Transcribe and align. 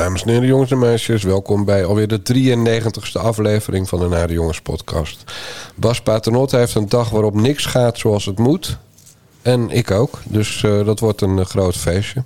Dames 0.00 0.22
en 0.22 0.28
heren, 0.28 0.46
jongens 0.46 0.70
en 0.70 0.78
meisjes, 0.78 1.22
welkom 1.22 1.64
bij 1.64 1.84
alweer 1.84 2.08
de 2.08 2.20
93ste 2.34 3.20
aflevering 3.20 3.88
van 3.88 3.98
de 3.98 4.08
Nare 4.08 4.32
Jongens 4.32 4.60
podcast. 4.60 5.24
Bas 5.74 6.00
Paternot 6.00 6.50
heeft 6.50 6.74
een 6.74 6.88
dag 6.88 7.10
waarop 7.10 7.34
niks 7.34 7.66
gaat 7.66 7.98
zoals 7.98 8.24
het 8.24 8.38
moet. 8.38 8.78
En 9.42 9.70
ik 9.70 9.90
ook, 9.90 10.18
dus 10.24 10.62
uh, 10.62 10.84
dat 10.84 11.00
wordt 11.00 11.20
een 11.20 11.36
uh, 11.36 11.44
groot 11.44 11.76
feestje. 11.76 12.24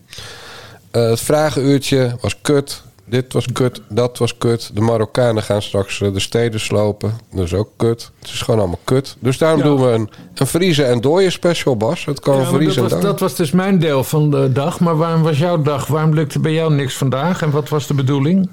Uh, 0.92 1.08
het 1.08 1.20
vragenuurtje 1.20 2.16
was 2.20 2.40
kut. 2.40 2.82
Dit 3.06 3.32
was 3.32 3.52
kut, 3.52 3.80
dat 3.88 4.18
was 4.18 4.38
kut. 4.38 4.70
De 4.74 4.80
Marokkanen 4.80 5.42
gaan 5.42 5.62
straks 5.62 5.98
de 5.98 6.20
steden 6.20 6.60
slopen. 6.60 7.12
Dat 7.32 7.44
is 7.44 7.54
ook 7.54 7.68
kut. 7.76 8.10
Het 8.18 8.28
is 8.28 8.42
gewoon 8.42 8.60
allemaal 8.60 8.78
kut. 8.84 9.16
Dus 9.18 9.38
daarom 9.38 9.58
ja. 9.58 9.64
doen 9.64 9.80
we 9.80 9.88
een, 9.88 10.10
een 10.34 10.46
vriezen 10.46 10.86
en 10.86 11.00
dooien 11.00 11.32
special, 11.32 11.76
Bas. 11.76 12.04
Het 12.04 12.20
kan 12.20 12.36
ja, 12.36 12.44
vriezen 12.44 12.82
dat, 12.82 12.92
was, 12.92 13.00
dat 13.00 13.20
was 13.20 13.34
dus 13.34 13.50
mijn 13.50 13.78
deel 13.78 14.04
van 14.04 14.30
de 14.30 14.52
dag. 14.52 14.80
Maar 14.80 14.96
waarom 14.96 15.22
was 15.22 15.38
jouw 15.38 15.62
dag? 15.62 15.86
Waarom 15.86 16.14
lukte 16.14 16.38
bij 16.38 16.52
jou 16.52 16.74
niks 16.74 16.96
vandaag? 16.96 17.42
En 17.42 17.50
wat 17.50 17.68
was 17.68 17.86
de 17.86 17.94
bedoeling? 17.94 18.48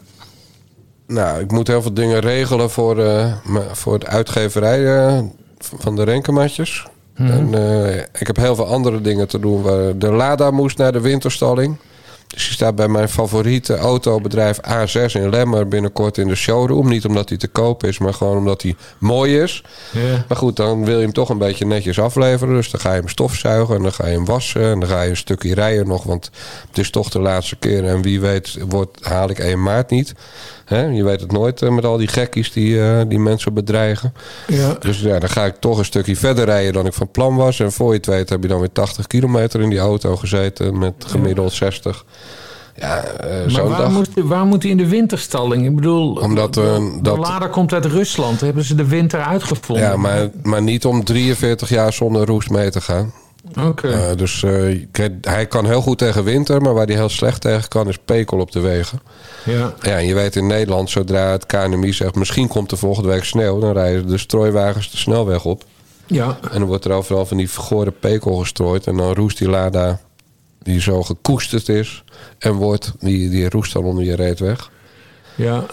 Nou, 1.07 1.39
ik 1.39 1.51
moet 1.51 1.67
heel 1.67 1.81
veel 1.81 1.93
dingen 1.93 2.19
regelen 2.19 2.69
voor, 2.69 2.97
uh, 2.97 3.33
voor 3.71 3.99
de 3.99 4.05
uitgeverij 4.05 4.79
uh, 4.79 5.19
van 5.57 5.95
de 5.95 6.03
renkenmatjes. 6.03 6.87
Hmm. 7.15 7.29
En, 7.29 7.53
uh, 7.53 7.95
ik 7.97 8.27
heb 8.27 8.35
heel 8.35 8.55
veel 8.55 8.67
andere 8.67 9.01
dingen 9.01 9.27
te 9.27 9.39
doen. 9.39 9.63
De 9.99 10.11
Lada 10.11 10.51
moest 10.51 10.77
naar 10.77 10.91
de 10.91 11.01
winterstalling. 11.01 11.77
Dus 12.31 12.43
die 12.43 12.53
staat 12.53 12.75
bij 12.75 12.87
mijn 12.87 13.09
favoriete 13.09 13.77
autobedrijf 13.77 14.57
A6 14.57 15.11
in 15.13 15.29
Lemmer 15.29 15.67
binnenkort 15.67 16.17
in 16.17 16.27
de 16.27 16.35
showroom. 16.35 16.89
Niet 16.89 17.05
omdat 17.05 17.29
hij 17.29 17.37
te 17.37 17.47
koop 17.47 17.83
is, 17.83 17.97
maar 17.97 18.13
gewoon 18.13 18.37
omdat 18.37 18.61
hij 18.61 18.75
mooi 18.97 19.41
is. 19.41 19.63
Yeah. 19.91 20.19
Maar 20.27 20.37
goed, 20.37 20.55
dan 20.55 20.85
wil 20.85 20.97
je 20.97 21.03
hem 21.03 21.13
toch 21.13 21.29
een 21.29 21.37
beetje 21.37 21.65
netjes 21.65 21.99
afleveren. 21.99 22.55
Dus 22.55 22.71
dan 22.71 22.81
ga 22.81 22.93
je 22.93 22.99
hem 22.99 23.09
stofzuigen 23.09 23.75
en 23.75 23.81
dan 23.81 23.93
ga 23.93 24.07
je 24.07 24.13
hem 24.13 24.25
wassen. 24.25 24.63
En 24.63 24.79
dan 24.79 24.89
ga 24.89 25.01
je 25.01 25.09
een 25.09 25.17
stukje 25.17 25.53
rijden 25.53 25.87
nog, 25.87 26.03
want 26.03 26.29
het 26.67 26.77
is 26.77 26.89
toch 26.89 27.09
de 27.09 27.19
laatste 27.19 27.55
keer. 27.55 27.85
En 27.85 28.01
wie 28.01 28.19
weet 28.19 28.57
wordt, 28.67 29.05
haal 29.05 29.29
ik 29.29 29.39
1 29.39 29.63
maart 29.63 29.89
niet. 29.89 30.13
He, 30.71 30.85
je 30.85 31.03
weet 31.03 31.21
het 31.21 31.31
nooit 31.31 31.69
met 31.69 31.85
al 31.85 31.97
die 31.97 32.07
gekkies 32.07 32.51
die, 32.51 32.75
uh, 32.75 33.01
die 33.07 33.19
mensen 33.19 33.53
bedreigen. 33.53 34.13
Ja. 34.47 34.75
Dus 34.79 35.01
ja, 35.01 35.19
dan 35.19 35.29
ga 35.29 35.45
ik 35.45 35.55
toch 35.59 35.77
een 35.77 35.85
stukje 35.85 36.15
verder 36.15 36.45
rijden 36.45 36.73
dan 36.73 36.85
ik 36.85 36.93
van 36.93 37.11
plan 37.11 37.35
was. 37.35 37.59
En 37.59 37.71
voor 37.71 37.89
je 37.89 37.97
het 37.97 38.05
weet 38.05 38.29
heb 38.29 38.41
je 38.41 38.47
dan 38.47 38.59
weer 38.59 38.71
80 38.71 39.07
kilometer 39.07 39.61
in 39.61 39.69
die 39.69 39.79
auto 39.79 40.15
gezeten 40.15 40.77
met 40.77 40.93
gemiddeld 41.07 41.53
60. 41.53 42.05
Ja, 42.75 43.03
uh, 43.23 43.53
maar 43.53 43.67
waar, 43.67 43.77
dag... 43.77 43.91
moet, 43.91 44.09
waar 44.15 44.45
moet 44.45 44.61
hij 44.61 44.71
in 44.71 44.77
de 44.77 44.87
winterstalling? 44.87 45.65
Ik 45.65 45.75
bedoel, 45.75 46.15
Omdat, 46.15 46.57
uh, 46.57 46.63
de 46.63 46.99
dat... 47.01 47.17
lader 47.17 47.49
komt 47.49 47.73
uit 47.73 47.85
Rusland. 47.85 48.41
Hebben 48.41 48.63
ze 48.63 48.75
de 48.75 48.85
winter 48.85 49.21
uitgevonden? 49.21 49.85
Ja, 49.85 49.97
maar, 49.97 50.29
maar 50.43 50.61
niet 50.61 50.85
om 50.85 51.03
43 51.03 51.69
jaar 51.69 51.93
zonder 51.93 52.25
roest 52.25 52.49
mee 52.49 52.69
te 52.69 52.81
gaan. 52.81 53.13
Oké. 53.59 53.67
Okay. 53.67 54.11
Uh, 54.11 54.17
dus 54.17 54.43
hij 55.21 55.45
kan 55.45 55.65
heel 55.65 55.81
goed 55.81 55.97
tegen 55.97 56.23
winter, 56.23 56.61
maar 56.61 56.73
waar 56.73 56.85
hij 56.85 56.95
heel 56.95 57.09
slecht 57.09 57.41
tegen 57.41 57.67
kan 57.69 57.87
is 57.87 57.97
pekel 58.05 58.39
op 58.39 58.51
de 58.51 58.59
wegen. 58.59 59.01
Ja. 59.45 59.73
Ja, 59.81 59.97
en 59.97 60.05
je 60.05 60.13
weet 60.13 60.35
in 60.35 60.47
Nederland, 60.47 60.89
zodra 60.89 61.31
het 61.31 61.45
KNMI 61.45 61.93
zegt... 61.93 62.15
misschien 62.15 62.47
komt 62.47 62.71
er 62.71 62.77
volgende 62.77 63.09
week 63.09 63.23
sneeuw... 63.23 63.59
dan 63.59 63.71
rijden 63.71 64.07
de 64.07 64.17
strooiwagens 64.17 64.91
de 64.91 64.97
snelweg 64.97 65.45
op. 65.45 65.63
Ja. 66.05 66.37
En 66.51 66.59
dan 66.59 66.67
wordt 66.67 66.85
er 66.85 66.91
overal 66.91 67.25
van 67.25 67.37
die 67.37 67.49
vergoren 67.49 67.99
pekel 67.99 68.35
gestrooid... 68.35 68.87
en 68.87 68.97
dan 68.97 69.13
roest 69.13 69.37
die 69.37 69.49
Lada, 69.49 69.99
die 70.61 70.81
zo 70.81 71.03
gekoesterd 71.03 71.69
is... 71.69 72.03
en 72.37 72.53
wordt, 72.53 72.93
die, 72.99 73.29
die 73.29 73.49
roest 73.49 73.73
dan 73.73 73.83
onder 73.83 74.03
je 74.03 74.15
reet 74.15 74.39
weg. 74.39 74.71
Ja. 75.35 75.65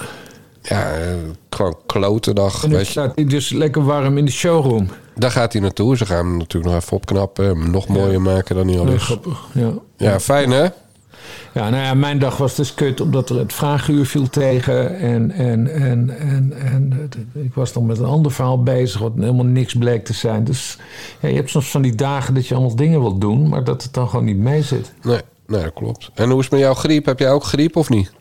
Ja, 0.63 0.93
gewoon 1.51 1.77
klote 1.87 2.33
dag. 2.33 2.65
En 2.65 2.71
dan 2.71 2.85
staat 2.85 3.15
hij 3.15 3.25
dus 3.25 3.51
lekker 3.51 3.85
warm 3.85 4.19
in 4.19 4.25
de 4.25 4.31
showroom. 4.31 4.89
Daar 5.19 5.31
gaat 5.31 5.53
hij 5.53 5.63
naartoe. 5.63 5.97
Ze 5.97 6.07
gaan 6.07 6.27
hem 6.27 6.37
natuurlijk 6.37 6.73
nog 6.73 6.83
even 6.83 6.97
opknappen... 6.97 7.45
hem 7.45 7.71
nog 7.71 7.89
mooier 7.89 8.13
ja. 8.13 8.19
maken 8.19 8.57
dan 8.57 8.69
hij 8.69 8.79
al 8.79 8.87
is. 8.87 9.19
Ja, 9.53 9.73
ja 9.97 10.21
fijn 10.21 10.51
hè? 10.51 10.67
Ja, 11.55 11.71
nou 11.71 11.83
ja, 11.83 11.95
mijn 11.95 12.19
dag 12.19 12.37
was 12.37 12.55
dus 12.55 12.75
kut 12.75 13.01
omdat 13.01 13.31
er 13.31 13.39
het 13.39 13.53
vraaguur 13.53 14.07
viel 14.07 14.29
tegen. 14.31 14.99
En, 14.99 15.31
en, 15.31 15.73
en, 15.73 16.19
en, 16.19 16.53
en 16.53 17.11
ik 17.33 17.55
was 17.55 17.73
dan 17.73 17.87
met 17.87 17.99
een 17.99 18.05
ander 18.05 18.33
verhaal 18.33 18.63
bezig, 18.63 19.01
wat 19.01 19.13
helemaal 19.17 19.45
niks 19.45 19.75
bleek 19.75 20.05
te 20.05 20.13
zijn. 20.13 20.45
Dus 20.45 20.79
ja, 21.21 21.29
je 21.29 21.35
hebt 21.35 21.51
soms 21.51 21.71
van 21.71 21.83
die 21.83 21.95
dagen 21.95 22.35
dat 22.35 22.47
je 22.47 22.55
allemaal 22.55 22.77
dingen 22.77 23.01
wilt 23.01 23.21
doen, 23.21 23.49
maar 23.49 23.65
dat 23.65 23.83
het 23.83 23.95
dan 23.95 24.09
gewoon 24.09 24.25
niet 24.25 24.37
mee 24.37 24.63
zit. 24.63 24.93
Nee, 25.03 25.21
nee 25.47 25.63
dat 25.63 25.73
klopt. 25.73 26.11
En 26.15 26.29
hoe 26.31 26.39
is 26.39 26.45
het 26.45 26.53
met 26.53 26.63
jouw 26.63 26.75
griep? 26.75 27.05
Heb 27.05 27.19
jij 27.19 27.31
ook 27.31 27.45
griep 27.45 27.77
of 27.77 27.89
niet? 27.89 28.13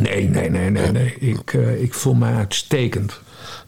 Nee, 0.00 0.28
nee, 0.28 0.50
nee, 0.50 0.70
nee. 0.70 0.90
nee. 0.90 1.14
Ik, 1.18 1.52
uh, 1.52 1.82
ik 1.82 1.94
voel 1.94 2.14
me 2.14 2.26
uitstekend. 2.26 3.20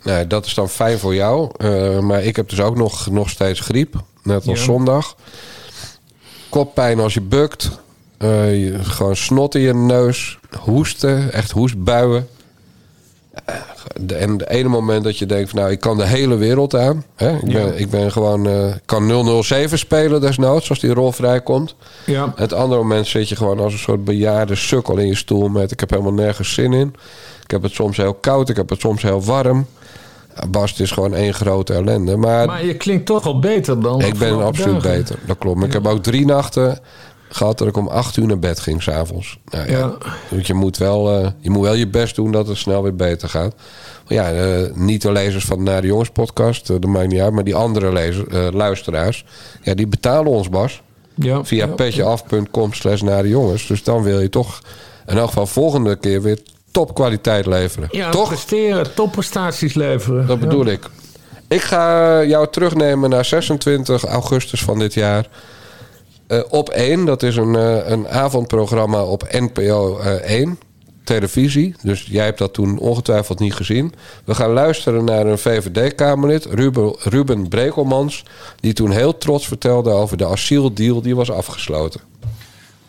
Nee, 0.04 0.26
dat 0.26 0.46
is 0.46 0.54
dan 0.54 0.68
fijn 0.68 0.98
voor 0.98 1.14
jou. 1.14 1.50
Uh, 1.58 1.98
maar 1.98 2.22
ik 2.22 2.36
heb 2.36 2.48
dus 2.48 2.60
ook 2.60 2.76
nog, 2.76 3.10
nog 3.10 3.30
steeds 3.30 3.60
griep. 3.60 3.94
Net 4.22 4.46
als 4.46 4.58
ja. 4.58 4.64
zondag. 4.64 5.16
Koppijn 6.48 7.00
als 7.00 7.14
je 7.14 7.20
bukt. 7.20 7.70
Uh, 8.18 8.64
je, 8.64 8.84
gewoon 8.84 9.16
snot 9.16 9.54
in 9.54 9.60
je 9.60 9.74
neus. 9.74 10.38
Hoesten. 10.58 11.32
Echt 11.32 11.50
hoestbuien. 11.50 12.28
Uh, 13.48 14.20
en 14.20 14.30
het 14.30 14.48
ene 14.48 14.68
moment 14.68 15.04
dat 15.04 15.18
je 15.18 15.26
denkt... 15.26 15.50
Van, 15.50 15.58
nou, 15.58 15.70
ik 15.70 15.80
kan 15.80 15.96
de 15.96 16.06
hele 16.06 16.36
wereld 16.36 16.74
aan. 16.74 17.04
Hè? 17.14 17.36
Ik, 17.36 17.52
ben, 17.52 17.66
ja. 17.66 17.72
ik 17.72 17.90
ben 17.90 18.12
gewoon... 18.12 18.48
Uh, 18.48 18.72
kan 18.84 19.42
007 19.42 19.78
spelen 19.78 20.20
desnoods, 20.20 20.68
als 20.68 20.80
die 20.80 20.94
rol 20.94 21.12
vrijkomt. 21.12 21.74
Ja. 22.06 22.32
Het 22.36 22.52
andere 22.52 22.80
moment 22.80 23.06
zit 23.06 23.28
je 23.28 23.36
gewoon 23.36 23.60
als 23.60 23.72
een 23.72 23.78
soort 23.78 24.04
bejaarde 24.04 24.54
sukkel 24.54 24.96
in 24.96 25.06
je 25.06 25.14
stoel... 25.14 25.48
met 25.48 25.70
ik 25.70 25.80
heb 25.80 25.90
helemaal 25.90 26.12
nergens 26.12 26.54
zin 26.54 26.72
in. 26.72 26.94
Ik 27.42 27.50
heb 27.50 27.62
het 27.62 27.72
soms 27.72 27.96
heel 27.96 28.14
koud, 28.14 28.48
ik 28.48 28.56
heb 28.56 28.68
het 28.68 28.80
soms 28.80 29.02
heel 29.02 29.22
warm. 29.22 29.66
Bas, 30.50 30.70
het 30.70 30.80
is 30.80 30.90
gewoon 30.90 31.14
één 31.14 31.34
grote 31.34 31.72
ellende. 31.72 32.16
Maar, 32.16 32.46
maar 32.46 32.64
je 32.64 32.76
klinkt 32.76 33.06
toch 33.06 33.26
al 33.26 33.38
beter 33.38 33.80
dan... 33.80 34.00
Ik 34.00 34.18
ben 34.18 34.42
absoluut 34.42 34.82
dagen. 34.82 34.98
beter, 34.98 35.18
dat 35.26 35.38
klopt. 35.38 35.56
Maar 35.56 35.68
ja. 35.68 35.74
ik 35.76 35.82
heb 35.82 35.92
ook 35.92 36.02
drie 36.02 36.26
nachten 36.26 36.78
gehad 37.28 37.58
dat 37.58 37.68
ik 37.68 37.76
om 37.76 37.88
acht 37.88 38.16
uur 38.16 38.26
naar 38.26 38.38
bed 38.38 38.60
ging 38.60 38.82
s'avonds. 38.82 39.38
Nou, 39.44 39.70
ja. 39.70 39.78
ja. 40.30 40.40
Je, 40.42 40.54
moet 40.54 40.76
wel, 40.76 41.20
uh, 41.20 41.28
je 41.38 41.50
moet 41.50 41.62
wel 41.62 41.74
je 41.74 41.88
best 41.88 42.14
doen 42.14 42.32
dat 42.32 42.46
het 42.46 42.56
snel 42.56 42.82
weer 42.82 42.96
beter 42.96 43.28
gaat. 43.28 43.54
Maar 44.08 44.18
ja, 44.18 44.32
uh, 44.32 44.74
niet 44.74 45.02
de 45.02 45.12
lezers 45.12 45.44
van 45.44 45.56
de 45.56 45.70
Naar 45.70 45.80
de 45.80 45.86
Jongens 45.86 46.10
podcast, 46.10 46.70
uh, 46.70 46.76
dat 46.80 46.90
maakt 46.90 47.08
niet 47.08 47.20
uit. 47.20 47.32
Maar 47.32 47.44
die 47.44 47.54
andere 47.54 47.92
lezers, 47.92 48.52
luisteraars, 48.54 49.24
ja, 49.62 49.74
die 49.74 49.86
betalen 49.86 50.32
ons, 50.32 50.48
Bas. 50.48 50.82
Ja, 51.14 51.44
via 51.44 51.66
ja, 51.66 51.72
petjeaf.com 51.72 52.72
slash 52.72 53.00
naar 53.00 53.22
de 53.22 53.28
jongens. 53.28 53.66
Dus 53.66 53.82
dan 53.82 54.02
wil 54.02 54.20
je 54.20 54.28
toch 54.28 54.60
in 55.06 55.16
elk 55.16 55.28
geval 55.28 55.46
volgende 55.46 55.96
keer 55.96 56.22
weer 56.22 56.38
topkwaliteit 56.74 57.46
leveren. 57.46 57.88
Ja, 57.90 58.10
toch? 58.10 58.28
presteren, 58.28 58.94
topprestaties 58.94 59.74
leveren. 59.74 60.26
Dat 60.26 60.40
bedoel 60.40 60.66
ik. 60.66 60.90
Ik 61.48 61.60
ga 61.60 62.22
jou 62.24 62.48
terugnemen 62.50 63.10
naar 63.10 63.24
26 63.24 64.04
augustus 64.04 64.62
van 64.62 64.78
dit 64.78 64.94
jaar. 64.94 65.28
Uh, 66.28 66.40
op 66.48 66.68
1, 66.68 67.04
dat 67.04 67.22
is 67.22 67.36
een, 67.36 67.54
uh, 67.54 67.88
een 67.88 68.08
avondprogramma 68.08 69.02
op 69.02 69.26
NPO 69.30 70.00
uh, 70.00 70.06
1, 70.12 70.58
televisie. 71.04 71.74
Dus 71.82 72.06
jij 72.10 72.24
hebt 72.24 72.38
dat 72.38 72.52
toen 72.52 72.78
ongetwijfeld 72.78 73.38
niet 73.38 73.54
gezien. 73.54 73.94
We 74.24 74.34
gaan 74.34 74.50
luisteren 74.50 75.04
naar 75.04 75.26
een 75.26 75.38
VVD-Kamerlid, 75.38 76.44
Ruben, 76.44 76.94
Ruben 76.98 77.48
Brekelmans... 77.48 78.24
die 78.60 78.72
toen 78.72 78.90
heel 78.90 79.18
trots 79.18 79.46
vertelde 79.46 79.90
over 79.90 80.16
de 80.16 80.26
asieldeal 80.26 81.02
die 81.02 81.16
was 81.16 81.30
afgesloten. 81.30 82.00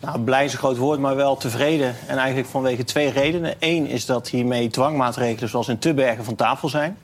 Nou, 0.06 0.18
blij 0.18 0.44
is 0.44 0.52
een 0.52 0.58
groot 0.58 0.76
woord, 0.76 1.00
maar 1.00 1.16
wel 1.16 1.36
tevreden. 1.36 1.94
En 2.06 2.16
eigenlijk 2.16 2.48
vanwege 2.48 2.84
twee 2.84 3.10
redenen. 3.10 3.54
Eén 3.58 3.86
is 3.86 4.06
dat 4.06 4.28
hiermee 4.28 4.68
dwangmaatregelen 4.68 5.48
zoals 5.48 5.68
in 5.68 5.78
Tubbergen 5.78 6.24
van 6.24 6.34
tafel 6.34 6.68
zijn. 6.68 6.98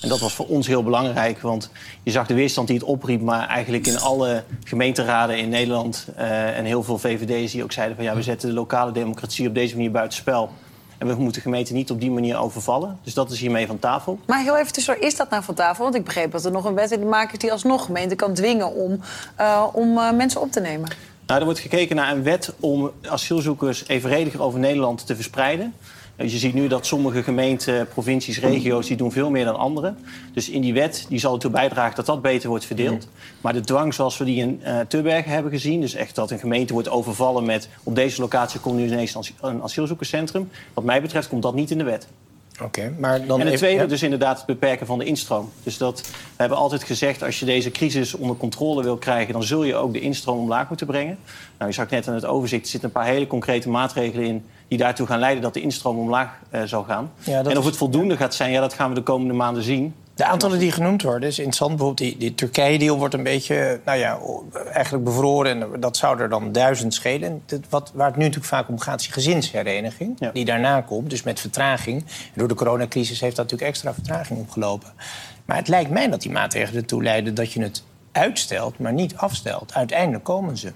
En 0.00 0.08
dat 0.08 0.20
was 0.20 0.32
voor 0.34 0.46
ons 0.46 0.66
heel 0.66 0.82
belangrijk, 0.82 1.40
want 1.40 1.70
je 2.02 2.10
zag 2.10 2.26
de 2.26 2.34
weerstand 2.34 2.68
die 2.68 2.76
het 2.76 2.86
opriep... 2.86 3.20
maar 3.20 3.48
eigenlijk 3.48 3.86
in 3.86 4.00
alle 4.00 4.42
gemeenteraden 4.64 5.38
in 5.38 5.48
Nederland 5.48 6.06
uh, 6.18 6.58
en 6.58 6.64
heel 6.64 6.82
veel 6.82 6.98
VVD's 6.98 7.52
die 7.52 7.62
ook 7.62 7.72
zeiden... 7.72 7.96
van 7.96 8.04
ja, 8.04 8.14
we 8.14 8.22
zetten 8.22 8.48
de 8.48 8.54
lokale 8.54 8.92
democratie 8.92 9.48
op 9.48 9.54
deze 9.54 9.74
manier 9.74 9.90
buitenspel. 9.90 10.50
En 10.98 11.06
we 11.06 11.14
moeten 11.14 11.42
gemeenten 11.42 11.74
niet 11.74 11.90
op 11.90 12.00
die 12.00 12.10
manier 12.10 12.38
overvallen. 12.38 12.98
Dus 13.02 13.14
dat 13.14 13.30
is 13.30 13.40
hiermee 13.40 13.66
van 13.66 13.78
tafel. 13.78 14.18
Maar 14.26 14.42
heel 14.42 14.56
even 14.56 14.72
tussendoor, 14.72 15.04
is 15.04 15.16
dat 15.16 15.30
nou 15.30 15.42
van 15.42 15.54
tafel? 15.54 15.84
Want 15.84 15.96
ik 15.96 16.04
begreep 16.04 16.32
dat 16.32 16.44
er 16.44 16.52
nog 16.52 16.64
een 16.64 16.74
wet 16.74 16.90
in 16.90 17.00
de 17.00 17.06
maak 17.06 17.32
is... 17.32 17.38
die 17.38 17.52
alsnog 17.52 17.84
gemeenten 17.84 18.16
kan 18.16 18.34
dwingen 18.34 18.74
om, 18.74 19.00
uh, 19.40 19.64
om 19.72 19.98
uh, 19.98 20.12
mensen 20.12 20.40
op 20.40 20.52
te 20.52 20.60
nemen. 20.60 20.88
Nou, 21.26 21.38
er 21.38 21.44
wordt 21.44 21.60
gekeken 21.60 21.96
naar 21.96 22.12
een 22.12 22.22
wet 22.22 22.54
om 22.60 22.90
asielzoekers 23.08 23.88
evenrediger 23.88 24.42
over 24.42 24.58
Nederland 24.58 25.06
te 25.06 25.14
verspreiden. 25.14 25.74
Je 26.16 26.28
ziet 26.28 26.54
nu 26.54 26.68
dat 26.68 26.86
sommige 26.86 27.22
gemeenten, 27.22 27.88
provincies, 27.88 28.40
regio's... 28.40 28.86
die 28.86 28.96
doen 28.96 29.12
veel 29.12 29.30
meer 29.30 29.44
dan 29.44 29.56
anderen. 29.56 29.98
Dus 30.32 30.48
in 30.48 30.60
die 30.60 30.74
wet 30.74 31.06
die 31.08 31.18
zal 31.18 31.34
ertoe 31.34 31.50
bijdragen 31.50 31.96
dat 31.96 32.06
dat 32.06 32.22
beter 32.22 32.48
wordt 32.48 32.64
verdeeld. 32.64 33.08
Maar 33.40 33.52
de 33.52 33.60
dwang 33.60 33.94
zoals 33.94 34.18
we 34.18 34.24
die 34.24 34.40
in 34.40 34.60
uh, 34.64 34.80
Tubbergen 34.80 35.30
hebben 35.30 35.52
gezien... 35.52 35.80
dus 35.80 35.94
echt 35.94 36.14
dat 36.14 36.30
een 36.30 36.38
gemeente 36.38 36.72
wordt 36.72 36.88
overvallen 36.88 37.44
met... 37.44 37.68
op 37.82 37.94
deze 37.94 38.20
locatie 38.20 38.60
komt 38.60 38.76
nu 38.76 38.86
ineens 38.86 39.34
een 39.40 39.62
asielzoekerscentrum. 39.62 40.50
Wat 40.74 40.84
mij 40.84 41.00
betreft 41.00 41.28
komt 41.28 41.42
dat 41.42 41.54
niet 41.54 41.70
in 41.70 41.78
de 41.78 41.84
wet. 41.84 42.06
Oké, 42.54 42.64
okay, 42.64 42.94
maar 42.98 43.26
dan 43.26 43.40
en 43.40 43.46
het 43.46 43.54
even, 43.54 43.58
tweede 43.58 43.82
ja. 43.82 43.88
dus 43.88 44.02
inderdaad 44.02 44.36
het 44.36 44.46
beperken 44.46 44.86
van 44.86 44.98
de 44.98 45.04
instroom. 45.04 45.50
Dus 45.62 45.78
dat, 45.78 46.00
we 46.00 46.08
hebben 46.36 46.58
altijd 46.58 46.84
gezegd, 46.84 47.22
als 47.22 47.38
je 47.38 47.44
deze 47.44 47.70
crisis 47.70 48.14
onder 48.14 48.36
controle 48.36 48.82
wil 48.82 48.96
krijgen... 48.96 49.32
dan 49.32 49.42
zul 49.42 49.64
je 49.64 49.74
ook 49.74 49.92
de 49.92 50.00
instroom 50.00 50.38
omlaag 50.38 50.68
moeten 50.68 50.86
brengen. 50.86 51.18
Nou, 51.58 51.70
je 51.70 51.76
zag 51.76 51.90
net 51.90 52.08
aan 52.08 52.14
het 52.14 52.24
overzicht, 52.24 52.62
er 52.62 52.68
zitten 52.68 52.88
een 52.88 52.94
paar 52.94 53.06
hele 53.06 53.26
concrete 53.26 53.68
maatregelen 53.68 54.26
in... 54.26 54.44
die 54.68 54.78
daartoe 54.78 55.06
gaan 55.06 55.18
leiden 55.18 55.42
dat 55.42 55.54
de 55.54 55.60
instroom 55.60 55.98
omlaag 55.98 56.38
uh, 56.54 56.62
zal 56.62 56.82
gaan. 56.82 57.12
Ja, 57.18 57.44
en 57.44 57.58
of 57.58 57.64
het 57.64 57.76
voldoende 57.76 58.14
ja. 58.14 58.20
gaat 58.20 58.34
zijn, 58.34 58.50
ja, 58.50 58.60
dat 58.60 58.74
gaan 58.74 58.88
we 58.88 58.94
de 58.94 59.02
komende 59.02 59.34
maanden 59.34 59.62
zien. 59.62 59.94
De 60.14 60.24
aantallen 60.24 60.58
die 60.58 60.72
genoemd 60.72 61.02
worden 61.02 61.28
is 61.28 61.38
interessant. 61.38 61.70
Bijvoorbeeld 61.70 62.10
die, 62.10 62.18
die 62.18 62.34
Turkije-deal 62.34 62.98
wordt 62.98 63.14
een 63.14 63.22
beetje, 63.22 63.80
nou 63.84 63.98
ja, 63.98 64.18
eigenlijk 64.72 65.04
bevroren. 65.04 65.72
En 65.72 65.80
dat 65.80 65.96
zou 65.96 66.20
er 66.20 66.28
dan 66.28 66.52
duizend 66.52 66.94
schelen. 66.94 67.42
Dat, 67.46 67.60
wat, 67.68 67.92
waar 67.94 68.06
het 68.06 68.16
nu 68.16 68.22
natuurlijk 68.22 68.50
vaak 68.50 68.68
om 68.68 68.78
gaat, 68.78 69.00
is 69.00 69.04
die 69.04 69.14
gezinshereniging. 69.14 70.16
Ja. 70.18 70.30
Die 70.30 70.44
daarna 70.44 70.80
komt, 70.80 71.10
dus 71.10 71.22
met 71.22 71.40
vertraging. 71.40 72.04
Door 72.34 72.48
de 72.48 72.54
coronacrisis 72.54 73.20
heeft 73.20 73.36
dat 73.36 73.44
natuurlijk 73.44 73.70
extra 73.70 73.94
vertraging 73.94 74.38
opgelopen. 74.38 74.92
Maar 75.44 75.56
het 75.56 75.68
lijkt 75.68 75.90
mij 75.90 76.08
dat 76.08 76.22
die 76.22 76.30
maatregelen 76.30 76.80
ertoe 76.80 77.02
leiden 77.02 77.34
dat 77.34 77.52
je 77.52 77.62
het 77.62 77.82
uitstelt, 78.12 78.78
maar 78.78 78.92
niet 78.92 79.16
afstelt. 79.16 79.74
Uiteindelijk 79.74 80.24
komen 80.24 80.56
ze. 80.56 80.72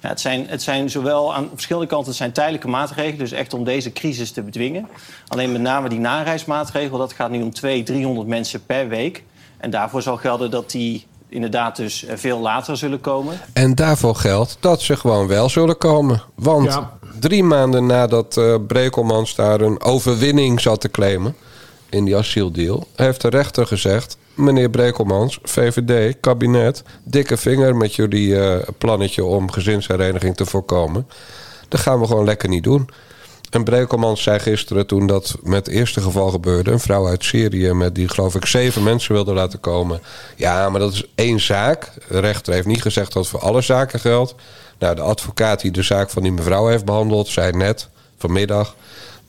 Ja, 0.00 0.08
het, 0.08 0.20
zijn, 0.20 0.46
het 0.48 0.62
zijn 0.62 0.90
zowel 0.90 1.34
aan 1.34 1.48
verschillende 1.52 1.88
kanten 1.88 2.08
het 2.08 2.16
zijn 2.16 2.32
tijdelijke 2.32 2.68
maatregelen, 2.68 3.18
dus 3.18 3.32
echt 3.32 3.54
om 3.54 3.64
deze 3.64 3.92
crisis 3.92 4.30
te 4.30 4.42
bedwingen. 4.42 4.88
Alleen 5.28 5.52
met 5.52 5.60
name 5.60 5.88
die 5.88 5.98
nareismaatregel, 5.98 6.98
dat 6.98 7.12
gaat 7.12 7.30
nu 7.30 7.42
om 7.42 7.52
200, 7.52 7.86
300 7.86 8.28
mensen 8.28 8.66
per 8.66 8.88
week. 8.88 9.24
En 9.58 9.70
daarvoor 9.70 10.02
zal 10.02 10.16
gelden 10.16 10.50
dat 10.50 10.70
die 10.70 11.06
inderdaad 11.28 11.76
dus 11.76 12.04
eh, 12.04 12.16
veel 12.16 12.38
later 12.38 12.76
zullen 12.76 13.00
komen. 13.00 13.40
En 13.52 13.74
daarvoor 13.74 14.14
geldt 14.14 14.56
dat 14.60 14.82
ze 14.82 14.96
gewoon 14.96 15.26
wel 15.26 15.48
zullen 15.48 15.78
komen. 15.78 16.22
Want 16.34 16.66
Ja. 16.72 16.90
drie 17.20 17.44
maanden 17.44 17.86
nadat 17.86 18.36
eh 18.36 18.54
Brekelmans 18.66 19.34
daar 19.34 19.60
een 19.60 19.82
overwinning 19.82 20.60
zat 20.60 20.80
te 20.80 20.90
claimen... 20.90 21.34
in 21.90 22.04
die 22.04 22.16
asieldeal, 22.16 22.86
heeft 22.96 23.20
de 23.20 23.28
rechter 23.28 23.66
gezegd... 23.66 24.18
meneer 24.40 24.70
Brekelmans, 24.70 25.38
VVD, 25.42 26.16
kabinet... 26.20 26.82
dikke 27.04 27.36
vinger 27.36 27.76
met 27.76 27.94
jullie 27.94 28.40
eh, 28.40 28.68
plannetje 28.78 29.24
om 29.24 29.50
gezinshereniging 29.50 30.36
te 30.36 30.46
voorkomen. 30.46 31.08
Dat 31.68 31.80
gaan 31.80 32.00
we 32.00 32.06
gewoon 32.06 32.24
lekker 32.24 32.48
niet 32.48 32.64
doen. 32.64 32.88
En 33.50 33.64
Brekelmans 33.64 34.22
zei 34.22 34.38
gisteren 34.38 34.86
toen 34.86 35.06
dat 35.06 35.36
met 35.42 35.66
het 35.66 35.74
eerste 35.74 36.00
geval 36.00 36.30
gebeurde... 36.30 36.70
een 36.70 36.80
vrouw 36.80 37.08
uit 37.08 37.24
Syrië 37.24 37.72
met 37.72 37.94
die 37.94 38.08
geloof 38.08 38.34
ik 38.34 38.46
zeven 38.46 38.82
mensen 38.82 39.14
wilde 39.14 39.32
laten 39.32 39.60
komen. 39.60 40.00
Ja, 40.36 40.68
maar 40.70 40.80
dat 40.80 40.92
is 40.92 41.06
één 41.14 41.40
zaak. 41.40 41.92
De 42.08 42.18
rechter 42.18 42.52
heeft 42.52 42.66
niet 42.66 42.82
gezegd 42.82 43.12
dat 43.12 43.28
voor 43.28 43.40
alle 43.40 43.60
zaken 43.60 44.00
geldt. 44.00 44.34
Nou, 44.78 44.94
de 44.94 45.02
advocaat 45.02 45.60
die 45.60 45.70
de 45.70 45.82
zaak 45.82 46.10
van 46.10 46.22
die 46.22 46.32
mevrouw 46.32 46.66
heeft 46.66 46.84
behandeld... 46.84 47.28
zei 47.28 47.52
net 47.52 47.88
vanmiddag... 48.18 48.74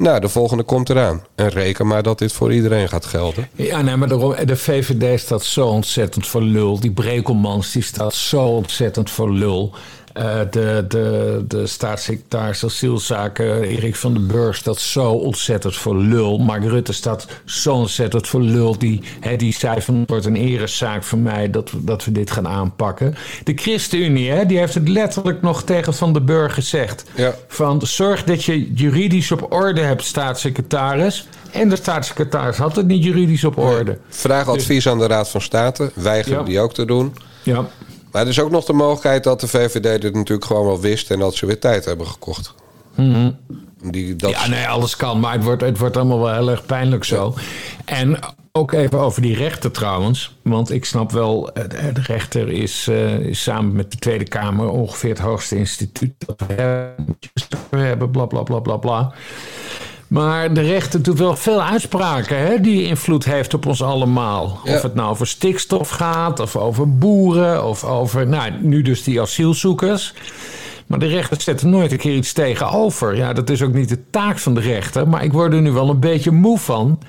nou, 0.02 0.20
de 0.20 0.30
volgende 0.30 0.64
komt 0.64 0.90
eraan. 0.90 1.24
En 1.36 1.50
reken 1.50 1.88
maar 1.88 2.04
dat 2.04 2.20
dit 2.20 2.32
voor 2.34 2.54
iedereen 2.54 2.90
gaat 2.90 3.06
gelden. 3.06 3.48
Ja, 3.56 3.82
nee, 3.82 3.96
maar 3.96 4.08
daarom, 4.08 4.36
de 4.46 4.56
VVD 4.56 5.20
staat 5.20 5.44
zo 5.44 5.68
ontzettend 5.68 6.28
voor 6.28 6.42
lul. 6.44 6.80
Die 6.80 6.92
Brekelmans 6.92 7.72
die 7.72 7.84
staat 7.84 8.14
zo 8.14 8.42
ontzettend 8.42 9.10
voor 9.10 9.32
lul. 9.32 9.74
Eh, 10.14 10.40
de, 10.52 10.86
de, 10.88 11.44
de 11.48 11.68
staatssecretaris 11.68 12.66
asielzaken, 12.66 13.62
Erik 13.64 13.96
van 13.96 14.14
den 14.14 14.28
Burg, 14.28 14.56
staat 14.56 14.80
zo 14.80 15.12
ontzettend 15.12 15.76
voor 15.76 15.96
lul. 15.98 16.38
Mark 16.38 16.64
Rutte 16.64 16.94
staat 16.94 17.28
zo 17.46 17.74
ontzettend 17.74 18.28
voor 18.28 18.42
lul. 18.42 18.78
Die, 18.78 19.02
die 19.38 19.54
zei 19.54 19.82
van 19.82 19.96
het 19.96 20.10
wordt 20.10 20.26
een 20.26 20.36
erezaak 20.36 21.04
voor 21.04 21.18
mij 21.18 21.50
dat, 21.50 21.72
we- 21.72 21.84
dat 21.84 22.06
we 22.06 22.12
dit 22.12 22.32
gaan 22.32 22.48
aanpakken. 22.48 23.16
De 23.44 23.54
ChristenUnie, 23.56 24.30
hè, 24.32 24.46
die 24.46 24.58
heeft 24.58 24.74
het 24.74 24.88
letterlijk 24.88 25.42
nog 25.42 25.64
tegen 25.64 25.94
Van 25.94 26.14
den 26.14 26.26
Burg 26.26 26.54
gezegd. 26.54 27.04
Ja. 27.16 27.36
Van 27.48 27.82
zorg 27.84 28.24
dat 28.24 28.44
je 28.44 28.74
juridisch 28.74 29.32
op 29.32 29.54
orde 29.54 29.82
hebt, 29.82 29.91
staatssecretaris. 30.00 31.28
En 31.52 31.70
de 31.70 31.76
staatssecretaris 31.76 32.58
had 32.58 32.76
het 32.76 32.88
niet 32.88 33.04
juridisch 33.04 33.44
op 33.44 33.58
orde. 33.58 33.98
Vraag 34.10 34.48
advies 34.48 34.88
aan 34.88 35.00
de 35.00 35.08
Raad 35.08 35.30
van 35.30 35.42
State. 35.42 35.92
Weigeren 35.96 36.40
Ja. 36.40 36.46
die 36.46 36.60
ook 36.60 36.74
te 36.74 36.86
doen. 36.86 37.16
Ja. 37.44 37.66
Maar 38.12 38.22
er 38.22 38.28
is 38.28 38.40
ook 38.40 38.52
nog 38.52 38.66
de 38.66 38.74
mogelijkheid 38.74 39.24
dat 39.24 39.40
de 39.40 39.48
VVD 39.48 40.02
dit 40.02 40.14
natuurlijk 40.14 40.46
gewoon 40.46 40.66
wel 40.66 40.80
wist... 40.80 41.12
en 41.12 41.20
dat 41.20 41.36
ze 41.36 41.46
weer 41.46 41.60
tijd 41.60 41.86
hebben 41.86 42.08
gekocht. 42.08 42.54
Die, 43.84 44.16
dat 44.16 44.32
ja, 44.32 44.48
nee, 44.48 44.68
alles 44.68 44.96
kan. 44.96 45.20
Maar 45.20 45.34
het 45.34 45.44
wordt, 45.44 45.62
het 45.62 45.78
wordt 45.78 45.98
allemaal 45.98 46.20
wel 46.20 46.34
heel 46.34 46.50
erg 46.50 46.66
pijnlijk 46.66 47.04
zo. 47.04 47.36
En 47.86 48.20
ook 48.52 48.72
even 48.72 49.00
over 49.00 49.22
die 49.22 49.36
rechter 49.36 49.72
trouwens. 49.72 50.36
Want 50.42 50.72
ik 50.72 50.86
snap 50.86 51.12
wel, 51.12 51.54
eh, 51.54 51.64
de 51.94 52.02
rechter 52.02 52.50
is, 52.50 52.88
eh, 52.88 53.20
is 53.20 53.44
samen 53.44 53.74
met 53.74 53.92
de 53.92 53.98
Tweede 53.98 54.24
Kamer 54.24 54.70
ongeveer 54.70 55.10
het 55.10 55.20
hoogste 55.20 55.58
instituut 55.58 56.14
dat 56.18 56.44
we 56.48 56.54
hebben. 56.54 57.18
We 57.70 57.78
hebben 57.78 58.12
bla 58.12 58.26
bla 58.26 58.44
bla 58.44 58.60
bla 58.60 58.78
bla. 58.78 59.14
Maar 60.08 60.54
de 60.54 60.62
rechter 60.62 61.02
doet 61.02 61.20
wel 61.20 61.36
veel 61.36 61.64
uitspraken 61.64 62.38
hè, 62.38 62.62
die 62.62 62.84
invloed 62.84 63.26
heeft 63.26 63.54
op 63.54 63.66
ons 63.66 63.84
allemaal. 63.84 64.60
Ja. 64.64 64.76
Of 64.76 64.82
het 64.82 64.96
nou 64.96 65.10
over 65.10 65.28
stikstof 65.28 65.90
gaat, 65.90 66.40
of 66.40 66.56
over 66.56 66.98
boeren, 66.98 67.66
of 67.66 67.84
over, 67.84 68.28
nou, 68.28 68.52
nu 68.62 68.82
dus 68.82 69.04
die 69.04 69.22
asielzoekers. 69.22 70.14
Maar 70.92 71.00
de 71.00 71.08
rechter 71.08 71.42
zet 71.42 71.62
er 71.62 71.68
nooit 71.68 71.92
een 71.92 71.98
keer 71.98 72.16
iets 72.16 72.34
tegenover. 72.34 73.16
Ja, 73.16 73.34
dat 73.34 73.50
is 73.50 73.62
ook 73.62 73.74
niet 73.74 73.90
de 73.90 74.00
taak 74.10 74.38
van 74.40 74.54
de 74.54 74.62
rechter. 74.62 75.08
Maar 75.08 75.24
ik 75.24 75.32
word 75.34 75.54
er 75.54 75.62
nu 75.62 75.72
wel 75.72 75.90
een 75.90 76.00
beetje 76.00 76.32
moe 76.32 76.58
van. 76.60 77.00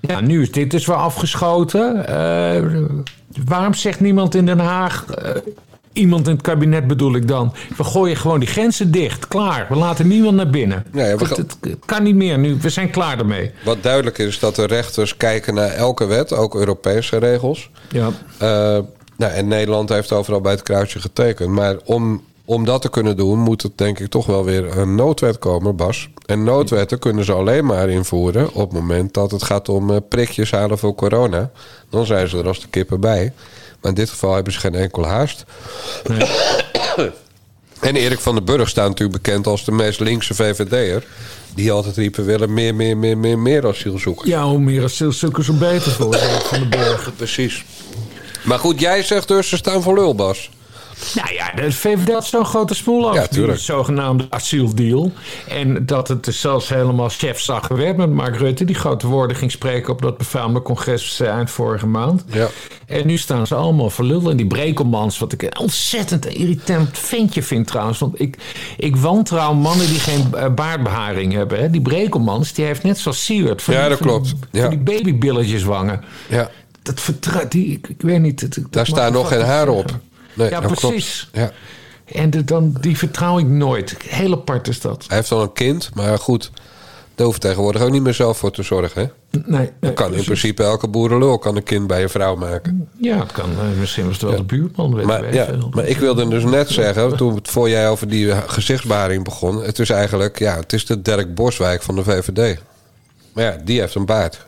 Ja, 0.00 0.20
nu 0.20 0.42
is 0.42 0.52
dit 0.52 0.70
dus 0.70 0.86
weer 0.86 0.96
afgeschoten. 0.96 2.06
Eh, 2.08 2.62
waarom 3.44 3.74
zegt 3.74 4.00
niemand 4.00 4.34
in 4.34 4.46
Den 4.46 4.58
Haag... 4.58 5.04
eh, 5.06 5.30
iemand 5.92 6.26
in 6.26 6.32
het 6.32 6.42
kabinet 6.42 6.86
bedoel 6.86 7.14
ik 7.14 7.28
dan... 7.28 7.52
we 7.76 7.84
gooien 7.84 8.16
gewoon 8.16 8.40
die 8.40 8.48
grenzen 8.48 8.90
dicht. 8.90 9.28
Klaar. 9.28 9.66
We 9.68 9.74
laten 9.76 10.08
niemand 10.08 10.36
naar 10.36 10.50
binnen. 10.50 10.84
Het, 10.92 11.20
het- 11.20 11.56
het 11.60 11.76
kan 11.84 12.02
niet 12.02 12.14
meer 12.14 12.38
nu. 12.38 12.56
We 12.60 12.68
zijn 12.70 12.90
klaar 12.90 13.18
ermee. 13.18 13.50
Wat 13.64 13.82
duidelijk 13.82 14.18
is 14.18 14.38
dat 14.38 14.56
de 14.56 14.66
rechters 14.66 15.16
kijken 15.16 15.54
naar 15.54 15.68
elke 15.70 16.06
wet, 16.06 16.32
ook 16.32 16.54
Europese 16.54 17.16
regels. 17.18 17.70
Ja. 17.90 18.06
Eh, 18.38 18.48
nou, 19.16 19.32
en 19.32 19.48
Nederland 19.48 19.88
heeft 19.88 20.12
overal 20.12 20.40
bij 20.40 20.52
het 20.52 20.62
kruisje 20.62 21.00
getekend. 21.00 21.48
Maar 21.50 21.76
om, 21.84 22.22
om 22.46 22.64
dat 22.64 22.82
te 22.82 22.90
kunnen 22.90 23.16
doen, 23.16 23.38
moet 23.38 23.62
het 23.62 23.78
denk 23.78 23.98
ik 23.98 24.10
toch 24.10 24.26
wel 24.26 24.44
weer 24.44 24.78
een 24.78 24.94
noodwet 24.94 25.38
komen, 25.38 25.76
Bas. 25.76 26.08
En 26.26 26.44
noodwetten 26.44 26.98
kunnen 26.98 27.24
ze 27.24 27.32
alleen 27.32 27.64
maar 27.64 27.88
invoeren 27.88 28.52
op 28.52 28.70
het 28.70 28.80
moment 28.80 29.14
dat 29.14 29.30
het 29.30 29.42
gaat 29.42 29.68
om 29.68 29.90
eh, 29.90 29.96
prikjes 30.08 30.50
halen 30.50 30.78
voor 30.78 30.94
corona. 30.94 31.50
Dan 31.90 32.06
zijn 32.06 32.28
ze 32.28 32.38
er 32.38 32.46
als 32.46 32.60
de 32.60 32.68
kippen 32.68 33.00
bij. 33.00 33.32
Maar 33.80 33.90
in 33.90 33.96
dit 33.96 34.10
geval 34.10 34.34
hebben 34.34 34.52
ze 34.52 34.58
geen 34.58 34.74
enkel 34.74 35.06
haast. 35.06 35.44
En 37.80 37.96
Erik 37.96 38.18
van 38.18 38.34
den 38.34 38.44
Burg 38.44 38.68
staat 38.68 38.88
natuurlijk 38.88 39.22
bekend 39.22 39.46
als 39.46 39.64
de 39.64 39.72
meest 39.72 40.00
linkse 40.00 40.34
VVD'er. 40.34 41.04
Die 41.54 41.72
altijd 41.72 41.96
riep, 41.96 42.16
we 42.16 42.22
willen 42.22 42.54
meer, 42.54 42.74
meer, 42.74 42.96
meer, 42.96 43.18
meer, 43.18 43.38
meer 43.38 43.66
asielzoekers. 43.66 44.28
Ja, 44.28 44.44
hoe 44.44 44.58
meer 44.58 44.84
asielzoekers, 44.84 45.46
hoe 45.46 45.56
beter 45.56 45.92
voor 45.92 46.14
Erik 46.14 46.42
van 46.42 46.58
den 46.58 46.70
Burg. 46.70 47.10
Precies. 47.16 47.64
Maar 48.44 48.58
goed, 48.58 48.80
jij 48.80 49.02
zegt 49.02 49.28
dus 49.28 49.48
ze 49.48 49.56
staan 49.56 49.82
voor 49.82 49.94
lul, 49.94 50.14
Bas. 50.14 50.50
Nou 51.14 51.32
ja, 51.34 51.52
de 51.52 51.72
VVD 51.72 52.12
had 52.12 52.24
zo'n 52.26 52.44
grote 52.44 52.74
smoel 52.74 53.08
over 53.08 53.20
Ja, 53.40 53.46
die 53.46 53.56
zogenaamde 53.56 54.26
asieldeal. 54.30 55.12
En 55.48 55.86
dat 55.86 56.08
het 56.08 56.24
dus 56.24 56.40
zelfs 56.40 56.68
helemaal 56.68 57.08
chefzag 57.08 57.68
werd 57.68 57.96
met 57.96 58.10
Mark 58.10 58.36
Rutte... 58.36 58.64
die 58.64 58.74
grote 58.74 59.06
woorden 59.06 59.36
ging 59.36 59.50
spreken 59.50 59.92
op 59.92 60.02
dat 60.02 60.18
befaamde 60.18 60.62
congres 60.62 61.20
eh, 61.20 61.28
eind 61.28 61.50
vorige 61.50 61.86
maand. 61.86 62.24
Ja. 62.26 62.48
En 62.86 63.06
nu 63.06 63.16
staan 63.16 63.46
ze 63.46 63.54
allemaal 63.54 63.90
voor 63.90 64.04
lul. 64.04 64.30
En 64.30 64.36
die 64.36 64.46
Brekelmans, 64.46 65.18
wat 65.18 65.32
ik 65.32 65.42
een 65.42 65.58
ontzettend 65.58 66.26
irritant 66.26 66.98
ventje 66.98 67.42
vind 67.42 67.66
trouwens. 67.66 67.98
Want 67.98 68.20
ik, 68.20 68.36
ik 68.76 68.96
wantrouw 68.96 69.54
mannen 69.54 69.86
die 69.86 70.00
geen 70.00 70.34
eh, 70.34 70.54
baardbeharing 70.54 71.32
hebben. 71.32 71.58
Hè. 71.60 71.70
Die 71.70 71.80
Brekelmans, 71.82 72.52
die 72.52 72.64
heeft 72.64 72.82
net 72.82 72.98
zoals 72.98 73.24
Siewert... 73.24 73.62
van 73.62 73.74
Ja, 73.74 73.80
die- 73.80 73.88
dat 73.88 73.98
van 73.98 74.06
die- 74.08 74.16
klopt. 74.16 74.34
Van 74.50 74.60
Ja. 74.60 74.68
die 74.68 74.78
babybilletjes 74.78 75.62
wangen. 75.62 76.04
Ja. 76.28 76.50
Dat 76.82 77.00
vertrouwt, 77.00 77.52
die, 77.52 77.66
ik, 77.66 77.88
ik 77.88 78.02
weet 78.02 78.20
niet... 78.20 78.40
dat- 78.54 78.64
Daar 78.72 78.86
staan 78.86 79.06
ik 79.06 79.12
nog 79.12 79.28
geen 79.28 79.40
haren 79.44 79.72
op. 79.74 79.98
Nee, 80.36 80.50
Ja, 80.50 80.60
dat 80.60 80.72
precies. 80.78 81.28
Klopt. 81.32 81.52
Ja. 82.06 82.20
En 82.20 82.30
de, 82.30 82.44
dan, 82.44 82.76
die 82.80 82.96
vertrouw 82.98 83.38
ik 83.38 83.46
nooit. 83.46 83.96
Heel 84.08 84.32
apart 84.32 84.68
is 84.68 84.80
dat. 84.80 85.04
Hij 85.08 85.16
heeft 85.16 85.32
al 85.32 85.42
een 85.42 85.52
kind, 85.52 85.90
maar 85.94 86.18
goed. 86.18 86.50
Daar 87.14 87.26
hoeft 87.26 87.40
tegenwoordig 87.40 87.82
ook 87.82 87.90
niet 87.90 88.02
meer 88.02 88.14
zelf 88.14 88.38
voor 88.38 88.50
te 88.50 88.62
zorgen. 88.62 89.00
Hè? 89.02 89.40
Nee, 89.46 89.70
nee 89.80 89.92
Kan 89.92 90.14
in 90.14 90.24
principe 90.24 90.62
elke 90.62 90.88
boerenlul 90.88 91.38
kan 91.38 91.56
een 91.56 91.62
kind 91.62 91.86
bij 91.86 92.02
een 92.02 92.08
vrouw 92.08 92.36
maken. 92.36 92.88
Ja, 93.00 93.18
het 93.18 93.32
kan. 93.32 93.50
eh, 93.50 93.78
Misschien 93.78 94.04
was 94.04 94.12
het 94.12 94.22
wel 94.22 94.36
de 94.36 94.42
buurman. 94.42 94.94
Weet 94.94 95.04
Maar, 95.06 95.34
ja, 95.34 95.48
maar 95.70 95.86
ik 95.86 95.96
wilde 95.98 96.28
dus 96.28 96.44
net 96.44 96.68
zeggen, 96.70 97.16
toen 97.16 97.38
voor 97.42 97.68
jij 97.68 97.88
over 97.88 98.08
die 98.08 98.32
gezichtsbeharing 98.46 99.24
begon. 99.24 99.62
Het 99.62 99.78
is 99.78 99.90
eigenlijk, 99.90 100.38
ja, 100.38 100.56
het 100.56 100.72
is 100.72 100.86
de 100.86 101.02
Dirk 101.02 101.34
Boswijk 101.34 101.82
van 101.82 101.94
de 101.94 102.04
VVD. 102.04 102.58
Maar 103.32 103.44
ja, 103.44 103.56
die 103.64 103.80
heeft 103.80 103.94
een 103.94 104.06
baard. 104.06 104.46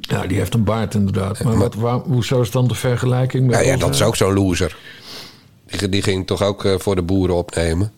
Ja, 0.00 0.26
die 0.26 0.38
heeft 0.38 0.54
een 0.54 0.64
baard 0.64 0.94
inderdaad. 0.94 1.42
Maar, 1.42 1.56
wat, 1.58 1.74
waar, 1.74 1.98
hoezo 1.98 2.40
is 2.40 2.50
dan 2.50 2.68
de 2.68 2.74
vergelijking 2.74 3.46
met 3.46 3.54
Ja, 3.54 3.60
ja 3.60 3.72
onze- 3.72 3.84
dat 3.86 3.94
is 3.94 4.02
ook 4.02 4.16
zo'n 4.16 4.32
loser. 4.34 4.76
Die, 5.70 5.88
die 5.88 6.02
ging 6.02 6.26
toch 6.26 6.42
ook 6.42 6.64
eh, 6.64 6.74
voor 6.78 6.94
de 6.94 7.02
boeren 7.02 7.36
opnemen. 7.36 7.92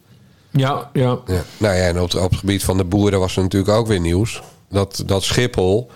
Ja, 0.51 0.91
ja. 0.93 1.19
Ja. 1.27 1.43
Nou 1.59 1.75
ja, 1.77 1.83
en 1.83 2.01
op, 2.01 2.15
op 2.15 2.31
het 2.31 2.39
gebied 2.39 2.65
van 2.65 2.77
de 2.77 2.85
boeren 2.85 3.19
was 3.21 3.37
er 3.37 3.43
natuurlijk 3.43 3.73
ook 3.73 3.87
weer 3.87 4.01
nieuws. 4.01 4.43
Dat, 4.71 5.03
dat 5.07 5.23
Schiphol 5.23 5.91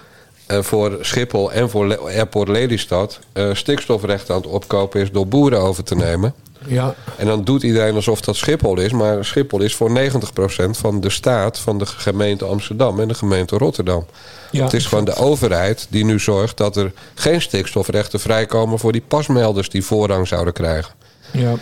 eh, 0.47 0.63
voor 0.63 0.99
Schiphol 1.01 1.53
en 1.53 1.71
voor 1.71 1.87
Le- 1.87 1.99
Airport 1.99 2.49
Lelystad... 2.49 3.19
eh, 3.33 3.55
stikstofrechten 3.55 4.35
aan 4.35 4.41
het 4.41 4.51
opkopen 4.51 5.01
is 5.01 5.11
door 5.11 5.27
boeren 5.29 5.61
over 5.61 5.85
te 5.85 5.95
nemen. 5.95 6.35
ja. 6.67 6.95
En 7.17 7.27
dan 7.27 7.45
doet 7.45 7.63
iedereen 7.63 7.95
alsof 7.95 8.21
dat 8.21 8.37
Schiphol 8.37 8.79
is. 8.79 8.93
Maar 8.93 9.25
Schiphol 9.25 9.61
is 9.61 9.75
voor 9.75 9.91
90% 9.99 10.71
van 10.71 11.01
de 11.01 11.11
staat 11.11 11.59
van 11.59 11.79
de 11.79 11.87
gemeente 11.87 12.45
Amsterdam 12.45 13.01
en 13.01 13.09
de 13.09 13.15
gemeente 13.15 13.57
Rotterdam. 13.59 14.07
Ja, 14.51 14.65
het 14.65 14.73
is 14.73 14.87
gewoon 14.87 15.05
de 15.05 15.15
overheid 15.15 15.87
die 15.91 16.05
nu 16.05 16.21
zorgt 16.21 16.57
dat 16.57 16.77
er 16.77 16.93
geen 17.15 17.43
stikstofrechten 17.43 18.21
vrijkomen... 18.21 18.79
voor 18.79 18.93
die 18.93 19.05
pasmelders 19.09 19.69
die 19.71 19.85
voorrang 19.85 20.29
zouden 20.29 20.53
krijgen. 20.53 20.93
Ja. 21.35 21.55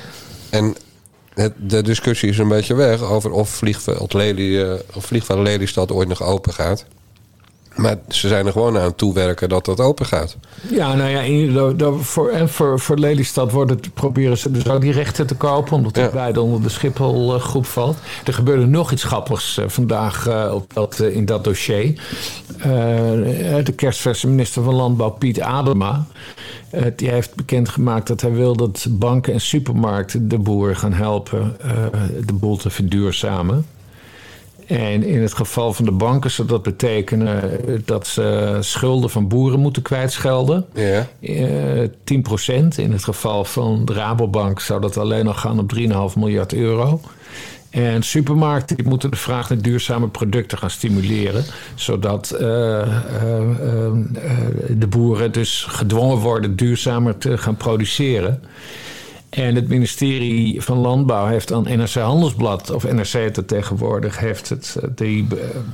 En 0.50 0.76
de 1.56 1.82
discussie 1.82 2.28
is 2.28 2.38
een 2.38 2.48
beetje 2.48 2.74
weg 2.74 3.02
over 3.02 3.30
of 3.30 3.50
vliegveld, 3.50 4.12
Lely, 4.12 4.80
of 4.94 5.04
vliegveld 5.04 5.38
Lelystad 5.38 5.92
ooit 5.92 6.08
nog 6.08 6.22
open 6.22 6.52
gaat. 6.52 6.84
Maar 7.76 7.96
ze 8.08 8.28
zijn 8.28 8.46
er 8.46 8.52
gewoon 8.52 8.78
aan 8.78 8.94
toewerken 8.94 9.48
dat 9.48 9.64
dat 9.64 9.80
open 9.80 10.06
gaat. 10.06 10.36
Ja, 10.70 10.94
nou 10.94 11.10
ja, 11.10 11.20
in, 11.20 11.78
voor, 12.00 12.28
en 12.28 12.48
voor, 12.48 12.80
voor 12.80 12.98
Lelystad 12.98 13.52
wordt 13.52 13.70
het, 13.70 13.94
proberen 13.94 14.38
ze 14.38 14.50
dus 14.50 14.68
ook 14.68 14.80
die 14.80 14.92
rechten 14.92 15.26
te 15.26 15.34
kopen, 15.34 15.76
omdat 15.76 15.96
het 15.96 16.04
Ja. 16.04 16.10
beide 16.10 16.40
onder 16.40 16.62
de 16.62 16.68
Schiphol-groep 16.68 17.66
valt. 17.66 17.96
Er 18.24 18.34
gebeurde 18.34 18.66
nog 18.66 18.92
iets 18.92 19.04
grappigs 19.04 19.58
eh, 19.58 19.64
vandaag 19.68 20.26
eh, 20.26 20.50
op 20.54 20.74
dat, 20.74 21.00
eh, 21.00 21.16
in 21.16 21.24
dat 21.24 21.44
dossier. 21.44 22.00
De 23.64 23.72
kerstverse 23.76 24.28
minister 24.28 24.62
van 24.62 24.74
Landbouw, 24.74 25.10
Piet 25.10 25.40
Adema, 25.40 26.06
die 26.96 27.10
heeft 27.10 27.34
bekendgemaakt 27.34 28.06
dat 28.06 28.20
hij 28.20 28.32
wil 28.32 28.56
dat 28.56 28.86
banken 28.90 29.32
en 29.32 29.40
supermarkten 29.40 30.28
de 30.28 30.38
boer 30.38 30.76
gaan 30.76 30.92
helpen 30.92 31.56
de 32.26 32.32
boel 32.32 32.56
te 32.56 32.70
verduurzamen. 32.70 33.66
En 34.72 35.02
in 35.02 35.22
het 35.22 35.34
geval 35.34 35.72
van 35.72 35.84
de 35.84 35.90
banken 35.90 36.30
zou 36.30 36.48
dat 36.48 36.62
betekenen 36.62 37.66
eh, 37.66 37.74
dat 37.84 38.06
ze 38.06 38.56
schulden 38.60 39.10
van 39.10 39.28
boeren 39.28 39.60
moeten 39.60 39.82
kwijtschelden. 39.82 40.66
Ja. 40.74 41.06
Eh 41.20 41.88
10%. 42.04 42.76
In 42.76 42.92
het 42.92 43.04
geval 43.04 43.44
van 43.44 43.84
de 43.84 43.92
Rabobank 43.92 44.60
zou 44.60 44.80
dat 44.80 44.96
alleen 44.96 45.26
al 45.26 45.34
gaan 45.34 45.58
op 45.58 45.72
3,5 45.76 45.88
miljard 46.16 46.54
euro. 46.54 47.00
En 47.70 48.02
supermarkten 48.02 48.76
die 48.76 48.88
moeten 48.88 49.10
de 49.10 49.16
vraag 49.16 49.48
naar 49.48 49.62
duurzame 49.62 50.08
producten 50.08 50.58
gaan 50.58 50.70
stimuleren. 50.70 51.44
Zodat 51.74 52.30
eh, 52.30 52.40
de 54.70 54.86
boeren 54.88 55.32
dus 55.32 55.66
gedwongen 55.68 56.16
worden 56.16 56.56
duurzamer 56.56 57.18
te 57.18 57.38
gaan 57.38 57.56
produceren. 57.56 58.42
En 59.32 59.54
het 59.54 59.68
ministerie 59.68 60.62
van 60.62 60.78
Landbouw 60.78 61.26
heeft 61.26 61.52
aan 61.52 61.62
NRC 61.62 61.94
Handelsblad, 61.94 62.70
of 62.70 62.92
NRC 62.92 63.12
het 63.12 63.36
er 63.36 63.44
tegenwoordig, 63.44 64.18
heeft 64.18 64.48
het, 64.48 64.76
eh, 64.82 64.88
die, 64.94 65.26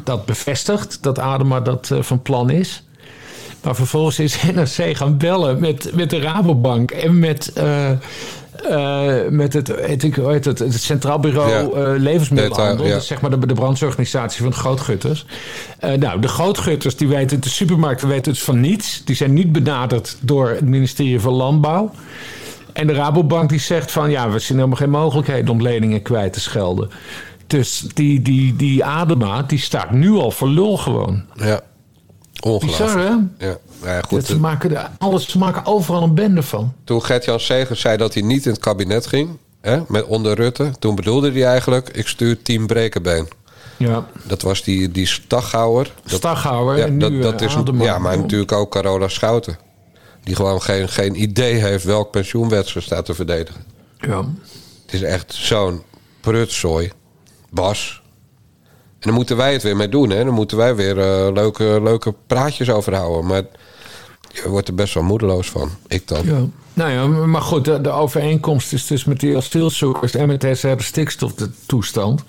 dat 0.05 0.27
bevestigd, 0.27 0.99
dat 1.03 1.19
Adema 1.19 1.61
dat 1.61 1.91
eh, 1.91 2.03
van 2.03 2.23
plan 2.23 2.51
is. 2.51 2.85
Maar 3.63 3.75
vervolgens 3.75 4.19
is 4.19 4.43
NRC 4.55 4.97
gaan 4.97 5.17
bellen 5.17 5.61
met, 5.61 5.91
met 5.95 6.11
de 6.11 6.21
Rabobank 6.21 6.91
en 6.91 7.19
met, 7.19 7.53
eh, 7.53 7.91
met 9.31 9.53
het, 9.53 10.03
ik, 10.03 10.15
hoe 10.15 10.31
heet 10.31 10.45
het, 10.45 10.59
het 10.59 10.83
Centraal 10.83 11.19
Bureau 11.19 11.51
Ja. 11.51 11.97
Levensmiddelenhandel. 11.99 12.77
Detail, 12.77 12.87
ja. 12.87 12.93
Dat 12.93 13.03
is 13.03 13.09
zeg 13.09 13.21
maar 13.21 13.31
de, 13.31 13.47
de 13.47 13.55
brancheorganisatie 13.55 14.43
van 14.43 14.51
de 14.51 14.57
grootgutters. 14.57 15.27
Nou, 15.99 16.21
de 16.21 16.29
grootgutters 16.29 16.97
die 16.97 17.09
weten, 17.09 17.41
de 17.41 17.49
supermarkten 17.49 18.09
weten 18.09 18.33
dus 18.33 18.43
van 18.43 18.61
niets. 18.61 19.03
Die 19.05 19.17
zijn 19.17 19.33
niet 19.33 19.53
benaderd 19.53 20.17
door 20.21 20.49
het 20.49 20.65
ministerie 20.65 21.21
van 21.21 21.33
Landbouw. 21.33 21.91
En 22.79 22.87
de 22.87 22.93
Rabobank 22.93 23.49
die 23.49 23.61
zegt 23.61 23.93
van 23.93 24.11
ja, 24.11 24.31
we 24.31 24.39
zien 24.39 24.57
helemaal 24.57 24.77
geen 24.77 24.91
mogelijkheden 24.91 25.51
om 25.51 25.63
leningen 25.63 26.03
kwijt 26.03 26.33
te 26.33 26.41
schelden. 26.41 26.91
Dus 27.47 27.85
die, 27.95 28.23
die, 28.23 28.57
die 28.57 28.85
Adema, 28.85 29.43
die 29.43 29.59
staat 29.59 29.91
nu 29.91 30.11
al 30.11 30.31
voor 30.31 30.49
lul 30.49 30.77
gewoon. 30.77 31.25
Ja. 31.35 31.61
Ongelooflijk. 32.41 32.95
Bizar, 32.95 32.99
hè? 32.99 33.47
Ja, 33.47 33.57
ja 33.83 34.01
Dat 34.01 34.07
goed. 34.07 34.27
ze, 34.27 34.39
maken 34.39 34.77
er, 34.77 34.91
alles, 34.99 35.29
ze 35.29 35.39
maken 35.39 35.67
overal 35.67 36.03
een 36.03 36.15
bende 36.15 36.43
van. 36.43 36.73
Toen 36.85 37.05
Gert-Jan 37.05 37.41
Segers 37.41 37.81
zei 37.81 37.97
dat 37.97 38.15
hij 38.15 38.23
niet 38.23 38.45
in 38.45 38.51
het 38.51 38.61
kabinet 38.61 39.07
ging, 39.07 39.31
hè, 39.61 39.81
met 39.89 40.05
onder 40.05 40.35
Rutte, 40.35 40.71
toen 40.79 40.95
bedoelde 40.95 41.33
hij 41.33 41.45
eigenlijk: 41.45 41.89
ik 41.89 42.09
stuur 42.09 42.43
team 42.43 42.67
Brekenbeen. 42.67 43.29
Ja, 43.77 44.07
Dat 44.23 44.43
was 44.43 44.63
die, 44.63 44.91
die 44.91 45.07
Staghouwer. 45.07 45.93
Dat, 46.03 46.19
Staghouwer 46.19 46.77
ja, 46.77 46.85
en 46.85 46.97
nu 46.97 46.99
dat, 46.99 47.23
dat 47.23 47.41
eh, 47.41 47.47
is, 47.47 47.57
ja, 47.79 47.99
maar 47.99 48.19
natuurlijk 48.19 48.53
ook 48.53 48.71
Carola 48.71 49.09
Schouten. 49.09 49.59
Die 50.29 50.37
gewoon 50.37 50.63
geen, 50.63 50.89
geen 50.89 51.23
idee 51.23 51.55
heeft 51.55 51.85
welk 51.85 52.11
pensioenwet 52.11 52.67
ze 52.67 52.81
staat 52.81 53.05
te 53.05 53.15
verdedigen. 53.15 53.65
Ja. 53.99 54.25
Het 54.83 54.93
is 54.93 55.03
echt 55.03 55.35
zo'n 55.35 55.83
prutzooi. 56.21 56.93
Bas. 57.51 58.03
En 58.93 58.99
dan 59.01 59.15
moeten 59.15 59.37
wij 59.37 59.53
het 59.53 59.63
weer 59.63 59.77
mee 59.77 59.89
doen. 59.89 60.11
Hè? 60.11 60.25
Dan 60.25 60.35
moeten 60.35 60.57
wij 60.57 60.75
weer 60.75 60.99
eh, 60.99 61.33
leuke, 61.33 61.81
leuke 61.83 62.15
praatjes 62.27 62.71
over 62.71 62.95
houden. 62.95 63.27
Maar 63.27 63.43
je 64.33 64.49
wordt 64.49 64.69
er 64.69 64.75
best 64.75 64.95
wel 64.95 65.03
moedeloos 65.03 65.51
van. 65.51 65.71
Ik 65.87 66.09
dan. 66.09 66.25
Ja. 66.25 66.45
Nou 66.75 66.91
ja, 66.91 67.27
maar 67.27 67.43
goed, 67.43 67.65
de, 67.65 67.81
de 67.81 67.91
overeenkomst 67.91 68.73
is 68.73 68.87
dus 68.87 69.05
met 69.05 69.21
die 69.21 69.37
asielzoekers 69.37 70.15
en 70.15 70.27
met 70.27 70.41
deze 70.41 70.75
stikstoftoestand... 70.79 72.25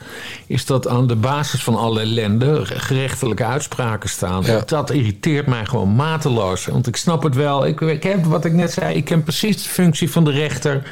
is 0.47 0.65
dat 0.65 0.87
aan 0.87 1.07
de 1.07 1.15
basis 1.15 1.63
van 1.63 1.75
alle 1.75 1.99
ellende 1.99 2.65
gerechtelijke 2.65 3.45
uitspraken 3.45 4.09
staan. 4.09 4.43
Ja. 4.45 4.63
Dat 4.65 4.89
irriteert 4.89 5.45
mij 5.45 5.65
gewoon 5.65 5.95
mateloos. 5.95 6.65
Want 6.65 6.87
ik 6.87 6.95
snap 6.95 7.23
het 7.23 7.35
wel. 7.35 7.65
Ik, 7.65 7.81
ik 7.81 8.03
heb 8.03 8.25
wat 8.25 8.45
ik 8.45 8.53
net 8.53 8.71
zei, 8.71 8.95
ik 8.95 9.05
ken 9.05 9.23
precies 9.23 9.63
de 9.63 9.69
functie 9.69 10.11
van 10.11 10.23
de 10.23 10.31
rechter. 10.31 10.91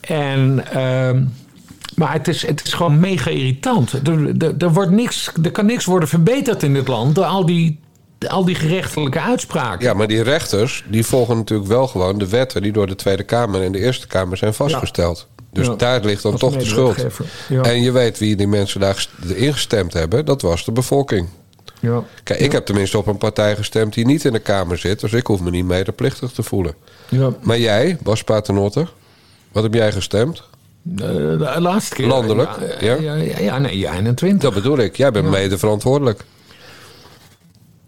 En... 0.00 0.70
ehm, 0.72 1.24
maar 1.94 2.12
het 2.12 2.28
is, 2.28 2.46
het 2.46 2.66
is 2.66 2.72
gewoon 2.72 3.00
mega 3.00 3.30
irritant. 3.30 3.92
Er, 3.92 4.36
er, 4.38 4.54
er, 4.58 4.72
wordt 4.72 4.90
niks, 4.90 5.30
er 5.42 5.50
kan 5.50 5.66
niks 5.66 5.84
worden 5.84 6.08
verbeterd 6.08 6.62
in 6.62 6.74
dit 6.74 6.88
land 6.88 7.14
door 7.14 7.24
al 7.24 7.46
die, 7.46 7.80
al 8.28 8.44
die 8.44 8.54
gerechtelijke 8.54 9.20
uitspraken. 9.20 9.86
Ja, 9.86 9.94
maar 9.94 10.06
die 10.06 10.22
rechters 10.22 10.84
die 10.88 11.04
volgen 11.06 11.36
natuurlijk 11.36 11.68
wel 11.68 11.86
gewoon 11.86 12.18
de 12.18 12.28
wetten 12.28 12.62
die 12.62 12.72
door 12.72 12.86
de 12.86 12.94
Tweede 12.94 13.22
Kamer 13.22 13.62
en 13.62 13.72
de 13.72 13.78
Eerste 13.78 14.06
Kamer 14.06 14.36
zijn 14.36 14.54
vastgesteld. 14.54 15.26
Dus 15.52 15.66
Ja. 15.66 15.74
daar 15.74 16.00
ligt 16.04 16.22
dan 16.22 16.32
Als 16.32 16.40
toch 16.40 16.56
de 16.56 16.64
schuld. 16.64 17.04
Ja. 17.48 17.62
En 17.62 17.82
je 17.82 17.92
weet 17.92 18.18
wie 18.18 18.36
die 18.36 18.46
mensen 18.48 18.80
daar 18.80 18.94
gest- 18.94 19.10
ingestemd 19.34 19.92
hebben. 19.92 20.24
Dat 20.24 20.42
was 20.42 20.64
de 20.64 20.72
bevolking. 20.72 21.28
Ja. 21.80 22.02
Kijk, 22.22 22.40
ik 22.40 22.52
heb 22.52 22.66
tenminste 22.66 22.98
op 22.98 23.06
een 23.06 23.18
partij 23.18 23.56
gestemd 23.56 23.94
die 23.94 24.06
niet 24.06 24.24
in 24.24 24.32
de 24.32 24.38
Kamer 24.38 24.78
zit. 24.78 25.00
Dus 25.00 25.12
ik 25.12 25.26
hoef 25.26 25.40
me 25.40 25.50
niet 25.50 25.64
medeplichtig 25.64 26.30
te 26.30 26.42
voelen. 26.42 26.74
Ja. 27.08 27.30
Maar 27.42 27.58
jij, 27.58 27.96
Bas 28.02 28.24
Paternotte, 28.24 28.86
wat 29.52 29.62
heb 29.62 29.74
jij 29.74 29.92
gestemd? 29.92 30.42
De, 30.82 31.36
de 31.38 31.60
laatste 31.60 31.94
keer. 31.94 32.06
Landelijk, 32.06 32.50
Ja, 32.80 32.94
ja? 32.94 33.00
ja, 33.00 33.14
ja, 33.14 33.38
ja, 33.38 33.58
nee, 33.58 33.88
21. 33.90 34.38
Dat 34.42 34.54
bedoel 34.54 34.78
ik. 34.78 34.96
Jij 34.96 35.10
bent 35.10 35.30
mede 35.30 35.58
verantwoordelijk. 35.58 36.24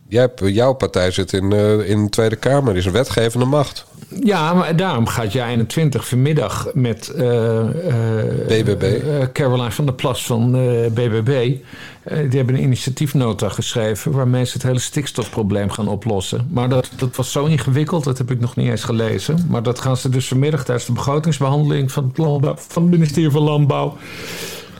Jij 0.08 0.20
hebt, 0.20 0.40
jouw 0.44 0.72
partij 0.72 1.10
zit 1.10 1.32
in, 1.32 1.52
eh, 1.52 1.88
in 1.88 2.04
de 2.04 2.10
Tweede 2.10 2.36
Kamer. 2.36 2.76
is 2.76 2.86
een 2.86 2.92
wetgevende 2.92 3.46
macht. 3.46 3.86
Ja, 4.22 4.54
maar 4.54 4.76
daarom 4.76 5.06
gaat 5.06 5.32
je 5.32 5.42
21 5.42 6.08
vanmiddag 6.08 6.68
met 6.74 7.08
eh, 7.08 7.58
eh, 7.58 8.24
BBB. 8.46 9.02
Caroline 9.32 9.70
van 9.70 9.84
der 9.84 9.94
Plas 9.94 10.26
van 10.26 10.50
BBB. 10.94 11.56
die 12.04 12.36
hebben 12.36 12.54
een 12.54 12.62
initiatiefnota 12.62 13.48
geschreven 13.48 14.12
waarmee 14.12 14.44
ze 14.44 14.52
het 14.52 14.62
hele 14.62 14.78
stikstofprobleem 14.78 15.70
gaan 15.70 15.88
oplossen. 15.88 16.48
Maar 16.50 16.68
dat, 16.68 16.90
dat 16.96 17.16
was 17.16 17.32
zo 17.32 17.44
ingewikkeld, 17.44 18.04
dat 18.04 18.18
heb 18.18 18.30
ik 18.30 18.40
nog 18.40 18.56
niet 18.56 18.68
eens 18.70 18.84
gelezen. 18.84 19.46
Maar 19.48 19.62
dat 19.62 19.80
gaan 19.80 19.96
ze 19.96 20.08
dus 20.08 20.28
vanmiddag 20.28 20.64
tijdens 20.64 20.86
de 20.86 20.92
begrotingsbehandeling 20.92 21.92
van 21.92 22.04
het, 22.04 22.18
landbouw, 22.18 22.54
van 22.56 22.82
het 22.82 22.90
ministerie 22.90 23.30
van 23.30 23.42
Landbouw. 23.42 23.96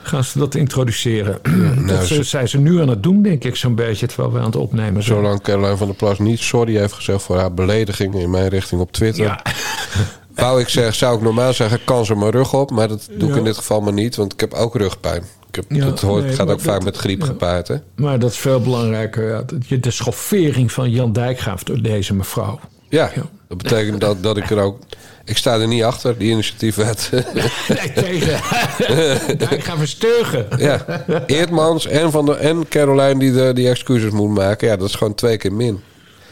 Gaan 0.07 0.23
ze 0.23 0.39
dat 0.39 0.55
introduceren? 0.55 1.39
dat 1.87 2.05
ze- 2.05 2.23
zijn 2.23 2.49
ze 2.49 2.57
nu 2.57 2.81
aan 2.81 2.87
het 2.89 3.03
doen, 3.03 3.21
denk 3.21 3.43
ik, 3.43 3.55
zo'n 3.55 3.75
beetje, 3.75 4.07
terwijl 4.07 4.31
we 4.33 4.39
aan 4.39 4.45
het 4.45 4.55
opnemen 4.55 5.03
zijn. 5.03 5.17
Zolang 5.17 5.41
Caroline 5.41 5.77
van 5.77 5.87
der 5.87 5.95
Plas 5.95 6.19
niet 6.19 6.39
sorry 6.39 6.77
heeft 6.77 6.93
gezegd 6.93 7.21
voor 7.21 7.37
haar 7.37 7.53
belediging 7.53 8.15
in 8.15 8.29
mijn 8.29 8.47
richting 8.47 8.81
op 8.81 8.91
Twitter. 8.91 9.23
Ja, 9.23 9.41
Wou 10.35 10.61
ik 10.61 10.69
zeggen, 10.69 10.95
zou 10.95 11.15
ik 11.17 11.21
normaal 11.23 11.53
zeggen, 11.53 11.79
kan 11.83 12.05
ze 12.05 12.15
mijn 12.15 12.31
rug 12.31 12.53
op. 12.53 12.71
Maar 12.71 12.87
dat 12.87 13.07
doe 13.11 13.27
ik 13.27 13.33
Ja. 13.33 13.39
in 13.39 13.43
dit 13.45 13.57
geval 13.57 13.81
maar 13.81 13.93
niet, 13.93 14.15
want 14.15 14.33
ik 14.33 14.39
heb 14.39 14.53
ook 14.53 14.75
rugpijn. 14.75 15.23
Ik 15.49 15.55
heb, 15.55 15.65
Ja, 15.69 15.85
dat 15.85 16.01
hoort, 16.01 16.23
nee, 16.25 16.33
gaat 16.35 16.49
ook 16.49 16.61
vaak 16.61 16.83
met 16.83 16.97
griep 16.97 17.19
ja. 17.19 17.25
gepaard. 17.25 17.67
Hè? 17.67 17.75
Maar 17.95 18.19
dat 18.19 18.31
is 18.31 18.37
veel 18.37 18.59
belangrijker. 18.61 19.29
Ja. 19.67 19.77
De 19.79 19.91
schoffering 19.91 20.71
van 20.71 20.89
Jan 20.91 21.13
Dijkgraaf 21.13 21.63
door 21.63 21.81
deze 21.81 22.13
mevrouw. 22.13 22.59
Ja, 22.89 23.11
Ja. 23.15 23.21
dat 23.47 23.57
betekent 23.57 24.01
dat, 24.01 24.23
dat 24.23 24.37
ik 24.37 24.49
er 24.49 24.59
ook... 24.59 24.79
Ik 25.27 25.37
sta 25.37 25.59
er 25.59 25.67
niet 25.67 25.83
achter, 25.83 26.17
die 26.17 26.31
initiatiefwet. 26.31 27.09
Nee, 27.67 27.93
tegen 27.93 28.39
Dijkgraaf 29.37 29.77
versteugen. 29.77 30.47
ja, 30.57 31.05
Eertmans 31.25 31.87
en, 31.87 32.11
van 32.11 32.25
der, 32.25 32.35
en 32.35 32.67
Caroline 32.67 33.19
die 33.19 33.31
de, 33.31 33.53
die 33.53 33.69
excuses 33.69 34.11
moet 34.11 34.33
maken. 34.33 34.67
Ja, 34.67 34.75
dat 34.75 34.87
is 34.87 34.95
gewoon 34.95 35.15
twee 35.15 35.37
keer 35.37 35.53
min. 35.53 35.81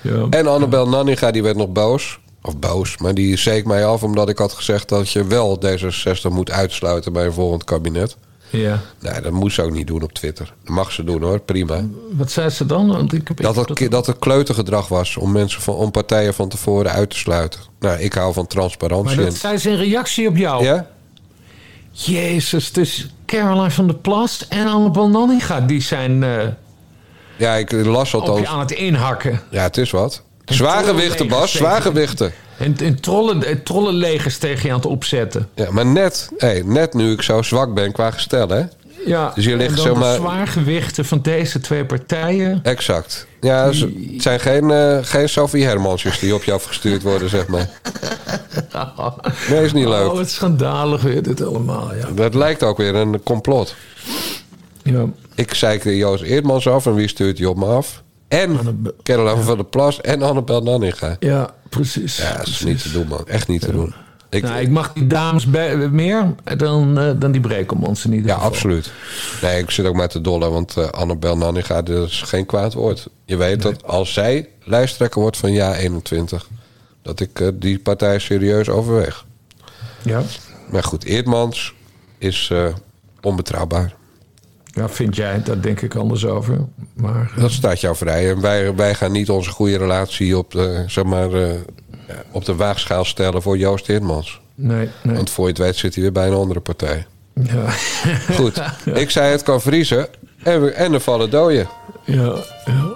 Ja. 0.01 0.27
En 0.29 0.47
Annabel 0.47 0.87
Nanninga, 0.87 1.31
die 1.31 1.43
werd 1.43 1.57
nog 1.57 1.71
boos. 1.71 2.19
Of 2.41 2.57
boos, 2.57 2.97
maar 2.97 3.13
die 3.13 3.37
zeek 3.37 3.65
mij 3.65 3.85
af 3.85 4.03
omdat 4.03 4.29
ik 4.29 4.37
had 4.37 4.53
gezegd... 4.53 4.89
dat 4.89 5.11
je 5.11 5.27
wel 5.27 5.59
D66 5.65 6.31
moet 6.31 6.51
uitsluiten 6.51 7.13
bij 7.13 7.25
een 7.25 7.33
volgend 7.33 7.63
kabinet. 7.63 8.17
Ja. 8.49 8.81
Nee, 8.99 9.21
dat 9.21 9.31
moet 9.31 9.53
ze 9.53 9.61
ook 9.61 9.71
niet 9.71 9.87
doen 9.87 10.01
op 10.03 10.13
Twitter. 10.13 10.53
Dat 10.63 10.75
mag 10.75 10.91
ze 10.91 11.03
doen 11.03 11.21
hoor, 11.21 11.39
prima. 11.39 11.83
Wat 12.11 12.31
zei 12.31 12.49
ze 12.49 12.65
dan? 12.65 12.87
Want 12.87 13.13
ik 13.13 13.27
heb, 13.27 13.41
Dat 13.41 13.55
het, 13.55 13.91
dat 13.91 14.05
het 14.05 14.19
kleutergedrag 14.19 14.87
was 14.87 15.17
om 15.17 15.31
mensen 15.31 15.61
van, 15.61 15.75
om 15.75 15.91
partijen 15.91 16.33
van 16.33 16.49
tevoren 16.49 16.91
uit 16.91 17.09
te 17.09 17.17
sluiten. 17.17 17.59
Nou, 17.79 17.99
ik 17.99 18.13
hou 18.13 18.33
van 18.33 18.43
maar 18.43 18.51
transparantie. 18.51 19.15
dat 19.17 19.25
en- 19.25 19.31
zei 19.31 19.57
ze 19.57 19.69
in 19.69 19.75
reactie 19.77 20.27
op 20.27 20.37
jou. 20.37 20.63
ja? 20.63 20.87
Jezus, 21.91 22.71
dus 22.71 23.07
Caroline 23.25 23.71
van 23.71 23.87
der 23.87 23.95
Plas 23.95 24.47
en 24.47 24.67
Annabel 24.67 25.09
Nanninga... 25.09 25.61
die 25.61 25.81
zijn 25.81 26.23
eh, 26.23 26.47
ja, 27.37 27.53
ik 27.55 27.71
las 27.71 28.13
op 28.13 28.21
althans. 28.21 28.39
je 28.39 28.47
aan 28.47 28.59
het 28.59 28.71
inhakken. 28.71 29.41
Ja, 29.49 29.61
het 29.61 29.77
is 29.77 29.91
wat. 29.91 30.23
Zwaargewichten, 30.45 31.27
Bas, 31.27 31.51
zwaargewichten. 31.51 32.33
En, 32.57 32.75
en 32.77 32.99
trollen, 33.01 33.43
eh, 33.43 33.55
trollenlegers 33.55 34.37
tegen 34.37 34.61
je 34.65 34.69
aan 34.69 34.75
het 34.79 34.85
opzetten. 34.85 35.49
Ja, 35.55 35.71
maar 35.71 35.85
net, 35.85 36.29
hey, 36.37 36.61
net 36.65 36.93
nu 36.93 37.11
ik 37.11 37.21
zo 37.21 37.41
zwak 37.41 37.73
ben 37.73 37.91
qua 37.91 38.11
gestel, 38.11 38.49
hè? 38.49 38.63
Ja, 39.05 39.31
Dus 39.35 39.45
hier 39.45 39.55
ligt 39.57 39.69
en 39.69 39.75
dan 39.75 39.85
zomaar- 39.85 40.11
de 40.13 40.19
zwaargewichten 40.19 41.05
van 41.05 41.19
deze 41.21 41.59
twee 41.59 41.85
partijen... 41.85 42.59
Exact. 42.63 43.27
Ja, 43.41 43.71
ze- 43.71 44.09
het 44.13 44.21
zijn 44.21 44.39
geen, 44.39 44.71
eh, 44.71 44.97
geen 45.01 45.29
Sophie 45.29 45.65
Hermansjes 45.65 46.19
die 46.19 46.33
op 46.35 46.43
je 46.43 46.51
afgestuurd 46.51 47.01
worden, 47.03 47.29
zeg 47.29 47.47
maar. 47.47 47.69
Nee, 49.49 49.63
is 49.63 49.73
niet 49.73 49.87
leuk. 49.87 50.09
Oh, 50.09 50.15
wat 50.17 50.29
schandalig 50.29 51.01
weer 51.01 51.23
dit 51.23 51.41
allemaal, 51.45 51.95
ja. 51.95 52.07
Dat 52.15 52.33
lijkt 52.35 52.63
ook 52.63 52.77
weer 52.77 52.95
een 52.95 53.23
complot. 53.23 53.75
ja. 54.83 55.05
Ik 55.35 55.53
zeikte 55.53 55.97
Joost 55.97 56.23
Eerdmans 56.23 56.67
af 56.67 56.85
en 56.85 56.93
wie 56.95 57.07
stuurt 57.07 57.37
die 57.37 57.49
op 57.49 57.57
me 57.57 57.65
af? 57.65 58.03
En 58.27 58.59
Caroline 59.03 59.41
van 59.41 59.55
der 59.55 59.65
Plas 59.65 60.01
en 60.01 60.21
Annabel 60.21 60.61
Nanninga. 60.61 61.15
Ja, 61.19 61.53
precies. 61.75 62.17
Ja, 62.17 62.37
dat 62.37 62.47
is 62.47 62.57
precies. 62.57 62.65
niet 62.65 62.81
te 62.81 62.91
doen, 62.91 63.07
man. 63.07 63.27
Echt 63.27 63.47
niet 63.47 63.61
te 63.61 63.71
doen. 63.71 63.93
Ik, 64.29 64.43
Nou, 64.43 64.59
ik 64.59 64.69
mag 64.69 64.93
die 64.93 65.07
dames 65.07 65.45
bij- 65.45 65.75
meer 65.77 66.35
dan, 66.57 66.99
eh, 66.99 67.11
dan 67.17 67.31
die 67.31 67.41
in 68.05 68.13
ieder 68.13 68.27
ja, 68.27 68.33
geval. 68.33 68.49
absoluut. 68.49 68.91
Nee, 69.41 69.61
ik 69.61 69.71
zit 69.71 69.85
ook 69.85 69.95
maar 69.95 70.07
te 70.07 70.21
dollen, 70.21 70.51
want 70.51 70.77
eh, 70.77 70.87
Annabel 70.87 71.37
Nanninga, 71.37 71.81
dat 71.81 72.07
is 72.09 72.21
geen 72.21 72.45
kwaad 72.45 72.73
woord. 72.73 73.07
Je 73.25 73.37
weet 73.37 73.61
dat 73.61 73.83
als 73.83 74.13
zij 74.13 74.49
lijsttrekker 74.63 75.21
wordt 75.21 75.37
van 75.37 75.51
Ja 75.51 75.75
21, 75.75 76.47
dat 77.01 77.19
ik 77.19 77.39
eh, 77.39 77.47
die 77.53 77.79
partij 77.79 78.19
serieus 78.19 78.69
overweeg. 78.69 79.25
Ja. 80.01 80.21
Maar 80.71 80.83
goed, 80.83 81.03
Eerdmans 81.03 81.73
is 82.17 82.51
onbetrouwbaar. 83.21 83.93
Ja, 84.75 84.89
vind 84.89 85.15
jij, 85.15 85.41
daar 85.43 85.61
denk 85.61 85.81
ik 85.81 85.95
anders 85.95 86.25
over. 86.25 86.57
Maar 86.93 87.31
eh, 87.35 87.41
Dat 87.41 87.51
staat 87.51 87.81
jou 87.81 87.95
vrij. 87.95 88.29
En 88.31 88.41
wij, 88.41 88.75
wij 88.75 88.93
gaan 88.95 89.11
niet 89.11 89.29
onze 89.29 89.49
goede 89.49 89.77
relatie 89.77 90.37
op 90.37 90.51
de, 90.51 90.83
zeg 90.87 91.03
maar, 91.03 91.33
eh, 91.33 91.51
op 92.31 92.45
de 92.45 92.55
waagschaal 92.55 93.05
stellen 93.05 93.41
voor 93.41 93.57
Joost 93.57 93.89
Eerdmans. 93.89 94.41
nee, 94.55 94.89
nee. 95.03 95.15
Want 95.15 95.29
voor 95.29 95.43
je 95.43 95.49
het 95.49 95.59
weet 95.61 95.75
zit 95.75 95.93
hij 95.93 96.03
weer 96.03 96.11
bij 96.11 96.27
een 96.27 96.33
andere 96.33 96.59
partij. 96.59 97.05
Ja, 97.33 97.69
Goed, 98.37 98.61
ik 98.93 99.09
zei 99.09 99.31
het 99.31 99.43
kan 99.43 99.61
vriezen 99.61 100.07
en, 100.43 100.75
en 100.75 100.93
er 100.93 100.99
vallen 100.99 101.29
doden. 101.29 101.67
ja, 102.05 102.35
ja. 102.65 102.93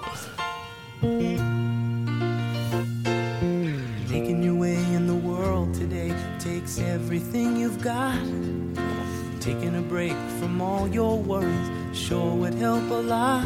Lot. 13.02 13.46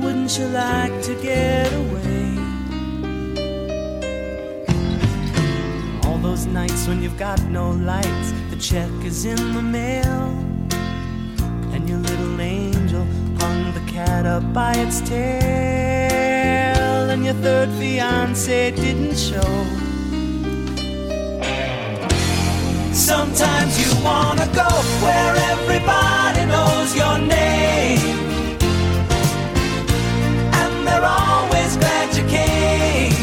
Wouldn't 0.00 0.38
you 0.38 0.46
like 0.48 1.02
to 1.02 1.14
get 1.22 1.72
away? 1.72 2.36
All 6.04 6.18
those 6.18 6.46
nights 6.46 6.86
when 6.86 7.02
you've 7.02 7.18
got 7.18 7.42
no 7.44 7.70
lights, 7.70 8.32
the 8.50 8.56
check 8.56 8.90
is 9.04 9.24
in 9.24 9.54
the 9.54 9.62
mail. 9.62 10.28
And 11.72 11.88
your 11.88 11.98
little 11.98 12.40
angel 12.40 13.04
hung 13.40 13.74
the 13.74 13.90
cat 13.90 14.26
up 14.26 14.52
by 14.52 14.74
its 14.74 15.00
tail. 15.00 17.10
And 17.10 17.24
your 17.24 17.34
third 17.34 17.70
fiance 17.78 18.70
didn't 18.72 19.16
show. 19.16 19.87
Sometimes 23.08 23.72
you 23.80 23.90
wanna 24.04 24.46
go 24.52 24.68
where 25.04 25.34
everybody 25.52 26.44
knows 26.44 26.94
your 26.94 27.16
name. 27.16 28.18
And 30.60 30.72
they're 30.86 31.08
always 31.24 31.70
glad 31.82 32.08
you 32.18 32.24
came. 32.36 33.16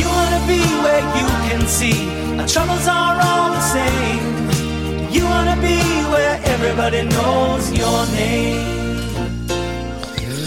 You 0.00 0.06
wanna 0.16 0.40
be 0.52 0.62
where 0.84 1.04
you 1.18 1.26
can 1.48 1.62
see 1.66 1.98
our 2.38 2.46
troubles 2.46 2.86
are 2.86 3.18
all 3.28 3.50
the 3.58 3.64
same. 3.76 4.24
You 5.10 5.24
wanna 5.24 5.56
be 5.60 5.78
where 6.12 6.38
everybody 6.54 7.02
knows 7.14 7.64
your 7.82 8.00
name. 8.20 8.62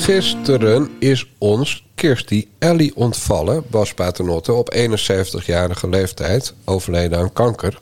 Gisteren 0.06 0.90
is 1.00 1.26
ons 1.40 1.84
Kirsty 2.00 2.48
Ellie 2.60 2.96
ontvallen, 2.96 3.64
Bas 3.70 3.94
Paternotte, 3.94 4.54
op 4.54 4.74
71-jarige 4.76 5.90
leeftijd, 5.90 6.54
overleden 6.66 7.20
aan 7.20 7.34
kanker. 7.34 7.82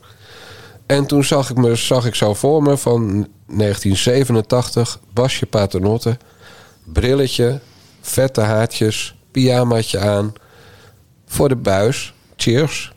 En 0.86 1.06
toen 1.06 1.24
zag 1.24 1.50
ik, 1.50 1.56
me, 1.56 1.76
zag 1.76 2.06
ik 2.06 2.14
zo 2.14 2.34
voor 2.34 2.62
me 2.62 2.76
van 2.76 3.28
1987, 3.46 5.00
Basje 5.12 5.46
Paternotte, 5.46 6.16
brilletje, 6.84 7.60
vette 8.00 8.40
haartjes, 8.40 9.14
pyjamaatje 9.30 9.98
aan, 9.98 10.32
voor 11.26 11.48
de 11.48 11.56
buis, 11.56 12.14
cheers, 12.36 12.92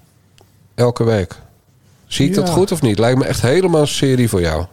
elke 0.76 1.04
week. 1.04 1.36
Zie 2.06 2.28
ik 2.28 2.34
dat 2.34 2.50
goed 2.50 2.72
of 2.72 2.82
niet? 2.82 3.00
Lijkt 3.00 3.18
me 3.18 3.26
echt 3.26 3.42
helemaal 3.42 3.82
een 3.82 3.88
serie 3.88 4.30
voor 4.30 4.42
jou. 4.42 4.66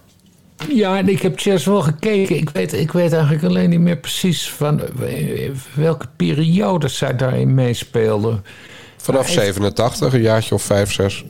Ja, 0.72 0.96
en 0.98 1.08
ik 1.08 1.22
heb 1.22 1.38
Chess 1.40 1.64
wel 1.64 1.80
gekeken. 1.80 2.36
Ik 2.36 2.50
weet, 2.50 2.72
ik 2.72 2.92
weet 2.92 3.12
eigenlijk 3.12 3.44
alleen 3.44 3.70
niet 3.70 3.80
meer 3.80 3.96
precies 3.96 4.50
van 4.50 4.80
eh, 4.82 5.50
welke 5.74 6.06
periodes 6.16 6.96
zij 6.96 7.16
daarin 7.16 7.54
meespeelde. 7.54 8.40
Vanaf 8.96 9.20
Maar 9.20 9.30
even- 9.30 9.42
87, 9.42 10.12
een 10.14 10.20
jaartje 10.20 10.54
of 10.54 10.62
5, 10.62 10.92
6. 10.92 11.24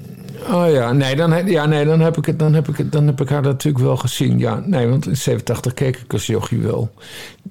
Oh 0.51 0.71
ja, 0.73 0.93
nee, 0.93 1.17
dan, 1.17 1.33
heb- 1.33 1.49
ja, 1.49 1.67
nee, 1.67 1.85
dan, 1.85 2.01
heb 2.01 2.17
ik 2.17 2.25
het, 2.27 2.39
dan, 2.39 2.55
heb 2.55 2.69
ik 2.69 2.77
het, 2.77 2.93
dan 2.93 3.07
heb 3.07 3.21
ik 3.21 3.29
haar 3.29 3.43
natuurlijk 3.43 3.85
wel 3.85 3.97
gezien. 3.97 4.39
Ja, 4.39 4.63
nee, 4.67 4.87
want 4.87 5.07
in 5.07 5.17
87 5.17 5.75
keek 5.75 5.97
ik 5.97 6.13
als 6.13 6.27
jochie 6.27 6.59
wel. 6.59 6.91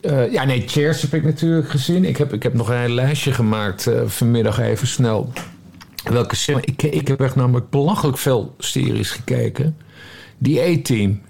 Eh, 0.01 0.31
ja, 0.31 0.43
nee, 0.43 0.63
Cheers 0.67 1.01
heb 1.01 1.13
ik 1.13 1.23
natuurlijk 1.23 1.69
gezien. 1.69 2.05
Ik 2.05 2.17
heb, 2.17 2.33
ik 2.33 2.43
heb 2.43 2.53
nog 2.53 2.69
een 2.69 2.77
heel 2.79 2.89
lijstje 2.89 3.31
gemaakt 3.31 3.87
eh, 3.87 4.01
vanmiddag 4.05 4.59
even 4.59 4.87
snel. 4.87 5.31
Welke 6.03 6.35
serie? 6.35 6.61
Ik, 6.65 6.83
ik 6.83 7.07
heb 7.07 7.21
echt 7.21 7.35
namelijk 7.35 7.69
belachelijk 7.69 8.17
veel 8.17 8.55
series 8.57 9.11
gekeken. 9.11 9.77
Die 10.37 10.61
A-Team, 10.61 11.21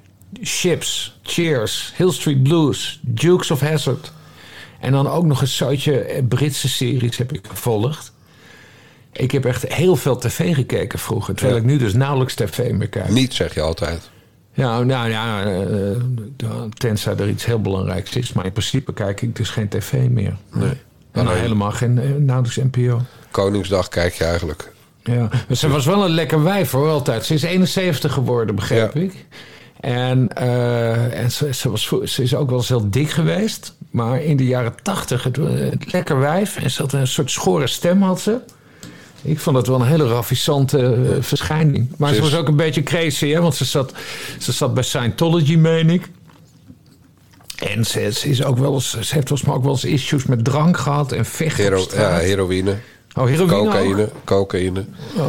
Ships, 0.43 1.17
Cheers, 1.23 1.93
Hill 1.95 2.12
Street 2.12 2.43
Blues, 2.43 3.00
Dukes 3.02 3.52
of 3.52 3.60
Hazzard. 3.60 4.12
En 4.80 4.91
dan 4.91 5.08
ook 5.10 5.26
nog 5.26 5.41
een 5.41 5.47
zoutje 5.47 6.00
eh, 6.00 6.23
Britse 6.28 6.69
series 6.69 7.17
heb 7.17 7.34
ik 7.34 7.47
gevolgd. 7.50 8.12
Ik 9.13 9.32
heb 9.32 9.45
echt 9.45 9.73
heel 9.73 9.95
veel 9.95 10.17
tv 10.17 10.56
gekeken 10.56 11.00
vroeger. 11.00 11.36
Terwijl 11.36 11.58
Ja. 11.58 11.63
ik 11.63 11.69
nu 11.69 11.78
dus 11.78 11.93
nauwelijks 11.93 12.34
tv 12.36 12.71
meer 12.71 12.88
kijk. 12.89 13.10
Niet, 13.10 13.34
zeg 13.34 13.54
je 13.54 13.62
altijd. 13.62 14.10
Ja, 14.54 14.84
nou 14.84 15.10
ja, 15.10 15.43
eh, 15.43 15.91
eh, 15.91 15.97
tenzij 16.78 17.15
er 17.15 17.30
iets 17.30 17.45
heel 17.45 17.62
belangrijks 17.62 18.15
is. 18.15 18.34
Maar 18.34 18.45
in 18.45 18.52
principe 18.52 18.93
kijk 18.93 19.21
ik 19.21 19.36
dus 19.36 19.50
geen 19.50 19.67
tv 19.67 19.93
meer. 20.10 20.36
Nee. 20.54 20.73
En 21.12 21.23
nou, 21.26 21.38
helemaal 21.38 21.71
geen, 21.71 22.26
nauwelijks 22.26 22.58
NPO. 22.71 23.02
Koningsdag 23.32 23.88
kijk 23.88 24.13
je 24.13 24.23
eigenlijk. 24.23 24.73
Ja, 25.04 25.30
ze 25.56 25.67
was 25.67 25.86
wel 25.86 26.04
een 26.06 26.12
lekker 26.12 26.43
wijf 26.43 26.71
hoor, 26.71 26.89
altijd. 26.89 27.26
Ze 27.26 27.34
is 27.34 27.41
71 27.43 28.13
geworden, 28.13 28.56
begreep 28.56 28.93
Ja. 28.93 29.00
ik. 29.02 29.26
En, 29.80 30.28
eh, 30.34 31.20
en 31.20 31.32
ze, 31.32 31.54
ze, 31.54 31.70
was, 31.70 31.94
ze 32.04 32.24
is 32.24 32.36
ook 32.36 32.50
wel 32.50 32.58
eens 32.58 32.68
heel 32.68 32.90
dik 32.90 33.10
geweest. 33.10 33.76
Maar 33.92 34.22
in 34.22 34.38
de 34.38 34.46
jaren 34.46 34.74
80, 34.82 35.24
het, 35.24 35.36
het 35.36 35.92
lekker 35.92 36.20
wijf. 36.20 36.58
En 36.58 36.72
ze 36.72 36.82
had 36.82 36.94
een 36.94 37.08
soort 37.08 37.32
schorre 37.32 37.68
stem 37.68 38.02
had 38.02 38.22
ze. 38.22 38.40
Ik 39.22 39.40
vond 39.40 39.58
het 39.58 39.68
wel 39.68 39.82
een 39.82 39.88
hele 39.88 40.08
ravissante 40.08 40.80
eh, 40.80 41.16
verschijning. 41.20 41.88
Maar 41.98 42.13
Ze 42.13 42.22
was 42.22 42.36
ook 42.36 42.48
een 42.48 42.56
beetje 42.56 42.84
crazy, 42.84 43.30
hè? 43.30 43.42
Want 43.42 43.56
ze 43.56 43.66
zat, 43.66 43.94
ze 44.40 44.52
zat 44.52 44.74
bij 44.74 44.84
Scientology, 44.84 45.56
meen 45.56 45.90
ik. 45.90 46.10
En 47.58 47.86
ze, 47.86 48.12
ze, 48.12 48.30
is 48.30 48.44
ook 48.44 48.58
wel 48.58 48.74
eens, 48.74 48.90
ze 48.90 48.98
heeft 48.98 49.28
volgens 49.28 49.44
mij 49.44 49.54
ook 49.56 49.63
wel 49.63 49.72
eens 49.72 49.86
issues 49.86 50.26
met 50.26 50.44
drank 50.44 50.78
gehad 50.78 51.12
en 51.12 51.26
vechten 51.26 51.63
Hero, 51.63 51.86
ja, 51.96 52.18
heroïne, 52.18 52.78
oh, 53.17 53.25
heroïne 53.25 53.56
ook? 53.56 53.65
cocaïne, 53.65 54.10
cocaïne. 54.23 54.86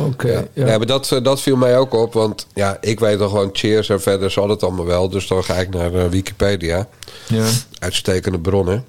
Oké, 0.07 0.29
Ja. 0.33 0.45
ja. 0.53 0.67
Ja. 0.67 0.77
maar 0.79 0.87
dat, 0.87 1.13
eh, 1.13 1.23
dat 1.23 1.41
viel 1.41 1.57
mij 1.57 1.79
ook 1.79 1.93
op. 1.93 2.13
Want 2.13 2.47
ja, 2.55 2.79
ik 2.81 3.01
weet 3.01 3.19
dan 3.19 3.29
gewoon 3.29 3.51
cheers 3.53 3.89
en 3.89 4.01
verder 4.01 4.31
zal 4.31 4.49
het 4.49 4.63
allemaal 4.63 4.85
wel. 4.85 5.09
Dus 5.09 5.27
dan 5.27 5.45
ga 5.45 5.55
ik 5.55 5.71
naar 5.71 5.95
eh, 5.95 6.07
Wikipedia. 6.09 6.89
ja. 7.27 7.45
Uitstekende 7.79 8.39
bronnen. 8.39 8.85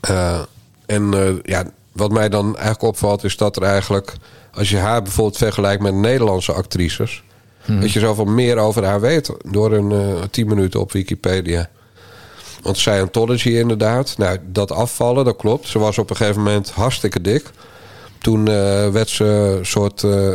Eh, 0.00 0.40
en 0.86 1.40
ja, 1.42 1.64
wat 1.92 2.10
mij 2.10 2.28
dan 2.28 2.54
eigenlijk 2.54 2.82
opvalt 2.82 3.24
is 3.24 3.36
dat 3.36 3.56
er 3.56 3.62
eigenlijk... 3.62 4.12
als 4.52 4.70
je 4.70 4.76
haar 4.76 5.02
bijvoorbeeld 5.02 5.36
vergelijkt 5.36 5.82
met 5.82 5.94
Nederlandse 5.94 6.52
actrices... 6.52 7.22
dat 7.66 7.92
je 7.92 8.00
zoveel 8.00 8.24
meer 8.24 8.58
over 8.58 8.84
haar 8.84 9.00
weet 9.00 9.30
door 9.50 9.72
een 9.72 10.18
10 10.30 10.46
minuten 10.46 10.80
op 10.80 10.92
Wikipedia. 10.92 11.68
Want 12.66 12.78
Scientology 12.78 13.48
inderdaad, 13.48 14.14
nou, 14.18 14.38
dat 14.44 14.72
afvallen, 14.72 15.24
dat 15.24 15.36
klopt. 15.36 15.68
Ze 15.68 15.78
was 15.78 15.98
op 15.98 16.10
een 16.10 16.16
gegeven 16.16 16.42
moment 16.42 16.70
hartstikke 16.70 17.20
dik. 17.20 17.50
Toen 18.18 18.48
eh, 18.48 18.88
werd 18.88 19.08
ze 19.08 19.24
een 19.58 19.66
soort 19.66 20.02
eh 20.04 20.28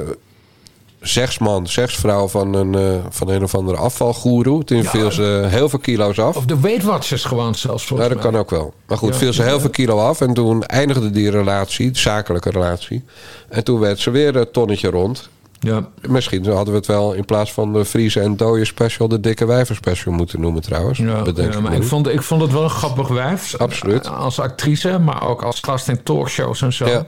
zegsman, 1.01 1.67
zegsvrouw 1.67 2.27
van 2.27 2.53
een, 2.53 2.75
eh, 2.75 2.99
van 3.09 3.29
een 3.29 3.43
of 3.43 3.55
andere 3.55 3.77
afvalgoeroe. 3.77 4.63
Toen 4.63 4.81
Ja. 4.81 4.89
viel 4.89 5.11
ze 5.11 5.45
heel 5.49 5.69
veel 5.69 5.79
kilo's 5.79 6.19
af. 6.19 6.35
Of 6.35 6.45
de 6.45 6.59
Weight 6.59 6.83
Watchers 6.83 7.23
gewoon 7.23 7.55
zelfs 7.55 7.87
Ja, 7.89 7.95
dat 7.95 8.09
mij. 8.09 8.17
kan 8.17 8.37
ook 8.37 8.49
wel. 8.49 8.73
Maar 8.87 8.97
goed, 8.97 9.09
Ja. 9.13 9.15
viel 9.19 9.33
ze 9.33 9.43
heel 9.43 9.59
veel 9.59 9.69
kilo 9.69 9.97
af. 9.99 10.21
En 10.21 10.33
toen 10.33 10.63
eindigde 10.65 11.09
die 11.09 11.29
relatie, 11.31 11.91
de 11.91 11.99
zakelijke 11.99 12.49
relatie. 12.49 13.03
En 13.49 13.63
toen 13.63 13.79
werd 13.79 13.99
ze 13.99 14.09
weer 14.09 14.35
een 14.35 14.51
tonnetje 14.51 14.89
rond. 14.89 15.29
Ja. 15.59 15.87
Misschien 16.07 16.45
hadden 16.45 16.73
we 16.73 16.79
het 16.79 16.87
wel 16.87 17.13
in 17.13 17.25
plaats 17.25 17.53
van 17.53 17.73
de 17.73 17.85
Friese 17.85 18.19
en 18.19 18.37
dode 18.37 18.65
special... 18.65 19.07
de 19.07 19.19
dikke 19.19 19.45
wijver 19.45 19.75
special 19.75 20.13
moeten 20.13 20.41
noemen 20.41 20.61
trouwens. 20.61 20.97
Ja, 20.99 21.23
maar 21.61 21.73
ik 21.73 21.83
vond, 21.83 22.07
ik 22.07 22.21
vond 22.21 22.41
het 22.41 22.51
wel 22.51 22.63
een 22.63 22.69
grappig 22.69 23.07
wijf. 23.07 23.55
Absoluut. 23.57 24.07
Als 24.07 24.39
actrice, 24.39 24.99
maar 24.99 25.27
ook 25.29 25.43
als 25.43 25.59
gast 25.61 25.87
in 25.87 26.03
talkshows 26.03 26.61
en 26.61 26.73
zo. 26.73 26.87
Ja. 26.87 27.05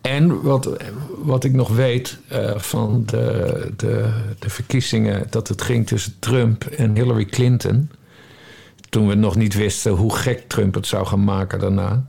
En 0.00 0.42
wat, 0.42 0.70
wat 1.18 1.44
ik 1.44 1.52
nog 1.52 1.68
weet 1.68 2.18
eh, 2.28 2.58
van 2.58 3.02
de, 3.06 3.72
de, 3.76 4.12
de 4.38 4.50
verkiezingen... 4.50 5.26
dat 5.30 5.48
het 5.48 5.62
ging 5.62 5.86
tussen 5.86 6.14
Trump 6.18 6.64
en 6.64 6.94
Hillary 6.94 7.24
Clinton... 7.24 7.90
toen 8.88 9.08
we 9.08 9.14
nog 9.14 9.36
niet 9.36 9.54
wisten 9.54 9.92
hoe 9.92 10.16
gek 10.16 10.48
Trump 10.48 10.74
het 10.74 10.86
zou 10.86 11.06
gaan 11.06 11.24
maken 11.24 11.58
daarna... 11.58 12.04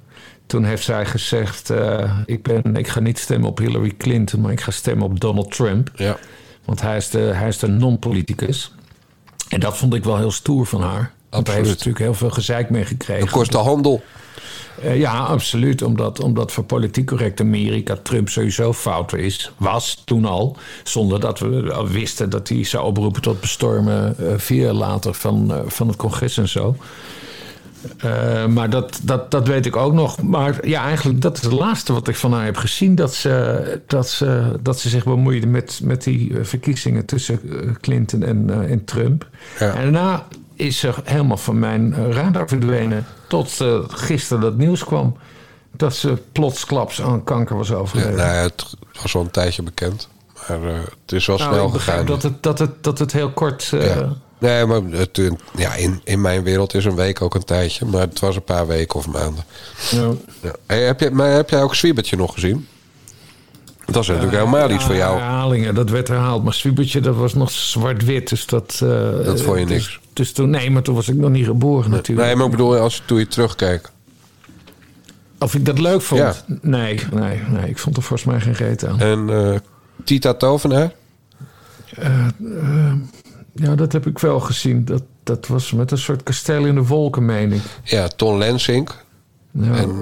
toen 0.45 0.63
heeft 0.63 0.83
zij 0.83 1.05
gezegd... 1.05 1.69
eh, 1.69 2.17
ik, 2.25 2.43
ben, 2.43 2.75
ik 2.75 2.87
ga 2.87 2.99
niet 2.99 3.19
stemmen 3.19 3.49
op 3.49 3.57
Hillary 3.57 3.93
Clinton... 3.97 4.41
maar 4.41 4.51
ik 4.51 4.61
ga 4.61 4.71
stemmen 4.71 5.05
op 5.05 5.19
Donald 5.19 5.51
Trump. 5.51 5.91
Ja. 5.95 6.17
Want 6.65 6.81
hij 6.81 6.97
is 6.97 7.09
de, 7.09 7.19
hij 7.19 7.47
is 7.47 7.57
de 7.57 7.67
non-politicus. 7.67 8.73
En 9.49 9.59
dat 9.59 9.77
vond 9.77 9.93
ik 9.93 10.03
wel 10.03 10.17
heel 10.17 10.31
stoer 10.31 10.65
van 10.65 10.81
haar. 10.81 11.11
Want 11.29 11.45
daar 11.45 11.55
heeft 11.55 11.69
natuurlijk 11.69 11.99
heel 11.99 12.13
veel 12.13 12.29
gezeik 12.29 12.69
mee 12.69 12.85
gekregen. 12.85 13.25
Dat 13.25 13.33
kost 13.33 13.51
de 13.51 13.57
handel. 13.57 14.03
Eh, 14.81 14.99
ja, 14.99 15.17
absoluut. 15.17 15.81
Omdat, 15.81 16.23
omdat 16.23 16.51
voor 16.51 16.63
politiek 16.63 17.07
correct 17.07 17.39
Amerika 17.39 17.97
Trump 18.03 18.29
sowieso 18.29 18.73
fout 18.73 19.13
is. 19.13 19.51
Was 19.57 20.01
toen 20.05 20.25
al. 20.25 20.57
Zonder 20.83 21.19
dat 21.19 21.39
we 21.39 21.73
al 21.73 21.87
wisten 21.87 22.29
dat 22.29 22.49
hij 22.49 22.63
zou 22.63 22.85
oproepen 22.85 23.21
tot 23.21 23.41
bestormen. 23.41 24.17
eh, 24.17 24.33
via 24.37 24.73
later 24.73 25.13
van, 25.13 25.53
eh, 25.53 25.59
van 25.65 25.87
het 25.87 25.95
congres 25.95 26.37
en 26.37 26.49
zo. 26.49 26.75
Maar 28.49 28.69
dat, 28.69 28.99
dat, 29.03 29.31
dat 29.31 29.47
weet 29.47 29.65
ik 29.65 29.75
ook 29.75 29.93
nog. 29.93 30.21
Maar 30.21 30.67
ja, 30.67 30.83
eigenlijk 30.83 31.21
dat 31.21 31.37
is 31.37 31.43
het 31.43 31.51
laatste 31.51 31.93
wat 31.93 32.07
ik 32.07 32.15
van 32.15 32.33
haar 32.33 32.45
heb 32.45 32.57
gezien. 32.57 32.95
Dat 32.95 33.13
ze, 33.13 33.79
dat 33.87 34.09
ze, 34.09 34.59
dat 34.61 34.79
ze 34.79 34.89
zich 34.89 35.03
bemoeide 35.03 35.47
met, 35.47 35.79
met 35.83 36.03
die 36.03 36.35
verkiezingen 36.41 37.05
tussen 37.05 37.39
Clinton 37.81 38.23
en, 38.23 38.67
en 38.69 38.85
Trump. 38.85 39.27
Ja. 39.59 39.73
En 39.73 39.81
daarna 39.81 40.25
is 40.55 40.79
ze 40.79 40.93
helemaal 41.03 41.37
van 41.37 41.59
mijn 41.59 41.93
eh, 41.93 42.09
radar 42.11 42.47
verdwenen. 42.47 43.05
Tot 43.27 43.61
eh, 43.61 43.79
gisteren 43.87 44.41
dat 44.41 44.57
nieuws 44.57 44.83
kwam. 44.83 45.17
Dat 45.75 45.95
ze 45.95 46.17
plotsklaps 46.31 47.01
aan 47.01 47.23
kanker 47.23 47.57
was 47.57 47.67
Ja, 47.67 47.75
overleden. 47.75 48.15
nou 48.15 48.33
ja, 48.33 48.41
het 48.41 48.75
was 49.01 49.15
al 49.15 49.21
een 49.21 49.31
tijdje 49.31 49.63
bekend. 49.63 50.09
Maar 50.47 50.63
eh, 50.63 50.73
het 51.01 51.11
is 51.11 51.25
wel 51.25 51.37
Nou, 51.37 51.53
snel 51.53 51.67
ik 51.67 51.73
gegaan. 51.73 52.05
dat 52.05 52.23
het, 52.23 52.43
dat, 52.43 52.59
het, 52.59 52.83
dat 52.83 52.99
het 52.99 53.11
heel 53.11 53.31
kort... 53.31 53.63
Ja. 53.63 54.13
Nee, 54.37 54.65
maar 54.65 54.81
het, 54.89 55.21
ja, 55.57 55.73
in, 55.75 56.01
in 56.03 56.21
mijn 56.21 56.43
wereld 56.43 56.73
is 56.73 56.85
een 56.85 56.95
week 56.95 57.21
ook 57.21 57.35
een 57.35 57.43
tijdje. 57.43 57.85
Maar 57.85 58.01
het 58.01 58.19
was 58.19 58.35
een 58.35 58.43
paar 58.43 58.67
weken 58.67 58.95
of 58.99 59.07
maanden. 59.07 59.43
nou, 59.91 60.17
Ja. 60.41 60.51
Hey, 60.65 60.81
heb, 60.83 60.99
je, 60.99 61.11
maar 61.11 61.29
heb 61.31 61.49
jij 61.49 61.61
ook 61.61 61.75
Zwiebertje 61.75 62.15
nog 62.17 62.33
gezien? 62.33 62.67
Dat 63.85 64.01
is 64.01 64.07
natuurlijk 64.07 64.37
helemaal 64.37 64.69
iets 64.69 64.83
voor 64.83 64.95
jou. 64.95 65.17
Herhalingen, 65.19 65.75
dat 65.75 65.89
werd 65.89 66.07
herhaald. 66.07 66.43
Maar 66.43 66.53
Swiebertje, 66.53 66.99
dat 66.99 67.15
was 67.15 67.33
nog 67.33 67.51
zwart-wit. 67.51 68.29
Dus 68.29 68.45
dat... 68.45 68.79
eh, 68.83 68.89
Dat 69.25 69.41
vond 69.41 69.59
je 69.59 69.65
dus- 69.65 69.75
niks. 69.75 69.99
Dus, 70.13 70.31
toen, 70.31 70.49
nee, 70.49 70.71
maar 70.71 70.81
toen 70.81 70.95
was 70.95 71.07
ik 71.09 71.15
nog 71.15 71.29
niet 71.29 71.45
geboren 71.45 71.89
natuurlijk. 71.91 72.27
Nee, 72.27 72.35
maar 72.35 72.45
ik 72.45 72.51
bedoel, 72.51 72.77
als 72.77 73.01
toen 73.05 73.19
je 73.19 73.27
terugkeek. 73.27 73.89
Of 75.39 75.55
ik 75.55 75.65
dat 75.65 75.79
leuk 75.79 76.01
vond? 76.01 76.21
Ja. 76.21 76.33
Nee, 76.61 76.99
nee, 77.11 77.39
nee. 77.49 77.69
Ik 77.69 77.77
vond 77.77 77.97
er 77.97 78.03
volgens 78.03 78.29
mij 78.29 78.39
geen 78.41 78.53
reet 78.67 78.85
aan. 78.87 78.99
En 78.99 79.29
eh, 79.29 79.59
Tita 80.03 80.33
Tovenaar? 80.33 80.91
Ja, 83.55 83.75
dat 83.75 83.91
heb 83.91 84.07
ik 84.07 84.19
wel 84.19 84.39
gezien. 84.39 84.85
Dat, 84.85 85.03
dat 85.23 85.47
was 85.47 85.71
met 85.71 85.91
een 85.91 85.97
soort 85.97 86.23
kasteel 86.23 86.65
in 86.65 86.75
de 86.75 86.83
wolken, 86.85 87.25
meen 87.25 87.51
ik. 87.51 87.61
Ja, 87.83 88.07
Ton 88.07 88.37
Lensink. 88.37 89.03
Ja, 89.51 89.75
en 89.75 89.99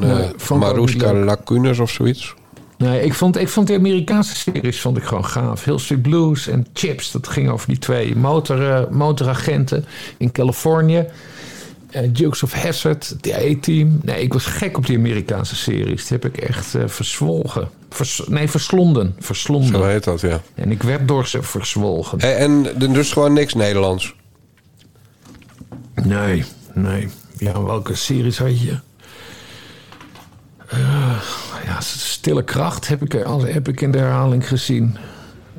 Maruska. 0.58 1.14
Lacunes 1.14 1.80
of 1.80 1.90
zoiets. 1.92 2.34
Nee, 2.82 3.02
ik 3.04 3.14
vond, 3.14 3.38
ik 3.38 3.50
vond 3.50 3.68
de 3.68 3.76
Amerikaanse 3.76 4.36
series 4.36 4.82
vond 4.82 4.98
ik 4.98 5.04
gewoon 5.04 5.26
gaaf. 5.26 5.64
Hill 5.64 5.78
Street 5.78 6.02
Blues 6.02 6.48
en 6.48 6.66
Chips. 6.74 7.12
Dat 7.12 7.28
ging 7.28 7.50
over 7.50 7.68
die 7.68 7.78
twee 7.78 8.16
motor, 8.16 8.70
eh, 8.72 8.90
motoragenten 8.90 9.86
in 10.18 10.32
Californië. 10.32 11.06
Eh, 11.92 12.02
Dukes 12.12 12.44
of 12.44 12.54
Hazzard, 12.54 13.16
de 13.24 13.36
A-Team. 13.36 14.00
Nee, 14.04 14.22
ik 14.22 14.34
was 14.34 14.46
gek 14.46 14.78
op 14.78 14.86
die 14.86 14.98
Amerikaanse 14.98 15.56
series. 15.56 16.08
Die 16.08 16.18
heb 16.22 16.26
ik 16.26 16.38
echt 16.38 16.76
eh, 16.76 16.84
verzwolgen. 16.88 17.70
Vers- 17.90 18.22
nee, 18.28 18.50
verslonden. 18.50 19.16
Verslonden. 19.20 19.70
Zo 19.76 19.84
heet 19.84 20.04
dat, 20.04 20.22
ja. 20.22 20.42
En 20.56 20.72
ik 20.72 20.84
werd 20.84 21.08
door 21.08 21.28
ze 21.28 21.44
verzwolgen. 21.44 22.20
Hey, 22.22 22.36
en 22.36 22.68
dus 22.94 23.12
gewoon 23.12 23.34
niks 23.34 23.54
Nederlands. 23.54 24.16
Nee, 26.04 26.44
nee. 26.74 27.08
Ja, 27.38 27.64
welke 27.64 27.96
series 27.96 28.38
had 28.38 28.62
je? 28.62 28.78
Eh, 30.72 31.22
ja, 31.66 31.80
Stille 31.80 32.44
Kracht 32.44 32.88
heb 32.88 33.02
ik, 33.02 33.24
heb 33.46 33.68
ik 33.68 33.82
in 33.82 33.92
de 33.92 33.98
herhaling 33.98 34.48
gezien. 34.48 34.98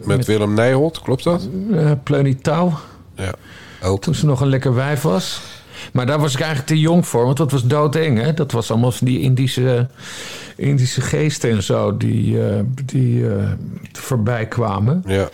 Met 0.04 0.26
Willem 0.26 0.54
Nijholt, 0.54 1.00
klopt 1.00 1.24
dat? 1.24 1.48
Uh, 1.70 1.90
Pleunie 2.02 2.36
Touw, 2.36 2.72
Ja. 3.16 3.34
Ook. 3.82 4.00
toen 4.02 4.14
ze 4.14 4.26
nog 4.26 4.40
een 4.40 4.48
lekker 4.48 4.74
wijf 4.74 5.02
was. 5.02 5.40
Maar 5.92 6.06
daar 6.06 6.18
was 6.20 6.32
ik 6.34 6.40
eigenlijk 6.40 6.68
te 6.68 6.80
jong 6.80 7.06
voor, 7.06 7.24
want 7.24 7.36
dat 7.36 7.50
was 7.50 7.66
doodeng. 7.66 8.20
Hè? 8.20 8.34
Dat 8.34 8.52
was 8.52 8.70
allemaal 8.70 8.92
van 8.92 9.06
die 9.06 9.20
Indische, 9.20 9.88
Indische 10.56 11.00
geesten 11.00 11.50
en 11.50 11.62
zo 11.62 11.96
die, 11.96 12.46
eh, 12.48 12.60
die 12.84 13.28
eh, 13.30 13.50
voorbij 13.92 14.46
kwamen. 14.46 15.02
Ja. 15.06 15.28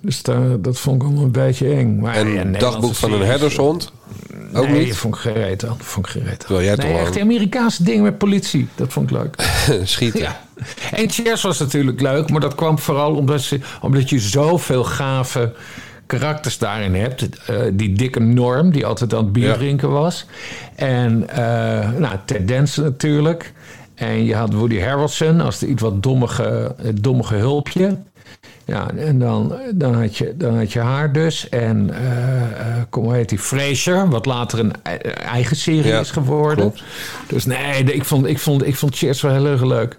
Dus 0.00 0.22
daar, 0.22 0.60
dat 0.60 0.78
vond 0.78 0.96
ik 1.02 1.08
allemaal 1.08 1.24
een 1.24 1.30
beetje 1.32 1.74
eng. 1.74 1.98
Maar, 2.00 2.14
En 2.14 2.28
ja, 2.32 2.44
dagboek 2.58 2.94
van 2.94 3.12
een 3.12 3.24
herdershond? 3.24 3.92
Ook 4.54 4.66
nee, 4.68 4.78
niet? 4.78 4.88
dat 4.88 4.96
vond 4.96 5.14
ik 5.14 5.20
gereed 5.20 5.64
aan. 5.64 5.76
Vond 5.78 6.06
ik 6.06 6.12
gereed 6.12 6.28
aan. 6.30 6.36
Terwijl 6.36 6.64
jij 6.64 6.74
nee, 6.76 6.98
echt 6.98 7.12
die 7.12 7.22
Amerikaanse 7.22 7.84
dingen 7.84 8.02
met 8.02 8.18
politie. 8.18 8.68
Dat 8.74 8.92
vond 8.92 9.10
ik 9.10 9.16
leuk. 9.16 9.36
Schieten. 9.84 10.20
Ja. 10.20 10.40
En 10.92 11.10
Cheers 11.10 11.42
was 11.42 11.58
natuurlijk 11.58 12.00
leuk, 12.00 12.30
maar 12.30 12.40
dat 12.40 12.54
kwam 12.54 12.78
vooral 12.78 13.14
omdat, 13.14 13.40
ze, 13.40 13.60
omdat 13.80 14.10
je 14.10 14.18
zoveel 14.18 14.84
gave 14.84 15.52
karakters 16.06 16.58
daarin 16.58 16.94
hebt. 16.94 17.28
Eh, 17.46 17.56
die 17.72 17.92
dikke 17.92 18.20
Norm, 18.20 18.70
die 18.72 18.86
altijd 18.86 19.14
aan 19.14 19.24
het 19.24 19.32
bier 19.32 19.46
Ja. 19.48 19.54
drinken 19.54 19.90
was. 19.90 20.26
En 20.74 21.28
eh 21.28 21.90
nou, 21.90 22.16
Ted 22.24 22.48
Danson 22.48 22.84
natuurlijk. 22.84 23.52
En 23.94 24.24
je 24.24 24.34
had 24.34 24.52
Woody 24.52 24.80
Harrelson 24.80 25.40
als 25.40 25.58
de 25.58 25.66
iets 25.66 25.82
wat 25.82 26.02
dommige, 26.02 26.74
eh, 26.78 26.88
dommige 27.00 27.34
hulpje. 27.34 27.98
Ja, 28.66 28.90
en 28.96 29.18
dan, 29.18 29.52
dan, 29.74 29.94
had 29.94 30.16
je, 30.16 30.34
dan 30.36 30.56
had 30.58 30.72
je 30.72 30.80
haar 30.80 31.12
dus. 31.12 31.48
En 31.48 31.90
eh 31.94 32.42
eh, 32.42 32.82
kom, 32.90 33.04
hoe 33.04 33.14
heet 33.14 33.28
die? 33.28 33.38
Fraser, 33.38 34.08
wat 34.08 34.26
later 34.26 34.58
een 34.58 34.72
e- 34.82 34.96
eigen 35.08 35.56
serie 35.56 35.92
Ja, 35.92 36.00
is 36.00 36.10
geworden. 36.10 36.56
klopt. 36.56 36.82
Dus 37.26 37.44
nee, 37.44 37.82
ik 37.84 38.04
vond, 38.04 38.26
ik 38.26 38.38
vond, 38.38 38.66
ik 38.66 38.76
vond 38.76 38.96
Cheers 38.96 39.20
wel 39.20 39.32
heel 39.32 39.46
erg 39.46 39.64
leuk. 39.64 39.98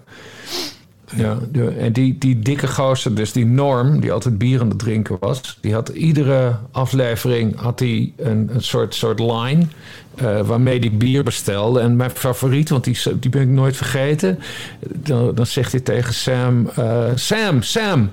Ja, 1.14 1.38
de, 1.52 1.68
en 1.68 1.92
die, 1.92 2.18
die 2.18 2.38
dikke 2.38 2.66
gozer, 2.66 3.14
dus 3.14 3.32
die 3.32 3.46
Norm, 3.46 4.00
die 4.00 4.12
altijd 4.12 4.38
bier 4.38 4.60
aan 4.60 4.68
het 4.68 4.78
drinken 4.78 5.16
was... 5.20 5.58
die 5.60 5.72
had 5.74 5.88
iedere 5.88 6.56
aflevering 6.72 7.60
had 7.60 7.78
hij 7.78 8.12
een, 8.16 8.50
een 8.52 8.62
soort, 8.62 8.94
soort 8.94 9.18
line... 9.20 9.66
eh, 10.14 10.40
waarmee 10.40 10.78
hij 10.78 10.92
bier 10.92 11.24
bestelde. 11.24 11.80
En 11.80 11.96
mijn 11.96 12.10
favoriet, 12.10 12.68
want 12.68 12.84
die, 12.84 12.98
die 13.20 13.30
ben 13.30 13.42
ik 13.42 13.48
nooit 13.48 13.76
vergeten... 13.76 14.38
dan, 14.80 15.34
dan 15.34 15.46
zegt 15.46 15.72
hij 15.72 15.80
tegen 15.80 16.14
Sam... 16.14 16.70
eh, 16.74 17.04
Sam, 17.14 17.62
Sam, 17.62 18.10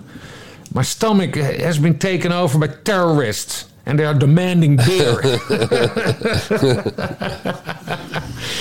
my 0.74 0.84
stomach 0.84 1.36
has 1.64 1.80
been 1.80 1.98
taken 1.98 2.32
over 2.32 2.60
by 2.60 2.68
terrorists... 2.84 3.66
and 3.86 3.98
they 3.98 4.06
are 4.08 4.18
demanding 4.18 4.76
beer. 4.86 5.40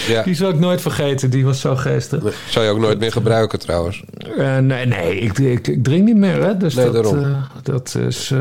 Ja. 0.08 0.22
die 0.22 0.34
zal 0.34 0.48
ik 0.50 0.58
nooit 0.58 0.80
vergeten, 0.80 1.30
die 1.30 1.44
was 1.44 1.60
zo 1.60 1.76
geestig. 1.76 2.22
Zou 2.48 2.64
je 2.64 2.70
ook 2.70 2.78
nooit 2.78 2.98
meer 2.98 3.12
gebruiken 3.12 3.58
trouwens. 3.58 4.02
Eh, 4.38 4.58
nee, 4.58 4.86
nee 4.86 5.18
ik, 5.18 5.38
ik, 5.38 5.68
ik 5.68 5.84
drink 5.84 6.04
niet 6.04 6.16
meer. 6.16 6.42
Hè? 6.42 6.56
Dus 6.56 6.74
Nee, 6.74 6.84
dat, 6.84 6.94
daarom. 6.94 7.24
eh, 7.24 7.42
dat 7.62 7.96
is. 8.08 8.30
eh, 8.30 8.38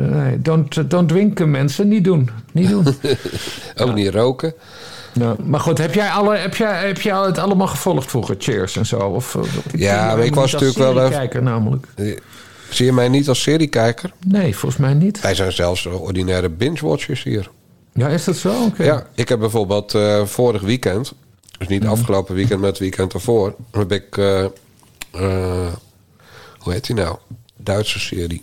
nee, 0.00 0.40
don't, 0.42 0.90
don't 0.90 1.08
drinken, 1.08 1.50
mensen. 1.50 1.88
Niet 1.88 2.04
doen. 2.04 2.30
Niet 2.52 2.68
doen. 2.68 2.86
Ook 3.82 3.94
niet 3.94 4.08
roken. 4.14 4.54
nou, 5.14 5.36
maar 5.42 5.60
goed, 5.60 5.78
heb 5.78 5.94
jij, 5.94 6.08
alle, 6.08 6.36
heb, 6.36 6.54
jij, 6.56 6.86
heb 6.86 7.00
jij 7.00 7.16
het 7.20 7.38
allemaal 7.38 7.66
gevolgd 7.66 8.10
vroeger? 8.10 8.34
Cheers 8.38 8.76
en 8.76 8.86
zo? 8.86 8.98
Of, 8.98 9.34
eh, 9.34 9.42
Ja, 9.80 10.14
ik 10.14 10.34
was 10.34 10.52
natuurlijk 10.52 10.78
wel, 10.78 10.94
seriekijker 10.94 11.42
namelijk. 11.42 11.86
Zie 12.72 12.86
je 12.86 12.92
mij 12.92 13.08
niet 13.08 13.28
als 13.28 13.42
seriekijker? 13.42 14.12
Nee, 14.26 14.56
volgens 14.56 14.80
mij 14.80 14.94
niet. 14.94 15.20
Wij 15.20 15.34
zijn 15.34 15.52
zelfs 15.52 15.86
ordinaire 15.86 16.48
binge-watchers 16.48 17.22
hier. 17.22 17.50
Ja, 17.92 18.08
is 18.08 18.24
dat 18.24 18.36
zo? 18.36 18.70
Ja, 18.78 19.06
ik 19.14 19.28
heb 19.28 19.38
bijvoorbeeld 19.38 19.94
eh, 19.94 20.24
vorig 20.24 20.62
weekend... 20.62 21.12
dus 21.58 21.68
niet 21.68 21.86
afgelopen 21.86 22.34
weekend, 22.34 22.60
maar 22.60 22.68
het 22.68 22.78
weekend 22.78 23.12
ervoor... 23.12 23.54
heb 23.70 23.92
ik... 23.92 24.16
eh, 24.16 24.44
eh, 24.44 25.72
hoe 26.58 26.72
heet 26.72 26.86
die 26.86 26.96
nou? 26.96 27.16
Duitse 27.56 27.98
serie. 27.98 28.42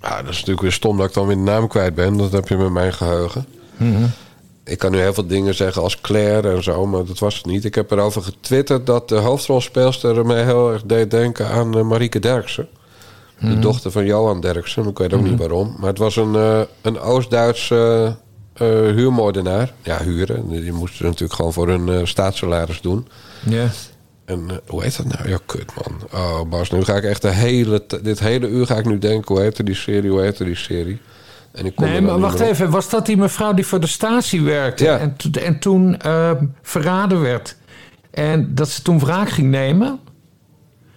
Ah, 0.00 0.16
dat 0.16 0.28
is 0.28 0.34
natuurlijk 0.34 0.60
weer 0.60 0.72
stom 0.72 0.96
dat 0.96 1.08
ik 1.08 1.14
dan 1.14 1.26
weer 1.26 1.36
de 1.36 1.42
naam 1.42 1.68
kwijt 1.68 1.94
ben. 1.94 2.16
Dat 2.16 2.32
heb 2.32 2.48
je 2.48 2.56
met 2.56 2.70
mijn 2.70 2.92
geheugen. 2.92 3.46
Mhm. 3.76 4.04
Ik 4.64 4.78
kan 4.78 4.90
nu 4.90 4.98
heel 4.98 5.14
veel 5.14 5.26
dingen 5.26 5.54
zeggen 5.54 5.82
als 5.82 6.00
Claire 6.00 6.50
en 6.50 6.62
zo, 6.62 6.86
maar 6.86 7.04
dat 7.04 7.18
was 7.18 7.36
het 7.36 7.46
niet. 7.46 7.64
Ik 7.64 7.74
heb 7.74 7.90
erover 7.90 8.22
getwitterd 8.22 8.86
dat 8.86 9.08
de 9.08 9.16
hoofdrolspeelster 9.16 10.26
mij 10.26 10.44
heel 10.44 10.72
erg 10.72 10.82
deed 10.82 11.10
denken 11.10 11.48
aan 11.48 11.86
Marieke 11.86 12.18
Derksen. 12.18 12.68
Mhm. 13.38 13.50
De 13.54 13.58
dochter 13.58 13.90
van 13.90 14.04
Johan 14.04 14.40
Derksen, 14.40 14.86
ik 14.88 14.98
weet 14.98 15.12
ook 15.14 15.22
niet 15.22 15.38
waarom. 15.38 15.74
Maar 15.78 15.88
het 15.88 15.98
was 15.98 16.16
een, 16.16 16.34
eh, 16.34 16.60
een 16.82 16.98
Oost-Duitse 16.98 18.16
eh, 18.52 18.66
huurmoordenaar. 18.68 19.72
Ja, 19.82 20.02
huren. 20.02 20.48
Die 20.48 20.72
moesten 20.72 21.04
natuurlijk 21.04 21.32
gewoon 21.34 21.52
voor 21.52 21.68
hun 21.68 21.88
eh, 21.88 22.00
staatssalaris 22.04 22.80
doen. 22.80 23.08
Ja. 23.48 23.66
En 24.24 24.60
hoe 24.66 24.82
heet 24.82 24.96
dat 24.96 25.06
nou? 25.06 25.28
Ja, 25.28 25.38
kut 25.46 25.72
man. 25.74 26.20
Oh 26.20 26.40
Bas, 26.48 26.70
nu 26.70 26.84
ga 26.84 26.94
ik 26.96 27.04
echt 27.04 27.22
de 27.22 27.30
hele, 27.30 27.84
dit 28.02 28.18
hele 28.18 28.48
uur 28.48 28.66
ga 28.66 28.76
ik 28.76 28.84
nu 28.84 28.98
denken... 28.98 29.34
hoe 29.34 29.42
heette 29.44 29.62
die 29.62 29.74
serie, 29.74 30.10
hoe 30.10 30.20
heette 30.20 30.44
die 30.44 30.56
serie? 30.56 30.98
En 31.52 31.66
ik 31.66 31.74
kom 31.76 31.84
Nee, 31.86 32.00
maar 32.00 32.18
wacht 32.20 32.40
even. 32.40 32.70
Was 32.70 32.88
dat 32.90 33.06
die 33.06 33.16
mevrouw 33.16 33.52
die 33.54 33.66
voor 33.66 33.80
de 33.80 33.86
statie 33.86 34.42
werkte 34.42 34.84
Ja. 34.84 34.98
en, 34.98 35.16
to- 35.16 35.40
en 35.40 35.58
toen 35.58 35.96
verraden 36.62 37.20
werd? 37.20 37.56
En 38.10 38.54
dat 38.54 38.68
ze 38.68 38.82
toen 38.82 38.98
wraak 38.98 39.28
ging 39.30 39.50
nemen? 39.50 39.98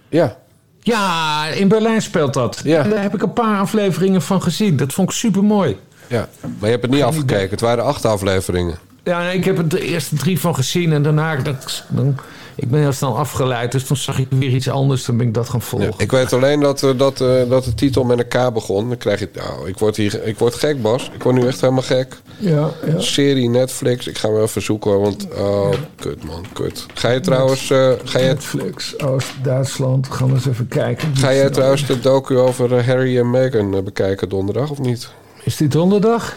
Ja, 0.08 0.38
Ja, 0.82 1.46
in 1.46 1.68
Berlijn 1.68 2.02
speelt 2.02 2.34
dat. 2.34 2.60
Ja. 2.64 2.84
En 2.84 2.90
daar 2.90 3.02
heb 3.02 3.14
ik 3.14 3.22
een 3.22 3.32
paar 3.32 3.58
afleveringen 3.58 4.22
van 4.22 4.42
gezien. 4.42 4.76
Dat 4.76 4.92
vond 4.92 5.10
ik 5.10 5.16
super 5.16 5.44
mooi. 5.44 5.76
ja. 6.06 6.28
Maar 6.40 6.50
je 6.60 6.66
hebt 6.66 6.82
het 6.82 6.90
niet 6.90 7.02
afgekeken. 7.02 7.50
Het 7.50 7.60
waren 7.60 7.84
acht 7.84 8.04
afleveringen. 8.04 8.78
Ja, 9.04 9.20
ik 9.22 9.44
heb 9.44 9.58
er 9.58 9.68
de 9.68 9.80
eerste 9.80 10.14
drie 10.14 10.40
van 10.40 10.54
gezien 10.54 10.92
en 10.92 11.02
daarna 11.02 11.36
dan, 11.36 11.56
dan 11.88 12.16
ik 12.54 12.70
ben 12.70 12.80
heel 12.80 12.92
snel 12.92 13.18
afgeleid. 13.18 13.72
Dus 13.72 13.84
toen 13.84 13.96
zag 13.96 14.18
ik 14.18 14.26
weer 14.30 14.50
iets 14.50 14.68
anders. 14.68 15.02
Toen 15.02 15.16
ben 15.16 15.26
ik 15.26 15.34
dat 15.34 15.48
gaan 15.48 15.62
volgen. 15.62 15.88
Ja, 15.88 16.04
ik 16.04 16.10
weet 16.10 16.32
alleen 16.32 16.60
dat, 16.60 16.82
eh, 16.82 16.90
dat, 16.98 17.20
eh, 17.20 17.48
dat 17.48 17.64
de 17.64 17.74
titel 17.74 18.04
met 18.04 18.18
een 18.18 18.28
K 18.28 18.52
begon. 18.54 18.88
Dan 18.88 18.96
krijg 18.98 19.20
je... 19.20 19.28
Nou, 19.34 19.68
ik 19.68 19.78
word, 19.78 19.96
hier, 19.96 20.24
ik 20.24 20.38
word 20.38 20.54
gek, 20.54 20.82
Bas. 20.82 21.10
Ik 21.14 21.22
word 21.22 21.36
nu 21.36 21.46
echt 21.46 21.60
helemaal 21.60 21.82
gek. 21.82 22.16
Ja, 22.38 22.70
ja. 22.86 23.00
Serie, 23.00 23.48
Netflix. 23.48 24.06
Ik 24.06 24.18
ga 24.18 24.28
hem 24.28 24.42
even 24.42 24.62
zoeken 24.62 24.90
hoor. 24.90 25.00
Want, 25.00 25.26
oh, 25.38 25.70
kut 25.96 26.24
man, 26.24 26.44
kut. 26.52 26.86
Ga 26.94 27.10
je 27.10 27.20
trouwens... 27.20 27.70
eh, 27.70 27.92
ga, 28.04 28.18
je, 28.18 28.24
Netflix, 28.24 28.98
Oost-Duitsland. 28.98 30.08
Gaan 30.10 30.28
we 30.28 30.34
eens 30.34 30.46
even 30.46 30.68
kijken. 30.68 31.16
ga 31.16 31.34
jij 31.34 31.50
trouwens 31.50 31.86
de 31.86 32.00
docu 32.00 32.38
over 32.38 32.84
Harry 32.86 33.18
en 33.18 33.30
Meghan 33.30 33.84
bekijken 33.84 34.28
donderdag 34.28 34.70
of 34.70 34.78
niet? 34.78 35.10
Is 35.44 35.56
dit 35.56 35.72
donderdag? 35.72 36.36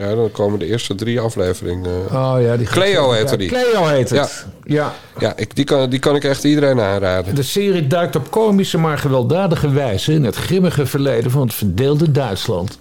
Ja, 0.00 0.14
dan 0.14 0.30
komen 0.32 0.58
de 0.58 0.66
eerste 0.66 0.94
drie 0.94 1.20
afleveringen. 1.20 1.90
eh. 2.10 2.14
Oh 2.34 2.40
ja, 2.42 2.56
die 2.56 2.66
Cleo 2.66 3.10
heette 3.12 3.36
die. 3.36 3.48
Cleo 3.48 3.84
heet 3.86 4.10
het. 4.10 4.46
Ja. 4.64 4.92
Ja, 5.18 5.32
ik, 5.36 5.56
die, 5.56 5.64
kan, 5.64 5.90
die 5.90 5.98
kan 5.98 6.16
ik 6.16 6.24
echt 6.24 6.44
iedereen 6.44 6.80
aanraden. 6.80 7.34
De 7.34 7.42
serie 7.42 7.86
duikt 7.86 8.16
op 8.16 8.30
komische 8.30 8.78
maar 8.78 8.98
gewelddadige 8.98 9.70
wijze 9.70 10.12
in 10.12 10.24
het 10.24 10.36
grimmige 10.36 10.86
verleden 10.86 11.30
van 11.30 11.40
het 11.42 11.54
verdeelde 11.54 12.10
Duitsland. 12.12 12.78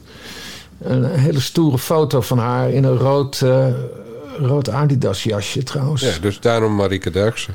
Een 0.81 1.05
hele 1.05 1.39
stoere 1.39 1.77
foto 1.77 2.21
van 2.21 2.37
haar 2.37 2.71
in 2.71 2.83
een 2.83 2.97
rood, 2.97 3.41
eh, 3.41 3.65
rood 4.37 4.69
Adidas 4.69 5.23
jasje 5.23 5.63
trouwens. 5.63 6.01
Ja, 6.01 6.07
Ja, 6.07 6.13
dus 6.21 6.39
daarom 6.39 6.75
Marieke 6.75 7.09
Derksen. 7.09 7.53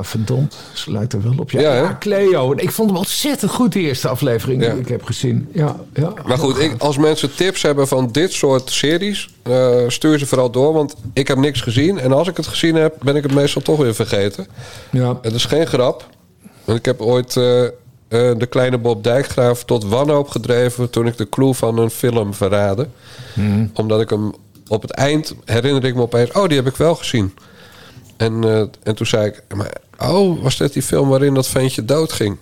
Verdomd. 0.00 0.56
Ze 0.72 0.92
lijkt 0.92 1.12
er 1.12 1.22
wel 1.22 1.34
op. 1.38 1.50
Ja, 1.50 1.60
Ja, 1.60 1.74
ja, 1.74 1.96
Cleo. 2.00 2.52
Ik 2.56 2.70
vond 2.70 2.88
hem 2.90 2.98
ontzettend 2.98 3.50
goed, 3.50 3.72
de 3.72 3.80
eerste 3.80 4.08
aflevering 4.08 4.62
Ja. 4.62 4.70
die 4.72 4.80
ik 4.80 4.88
heb 4.88 5.04
gezien. 5.04 5.48
Ja, 5.52 5.76
ja. 5.94 6.12
Maar 6.26 6.38
goed, 6.38 6.58
ik, 6.58 6.74
als 6.78 6.98
mensen 6.98 7.34
tips 7.34 7.62
hebben 7.62 7.88
van 7.88 8.08
dit 8.12 8.32
soort 8.32 8.70
series, 8.70 9.28
eh, 9.42 9.76
stuur 9.88 10.18
ze 10.18 10.26
vooral 10.26 10.50
door. 10.50 10.72
Want 10.72 10.94
ik 11.12 11.28
heb 11.28 11.38
niks 11.38 11.60
gezien. 11.60 11.98
En 11.98 12.12
als 12.12 12.28
ik 12.28 12.36
het 12.36 12.46
gezien 12.46 12.74
heb, 12.74 12.94
ben 13.02 13.16
ik 13.16 13.22
het 13.22 13.34
meestal 13.34 13.62
toch 13.62 13.78
weer 13.78 13.94
vergeten. 13.94 14.46
Ja. 14.90 15.18
Het 15.22 15.32
is 15.34 15.44
geen 15.44 15.66
grap. 15.66 16.06
Want 16.64 16.78
ik 16.78 16.84
heb 16.84 17.00
ooit 17.00 17.36
eh, 17.36 17.64
eh, 17.64 17.70
de 18.08 18.46
kleine 18.48 18.78
Bob 18.78 19.04
Dijkgraaf 19.04 19.64
tot 19.64 19.84
wanhoop 19.84 20.28
gedreven... 20.28 20.90
toen 20.90 21.06
ik 21.06 21.16
de 21.16 21.28
clue 21.28 21.54
van 21.54 21.78
een 21.78 21.90
film 21.90 22.34
verraadde. 22.34 22.88
Omdat 23.74 24.00
ik 24.00 24.10
hem 24.10 24.34
op 24.68 24.82
het 24.82 24.90
eind 24.90 25.34
herinner 25.44 25.84
ik 25.84 25.94
me 25.94 26.00
opeens... 26.00 26.32
oh, 26.32 26.46
die 26.46 26.56
heb 26.56 26.66
ik 26.66 26.76
wel 26.76 26.94
gezien. 26.94 27.34
En, 28.18 28.44
eh, 28.44 28.60
en 28.82 28.94
toen 28.94 29.06
zei 29.06 29.26
ik... 29.26 29.42
Maar, 29.56 29.72
oh, 30.10 30.42
was 30.42 30.56
dit 30.56 30.72
die 30.72 30.82
film 30.82 31.08
waarin 31.08 31.34
dat 31.34 31.48
ventje 31.48 31.84
doodging? 31.84 32.36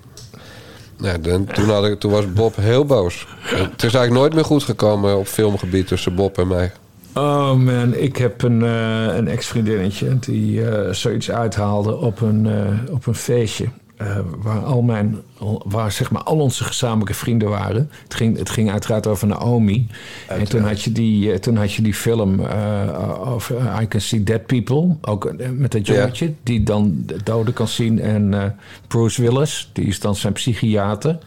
Nou, 0.98 1.20
dan, 1.20 1.44
toen, 1.44 1.68
had 1.68 1.84
ik, 1.84 2.00
toen 2.00 2.10
was 2.10 2.32
Bob 2.32 2.56
heel 2.56 2.84
boos. 2.84 3.26
En 3.50 3.58
Het 3.58 3.82
is 3.82 3.94
eigenlijk 3.94 4.12
nooit 4.12 4.34
meer 4.34 4.44
goed 4.44 4.62
gekomen 4.62 5.18
op 5.18 5.26
filmgebied 5.26 5.86
tussen 5.86 6.14
Bob 6.14 6.38
en 6.38 6.48
mij. 6.48 6.72
Oh 7.14 7.52
man, 7.52 7.94
ik 7.94 8.16
heb 8.16 8.42
een, 8.42 8.62
eh, 8.62 9.16
een 9.16 9.28
ex-vriendinnetje 9.28 10.18
die 10.18 10.68
eh, 10.68 10.92
zoiets 10.92 11.30
uithaalde 11.30 11.96
op 11.96 12.20
een, 12.20 12.48
op 12.90 13.06
een 13.06 13.14
feestje. 13.14 13.66
Eh, 13.96 14.16
waar, 14.36 14.60
al 14.60 14.82
mijn, 14.82 15.16
waar 15.64 15.92
zeg 15.92 16.10
maar 16.10 16.22
al 16.22 16.38
onze 16.38 16.64
gezamenlijke 16.64 17.14
vrienden 17.14 17.48
waren. 17.48 17.90
Het 18.02 18.14
ging, 18.14 18.38
het 18.38 18.50
ging 18.50 18.70
uiteraard 18.70 19.06
over 19.06 19.26
Naomi. 19.26 19.86
En 20.28 20.48
toen 20.48 20.62
had 20.62 20.82
je 20.82 20.92
die, 20.92 21.32
eh, 21.32 21.38
toen 21.38 21.56
had 21.56 21.72
je 21.72 21.82
die 21.82 21.94
film 21.94 22.40
eh, 22.40 23.32
over 23.32 23.82
I 23.82 23.88
Can 23.88 24.00
See 24.00 24.22
Dead 24.22 24.46
People. 24.46 24.96
Ook 25.00 25.32
met 25.52 25.72
dat 25.72 25.86
jongetje 25.86 26.34
die 26.42 26.62
dan 26.62 27.02
de 27.06 27.22
doden 27.22 27.54
kan 27.54 27.68
zien. 27.68 28.00
En 28.00 28.56
Bruce 28.86 29.22
Willis, 29.22 29.70
die 29.72 29.84
is 29.84 30.00
dan 30.00 30.16
zijn 30.16 30.32
psychiater. 30.32 31.18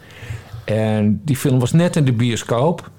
En 0.64 1.20
die 1.24 1.36
film 1.36 1.58
was 1.58 1.72
net 1.72 1.96
in 1.96 2.04
de 2.04 2.12
bioscoop. 2.12 2.90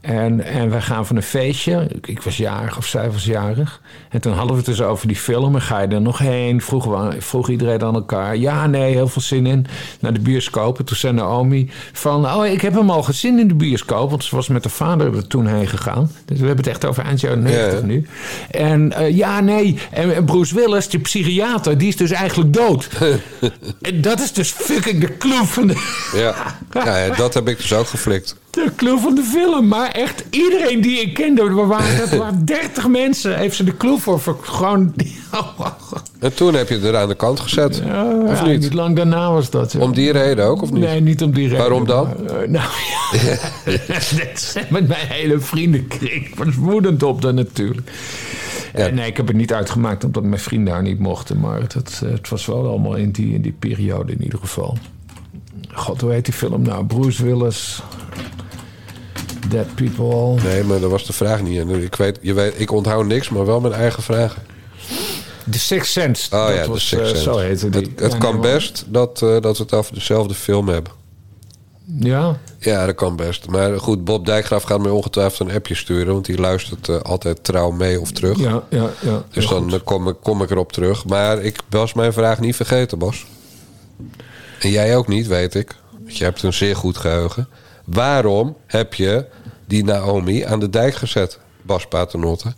En, 0.00 0.44
en 0.44 0.70
wij 0.70 0.80
gaan 0.80 1.06
van 1.06 1.16
een 1.16 1.22
feestje. 1.22 1.88
Ik, 2.04 2.22
was 2.22 2.36
jarig 2.36 2.76
of 2.78 2.86
zij 2.86 3.10
was 3.10 3.24
jarig. 3.24 3.80
En 4.10 4.20
toen 4.20 4.32
hadden 4.32 4.50
we 4.50 4.56
het 4.56 4.66
dus 4.66 4.82
over 4.82 5.08
die 5.08 5.16
film. 5.16 5.54
En 5.54 5.60
ga 5.62 5.80
je 5.80 5.86
er 5.88 6.00
nog 6.00 6.18
heen? 6.18 6.60
Vroeg, 6.62 6.84
we- 6.84 7.16
vroeg 7.20 7.48
iedereen 7.48 7.82
aan 7.82 7.94
elkaar. 7.94 8.36
Ja, 8.36 8.66
nee, 8.66 8.92
heel 8.94 9.08
veel 9.08 9.22
zin 9.22 9.46
in. 9.46 9.66
Naar 10.00 10.12
de 10.12 10.20
bioscoop. 10.20 10.78
En 10.78 10.84
toen 10.84 10.96
zei 10.96 11.12
Naomi 11.12 11.70
van... 11.92 12.26
Oh, 12.26 12.46
ik 12.46 12.60
heb 12.60 12.74
hem 12.74 12.90
al 12.90 13.02
gezien 13.02 13.38
in 13.38 13.48
de 13.48 13.54
bioscoop. 13.54 14.10
Want 14.10 14.24
ze 14.24 14.34
was 14.36 14.48
met 14.48 14.64
haar 14.64 14.72
vader 14.72 15.16
er 15.16 15.26
toen 15.26 15.46
heen 15.46 15.66
gegaan. 15.68 16.10
Dus 16.24 16.38
we 16.40 16.46
hebben 16.46 16.64
het 16.64 16.74
echt 16.74 16.84
over 16.84 17.04
eind 17.04 17.20
jaren 17.20 17.42
90 17.42 17.80
Ja. 17.80 17.86
nu. 17.86 18.06
En 18.50 18.92
eh, 18.92 19.16
ja, 19.16 19.40
nee. 19.40 19.78
En, 19.90 20.14
en 20.14 20.24
Bruce 20.24 20.54
Willis, 20.54 20.88
de 20.88 20.98
psychiater, 20.98 21.78
die 21.78 21.88
is 21.88 21.96
dus 21.96 22.10
eigenlijk 22.10 22.52
dood. 22.52 22.88
en 23.80 24.00
dat 24.00 24.20
is 24.20 24.32
dus 24.32 24.50
fucking 24.50 25.00
de 25.00 25.16
clue 25.16 25.44
van 25.44 25.66
de... 25.66 25.74
Ja. 26.14 26.34
Ja, 26.72 26.98
ja, 27.06 27.14
dat 27.14 27.34
heb 27.34 27.48
ik 27.48 27.56
dus 27.56 27.72
ook 27.72 27.86
geflikt. 27.88 28.36
De 28.50 28.70
clue 28.76 28.98
van 28.98 29.14
de 29.14 29.22
film. 29.22 29.68
Maar 29.68 29.90
echt 29.90 30.24
iedereen 30.30 30.80
die 30.80 31.00
ik 31.00 31.14
kende, 31.14 31.42
er 31.58 31.66
waren, 31.66 31.98
dat 31.98 32.18
waren 32.18 32.44
30 32.44 32.88
mensen, 32.88 33.38
heeft 33.38 33.56
ze 33.56 33.64
de 33.64 33.76
clue 33.76 33.98
voor. 33.98 34.20
voor 34.20 34.38
gewoon. 34.42 34.94
En 36.18 36.34
toen 36.34 36.54
heb 36.54 36.68
je 36.68 36.74
het 36.74 36.84
er 36.84 36.96
aan 36.96 37.08
de 37.08 37.14
kant 37.14 37.40
gezet. 37.40 37.80
of 37.80 37.84
Ja, 37.84 38.44
niet? 38.44 38.60
Niet 38.60 38.72
lang 38.74 38.96
daarna 38.96 39.32
was 39.32 39.50
dat. 39.50 39.72
ja. 39.72 39.78
Om 39.80 39.92
die 39.92 40.12
reden 40.12 40.44
ook, 40.44 40.62
of 40.62 40.72
niet? 40.72 40.82
Nee, 40.82 41.00
niet 41.00 41.22
om 41.22 41.32
die 41.32 41.44
reden. 41.44 41.58
Waarom 41.58 41.86
dan? 41.86 42.06
maar, 42.06 42.40
eh, 42.40 42.48
nou 42.48 42.68
ja, 43.04 43.38
met 44.70 44.88
mijn 44.88 45.06
hele 45.06 45.40
vriendenkring. 45.40 46.12
Ik 46.12 46.34
was 46.36 46.54
woedend 46.54 47.02
op 47.02 47.22
dan 47.22 47.34
natuurlijk. 47.34 47.90
Ja. 48.74 48.86
Eh, 48.86 48.92
nee, 48.92 49.06
ik 49.06 49.16
heb 49.16 49.26
het 49.26 49.36
niet 49.36 49.52
uitgemaakt 49.52 50.04
omdat 50.04 50.22
mijn 50.22 50.40
vrienden 50.40 50.72
daar 50.72 50.82
niet 50.82 50.98
mochten. 50.98 51.40
Maar 51.40 51.60
het, 51.60 51.74
het, 51.74 52.00
het 52.04 52.28
was 52.28 52.46
wel 52.46 52.66
allemaal 52.68 52.94
in 52.94 53.10
die, 53.10 53.34
in 53.34 53.42
die 53.42 53.54
periode 53.58 54.12
in 54.12 54.22
ieder 54.22 54.38
geval. 54.38 54.78
God, 55.72 56.00
hoe 56.00 56.12
heet 56.12 56.24
die 56.24 56.34
film 56.34 56.62
nou? 56.62 56.84
Bruce 56.84 57.24
Willis. 57.24 57.82
Dead 59.48 59.74
People. 59.74 60.42
Nee, 60.42 60.64
maar 60.64 60.80
dat 60.80 60.90
was 60.90 61.06
de 61.06 61.12
vraag 61.12 61.42
niet. 61.42 61.68
Ik, 61.68 61.94
weet, 61.94 62.18
je 62.22 62.34
weet, 62.34 62.60
ik 62.60 62.70
onthoud 62.70 63.06
niks, 63.06 63.28
maar 63.28 63.46
wel 63.46 63.60
mijn 63.60 63.74
eigen 63.74 64.02
vragen. 64.02 64.42
The 65.50 65.58
Sixth 65.58 65.92
Sense. 65.92 66.36
Oh 66.36 66.46
dat 66.46 66.56
ja, 66.56 66.62
de 66.62 66.68
was, 66.68 66.88
Sixth 66.88 67.06
Sense. 67.08 67.22
Zo 67.22 67.38
heette 67.38 67.68
die. 67.68 67.80
Het, 67.80 68.00
het 68.00 68.12
Ja, 68.12 68.18
kan 68.18 68.32
nee, 68.32 68.52
best 68.52 68.84
dat, 68.86 69.22
eh, 69.22 69.40
dat 69.40 69.56
we 69.56 69.62
het 69.62 69.72
over 69.72 69.94
dezelfde 69.94 70.34
film 70.34 70.68
hebben. 70.68 70.92
Ja, 71.96 72.38
Ja, 72.58 72.86
dat 72.86 72.94
kan 72.94 73.16
best. 73.16 73.48
Maar 73.48 73.80
goed, 73.80 74.04
Bob 74.04 74.26
Dijkgraaf 74.26 74.62
gaat 74.62 74.80
mij 74.80 74.90
ongetwijfeld 74.90 75.48
een 75.48 75.54
appje 75.54 75.74
sturen... 75.74 76.12
want 76.12 76.24
die 76.24 76.40
luistert 76.40 76.88
eh, 76.88 77.00
altijd 77.00 77.44
trouw 77.44 77.70
mee 77.70 78.00
of 78.00 78.12
terug. 78.12 78.38
ja, 78.38 78.62
ja. 78.68 78.90
ja 79.00 79.24
dus 79.32 79.46
dan 79.46 79.80
kom 79.84 80.08
ik, 80.08 80.16
kom 80.22 80.42
ik 80.42 80.50
erop 80.50 80.72
terug. 80.72 81.06
Maar 81.06 81.42
ik 81.42 81.60
was 81.70 81.92
mijn 81.94 82.12
vraag 82.12 82.40
niet 82.40 82.56
vergeten, 82.56 82.98
Bas. 82.98 83.26
En 84.60 84.70
jij 84.70 84.96
ook 84.96 85.08
niet, 85.08 85.26
weet 85.26 85.54
ik. 85.54 85.76
Want 86.02 86.16
je 86.16 86.24
hebt 86.24 86.42
een 86.42 86.52
zeer 86.52 86.76
goed 86.76 86.96
geheugen. 86.96 87.48
Waarom 87.84 88.56
heb 88.66 88.94
je 88.94 89.26
die 89.68 89.84
Naomi 89.84 90.42
aan 90.44 90.60
de 90.60 90.70
dijk 90.70 90.94
gezet, 90.94 91.38
Bas 91.62 91.86
Paternotte? 91.86 92.52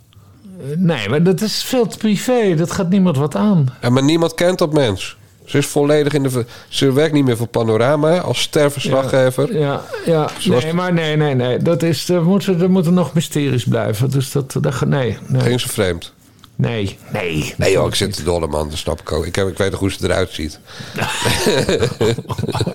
Nee, 0.75 1.09
maar 1.09 1.23
dat 1.23 1.41
is 1.41 1.63
veel 1.63 1.87
te 1.87 1.97
privé. 1.97 2.55
Dat 2.55 2.71
gaat 2.71 2.89
niemand 2.89 3.17
wat 3.17 3.35
aan. 3.35 3.67
Ja, 3.81 3.89
maar 3.89 4.03
niemand 4.03 4.33
kent 4.35 4.57
dat 4.57 4.73
mens. 4.73 5.17
Ze 5.45 5.57
is 5.57 5.65
volledig 5.65 6.13
in 6.13 6.23
de... 6.23 6.45
Ze 6.67 6.91
werkt 6.91 7.13
niet 7.13 7.23
meer 7.25 7.37
voor 7.37 7.47
Panorama 7.47 8.19
als 8.19 8.41
sterverslaggever. 8.41 9.57
Ja, 9.57 9.81
ja. 10.05 10.29
Zoals- 10.37 10.63
Nee, 10.63 10.73
maar 10.73 10.93
nee, 10.93 11.15
nee, 11.15 11.35
nee. 11.35 11.57
Dat 11.57 11.83
is, 11.83 12.09
er, 12.09 12.23
moeten, 12.23 12.61
er 12.61 12.71
moeten 12.71 12.93
nog 12.93 13.13
mysteries 13.13 13.63
blijven. 13.65 14.09
Dus 14.09 14.31
dat, 14.31 14.55
dat 14.61 14.85
nee, 14.85 15.17
nee, 15.27 15.41
Ging 15.41 15.59
ze 15.61 15.69
vreemd? 15.69 16.13
Nee, 16.61 16.97
nee. 17.13 17.53
Nee 17.57 17.71
joh, 17.71 17.87
ik 17.87 17.95
zit 17.95 18.13
te 18.13 18.23
dolle 18.23 18.47
man, 18.47 18.69
dat 18.69 18.77
snap 18.77 19.01
ik 19.01 19.11
ook. 19.11 19.25
Ik, 19.25 19.35
heb, 19.35 19.47
ik 19.47 19.57
weet 19.57 19.71
nog 19.71 19.79
hoe 19.79 19.91
ze 19.91 20.03
eruit 20.03 20.31
ziet. 20.31 20.59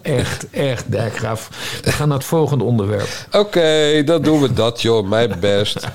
Echt, 0.03 0.51
echt, 0.51 0.93
Dijkgraaf. 0.93 1.51
We 1.83 1.93
gaan 1.93 2.09
naar 2.09 2.17
het 2.19 2.27
volgende 2.27 2.65
onderwerp. 2.65 3.09
Oké, 3.33 4.03
dan 4.05 4.23
doen 4.23 4.41
we 4.41 4.53
dat 4.53 4.83
joh, 4.83 5.09
mijn 5.09 5.41
best. 5.41 5.89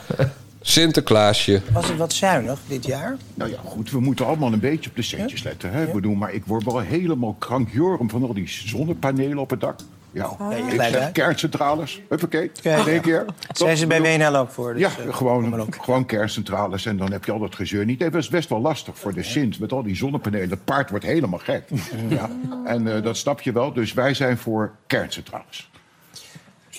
Sinterklaasje. 0.62 1.62
Was 1.72 1.88
het 1.88 1.98
wat 1.98 2.14
zuinig 2.14 2.60
dit 2.68 2.86
jaar? 2.86 3.18
Nou 3.34 3.50
ja, 3.52 3.58
goed, 3.66 3.92
we 3.92 4.00
moeten 4.00 4.26
allemaal 4.26 4.54
een 4.54 4.60
beetje 4.60 4.90
op 4.90 4.96
de 4.96 5.02
centjes 5.02 5.44
letten. 5.44 5.72
Hè? 5.72 5.84
Ik 5.84 5.94
bedoel, 5.94 6.14
maar 6.14 6.34
ik 6.34 6.46
word 6.46 6.64
wel 6.64 6.80
helemaal 6.80 7.36
krankjorum 7.40 8.10
van 8.10 8.24
al 8.24 8.34
die 8.34 8.48
zonnepanelen 8.48 9.38
op 9.38 9.50
het 9.50 9.60
dak. 9.60 9.80
Ja, 10.12 10.38
ik 10.50 10.82
zeg 10.82 10.92
mee? 10.92 11.12
kerncentrales. 11.12 12.02
Huppakee, 12.10 12.52
in 12.62 12.72
één 12.72 13.02
keer. 13.02 13.26
Zijn 13.52 13.78
ze 13.78 13.88
bij 13.88 14.02
WNL 14.02 14.36
ook 14.36 14.52
voor? 14.52 14.74
Dus, 14.74 14.82
Ja, 14.82 15.04
eh, 15.04 15.14
gewoon, 15.14 15.68
gewoon 15.82 16.06
kerncentrales 16.06 16.86
en 16.86 16.98
dan 16.98 17.12
heb 17.12 17.26
je 17.26 17.32
al 17.32 17.40
dat 17.40 17.56
gezeur 17.56 17.86
niet. 17.86 18.00
Dat 18.00 18.16
is 18.16 18.30
best 18.30 18.50
wel 18.50 18.62
lastig 18.62 18.98
voor 18.98 19.14
de 19.14 19.24
Sint 19.24 19.60
met 19.60 19.72
al 19.72 19.84
die 19.84 19.96
zonnepanelen. 19.96 20.50
Het 20.50 20.66
paard 20.66 20.90
wordt 20.90 21.06
helemaal 21.06 21.40
gek. 21.40 21.64
Ja, 22.10 22.30
en 22.66 22.96
eh, 22.96 23.04
dat 23.04 23.18
snap 23.18 23.42
je 23.42 23.52
wel. 23.52 23.74
Dus 23.74 23.94
wij 23.94 24.14
zijn 24.14 24.38
voor 24.38 24.72
kerncentrales. 24.88 25.70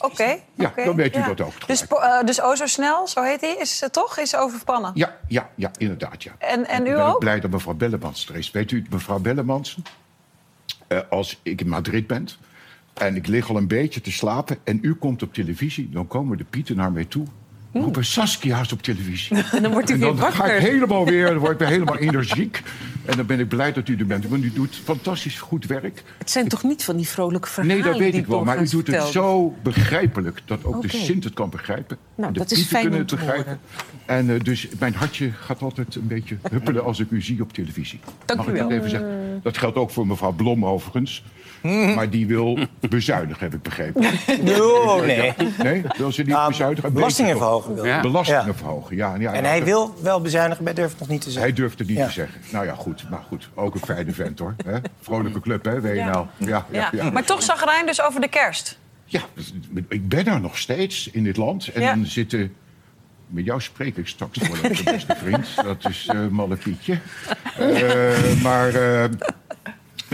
Oké. 0.00 0.38
Ja, 0.54 0.72
dan 0.84 0.96
weet 0.96 1.16
u 1.16 1.22
dat 1.22 1.40
ook 1.40 1.66
Dus, 1.66 1.86
eh, 1.86 2.22
dus 2.24 2.42
O 2.42 2.54
Zo 2.54 2.66
Snel, 2.66 3.08
zo 3.08 3.22
heet 3.22 3.40
hij, 3.40 3.56
is 3.58 3.80
het 3.80 3.92
toch? 3.92 4.18
Is 4.18 4.36
overspannen. 4.36 4.90
Ja, 4.94 5.16
ja, 5.28 5.50
ja, 5.54 5.70
inderdaad, 5.78 6.22
ja. 6.22 6.32
En, 6.38 6.66
en 6.66 6.86
u 6.86 6.88
ik 6.88 6.94
ben 6.96 7.04
ook 7.04 7.18
blij 7.18 7.40
dat 7.40 7.50
mevrouw 7.50 7.74
Bellemans 7.74 8.28
er 8.28 8.36
is. 8.36 8.50
Weet 8.50 8.70
u, 8.70 8.86
mevrouw 8.90 9.18
Bellemans, 9.18 9.78
eh, 10.86 10.98
als 11.10 11.40
ik 11.42 11.60
in 11.60 11.68
Madrid 11.68 12.06
ben 12.06 12.28
en 12.94 13.16
ik 13.16 13.26
lig 13.26 13.48
al 13.50 13.56
een 13.56 13.68
beetje 13.68 14.00
te 14.00 14.12
slapen 14.12 14.56
en 14.64 14.78
u 14.82 14.94
komt 14.94 15.22
op 15.22 15.34
televisie, 15.34 15.88
dan 15.90 16.06
komen 16.06 16.38
de 16.38 16.44
pieten 16.50 16.76
naar 16.76 16.92
mij 16.92 17.04
toe. 17.04 17.26
Roepen 17.72 18.04
Saskia's 18.04 18.72
op 18.72 18.82
televisie. 18.82 19.36
En 19.36 19.62
dan 19.62 19.72
wordt 19.72 19.90
En 19.90 19.98
weer 19.98 20.06
dan 20.08 20.18
ga 20.18 20.28
ik 20.28 20.34
wakker. 20.34 20.58
helemaal 20.60 21.04
weer, 21.04 21.26
dan 21.26 21.38
word 21.38 21.52
ik 21.52 21.58
weer 21.58 21.68
helemaal 21.78 21.96
energiek. 21.96 22.62
En 23.04 23.16
dan 23.16 23.26
ben 23.26 23.40
ik 23.40 23.48
blij 23.48 23.72
dat 23.72 23.88
u 23.88 23.96
er 23.96 24.06
bent. 24.06 24.28
Want 24.28 24.44
u 24.44 24.52
doet 24.52 24.80
fantastisch 24.84 25.38
goed 25.38 25.66
werk. 25.66 26.02
Het 26.18 26.30
zijn 26.30 26.48
toch 26.48 26.62
niet 26.62 26.84
van 26.84 26.96
die 26.96 27.08
vrolijke 27.08 27.48
verhalen 27.48 27.76
Nee, 27.76 27.92
dat 27.92 28.00
weet 28.00 28.14
ik 28.14 28.26
wel. 28.26 28.44
Maar 28.44 28.62
u 28.62 28.68
doet 28.68 28.86
het 28.86 29.02
zo 29.02 29.54
begrijpelijk 29.62 30.40
dat 30.44 30.64
ook 30.64 30.82
de. 30.82 30.88
Sint 30.88 31.24
het 31.24 31.34
kan 31.34 31.50
begrijpen. 31.50 31.96
Nou, 32.14 32.32
de 32.32 32.38
dat 32.38 32.50
is 32.50 32.58
pieten 32.58 32.70
fijn 32.76 32.82
kunnen 32.82 33.00
het 33.00 33.10
begrijpen. 33.10 33.60
En 34.06 34.30
eh, 34.30 34.40
dus 34.40 34.68
mijn 34.78 34.94
hartje 34.94 35.30
gaat 35.32 35.62
altijd 35.62 35.94
een 35.94 36.06
beetje 36.06 36.36
huppelen 36.50 36.84
als 36.84 37.00
ik 37.00 37.10
u 37.10 37.22
zie 37.22 37.42
op 37.42 37.52
televisie. 37.52 38.00
Dank 38.24 38.38
Mag 38.40 38.48
u 38.48 38.58
dat 38.58 38.68
wel. 38.68 38.78
even 38.78 38.90
zeggen? 38.90 39.40
Dat 39.42 39.58
geldt 39.58 39.76
ook 39.76 39.90
voor 39.90 40.06
mevrouw 40.06 40.32
Blom 40.32 40.66
overigens. 40.66 41.24
Maar 41.96 42.10
die 42.10 42.26
wil 42.26 42.58
bezuinigen, 42.88 43.42
heb 43.44 43.54
ik 43.54 43.62
begrepen. 43.62 44.04
Oh, 44.60 45.00
nee. 45.04 45.32
Nee, 45.62 45.82
wil 45.96 46.12
ze 46.12 46.22
niet 46.22 46.34
Ah, 46.34 46.46
bezuinigen? 46.46 46.92
Belastingen 46.92 47.36
verhogen 47.36 47.74
wil. 47.74 47.84
Ja. 47.84 48.00
Belastingen 48.00 48.46
Ja. 48.46 48.54
verhogen, 48.54 48.96
ja. 48.96 49.14
ja 49.18 49.32
En 49.32 49.42
ja, 49.42 49.48
hij 49.48 49.58
dat- 49.58 49.68
wil 49.68 49.94
wel 50.02 50.20
bezuinigen, 50.20 50.64
maar 50.64 50.74
durft 50.74 50.98
nog 50.98 51.08
niet 51.08 51.20
te 51.20 51.30
zeggen. 51.30 51.42
Hij 51.50 51.60
durft 51.60 51.78
het 51.78 51.88
niet 51.88 51.96
Ja. 51.96 52.06
te 52.06 52.12
zeggen. 52.12 52.40
Nou 52.50 52.64
ja, 52.66 52.74
goed. 52.74 53.04
Maar 53.10 53.22
goed, 53.28 53.48
ook 53.54 53.74
een 53.74 53.80
fijne 53.80 54.12
vent 54.12 54.38
hoor. 54.38 54.54
Hè? 54.66 54.78
Vrolijke 55.00 55.40
club, 55.40 55.64
hè, 55.64 55.80
WNL. 55.80 55.96
Ja, 55.96 56.26
ja, 56.38 56.66
ja, 56.70 56.88
Ja. 56.92 57.10
Maar 57.10 57.24
toch 57.24 57.42
zag 57.42 57.64
Rijn 57.64 57.86
dus 57.86 58.02
over 58.02 58.20
de 58.20 58.28
kerst. 58.28 58.78
Ja, 59.04 59.20
ik 59.88 60.08
ben 60.08 60.26
er 60.26 60.40
nog 60.40 60.58
steeds 60.58 61.08
in 61.12 61.24
dit 61.24 61.36
land. 61.36 61.68
En 61.68 61.80
Ja. 61.82 61.94
dan 61.94 62.06
zitten... 62.06 62.54
Met 63.26 63.44
jou 63.44 63.60
spreek 63.60 63.96
ik 63.96 64.06
straks 64.08 64.38
wel 64.38 64.50
over, 64.50 64.84
beste 64.84 65.14
vriend. 65.16 65.48
Dat 65.64 65.88
is 65.88 66.06
eh 66.06 66.26
Malle 66.30 66.56
Pietje. 66.56 66.98
Eh, 67.58 68.42
maar 68.42 68.74
eh, 68.74 69.04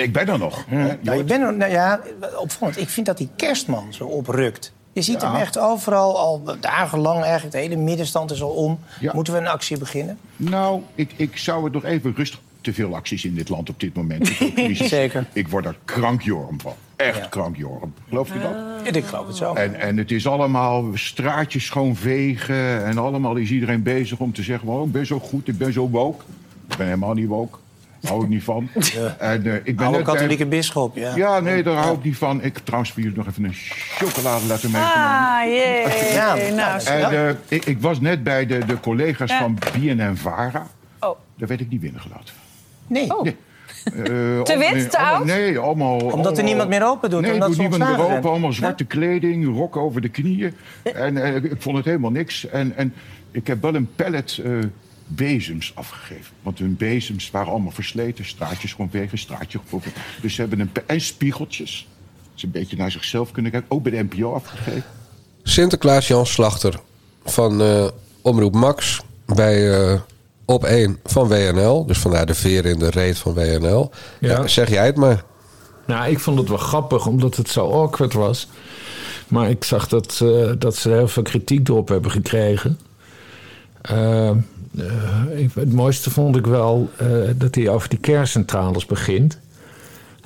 ik 0.01 0.13
ben 0.13 0.29
er 0.29 0.39
nog. 0.39 0.65
Nou, 1.03 1.17
je 1.17 1.25
bent 1.25 1.43
er, 1.43 1.55
nou 1.57 1.73
ja, 1.73 2.01
opvallend. 2.41 2.81
Ik 2.81 2.89
vind 2.89 3.07
dat 3.07 3.19
die 3.19 3.29
kerstman 3.37 3.93
zo 3.93 4.05
oprukt. 4.05 4.73
Je 4.93 5.03
ziet 5.03 5.23
hem 5.23 5.35
echt 5.35 5.59
overal, 5.59 6.19
al 6.19 6.43
dagenlang 6.61 7.23
eigenlijk. 7.23 7.53
De 7.53 7.59
hele 7.59 7.77
middenstand 7.77 8.31
is 8.31 8.43
al 8.43 8.51
om. 8.51 8.79
Ja. 9.01 9.13
Moeten 9.15 9.33
we 9.33 9.39
een 9.39 9.47
actie 9.47 9.79
beginnen? 9.79 10.19
Nou, 10.37 10.83
ik, 10.95 11.13
ik 11.17 11.37
zou 11.37 11.65
het 11.65 11.73
nog 11.73 11.85
even 11.85 12.13
rustig... 12.17 12.41
Te 12.61 12.73
veel 12.75 12.95
acties 12.95 13.25
in 13.25 13.35
dit 13.35 13.49
land 13.49 13.69
op 13.71 13.81
dit 13.81 13.95
moment. 13.95 14.27
Zeker. 14.73 15.27
Ik 15.33 15.49
word 15.49 15.65
er 15.65 15.77
krankjorm 15.85 16.61
van. 16.61 16.73
Echt 16.97 17.19
Ja. 17.19 17.27
krankjorm. 17.27 17.95
Geloof 18.09 18.33
je 18.33 18.39
dat? 18.41 18.53
Ja, 18.85 18.93
ik 18.99 19.05
geloof 19.05 19.27
het 19.27 19.37
zo. 19.37 19.55
En, 19.55 19.75
en 19.81 19.97
het 19.97 20.11
is 20.11 20.27
allemaal 20.27 20.85
straatjes 20.95 21.65
schoonvegen. 21.65 22.85
En 22.85 22.99
allemaal 22.99 23.37
is 23.37 23.51
iedereen 23.51 23.83
bezig 23.83 24.19
om 24.19 24.33
te 24.33 24.43
zeggen... 24.43 24.69
Oh, 24.69 24.87
ik 24.87 24.93
ben 24.93 25.07
zo 25.07 25.19
goed, 25.21 25.49
ik 25.49 25.59
ben 25.59 25.73
zo 25.73 25.89
woke. 25.89 26.25
Ik 26.69 26.77
ben 26.77 26.87
helemaal 26.87 27.15
niet 27.15 27.29
woke. 27.29 27.59
Daar 28.01 28.11
hou 28.13 28.23
ik 28.25 28.29
niet 28.29 28.43
van. 28.45 28.69
En, 29.19 29.47
eh, 29.47 29.55
ik 29.55 29.77
ben 29.77 29.87
Oude 29.87 30.03
bij- 30.03 30.15
katholieke 30.15 30.47
bisschop, 30.47 30.97
ja. 30.97 31.17
Ja, 31.17 31.41
nee, 31.41 31.63
daar 31.63 31.75
hou 31.75 31.97
ik 31.97 32.05
niet 32.05 32.17
van. 32.17 32.37
Ik 32.43 32.55
heb 32.55 32.65
trouwens 32.65 32.93
voor 32.93 33.03
jullie 33.03 33.17
nog 33.17 33.27
even 33.27 33.45
een 33.45 33.55
chocoladeletter 33.99 34.71
meegenomen. 34.71 35.19
Ah, 35.19 35.45
jee. 35.45 36.13
Ja, 36.13 36.35
Nou, 36.35 36.55
ja, 36.55 36.79
En 36.85 37.29
eh, 37.29 37.35
ik, 37.49 37.65
ik 37.65 37.81
was 37.81 38.01
net 38.01 38.23
bij 38.23 38.47
de, 38.47 38.59
de 38.67 38.81
collega's 38.81 39.31
Ja. 39.31 39.39
van 39.39 39.59
BNN-Vara. 39.73 40.67
Oh. 41.01 41.19
Daar 41.37 41.49
werd 41.49 41.61
ik 41.61 41.69
niet 41.71 41.81
binnengelaten. 41.81 42.35
Nee, 42.87 43.07
Nee. 43.23 43.37
Eh, 43.85 43.95
Te 44.43 44.57
wit, 44.73 44.91
te 44.91 44.99
allemaal- 44.99 45.15
oud? 45.15 45.25
Nee, 45.25 45.59
allemaal... 45.59 45.97
Omdat 45.99 46.39
er 46.39 46.45
niemand 46.45 46.69
meer 46.69 46.87
open 46.87 47.11
doet, 47.11 47.21
Nee, 47.21 47.33
omdat 47.33 47.49
doet 47.49 47.59
niemand 47.59 47.83
meer 47.97 48.01
open. 48.01 48.31
Allemaal 48.31 48.53
zwarte 48.53 48.85
kleding, 48.85 49.47
rok 49.57 49.77
over 49.77 50.01
de 50.01 50.09
knieën. 50.09 50.55
En 50.83 51.23
eh, 51.25 51.35
ik 51.35 51.53
vond 51.59 51.77
het 51.77 51.85
helemaal 51.87 52.11
niks. 52.11 52.49
En, 52.49 52.73
en 52.77 52.95
ik 53.31 53.47
heb 53.47 53.63
wel 53.63 53.75
een 53.75 53.89
pallet 53.97 54.41
eh, 54.45 54.51
bezems 55.09 55.73
afgegeven. 55.75 56.35
Want 56.42 56.59
hun 56.59 56.77
bezems 56.77 57.31
waren 57.31 57.53
allemaal 57.53 57.73
versleten. 57.73 58.25
Straatjes 58.25 58.73
gewoon 58.73 58.88
wegen, 58.92 59.18
straatje. 59.18 59.61
Dus 60.21 60.35
ze 60.35 60.40
hebben 60.40 60.61
een... 60.61 60.71
En 60.87 61.01
spiegeltjes. 61.01 61.87
Dat 62.16 62.40
ze 62.40 62.47
een 62.47 62.53
beetje 62.53 62.77
naar 62.77 62.90
zichzelf 62.90 63.31
kunnen 63.31 63.51
kijken. 63.51 63.71
Ook 63.71 63.83
bij 63.83 63.92
de 63.92 64.03
NPO 64.11 64.33
afgegeven. 64.33 64.85
Sinterklaas 65.42 66.09
Jan 66.09 66.27
Slachter 66.27 66.81
van 67.25 67.61
eh, 67.61 67.88
Omroep 68.23 68.55
Max 68.55 69.01
bij 69.27 69.73
eh, 69.73 70.01
Op 70.44 70.64
1 70.64 70.99
van 71.05 71.29
WNL. 71.29 71.87
Dus 71.87 71.99
vandaar 71.99 72.27
de 72.27 72.35
veer 72.35 72.66
in 72.66 72.79
de 72.79 72.90
reet 72.90 73.18
van 73.18 73.35
WNL. 73.35 73.90
Ja. 74.21 74.29
Ja. 74.29 74.47
zeg 74.47 74.68
jij 74.68 74.87
het 74.87 74.97
maar. 74.97 75.25
Nou, 75.87 76.11
ik 76.11 76.18
vond 76.18 76.38
het 76.38 76.49
wel 76.49 76.59
grappig 76.59 77.07
omdat 77.07 77.37
het 77.37 77.49
zo 77.49 77.71
awkward 77.71 78.12
was. 78.12 78.49
Maar 79.29 79.51
ik 79.51 79.64
zag 79.64 79.88
dat, 79.88 80.21
eh, 80.23 80.53
dat 80.59 80.77
ze 80.77 80.90
heel 80.90 81.09
veel 81.09 81.23
kritiek 81.23 81.68
erop 81.68 81.88
hebben 81.88 82.11
gekregen. 82.11 82.79
Eh, 83.83 84.31
eh, 84.79 85.49
het 85.55 85.73
mooiste 85.73 86.11
vond 86.11 86.37
ik 86.37 86.47
wel 86.47 86.91
eh, 86.97 87.09
dat 87.37 87.55
hij 87.55 87.69
over 87.69 87.88
die 87.88 87.99
kerncentrales 87.99 88.87
begint. 88.87 89.38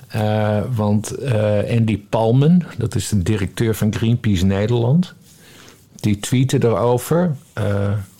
Eh, 0.08 0.60
want 0.74 1.14
Andy 1.68 2.00
Palmen, 2.08 2.66
dat 2.78 2.94
is 2.94 3.08
de 3.08 3.22
directeur 3.22 3.74
van 3.74 3.94
Greenpeace 3.94 4.44
Nederland, 4.44 5.14
die 5.94 6.18
tweette 6.18 6.64
erover. 6.64 7.36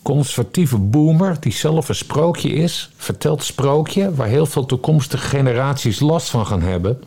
conservatieve 0.02 0.78
boomer, 0.78 1.36
die 1.40 1.52
zelf 1.52 1.88
een 1.88 1.94
sprookje 1.94 2.48
is, 2.48 2.90
vertelt 2.96 3.42
sprookje 3.42 4.14
waar 4.14 4.28
heel 4.28 4.46
veel 4.46 4.66
toekomstige 4.66 5.26
generaties 5.26 6.00
last 6.00 6.30
van 6.30 6.46
gaan 6.46 6.62
hebben. 6.62 6.98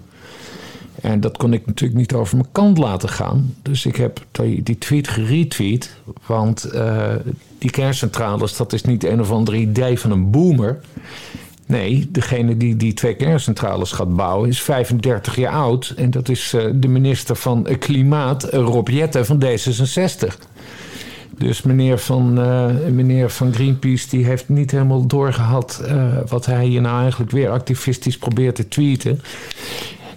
En 1.01 1.19
dat 1.19 1.38
kon 1.38 1.53
ik 1.53 1.65
natuurlijk 1.65 1.99
niet 1.99 2.13
over 2.13 2.38
mijn 2.38 2.51
kant 2.51 2.77
laten 2.77 3.09
gaan. 3.09 3.55
Dus 3.61 3.85
ik 3.85 3.95
heb 3.95 4.25
die, 4.63 4.77
tweet 4.77 5.07
geretweet. 5.07 5.95
Want 6.25 6.63
eh, 6.63 7.13
die 7.65 7.73
kerncentrales, 7.73 8.58
dat 8.58 8.73
is 8.73 8.84
niet 8.84 9.04
een 9.04 9.21
of 9.21 9.32
ander 9.32 9.56
idee 9.56 9.99
van 9.99 10.12
een 10.12 10.32
boomer. 10.32 10.80
Nee, 11.65 12.08
degene 12.12 12.58
die 12.58 12.75
die 12.75 12.93
twee 12.93 13.15
kerncentrales 13.15 13.91
gaat 13.91 14.15
bouwen 14.15 14.49
is 14.49 14.62
35 14.62 15.36
jaar 15.36 15.54
oud. 15.54 15.93
En 15.95 16.12
dat 16.12 16.30
is 16.30 16.54
eh, 16.54 16.65
de 16.73 16.88
minister 16.88 17.36
van 17.36 17.67
Klimaat, 17.80 18.43
Rob 18.43 18.88
Jetten 18.88 19.25
van 19.25 19.43
D66. 19.43 20.34
Dus 21.38 21.62
meneer 21.62 21.99
van, 21.99 22.39
eh, 22.39 22.67
meneer 22.91 23.30
van 23.30 23.54
Greenpeace 23.54 24.10
die 24.10 24.25
heeft 24.25 24.49
niet 24.49 24.71
helemaal 24.71 25.08
doorgehad... 25.08 25.82
eh, 25.86 26.17
wat 26.28 26.45
hij 26.45 26.65
hier 26.65 26.82
nou 26.82 27.01
eigenlijk 27.01 27.32
weer 27.32 27.49
activistisch 27.49 28.17
probeert 28.17 28.56
te 28.56 28.67
tweeten. 28.67 29.21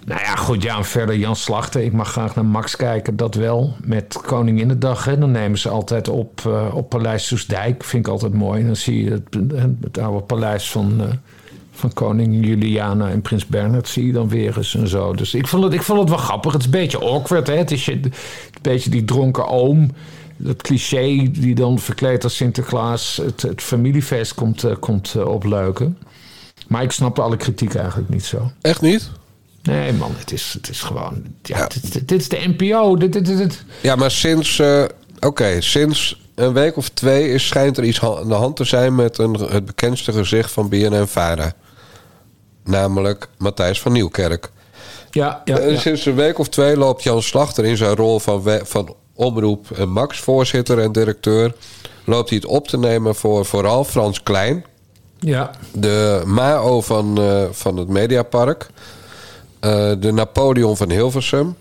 Nou 0.09 0.21
ja, 0.21 0.35
goed, 0.35 0.63
ja, 0.63 0.77
en 0.77 0.85
verder 0.85 1.17
Jan 1.17 1.35
Slachter. 1.35 1.81
Ik 1.81 1.93
mag 1.93 2.11
graag 2.11 2.35
naar 2.35 2.45
Max 2.45 2.75
kijken, 2.75 3.15
dat 3.15 3.35
wel. 3.35 3.75
Met 3.83 4.21
Koninginnedag, 4.25 5.05
hè, 5.05 5.17
dan 5.17 5.31
nemen 5.31 5.57
ze 5.57 5.69
altijd 5.69 6.07
op, 6.07 6.41
eh, 6.45 6.75
op 6.75 6.89
Paleis 6.89 7.27
Soesdijk. 7.27 7.83
Vind 7.83 8.05
ik 8.05 8.11
altijd 8.11 8.33
mooi. 8.33 8.65
Dan 8.65 8.75
zie 8.75 9.03
je 9.03 9.21
het, 9.81 9.97
oude 9.97 10.23
paleis 10.23 10.71
van, 10.71 11.01
eh, 11.01 11.07
van 11.71 11.93
koning 11.93 12.45
Juliana 12.45 13.09
en 13.09 13.21
prins 13.21 13.45
Bernhard... 13.45 13.87
zie 13.87 14.05
je 14.05 14.11
dan 14.11 14.29
weer 14.29 14.57
eens 14.57 14.75
en 14.75 14.87
zo. 14.87 15.13
Dus 15.13 15.33
ik 15.33 15.47
vond 15.47 15.63
het, 15.63 15.73
ik 15.73 15.81
vond 15.81 15.99
het 15.99 16.09
wel 16.09 16.17
grappig. 16.17 16.51
Het 16.51 16.61
is 16.61 16.65
een 16.67 16.79
beetje 16.79 16.99
awkward, 16.99 17.47
hè. 17.47 17.55
Het 17.55 17.71
is 17.71 17.85
je, 17.85 17.91
een 17.91 18.13
beetje 18.61 18.89
die 18.89 19.05
dronken 19.05 19.47
oom... 19.47 19.91
Dat 20.37 20.61
cliché 20.61 21.29
die 21.31 21.55
dan 21.55 21.79
verkleed 21.79 22.23
als 22.23 22.35
Sinterklaas 22.35 23.17
het, 23.17 23.41
het 23.41 23.61
familiefeest 23.61 24.33
komt, 24.33 24.63
eh, 24.63 24.75
komt 24.79 25.15
opleuken. 25.23 25.97
Maar 26.67 26.83
ik 26.83 26.91
snap 26.91 27.19
alle 27.19 27.37
kritiek 27.37 27.75
eigenlijk 27.75 28.09
niet 28.09 28.25
zo. 28.25 28.51
Echt 28.61 28.81
niet? 28.81 29.11
Nee, 29.69 29.93
man, 29.93 30.11
het 30.17 30.31
is, 30.31 30.53
het 30.53 30.69
is 30.69 30.81
gewoon. 30.81 31.23
Ja, 31.43 31.67
Dit, 31.67 31.93
dit- 31.93 32.07
dit 32.07 32.21
is 32.21 32.29
de 32.29 32.53
NPO. 32.57 32.95
Dit, 32.97 33.13
dit, 33.13 33.25
dit. 33.25 33.63
Ja, 33.81 33.95
maar 33.95 34.11
sinds... 34.11 34.59
eh, 34.59 34.83
Oké, 35.19 35.61
sinds 35.61 36.21
een 36.35 36.53
week 36.53 36.77
of 36.77 36.89
twee 36.89 37.29
is, 37.33 37.47
schijnt 37.47 37.77
er 37.77 37.83
iets 37.83 38.01
aan 38.01 38.27
de 38.27 38.33
hand 38.33 38.55
te 38.55 38.63
zijn... 38.63 38.95
met 38.95 39.17
een, 39.17 39.33
het 39.33 39.65
bekendste 39.65 40.11
gezicht 40.11 40.51
van 40.51 40.69
BNN-Vara. 40.69 41.53
Namelijk 42.63 43.27
Matthijs 43.37 43.81
van 43.81 43.91
Nieuwkerk. 43.91 44.49
Ja, 45.11 45.41
ja, 45.45 45.57
En 45.59 45.71
ja. 45.71 45.79
Sinds 45.79 46.05
een 46.05 46.15
week 46.15 46.39
of 46.39 46.47
twee 46.49 46.77
loopt 46.77 47.03
Jan 47.03 47.21
Slachter 47.21 47.65
in 47.65 47.77
zijn 47.77 47.95
rol 47.95 48.19
van, 48.19 48.43
van 48.63 48.95
Omroep 49.13 49.71
eh, 49.71 49.85
Max, 49.85 50.19
voorzitter 50.19 50.79
en 50.79 50.91
directeur. 50.91 51.53
Loopt 52.05 52.29
hij 52.29 52.37
het 52.37 52.47
op 52.47 52.67
te 52.67 52.77
nemen 52.77 53.15
voor 53.15 53.45
vooral 53.45 53.83
Frans 53.83 54.23
Klein, 54.23 54.65
ja. 55.19 55.51
de 55.71 56.21
Mao 56.25 56.81
van, 56.81 57.17
eh, 57.21 57.43
van 57.51 57.77
het 57.77 57.87
Mediapark, 57.87 58.67
eh, 59.59 59.91
de 59.99 60.11
Napoleon 60.11 60.77
van 60.77 60.89
Hilversum 60.89 61.55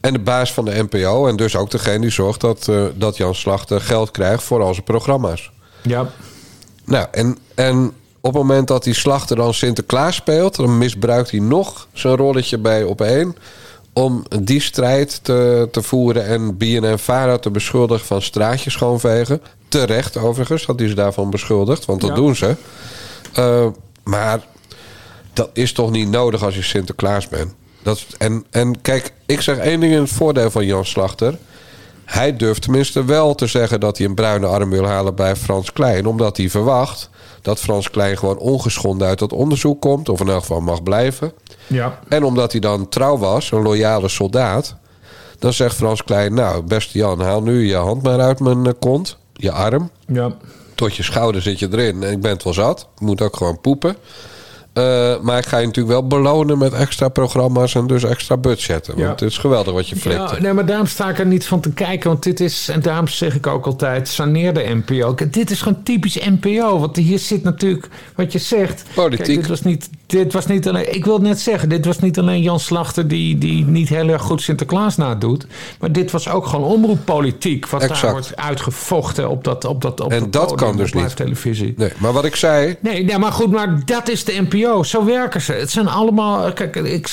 en 0.00 0.12
de 0.12 0.18
baas 0.18 0.52
van 0.52 0.64
de 0.64 0.86
NPO. 0.90 1.26
En 1.26 1.36
dus 1.36 1.56
ook 1.56 1.70
degene 1.70 1.98
die 2.00 2.10
zorgt 2.10 2.40
dat, 2.40 2.68
eh, 2.68 2.84
dat 2.94 3.16
Jan 3.16 3.34
Slachter 3.34 3.80
geld 3.80 4.10
krijgt 4.10 4.42
voor 4.42 4.62
al 4.62 4.72
zijn 4.72 4.84
programma's. 4.84 5.50
ja. 5.82 6.10
Nou, 6.86 7.06
en, 7.10 7.38
en 7.54 7.86
op 8.20 8.32
het 8.32 8.42
moment 8.42 8.68
dat 8.68 8.84
die 8.84 8.94
slachter 8.94 9.36
dan 9.36 9.54
Sinterklaas 9.54 10.14
speelt, 10.14 10.56
dan 10.56 10.78
misbruikt 10.78 11.30
hij 11.30 11.40
nog 11.40 11.88
zijn 11.92 12.16
rolletje 12.16 12.58
bij 12.58 12.82
op 12.84 13.00
één. 13.00 13.36
Om 13.92 14.22
die 14.42 14.60
strijd 14.60 15.20
te, 15.24 15.68
te 15.70 15.82
voeren 15.82 16.26
en 16.26 16.56
BNN 16.56 16.98
Vara 16.98 17.38
te 17.38 17.50
beschuldigen 17.50 18.06
van 18.06 18.22
straatjes 18.22 18.72
schoonvegen. 18.72 19.42
Terecht 19.68 20.16
overigens, 20.16 20.66
dat 20.66 20.78
hij 20.78 20.88
ze 20.88 20.94
daarvan 20.94 21.30
beschuldigt, 21.30 21.84
want 21.84 22.00
dat 22.00 22.10
Ja. 22.10 22.16
doen 22.16 22.36
ze. 22.36 22.56
Eh, 23.34 23.66
maar 24.04 24.40
dat 25.34 25.50
is 25.52 25.72
toch 25.72 25.90
niet 25.90 26.08
nodig 26.08 26.42
als 26.42 26.54
je 26.54 26.62
Sinterklaas 26.62 27.28
bent. 27.28 27.54
Dat, 27.82 28.06
en, 28.18 28.44
en 28.50 28.80
kijk, 28.80 29.12
ik 29.26 29.40
zeg 29.40 29.58
één 29.58 29.80
ding 29.80 29.92
in 29.92 30.00
het 30.00 30.10
voordeel 30.10 30.50
van 30.50 30.66
Jan 30.66 30.84
Slachter. 30.84 31.38
Hij 32.04 32.36
durft 32.36 32.62
tenminste 32.62 33.04
wel 33.04 33.34
te 33.34 33.46
zeggen 33.46 33.80
dat 33.80 33.98
hij 33.98 34.06
een 34.06 34.14
bruine 34.14 34.46
arm 34.46 34.70
wil 34.70 34.86
halen 34.86 35.14
bij 35.14 35.36
Frans 35.36 35.72
Klein. 35.72 36.06
Omdat 36.06 36.36
hij 36.36 36.50
verwacht 36.50 37.10
dat 37.42 37.60
Frans 37.60 37.90
Klein 37.90 38.18
gewoon 38.18 38.38
ongeschonden 38.38 39.08
uit 39.08 39.18
dat 39.18 39.32
onderzoek 39.32 39.80
komt. 39.80 40.08
Of 40.08 40.20
in 40.20 40.28
elk 40.28 40.40
geval 40.40 40.60
mag 40.60 40.82
blijven. 40.82 41.32
ja. 41.66 41.98
En 42.08 42.24
omdat 42.24 42.52
hij 42.52 42.60
dan 42.60 42.88
trouw 42.88 43.18
was, 43.18 43.50
een 43.50 43.62
loyale 43.62 44.08
soldaat. 44.08 44.76
Dan 45.38 45.52
zegt 45.52 45.76
Frans 45.76 46.04
Klein, 46.04 46.34
nou 46.34 46.62
beste 46.62 46.98
Jan, 46.98 47.20
haal 47.20 47.42
nu 47.42 47.66
je 47.66 47.74
hand 47.76 48.02
maar 48.02 48.20
uit 48.20 48.40
mijn 48.40 48.66
eh, 48.66 48.72
kont. 48.78 49.16
Je 49.32 49.52
arm. 49.52 49.90
ja. 50.06 50.36
Tot 50.74 50.96
je 50.96 51.02
schouder 51.02 51.42
zit 51.42 51.58
je 51.58 51.68
erin. 51.70 52.02
En 52.02 52.12
ik 52.12 52.20
ben 52.20 52.30
het 52.30 52.42
wel 52.42 52.52
zat. 52.52 52.88
Ik 52.94 53.00
moet 53.00 53.22
ook 53.22 53.36
gewoon 53.36 53.60
poepen. 53.60 53.96
Eh, 54.74 55.20
maar 55.20 55.38
ik 55.38 55.46
ga 55.46 55.58
je 55.58 55.66
natuurlijk 55.66 55.94
wel 55.94 56.06
belonen 56.06 56.58
met 56.58 56.72
extra 56.72 57.08
programma's 57.08 57.74
en 57.74 57.86
dus 57.86 58.04
extra 58.04 58.36
budgetten. 58.36 58.96
Want 58.96 59.20
het 59.20 59.30
is 59.30 59.38
geweldig 59.38 59.72
wat 59.72 59.88
je 59.88 59.96
flikt. 59.96 60.30
Ja, 60.30 60.40
nee, 60.40 60.52
maar 60.52 60.66
daarom 60.66 60.86
sta 60.86 61.08
ik 61.08 61.18
er 61.18 61.26
niet 61.26 61.46
van 61.46 61.60
te 61.60 61.72
kijken. 61.72 62.10
Want 62.10 62.22
dit 62.22 62.40
is, 62.40 62.68
en 62.68 62.80
daarom 62.80 63.08
zeg 63.08 63.34
ik 63.34 63.46
ook 63.46 63.66
altijd, 63.66 64.08
saneer 64.08 64.54
de 64.54 64.82
NPO. 64.84 65.14
Dit 65.30 65.50
is 65.50 65.62
gewoon 65.62 65.82
typisch 65.82 66.18
NPO. 66.40 66.78
Want 66.78 66.96
hier 66.96 67.18
zit 67.18 67.42
natuurlijk, 67.42 67.88
wat 68.14 68.32
je 68.32 68.38
zegt... 68.38 68.84
Politiek. 68.94 69.24
Kijk, 69.24 69.38
dit, 69.38 69.48
was 69.48 69.62
niet, 69.62 69.90
dit 70.06 70.32
was 70.32 70.46
niet 70.46 70.68
alleen, 70.68 70.94
ik 70.94 71.04
wil 71.04 71.18
net 71.18 71.40
zeggen, 71.40 71.68
dit 71.68 71.84
was 71.84 71.98
niet 71.98 72.18
alleen 72.18 72.42
Jan 72.42 72.60
Slachter... 72.60 73.08
die, 73.08 73.38
die 73.38 73.64
niet 73.64 73.88
heel 73.88 74.08
erg 74.08 74.22
goed 74.22 74.42
Sinterklaas 74.42 74.96
nadoet. 74.96 75.46
Maar 75.80 75.92
dit 75.92 76.10
was 76.10 76.28
ook 76.28 76.46
gewoon 76.46 76.70
omroeppolitiek. 76.70 77.66
Wat 77.66 77.80
daar 77.80 78.10
wordt 78.10 78.36
uitgevochten 78.36 79.30
op 79.30 79.44
dat 79.44 79.64
op 79.64 79.82
dat 79.82 80.00
op 80.00 80.12
En 80.12 80.30
dat 80.30 80.42
podium, 80.42 80.56
kan 80.56 80.76
dus 80.76 80.92
niet. 80.92 81.16
televisie. 81.16 81.74
Nee, 81.76 81.92
maar 81.98 82.12
wat 82.12 82.24
ik 82.24 82.36
zei, 82.36 82.76
Nee, 82.80 83.04
nee, 83.04 83.18
maar 83.18 83.32
goed, 83.32 83.50
maar 83.50 83.82
dat 83.84 84.08
is 84.08 84.24
de 84.24 84.46
NPO. 84.48 84.63
Zo 84.82 85.04
werken 85.04 85.40
ze. 85.40 85.52
Het 85.52 85.70
zijn 85.70 85.88
allemaal. 85.88 86.52
Kijk, 86.52 86.76
ik, 86.76 87.08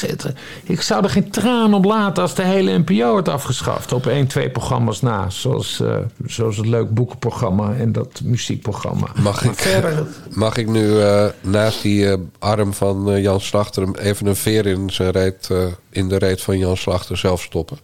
ik 0.63 0.81
zou 0.81 1.03
er 1.03 1.09
geen 1.09 1.29
traan 1.29 1.73
op 1.73 1.85
laten 1.85 2.23
als 2.23 2.35
de 2.35 2.43
hele 2.43 2.77
NPO 2.77 3.11
wordt 3.11 3.29
afgeschaft. 3.29 3.93
Op 3.93 4.07
één, 4.07 4.27
twee 4.27 4.49
programma's 4.49 5.01
na. 5.01 5.29
Zoals, 5.29 5.79
eh, 5.79 5.97
zoals 6.25 6.57
het 6.57 6.65
leuk 6.65 6.93
boekenprogramma 6.93 7.73
en 7.73 7.91
dat 7.91 8.21
muziekprogramma. 8.23 9.07
mag 9.21 9.43
ik, 9.43 9.53
verder. 9.53 10.05
mag 10.33 10.57
ik 10.57 10.67
nu 10.67 11.01
eh, 11.01 11.25
naast 11.41 11.81
die 11.81 12.09
eh, 12.09 12.17
arm 12.39 12.73
van 12.73 13.21
Jan 13.21 13.41
Slachter... 13.41 13.95
even 13.95 14.27
een 14.27 14.35
veer 14.35 14.65
in, 14.65 14.89
zijn 14.89 15.11
reet, 15.11 15.49
in 15.89 16.09
de 16.09 16.17
reet 16.17 16.41
van 16.41 16.57
Jan 16.57 16.77
Slachter 16.77 17.17
zelf 17.17 17.41
stoppen? 17.41 17.77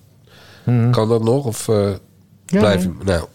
Kan 0.92 1.10
dat 1.10 1.24
nog? 1.24 1.46
Of 1.46 1.66
Ja, 2.46 2.60
blijf 2.60 2.86
nee. 2.86 2.96
Nou, 3.04 3.26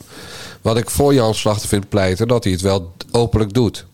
wat 0.63 0.77
ik 0.77 0.91
voor 0.91 1.15
Jan 1.15 1.35
Slachter 1.35 1.69
vind 1.69 1.89
pleiten... 1.89 2.29
dat 2.29 2.45
hij 2.45 2.53
het 2.53 2.63
wel 2.63 2.93
openlijk 3.11 3.53
doet. 3.53 3.87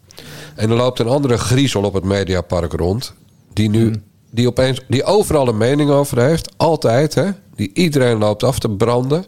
En 0.59 0.70
er 0.70 0.76
loopt 0.76 0.98
een 0.98 1.09
andere 1.09 1.38
griezel 1.38 1.82
op 1.82 1.94
het 1.94 2.04
Mediapark 2.04 2.72
rond... 2.72 3.14
die 3.52 3.70
nu... 3.70 3.94
Die, 4.30 4.46
opeens, 4.46 4.80
die 4.88 5.04
overal 5.04 5.48
een 5.48 5.56
mening 5.56 5.90
over 5.90 6.20
heeft, 6.20 6.52
altijd, 6.56 7.14
hè? 7.14 7.30
Die 7.54 7.70
iedereen 7.74 8.18
loopt 8.18 8.42
af 8.42 8.59
te 8.59 8.70
branden. 8.70 9.24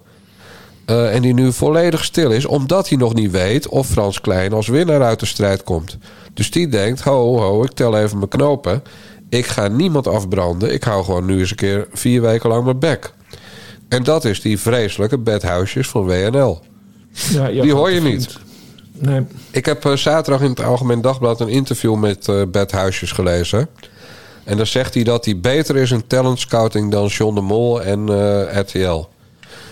Eh, 0.84 1.14
en 1.14 1.22
die 1.22 1.34
nu 1.34 1.52
volledig 1.52 2.04
stil 2.04 2.30
is, 2.30 2.44
omdat 2.44 2.88
hij 2.88 2.98
nog 2.98 3.14
niet 3.14 3.30
weet 3.30 3.68
of 3.68 3.86
Frans 3.86 4.20
Klein 4.20 4.52
als 4.52 4.68
winnaar 4.68 5.02
uit 5.02 5.20
de 5.20 5.26
strijd 5.26 5.62
komt. 5.62 5.98
Dus 6.34 6.50
die 6.50 6.68
denkt: 6.68 7.00
ho, 7.00 7.38
ho, 7.38 7.62
ik 7.62 7.70
tel 7.70 7.98
even 7.98 8.16
mijn 8.16 8.28
knopen. 8.30 8.82
Ik 9.28 9.46
ga 9.46 9.68
niemand 9.68 10.06
afbranden. 10.06 10.72
Ik 10.72 10.84
hou 10.84 11.04
gewoon 11.04 11.26
nu 11.26 11.38
eens 11.38 11.50
een 11.50 11.56
keer 11.56 11.88
vier 11.92 12.20
weken 12.20 12.48
lang 12.48 12.64
mijn 12.64 12.78
bek. 12.78 13.12
En 13.88 14.02
dat 14.02 14.24
is 14.24 14.40
die 14.40 14.58
vreselijke 14.58 15.18
bedhuisjes 15.18 15.88
van 15.88 16.04
WNL. 16.04 16.60
Ja, 17.12 17.48
Die 17.48 17.72
hoor 17.74 17.90
je 17.90 18.00
niet. 18.00 18.38
Ik 19.51 19.64
heb 19.64 19.84
eh, 19.84 19.96
zaterdag 19.96 20.42
in 20.42 20.51
het 20.51 20.62
Algemeen 20.62 21.01
Dagblad 21.01 21.40
een 21.40 21.48
interview 21.48 21.94
met 21.94 22.28
eh 22.28 22.42
Bert 22.48 22.72
Huisjes 22.72 23.12
gelezen. 23.12 23.68
En 24.44 24.57
dan 24.57 24.66
zegt 24.66 24.94
hij 24.94 25.03
dat 25.03 25.24
hij 25.24 25.40
beter 25.40 25.76
is 25.76 25.90
in 25.90 26.07
talent 26.07 26.38
scouting 26.38 26.90
dan 26.90 27.07
John 27.07 27.34
de 27.34 27.40
Mol 27.40 27.82
en 27.82 28.09
eh, 28.09 28.59
RTL. 28.59 29.09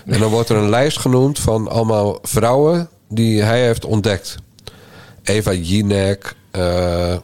En 0.05 0.19
dan 0.19 0.29
wordt 0.29 0.49
er 0.49 0.55
een 0.55 0.69
lijst 0.69 0.99
genoemd 0.99 1.39
van 1.39 1.67
allemaal 1.67 2.19
vrouwen 2.21 2.89
die 3.09 3.41
hij 3.41 3.65
heeft 3.65 3.85
ontdekt. 3.85 4.35
Eva 5.23 5.53
Jinek, 5.53 6.35
nou, 6.51 7.21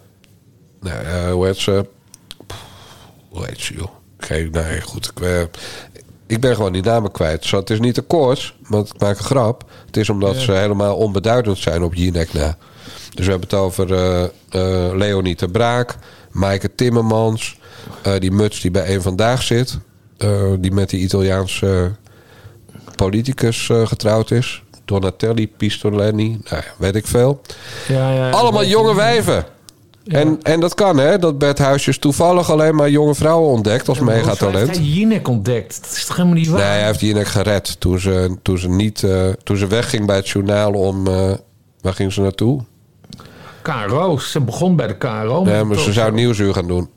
hoe 1.32 1.46
heet 1.46 1.58
ze? 1.58 1.86
Hoe 3.30 3.46
heet 3.46 3.62
ze, 3.62 3.74
joh? 3.74 4.52
Nee, 4.52 4.82
goed. 4.82 5.12
Ik, 5.16 5.50
ik 6.28 6.40
ben 6.40 6.56
gewoon 6.56 6.74
die 6.74 6.84
namen 6.84 7.12
kwijt. 7.12 7.46
Zo, 7.46 7.58
het 7.58 7.70
is 7.70 7.80
niet 7.80 7.96
de 7.96 8.02
koorts, 8.02 8.56
want 8.68 8.94
ik 8.94 9.02
maak 9.02 9.18
een 9.18 9.24
grap. 9.24 9.64
Het 9.86 9.98
is 9.98 10.10
omdat 10.10 10.36
ze 10.36 10.52
helemaal 10.52 10.96
onbeduidend 10.96 11.58
zijn 11.58 11.84
op 11.84 11.94
Jinek 11.94 12.34
na. 12.34 12.58
Dus 13.14 13.26
we 13.26 13.32
hebben 13.32 13.50
het 13.50 13.60
over 13.60 13.94
eh, 13.94 14.24
eh, 14.24 14.96
Leonie 14.96 15.36
de 15.36 15.50
Braak, 15.50 15.96
Maaike 16.32 16.76
Timmermans... 16.76 17.58
eh, 18.02 18.14
die 18.20 18.32
muts 18.32 18.62
die 18.62 18.72
bij 18.72 18.96
een 18.96 19.02
Vandaag 19.02 19.42
zit... 19.44 19.80
die 20.60 20.72
met 20.72 20.90
die 20.90 21.00
Italiaanse 21.00 21.92
politicus 22.96 23.70
getrouwd 23.84 24.32
is... 24.32 24.64
Donatelli, 24.86 25.48
Pistoleni, 25.48 26.28
nou, 26.30 26.64
ja, 26.64 26.64
weet 26.78 26.96
ik 26.96 27.08
veel. 27.08 27.42
Ja, 27.88 28.12
ja, 28.12 28.30
Allemaal 28.30 28.66
jonge 28.66 28.96
wijven. 28.96 29.46
En, 30.06 30.40
en 30.42 30.60
dat 30.60 30.74
kan, 30.74 30.98
hè? 30.98 31.20
Dat 31.20 31.38
Bert 31.38 31.58
Huisjes 31.58 31.98
toevallig 31.98 32.52
alleen 32.52 32.76
maar 32.76 32.90
jonge 32.90 33.16
vrouwen 33.16 33.50
ontdekt 33.50 33.88
als 33.88 33.98
Hij 33.98 34.08
megatalent. 34.08 34.68
heeft 34.68 34.94
Jinek 34.96 35.28
ontdekt. 35.28 35.82
Dat 35.82 35.92
is 35.92 36.06
toch 36.06 36.16
helemaal 36.16 36.38
niet 36.38 36.48
waar? 36.48 36.60
Nee, 36.60 36.68
hij 36.68 36.86
heeft 36.86 37.00
Jinek 37.00 37.28
gered 37.28 37.80
toen 37.80 38.00
ze, 38.00 38.38
toen 38.42 38.58
ze, 38.58 38.70
niet, 38.70 39.04
eh, 39.04 39.30
toen 39.44 39.58
ze 39.58 39.68
wegging 39.68 40.06
bij 40.06 40.16
het 40.16 40.30
journaal 40.30 40.72
om... 40.74 41.08
eh, 41.08 41.32
waar 41.82 41.94
ging 41.94 42.14
ze 42.14 42.22
naartoe? 42.22 42.62
KRO. 43.62 44.18
Ze 44.18 44.42
begon 44.42 44.76
bij 44.76 44.88
de 44.88 44.98
KRO. 44.98 45.44
Nee, 45.44 45.64
maar 45.64 45.78
ze 45.78 45.94
zou 45.94 46.12
Nieuwsuur 46.14 46.54
gaan 46.54 46.68
doen. 46.68 46.90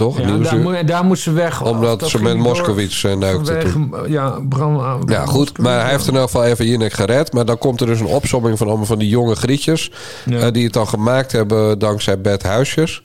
Toch? 0.00 0.18
Ja, 0.18 0.38
daar, 0.38 0.58
moet, 0.58 0.86
daar 0.86 1.04
moest 1.04 1.22
ze 1.22 1.32
weg. 1.32 1.62
Omdat 1.62 2.00
Dat 2.00 2.08
ze 2.08 2.22
met 2.22 2.36
Moskowitz, 2.36 3.04
eh, 3.04 3.16
neukte 3.16 3.60
vanwege, 3.60 4.10
Ja, 4.10 4.38
Bram, 4.48 5.02
Ja, 5.06 5.26
goed. 5.26 5.58
Maar 5.58 5.80
hij 5.80 5.90
heeft 5.90 6.06
in 6.06 6.16
elk 6.16 6.24
geval 6.24 6.44
even 6.44 6.66
Jinek 6.66 6.92
gered. 6.92 7.32
Maar 7.32 7.44
dan 7.44 7.58
komt 7.58 7.80
er 7.80 7.86
dus 7.86 8.00
een 8.00 8.06
opsomming 8.06 8.58
van 8.58 8.66
allemaal 8.66 8.86
van 8.86 8.98
die 8.98 9.08
jonge 9.08 9.34
grietjes... 9.34 9.90
Ja. 10.24 10.38
eh, 10.38 10.52
die 10.52 10.64
het 10.64 10.72
dan 10.72 10.88
gemaakt 10.88 11.32
hebben 11.32 11.78
dankzij 11.78 12.20
Bert 12.20 12.42
Huisjes. 12.42 13.02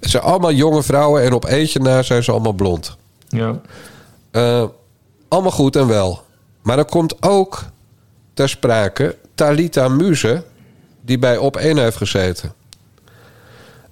Het 0.00 0.10
zijn 0.10 0.22
allemaal 0.22 0.52
jonge 0.52 0.82
vrouwen 0.82 1.22
en 1.22 1.32
op 1.32 1.44
eentje 1.44 1.80
na 1.80 2.02
zijn 2.02 2.22
ze 2.22 2.30
allemaal 2.30 2.52
blond. 2.52 2.96
Ja. 3.28 3.60
Eh, 4.30 4.64
allemaal 5.28 5.50
goed 5.50 5.76
en 5.76 5.86
wel. 5.86 6.22
Maar 6.62 6.78
er 6.78 6.84
komt 6.84 7.22
ook 7.22 7.64
ter 8.34 8.48
sprake 8.48 9.16
Talita 9.34 9.88
Muze... 9.88 10.44
die 11.00 11.18
bij 11.18 11.36
Op 11.36 11.56
1 11.56 11.78
heeft 11.78 11.96
gezeten. 11.96 12.52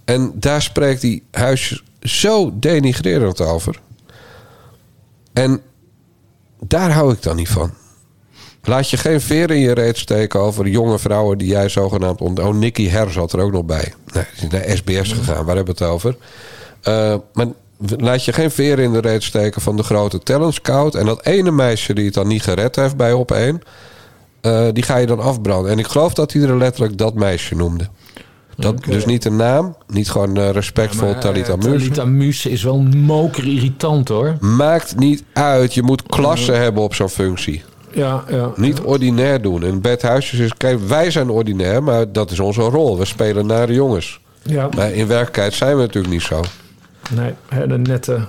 En 0.05 0.33
daar 0.35 0.63
spreekt 0.63 1.01
die 1.01 1.23
huisjes 1.31 1.83
zo 2.03 2.51
denigrerend 2.55 3.41
over. 3.41 3.81
En 5.33 5.61
daar 6.61 6.93
hou 6.93 7.13
ik 7.13 7.23
dan 7.23 7.37
niet 7.37 7.49
van. 7.49 7.73
Laat 8.63 8.91
je 8.91 8.97
geen 8.97 9.21
veer 9.21 9.51
in 9.51 9.61
je 9.61 9.73
reet 9.73 9.99
steken 9.99 10.41
over 10.41 10.69
jonge 10.69 10.99
vrouwen 10.99 11.39
die 11.39 11.49
jij 11.49 11.69
zogenaamd 11.69 12.21
ont... 12.21 12.39
Oh, 12.39 12.55
Nicky 12.55 12.89
Her 12.89 13.11
zat 13.11 13.33
er 13.33 13.41
ook 13.41 13.53
nog 13.53 13.65
bij. 13.65 13.93
Nee, 14.13 14.25
die 14.41 14.45
is 14.45 14.53
naar 14.53 14.77
SBS 14.77 15.13
gegaan, 15.13 15.45
waar 15.45 15.57
hebben 15.57 15.77
we 15.77 15.85
het 15.85 15.93
over? 15.93 16.17
Eh, 16.81 17.15
maar 17.33 17.47
laat 17.97 18.25
je 18.25 18.33
geen 18.33 18.51
veer 18.51 18.79
in 18.79 18.93
de 18.93 19.01
reet 19.01 19.23
steken 19.23 19.61
van 19.61 19.77
de 19.77 19.83
grote 19.83 20.19
talent 20.19 20.55
scout. 20.55 20.95
En 20.95 21.07
dat 21.07 21.25
ene 21.25 21.51
meisje 21.51 21.95
die 21.95 22.05
het 22.05 22.15
dan 22.15 22.27
niet 22.27 22.43
gered 22.43 22.77
heeft 22.77 22.97
bij 22.97 23.13
op 23.13 23.31
één... 23.33 23.63
eh, 24.41 24.69
die 24.73 24.83
ga 24.83 24.97
je 24.97 25.07
dan 25.07 25.21
afbranden. 25.21 25.71
En 25.71 25.79
ik 25.79 25.87
geloof 25.87 26.15
dat 26.15 26.33
hij 26.33 26.43
er 26.43 26.57
letterlijk 26.57 26.99
dat 26.99 27.15
meisje 27.15 27.55
noemde. 27.55 27.89
Dat, 28.61 28.85
Dus 28.85 29.05
niet 29.07 29.23
de 29.23 29.31
naam, 29.31 29.77
niet 29.87 30.11
gewoon 30.11 30.37
eh, 30.37 30.51
respectvol 30.51 31.19
Talita 31.19 31.53
eh, 31.53 31.59
Muze. 31.59 31.79
Talita 31.79 32.05
Muze 32.05 32.51
is 32.51 32.63
wel 32.63 32.81
moker 32.97 33.47
irritant 33.47 34.09
hoor. 34.09 34.37
Maakt 34.41 34.97
niet 34.97 35.25
uit. 35.33 35.75
Je 35.75 35.83
moet 35.83 36.03
klasse 36.03 36.53
hebben 36.53 36.83
op 36.83 36.95
zo'n 36.95 37.09
functie. 37.09 37.63
Ja, 37.93 38.25
ja. 38.31 38.51
Niet 38.57 38.81
ordinair 38.81 39.43
doen. 39.43 39.65
En 39.65 39.81
Bert 39.81 40.03
Huisjes 40.03 40.41
is... 40.41 40.55
Kijk, 40.57 40.79
wij 40.89 41.11
zijn 41.11 41.31
ordinair, 41.31 41.83
maar 41.83 42.13
dat 42.13 42.31
is 42.31 42.41
onze 42.41 42.61
rol. 42.61 42.99
We 42.99 43.05
spelen 43.05 43.47
naar 43.47 43.67
de 43.67 43.73
jongens. 43.73 44.21
ja. 44.43 44.69
Maar 44.77 44.93
in 44.93 45.07
werkelijkheid 45.07 45.55
zijn 45.55 45.77
we 45.77 45.83
natuurlijk 45.83 46.13
niet 46.13 46.23
zo. 46.23 46.43
Nee, 47.15 47.33
hele 47.49 47.79
nette 47.79 48.27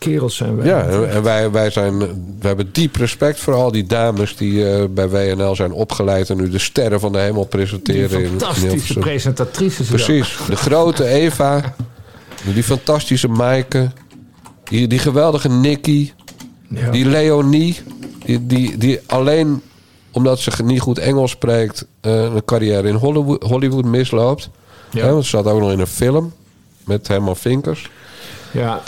kerels 0.00 0.36
zijn 0.36 0.56
wij. 0.56 0.66
Ja, 0.66 0.84
en 0.88 1.22
wij, 1.22 1.50
wij 1.50 1.70
zijn... 1.70 1.98
We 2.40 2.46
hebben 2.46 2.68
diep 2.72 2.96
respect 2.96 3.40
voor 3.40 3.54
al 3.54 3.72
die 3.72 3.86
dames 3.86 4.36
die 4.36 4.70
eh, 4.70 4.84
bij 4.90 5.08
WNL 5.08 5.54
zijn 5.54 5.72
opgeleid... 5.72 6.30
en 6.30 6.36
nu 6.36 6.48
de 6.50 6.58
sterren 6.58 7.00
van 7.00 7.12
de 7.12 7.18
hemel 7.18 7.40
Die 7.40 7.48
presenteren. 7.48 8.10
in- 8.18 8.24
in 8.24 8.28
fantastische 8.28 8.66
Hilversum. 8.68 9.00
presentatrices. 9.02 9.86
Precies. 9.88 10.38
De 10.48 10.56
grote 10.56 11.04
Eva. 11.06 11.74
Die 12.54 12.62
fantastische 12.62 13.28
Maaike. 13.28 13.90
Die, 14.64 14.86
die 14.86 14.98
geweldige 14.98 15.48
Nicky. 15.48 16.10
Ja. 16.68 16.90
Die 16.90 17.04
Leonie. 17.04 17.78
Die, 18.24 18.46
die, 18.46 18.76
die 18.76 19.00
alleen 19.06 19.62
omdat 20.12 20.38
ze 20.38 20.50
niet 20.64 20.80
goed 20.80 20.98
Engels 20.98 21.30
spreekt... 21.30 21.86
eh, 22.00 22.22
een 22.22 22.44
carrière 22.44 22.88
in 22.88 22.94
Hollywood, 22.94 23.42
Hollywood 23.42 23.84
misloopt. 23.84 24.50
Ja. 24.90 25.10
Want 25.12 25.24
ze 25.24 25.30
zat 25.30 25.46
ook 25.46 25.60
nog 25.60 25.72
in 25.72 25.80
een 25.80 25.86
film. 25.86 26.32
Met 26.84 27.08
Herman 27.08 27.36
Vinkers. 27.36 27.90
ja. 28.50 28.80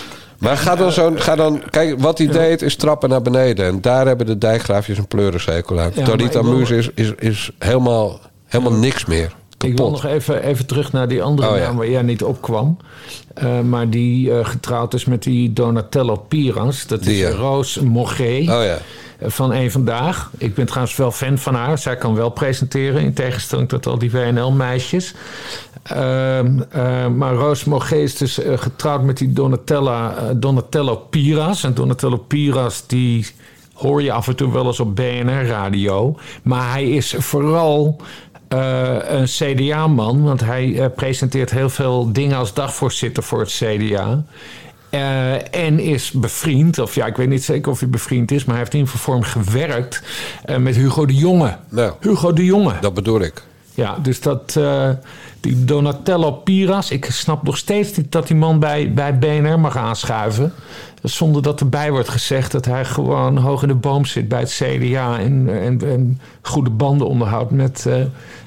Maar 0.43 0.57
ga 0.57 0.76
dan 0.76 0.93
zo, 0.93 1.12
ga 1.14 1.36
dan, 1.36 1.62
kijk, 1.70 2.01
wat 2.01 2.18
hij 2.18 2.26
deed 2.26 2.62
is 2.62 2.76
trappen 2.76 3.09
naar 3.09 3.22
beneden. 3.22 3.66
En 3.66 3.80
daar 3.80 4.07
hebben 4.07 4.26
de 4.26 4.38
dijkgraafjes 4.38 4.99
een 4.99 5.07
pleurenzekel 5.07 5.80
aan. 5.80 5.90
Ja, 5.95 6.05
wil- 6.43 6.43
Muze 6.59 6.76
is, 6.76 6.90
is, 6.95 7.12
is 7.18 7.51
helemaal, 7.59 8.20
helemaal 8.47 8.78
niks 8.78 9.05
meer. 9.05 9.32
Ik 9.64 9.76
wil 9.76 9.90
nog 9.90 10.04
even, 10.06 10.42
even 10.42 10.66
terug 10.66 10.92
naar 10.92 11.08
die 11.08 11.22
andere 11.22 11.48
Oh, 11.50 11.56
ja. 11.56 11.62
naam 11.62 11.76
waar 11.76 11.88
jij 11.90 12.02
niet 12.02 12.22
opkwam. 12.22 12.76
Eh, 13.34 13.60
maar 13.60 13.90
die 13.90 14.32
eh, 14.38 14.44
getrouwd 14.46 14.94
is 14.94 15.04
met 15.04 15.22
die 15.22 15.52
Donatello 15.52 16.16
Piras. 16.28 16.86
Dat 16.86 17.02
Die, 17.02 17.12
is 17.14 17.18
ja. 17.20 17.30
Roos 17.30 17.78
Mogé. 17.80 18.38
Oh 18.40 18.44
ja. 18.46 18.78
eh, 19.18 19.28
Van 19.30 19.52
Eén 19.52 19.70
Vandaag. 19.70 20.30
Ik 20.38 20.54
ben 20.54 20.66
trouwens 20.66 20.96
wel 20.96 21.10
fan 21.10 21.38
van 21.38 21.54
haar. 21.54 21.78
Zij 21.78 21.96
kan 21.96 22.14
wel 22.14 22.30
presenteren. 22.30 23.00
In 23.02 23.12
tegenstelling 23.12 23.68
tot 23.68 23.86
al 23.86 23.98
die 23.98 24.10
WNL-meisjes. 24.10 25.14
Ehm, 25.82 26.60
eh, 26.70 27.06
maar 27.08 27.34
Roos 27.34 27.64
Mogé 27.64 27.96
is 27.96 28.16
dus 28.16 28.38
eh, 28.42 28.58
getrouwd 28.58 29.02
met 29.02 29.18
die 29.18 29.32
Donatella, 29.32 30.14
eh, 30.16 30.24
Donatello 30.36 30.96
Piras. 30.96 31.64
En 31.64 31.74
Donatello 31.74 32.16
Piras 32.16 32.84
die 32.86 33.26
hoor 33.74 34.02
je 34.02 34.12
af 34.12 34.28
en 34.28 34.36
toe 34.36 34.52
wel 34.52 34.66
eens 34.66 34.80
op 34.80 34.96
BNR-radio. 34.96 36.16
Maar 36.42 36.70
hij 36.70 36.90
is 36.90 37.14
vooral 37.18 37.96
eh, 38.53 38.96
een 39.07 39.24
CDA-man, 39.24 40.22
want 40.22 40.40
hij 40.40 40.78
eh, 40.78 40.86
presenteert 40.96 41.50
heel 41.50 41.68
veel 41.68 42.12
dingen 42.12 42.36
als 42.36 42.55
dagvoorzitter 42.55 43.22
voor 43.22 43.40
het 43.40 43.50
CDA. 43.50 44.22
Eh, 44.90 45.55
en 45.55 45.78
is 45.78 46.11
bevriend, 46.11 46.78
of 46.78 46.94
ja, 46.94 47.07
ik 47.07 47.16
weet 47.16 47.28
niet 47.28 47.44
zeker 47.44 47.72
of 47.72 47.80
hij 47.80 47.88
bevriend 47.88 48.30
is, 48.30 48.44
maar 48.44 48.55
hij 48.55 48.59
heeft 48.59 48.72
in 48.72 48.78
ieder 48.78 48.94
geval 48.94 49.20
gewerkt 49.20 50.03
met 50.59 50.76
Hugo 50.76 51.07
de 51.07 51.14
Jonge. 51.14 51.57
Nou, 51.68 51.92
Hugo 52.00 52.32
de 52.32 52.44
Jonge. 52.44 52.72
dat 52.80 52.94
bedoel 52.94 53.20
ik. 53.20 53.42
Ja, 53.74 53.98
dus 54.03 54.20
dat, 54.20 54.59
die 55.43 55.64
Donatello 55.64 56.32
Piras, 56.32 56.90
ik 56.90 57.05
snap 57.05 57.43
nog 57.43 57.57
steeds 57.57 57.97
niet 57.97 58.12
dat 58.12 58.26
die 58.26 58.36
man 58.36 58.59
bij, 58.59 58.93
bij 58.93 59.18
BNR 59.18 59.61
mag 59.61 59.76
aanschuiven. 59.76 60.53
Zonder 61.03 61.43
dat 61.43 61.61
erbij 61.61 61.90
wordt 61.90 62.09
gezegd 62.09 62.53
dat 62.53 62.64
hij 62.64 62.84
gewoon 62.84 63.36
hoog 63.36 63.62
in 63.62 63.68
de 63.68 63.74
boom 63.74 64.05
zit 64.05 64.28
bij 64.28 64.40
het 64.40 64.51
CDA 64.51 65.18
en, 65.18 65.62
en, 65.62 65.80
en 65.90 66.20
goede 66.43 66.70
banden 66.70 67.07
onderhoudt 67.07 67.51
met 67.51 67.86
eh, 67.86 67.95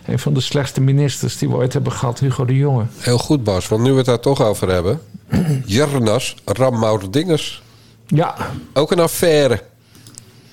een 0.05 0.19
van 0.19 0.33
de 0.33 0.39
slechtste 0.39 0.81
ministers 0.81 1.37
die 1.37 1.49
we 1.49 1.55
ooit 1.55 1.73
hebben 1.73 1.91
gehad, 1.91 2.19
Hugo 2.19 2.45
de 2.45 2.55
Jonge. 2.55 2.83
Heel 2.97 3.17
goed, 3.17 3.43
Bas. 3.43 3.67
Want 3.67 3.81
nu 3.81 3.91
we 3.91 3.97
het 3.97 4.05
daar 4.05 4.19
toch 4.19 4.41
over 4.41 4.69
hebben. 4.69 5.01
Jernas 5.65 6.35
Rammouderdingers. 6.45 7.63
Ja, 8.07 8.35
Ook 8.73 8.91
een 8.91 8.99
affaire. 8.99 9.61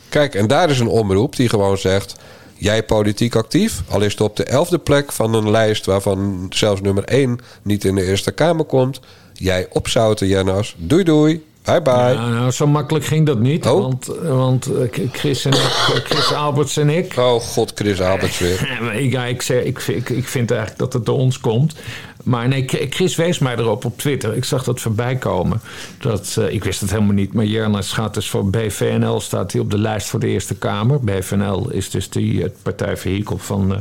Kijk, 0.09 0.34
en 0.34 0.47
daar 0.47 0.70
is 0.70 0.80
een 0.80 0.88
omroep 0.88 1.36
die 1.36 1.49
gewoon 1.49 1.78
zegt... 1.78 2.16
jij 2.62 2.82
politiek 2.82 3.34
actief, 3.34 3.82
al 3.88 4.00
is 4.00 4.12
het 4.12 4.20
op 4.20 4.36
de 4.36 4.44
elfde 4.44 4.78
plek 4.78 5.12
van 5.12 5.34
een 5.34 5.50
lijst... 5.50 5.86
waarvan 5.86 6.46
zelfs 6.50 6.80
nummer 6.80 7.04
1 7.04 7.38
niet 7.62 7.84
in 7.84 7.94
de 7.94 8.04
Eerste 8.04 8.32
Kamer 8.32 8.64
komt... 8.64 9.00
jij 9.32 9.66
opzouten, 9.70 10.26
Jernas. 10.26 10.74
Doei 10.78 11.04
doei. 11.04 11.44
Bye 11.64 11.82
bye. 11.82 11.92
Ja, 11.92 12.28
nou, 12.28 12.50
zo 12.50 12.66
makkelijk 12.66 13.04
ging 13.04 13.26
dat 13.26 13.38
niet. 13.38 13.66
Oh. 13.66 13.80
Want, 13.80 14.06
want 14.22 14.66
eh, 14.66 15.06
Chris, 15.12 15.44
en 15.44 15.52
ik, 15.52 15.58
eh, 15.58 15.94
Chris 16.04 16.32
Alberts 16.32 16.76
en 16.76 16.88
ik. 16.88 17.16
Oh 17.16 17.40
god, 17.40 17.72
Chris 17.74 18.00
Alberts 18.00 18.38
weer. 18.38 18.80
Ja, 19.10 19.24
ik, 19.24 19.42
zeg, 19.42 19.62
ik, 19.62 19.78
ik, 19.78 20.08
ik 20.08 20.28
vind 20.28 20.50
eigenlijk 20.50 20.80
dat 20.80 20.92
het 20.92 21.06
door 21.06 21.18
ons 21.18 21.40
komt. 21.40 21.74
Maar 22.22 22.48
nee, 22.48 22.66
Chris 22.68 23.16
wees 23.16 23.38
mij 23.38 23.56
erop 23.56 23.84
op 23.84 23.98
Twitter. 23.98 24.36
Ik 24.36 24.44
zag 24.44 24.64
dat 24.64 24.80
voorbij 24.80 25.16
komen. 25.16 25.60
Dat, 25.98 26.36
eh, 26.38 26.52
ik 26.52 26.64
wist 26.64 26.80
het 26.80 26.90
helemaal 26.90 27.14
niet. 27.14 27.32
Maar 27.32 27.44
Jernas 27.44 27.92
gaat 27.92 28.14
dus 28.14 28.30
voor 28.30 28.50
BVNL, 28.50 29.20
staat 29.20 29.52
hij 29.52 29.60
op 29.60 29.70
de 29.70 29.78
lijst 29.78 30.08
voor 30.08 30.20
de 30.20 30.26
Eerste 30.26 30.54
Kamer. 30.54 31.00
BVNL 31.00 31.70
is 31.70 31.90
dus 31.90 32.10
die 32.10 32.48
partijvehikel 32.62 33.38
van 33.38 33.76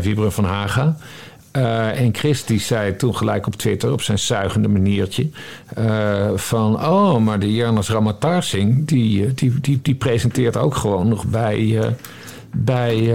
Wiebren 0.00 0.32
van 0.32 0.44
Haga. 0.44 0.96
En 1.94 2.14
Chris 2.14 2.44
die 2.44 2.60
zei 2.60 2.96
toen 2.96 3.16
gelijk 3.16 3.46
op 3.46 3.54
Twitter 3.54 3.92
op 3.92 4.02
zijn 4.02 4.18
zuigende 4.18 4.68
maniertje... 4.68 5.28
van, 6.34 6.74
oh, 6.74 7.18
maar 7.18 7.38
de 7.38 7.54
Jernas 7.54 7.88
Ramatarsing... 7.88 8.86
Die, 8.86 9.34
die, 9.34 9.60
die, 9.60 9.78
die 9.82 9.94
presenteert 9.94 10.56
ook 10.56 10.74
gewoon 10.74 11.08
nog 11.08 11.24
bij... 11.26 11.94
bij 12.64 13.14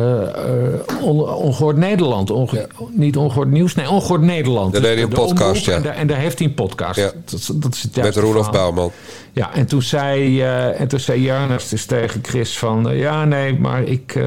On- 1.01 1.29
Ongehoord 1.33 1.77
Nederland. 1.77 2.29
Onge- 2.29 2.67
Niet 2.91 3.17
Ongehoord 3.17 3.49
Nieuws, 3.51 3.75
nee, 3.75 3.89
Ongehoord 3.89 4.21
Nederland. 4.21 4.71
Daar 4.73 4.81
deed 4.81 4.93
hij 4.93 5.03
een 5.03 5.09
De 5.09 5.15
podcast, 5.15 5.65
ja. 5.65 5.75
En 5.75 5.81
daar, 5.81 5.95
en 5.95 6.07
daar 6.07 6.17
heeft 6.17 6.39
hij 6.39 6.47
een 6.47 6.53
podcast. 6.53 6.99
Ja. 6.99 7.11
Dat, 7.25 7.39
is- 7.39 7.51
dat 7.53 7.73
is 7.73 7.83
het 7.83 7.95
Met 7.95 8.15
Roelof. 8.15 8.51
Bouwman. 8.51 8.91
Ja, 9.31 9.53
en 9.53 9.65
toen 9.65 9.81
zei, 9.81 10.41
en 10.43 10.87
toen 10.87 10.99
zei 10.99 11.31
dus 11.69 11.85
tegen 11.85 12.19
Chris 12.23 12.57
van... 12.57 12.97
ja, 12.97 13.25
nee, 13.25 13.59
maar 13.59 13.83
ik, 13.83 14.19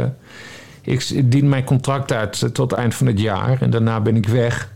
ik 0.82 1.30
dien 1.32 1.48
mijn 1.48 1.64
contract 1.64 2.12
uit 2.12 2.38
tot 2.52 2.70
het 2.70 2.80
eind 2.80 2.94
van 2.94 3.06
het 3.06 3.20
jaar. 3.20 3.56
En 3.60 3.70
daarna 3.70 4.00
ben 4.00 4.16
ik 4.16 4.26
weg. 4.28 4.72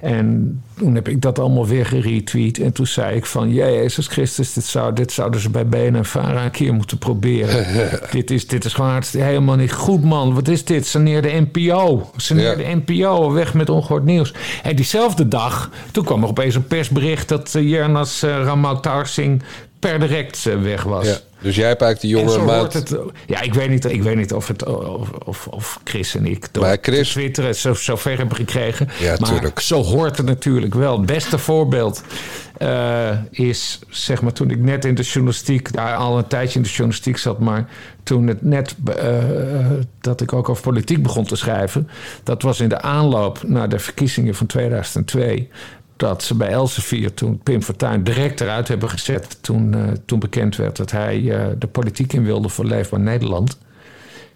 En 0.00 0.60
toen 0.78 0.94
heb 0.94 1.08
ik 1.08 1.22
dat 1.22 1.38
allemaal 1.38 1.66
weer 1.66 1.86
geretweet. 1.86 2.58
En 2.60 2.72
toen 2.72 2.86
zei 2.86 3.16
ik 3.16 3.26
van... 3.26 3.52
Jezus 3.52 4.06
Christus, 4.06 4.52
dit, 4.52 4.64
zou, 4.64 4.92
dit 4.92 5.12
zouden 5.12 5.40
ze 5.40 5.50
bij 5.50 5.66
BNNVARA 5.66 6.44
een 6.44 6.50
keer 6.50 6.74
moeten 6.74 6.98
proberen. 6.98 7.66
dit, 8.10 8.30
is, 8.30 8.46
dit 8.46 8.64
is 8.64 8.72
gewoon 8.72 9.02
helemaal 9.10 9.56
niet 9.56 9.72
goed, 9.72 10.04
man. 10.04 10.34
Wat 10.34 10.48
is 10.48 10.64
dit? 10.64 10.86
Saneer 10.86 11.22
de 11.22 11.46
NPO. 11.50 12.10
Saneer 12.16 12.42
Ja. 12.44 12.54
de 12.54 12.82
NPO, 12.84 13.32
weg 13.32 13.54
met 13.54 13.70
ongehoord 13.70 14.04
nieuws. 14.04 14.34
En 14.62 14.76
diezelfde 14.76 15.28
dag, 15.28 15.70
toen 15.90 16.04
kwam 16.04 16.22
er 16.22 16.28
opeens 16.28 16.54
een 16.54 16.66
persbericht... 16.66 17.28
dat 17.28 17.54
uh, 17.56 17.68
Jernas 17.70 18.24
uh, 18.24 18.30
Ramatarsing 18.30 19.42
per 19.78 20.00
direct 20.00 20.46
eh, 20.46 20.62
weg 20.62 20.82
was. 20.82 21.06
Ja. 21.06 21.16
Dus 21.44 21.56
jij 21.56 21.68
hebt 21.68 21.82
eigenlijk 21.82 22.20
die 22.24 22.30
zo 22.30 22.44
maat... 22.44 22.58
hoort 22.58 22.72
het. 22.72 22.96
Ja, 23.26 23.40
ik 23.40 23.54
weet 23.54 23.68
niet, 23.68 23.84
ik 23.84 24.02
weet 24.02 24.16
niet 24.16 24.32
of, 24.32 24.48
het, 24.48 24.66
of, 24.66 25.10
of, 25.10 25.46
of 25.46 25.80
Chris 25.84 26.14
en 26.14 26.26
ik 26.26 26.48
door 26.52 26.64
Maar 26.64 26.78
Chris- 26.82 27.10
Twitter 27.10 27.44
het 27.44 27.56
zo, 27.56 27.74
zo 27.74 27.96
ver 27.96 28.16
hebben 28.18 28.36
gekregen. 28.36 28.88
Ja, 29.00 29.16
maar 29.20 29.30
tuurlijk. 29.30 29.60
zo 29.60 29.82
hoort 29.82 30.16
het 30.16 30.26
natuurlijk 30.26 30.74
wel. 30.74 30.96
Het 30.96 31.06
beste 31.06 31.38
voorbeeld 31.38 32.02
eh, 32.56 33.10
is, 33.30 33.78
zeg 33.88 34.22
maar, 34.22 34.32
toen 34.32 34.50
ik 34.50 34.58
net 34.58 34.84
in 34.84 34.94
de 34.94 35.02
journalistiek, 35.02 35.72
daar 35.72 35.96
al 35.96 36.18
een 36.18 36.26
tijdje 36.26 36.56
in 36.56 36.62
de 36.62 36.68
journalistiek 36.68 37.16
zat, 37.16 37.38
maar 37.38 37.68
toen 38.02 38.26
het 38.26 38.42
net 38.42 38.74
eh, 38.96 39.14
dat 40.00 40.20
ik 40.20 40.32
ook 40.32 40.48
over 40.48 40.62
politiek 40.62 41.02
begon 41.02 41.24
te 41.24 41.36
schrijven, 41.36 41.88
dat 42.22 42.42
was 42.42 42.60
in 42.60 42.68
de 42.68 42.80
aanloop 42.80 43.42
naar 43.42 43.68
de 43.68 43.78
verkiezingen 43.78 44.34
van 44.34 44.46
2002 44.46 45.48
dat 45.96 46.22
ze 46.22 46.34
bij 46.34 46.48
Elsevier 46.48 47.14
toen 47.14 47.40
Pim 47.42 47.62
Fortuyn 47.62 48.04
direct 48.04 48.40
eruit 48.40 48.68
hebben 48.68 48.90
gezet... 48.90 49.38
toen, 49.40 49.76
uh, 49.76 49.82
toen 50.06 50.18
bekend 50.18 50.56
werd 50.56 50.76
dat 50.76 50.90
hij 50.90 51.20
uh, 51.20 51.46
de 51.58 51.66
politiek 51.66 52.12
in 52.12 52.24
wilde 52.24 52.48
voor 52.48 52.64
Leefbaar 52.64 53.00
Nederland. 53.00 53.58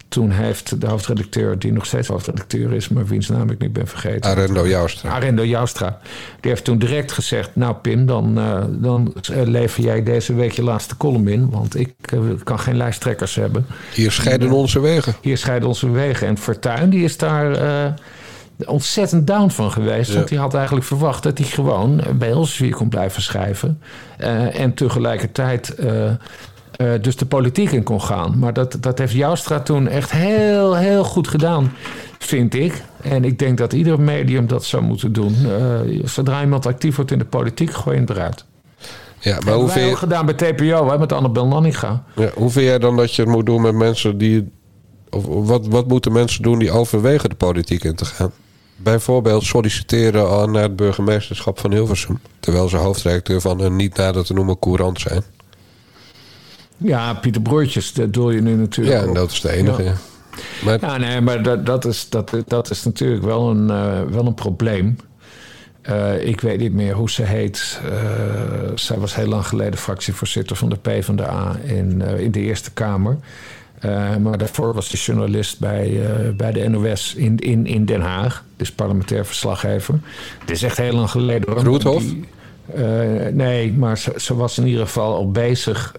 Toen 0.07 0.31
heeft 0.31 0.81
de 0.81 0.87
hoofdredacteur, 0.87 1.59
die 1.59 1.71
nog 1.71 1.85
steeds 1.85 2.07
hoofdredacteur 2.07 2.73
is... 2.73 2.89
maar 2.89 3.05
wiens 3.05 3.29
naam 3.29 3.49
ik 3.49 3.59
niet 3.59 3.73
ben 3.73 3.87
vergeten... 3.87 4.29
Arendo 4.29 4.67
Joustra. 4.67 5.09
Arendo 5.09 5.43
Joustra. 5.43 5.99
Die 6.39 6.51
heeft 6.51 6.63
toen 6.63 6.77
direct 6.77 7.11
gezegd... 7.11 7.55
nou 7.55 7.75
Pim, 7.75 8.05
dan, 8.05 8.37
uh, 8.37 8.63
dan 8.69 9.13
lever 9.43 9.83
jij 9.83 10.03
deze 10.03 10.33
week 10.33 10.51
je 10.51 10.63
laatste 10.63 10.97
column 10.97 11.27
in... 11.27 11.49
want 11.49 11.79
ik 11.79 11.93
kan 12.43 12.59
geen 12.59 12.77
lijsttrekkers 12.77 13.35
hebben. 13.35 13.65
Hier 13.93 14.11
scheiden 14.11 14.51
onze 14.51 14.79
wegen. 14.79 15.15
Hier 15.21 15.37
scheiden 15.37 15.67
onze 15.67 15.89
wegen. 15.89 16.27
En 16.27 16.37
Fortuyn 16.37 16.89
die 16.89 17.03
is 17.03 17.17
daar 17.17 17.51
ontzettend 18.65 19.27
down 19.27 19.49
van 19.49 19.71
geweest. 19.71 20.09
Ja. 20.09 20.15
Want 20.15 20.29
hij 20.29 20.39
had 20.39 20.53
eigenlijk 20.53 20.85
verwacht 20.85 21.23
dat 21.23 21.37
hij 21.37 21.47
gewoon 21.47 22.01
bij 22.15 22.29
Elsevier 22.29 22.75
kon 22.75 22.89
blijven 22.89 23.21
schrijven. 23.21 23.81
Uh, 24.19 24.59
en 24.59 24.73
tegelijkertijd 24.73 25.75
uh, 25.79 26.03
uh, 26.03 26.11
dus 27.01 27.15
de 27.15 27.25
politiek 27.25 27.71
in 27.71 27.83
kon 27.83 28.01
gaan. 28.01 28.39
Maar 28.39 28.53
dat, 28.53 28.77
dat 28.79 28.97
heeft 28.97 29.13
Joustra 29.13 29.59
toen 29.59 29.87
echt 29.87 30.11
heel, 30.11 30.75
heel 30.75 31.03
goed 31.03 31.27
gedaan, 31.27 31.71
vind 32.19 32.53
ik. 32.53 32.83
En 33.01 33.23
ik 33.23 33.39
denk 33.39 33.57
dat 33.57 33.73
ieder 33.73 34.01
medium 34.01 34.47
dat 34.47 34.65
zou 34.65 34.83
moeten 34.83 35.13
doen. 35.13 35.35
zodra 36.03 36.41
iemand 36.41 36.65
actief 36.65 36.95
wordt 36.95 37.11
in 37.11 37.19
de 37.19 37.25
politiek, 37.25 37.71
gooi 37.71 37.99
je 37.99 38.03
hem 38.05 38.15
eruit. 38.15 38.45
Ja, 39.19 39.37
maar 39.45 39.53
hoe 39.53 39.69
vind 39.69 39.89
je... 39.89 39.95
gedaan 39.95 40.25
bij 40.25 40.35
TPO, 40.35 40.89
hè, 40.89 40.97
met 40.97 41.11
Annabel 41.11 41.47
Nanninga. 41.47 42.03
Ja, 42.15 42.29
hoe 42.35 42.49
vind 42.49 42.65
jij 42.65 42.79
dan 42.79 42.95
dat 42.95 43.15
je 43.15 43.21
het 43.21 43.31
moet 43.31 43.45
doen 43.45 43.61
met 43.61 43.73
mensen 43.73 44.17
die... 44.17 44.51
Of 45.09 45.25
wat, 45.25 45.67
wat 45.67 45.87
moeten 45.87 46.11
mensen 46.11 46.43
doen 46.43 46.59
die 46.59 46.71
overwegen 46.71 47.29
de 47.29 47.35
politiek 47.35 47.83
in 47.83 47.95
te 47.95 48.05
gaan? 48.05 48.31
Bijvoorbeeld 48.83 49.43
solliciteren 49.43 50.29
aan 50.29 50.51
naar 50.51 50.63
het 50.63 50.75
burgemeesterschap 50.75 51.59
van 51.59 51.71
Hilversum. 51.71 52.19
Terwijl 52.39 52.69
ze 52.69 52.77
hoofdredacteur 52.77 53.41
van 53.41 53.61
een 53.61 53.75
niet 53.75 53.97
nader 53.97 54.25
te 54.25 54.33
noemen 54.33 54.59
courant 54.59 54.99
zijn. 54.99 55.23
Ja, 56.77 57.13
Pieter 57.13 57.41
Broertjes, 57.41 57.93
dat 57.93 58.13
doe 58.13 58.33
je 58.33 58.41
nu 58.41 58.55
natuurlijk. 58.55 59.01
Ja, 59.01 59.07
en 59.07 59.13
dat 59.13 59.31
is 59.31 59.41
de 59.41 59.51
enige. 59.51 59.83
Ja, 59.83 59.93
maar, 60.63 60.79
ja 60.81 60.97
nee, 60.97 61.21
maar 61.21 61.43
dat, 61.43 61.65
dat, 61.65 61.85
is, 61.85 62.09
dat, 62.09 62.31
dat 62.47 62.69
is 62.69 62.83
natuurlijk 62.83 63.23
wel 63.23 63.49
een, 63.49 63.67
uh, 63.67 64.01
wel 64.13 64.25
een 64.25 64.33
probleem. 64.33 64.97
Uh, 65.89 66.27
ik 66.27 66.41
weet 66.41 66.59
niet 66.59 66.73
meer 66.73 66.93
hoe 66.93 67.09
ze 67.09 67.23
heet. 67.23 67.81
Uh, 67.85 67.91
zij 68.75 68.97
was 68.97 69.15
heel 69.15 69.27
lang 69.27 69.47
geleden 69.47 69.79
fractievoorzitter 69.79 70.55
van 70.55 70.69
de 70.69 70.75
PvdA 70.75 71.55
in, 71.63 72.01
in 72.01 72.31
de 72.31 72.39
Eerste 72.39 72.71
Kamer. 72.71 73.17
Uh, 73.85 74.15
maar 74.15 74.37
daarvoor 74.37 74.73
was 74.73 74.91
hij 74.91 74.99
journalist 74.99 75.59
bij, 75.59 75.89
uh, 75.89 76.29
bij 76.35 76.51
de 76.51 76.69
NOS 76.69 77.15
in, 77.15 77.37
in, 77.37 77.65
in 77.65 77.85
Den 77.85 78.01
Haag. 78.01 78.43
Dus 78.55 78.71
parlementair 78.71 79.25
verslaggever. 79.25 79.99
Het 80.39 80.51
is 80.51 80.63
echt 80.63 80.77
heel 80.77 80.93
lang 80.93 81.09
geleden. 81.09 81.53
Roethoff? 81.53 82.05
Uh, 82.75 82.83
nee, 83.31 83.73
maar 83.73 83.97
ze, 83.97 84.13
ze, 84.17 84.35
was 84.35 84.57
in 84.57 84.67
ieder 84.67 84.85
geval 84.85 85.15
al 85.15 85.31
bezig 85.31 85.95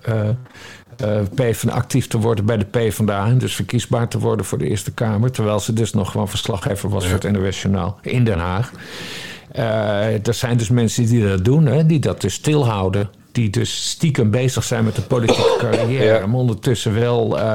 PvdA, 1.35 1.73
actief 1.73 2.07
te 2.07 2.19
worden 2.19 2.45
bij 2.45 2.57
de 2.57 2.65
PvdA. 2.65 3.27
En 3.27 3.39
dus 3.39 3.55
verkiesbaar 3.55 4.09
te 4.09 4.19
worden 4.19 4.47
voor 4.47 4.59
de 4.59 4.69
Eerste 4.69 4.93
Kamer. 4.93 5.31
Terwijl 5.31 5.61
ze 5.61 5.73
dus 5.73 5.93
nog 5.93 6.11
gewoon 6.11 6.29
verslaggever 6.29 6.89
was 6.89 7.05
ja. 7.05 7.11
voor 7.11 7.19
het 7.19 7.33
NOS 7.33 7.63
Journaal 7.63 7.99
in 8.03 8.25
Den 8.25 8.39
Haag. 8.39 8.71
er 10.23 10.35
zijn 10.35 10.57
dus 10.57 10.69
mensen 10.69 11.07
die 11.07 11.29
dat 11.29 11.45
doen, 11.45 11.67
hè, 11.67 11.87
die 11.87 11.99
dat 11.99 12.21
dus 12.21 12.35
stilhouden 12.35 13.11
die 13.33 13.51
dus 13.51 13.91
stiekem 13.91 14.31
bezig 14.31 14.65
zijn 14.65 14.85
met 14.85 14.95
de 14.95 15.03
politieke 15.03 15.57
carrière, 15.71 16.19
ja. 16.19 16.27
maar 16.27 16.39
ondertussen 16.39 16.95
wel 16.95 17.39
uh, 17.39 17.55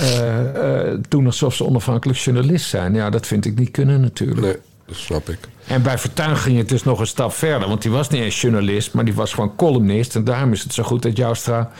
uh, 0.00 0.86
uh, 0.86 0.98
doen 1.08 1.26
alsof 1.26 1.54
ze 1.54 1.64
onafhankelijk 1.64 2.18
journalist 2.18 2.68
zijn. 2.68 2.94
Ja, 2.94 3.10
dat 3.10 3.26
vind 3.26 3.44
ik 3.44 3.58
niet 3.58 3.70
kunnen 3.70 4.00
natuurlijk. 4.00 4.40
Nee, 4.40 4.56
dat 4.86 4.96
snap 4.96 5.28
ik. 5.28 5.38
En 5.66 5.82
bij 5.82 5.98
Fortuyn 5.98 6.36
ging 6.36 6.58
het 6.58 6.68
dus 6.68 6.82
nog 6.82 7.00
een 7.00 7.06
stap 7.06 7.32
verder, 7.32 7.68
want 7.68 7.82
die 7.82 7.90
was 7.90 8.08
niet 8.08 8.22
eens 8.22 8.40
journalist, 8.40 8.92
maar 8.92 9.04
die 9.04 9.14
was 9.14 9.32
gewoon 9.32 9.56
columnist. 9.56 10.14
En 10.14 10.24
daarom 10.24 10.52
is 10.52 10.62
het 10.62 10.74
zo 10.74 10.82
goed 10.82 11.02
dat 11.02 11.16
Joustra 11.16 11.70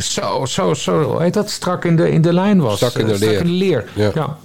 zo, 0.00 0.44
zo, 0.46 0.74
zo, 0.74 1.02
hoe 1.02 1.22
heet 1.22 1.34
dat, 1.34 1.50
strak 1.50 1.84
in 1.84 1.96
de, 1.96 2.10
in 2.10 2.22
de 2.22 2.32
lijn 2.32 2.60
was. 2.60 2.76
Strak 2.76 2.94
in 2.94 3.06
de 3.06 3.18
leer. 3.18 3.40
In 3.40 3.46
de 3.46 3.52
leer. 3.52 3.84
Ja. 3.94 4.10
ja. 4.14 4.38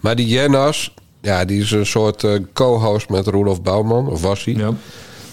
Maar 0.00 0.16
die 0.16 0.26
Jennas, 0.26 0.94
ja, 1.20 1.44
die 1.44 1.60
is 1.60 1.70
een 1.70 1.86
soort 1.86 2.26
co-host 2.52 3.08
met 3.08 3.26
Roelof 3.26 3.62
Bouwman, 3.62 4.08
of 4.08 4.22
was 4.22 4.44
hij? 4.44 4.54
Ja. 4.54 4.72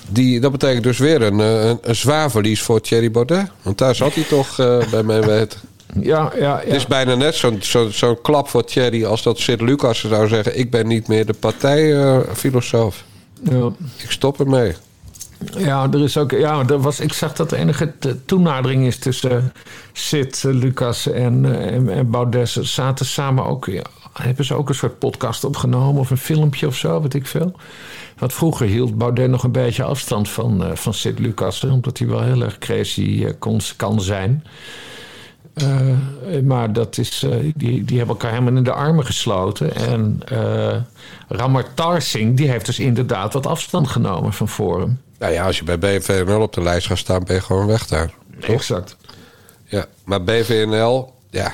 Die, 0.10 0.40
dat 0.40 0.52
betekent 0.52 0.84
dus 0.84 0.98
weer 0.98 1.22
een, 1.22 1.40
een, 1.40 1.80
een 1.82 1.96
zwaar 1.96 2.32
verlies 2.32 2.62
voor 2.62 2.82
Thierry 2.82 3.12
Baudet. 3.12 3.52
Want 3.62 3.78
daar 3.78 3.96
zat 3.96 4.14
hij 4.14 4.24
toch 4.24 4.60
uh, 4.60 4.78
bij 4.92 5.04
mijn 5.04 5.26
weten. 5.26 5.60
Ja, 6.02 6.32
ja, 6.40 6.62
Het 6.64 6.74
is 6.74 6.88
bijna 6.88 7.16
net 7.16 7.36
zo'n 7.36 7.58
zo, 7.62 7.90
zo'n 7.90 8.22
klap 8.22 8.50
voor 8.50 8.64
Thierry 8.64 9.06
als 9.06 9.24
dat 9.24 9.40
Sint-Lucas 9.40 10.00
zou 10.00 10.28
zeggen... 10.28 10.60
ik 10.60 10.72
ben 10.72 10.88
niet 10.88 11.08
meer 11.08 11.26
de 11.26 11.34
partijfilosoof. 11.34 13.04
ja. 13.44 13.72
ik 13.98 14.12
stop 14.12 14.40
ermee. 14.40 14.76
Ja, 15.58 15.88
er 15.92 16.04
is 16.04 16.18
ook. 16.18 16.32
Ja, 16.32 16.64
er 16.68 16.82
was, 16.82 17.00
ik 17.00 17.14
zag 17.14 17.34
dat 17.34 17.52
er 17.52 17.58
enige 17.58 17.94
toenadering 18.26 18.86
is 18.86 18.98
tussen 18.98 19.32
uh, 19.32 19.44
Sid, 19.94 20.44
eh, 20.46 20.54
Lucas 20.54 21.08
en, 21.08 21.46
eh, 21.46 21.74
en, 21.74 21.90
en 21.90 22.10
Baudet. 22.10 22.50
Ze 22.50 22.64
zaten 22.64 23.06
samen 23.06 23.46
ook. 23.46 23.66
Ja, 23.66 23.84
hebben 24.14 24.46
ze 24.46 24.54
ook 24.54 24.70
een 24.70 24.76
soort 24.76 25.00
podcast 25.00 25.44
opgenomen 25.44 26.02
of 26.02 26.10
een 26.10 26.18
filmpje 26.18 26.68
of 26.68 26.76
zo, 26.76 27.02
weet 27.02 27.14
ik 27.14 27.28
veel. 27.28 27.52
Want 28.20 28.34
vroeger 28.34 28.68
hield 28.68 28.98
Baudet 28.98 29.30
nog 29.30 29.44
een 29.44 29.52
beetje 29.52 29.84
afstand 29.84 30.30
van, 30.30 30.64
eh, 30.64 30.76
van 30.76 30.94
Sid 30.94 31.20
Lucas, 31.20 31.62
hè, 31.62 31.70
omdat 31.70 31.98
hij 31.98 32.08
wel 32.08 32.24
heel 32.24 32.42
erg 32.42 32.58
crazy 32.58 33.24
eh, 33.26 33.34
kon, 33.40 33.60
kan 33.76 34.02
zijn. 34.02 34.44
Eh, 35.54 36.40
maar 36.44 36.74
dat 36.74 36.98
is, 36.98 37.26
die, 37.56 37.84
die 37.84 37.98
hebben 37.98 38.16
elkaar 38.16 38.32
helemaal 38.32 38.56
in 38.56 38.64
de 38.64 38.74
armen 38.74 39.06
gesloten. 39.06 39.76
En 39.76 40.22
eh 40.26 40.76
Ramatar 41.28 42.02
Singh, 42.02 42.38
die 42.38 42.50
heeft 42.50 42.66
dus 42.66 42.80
inderdaad 42.80 43.34
wat 43.34 43.46
afstand 43.46 43.88
genomen 43.88 44.34
van 44.34 44.50
Forum. 44.50 45.02
Nou 45.20 45.34
ja, 45.34 45.46
als 45.46 45.58
je 45.58 45.64
bij 45.64 45.80
BVNL 45.80 46.42
op 46.42 46.54
de 46.54 46.62
lijst 46.62 46.88
gaat 46.88 46.98
staan, 46.98 47.24
ben 47.24 47.36
je 47.36 47.42
gewoon 47.42 47.68
weg 47.68 47.88
daar. 47.88 48.14
Exact. 48.40 48.98
Ja, 49.66 49.86
maar 50.04 50.24
BVNL, 50.24 51.14
ja, 51.30 51.52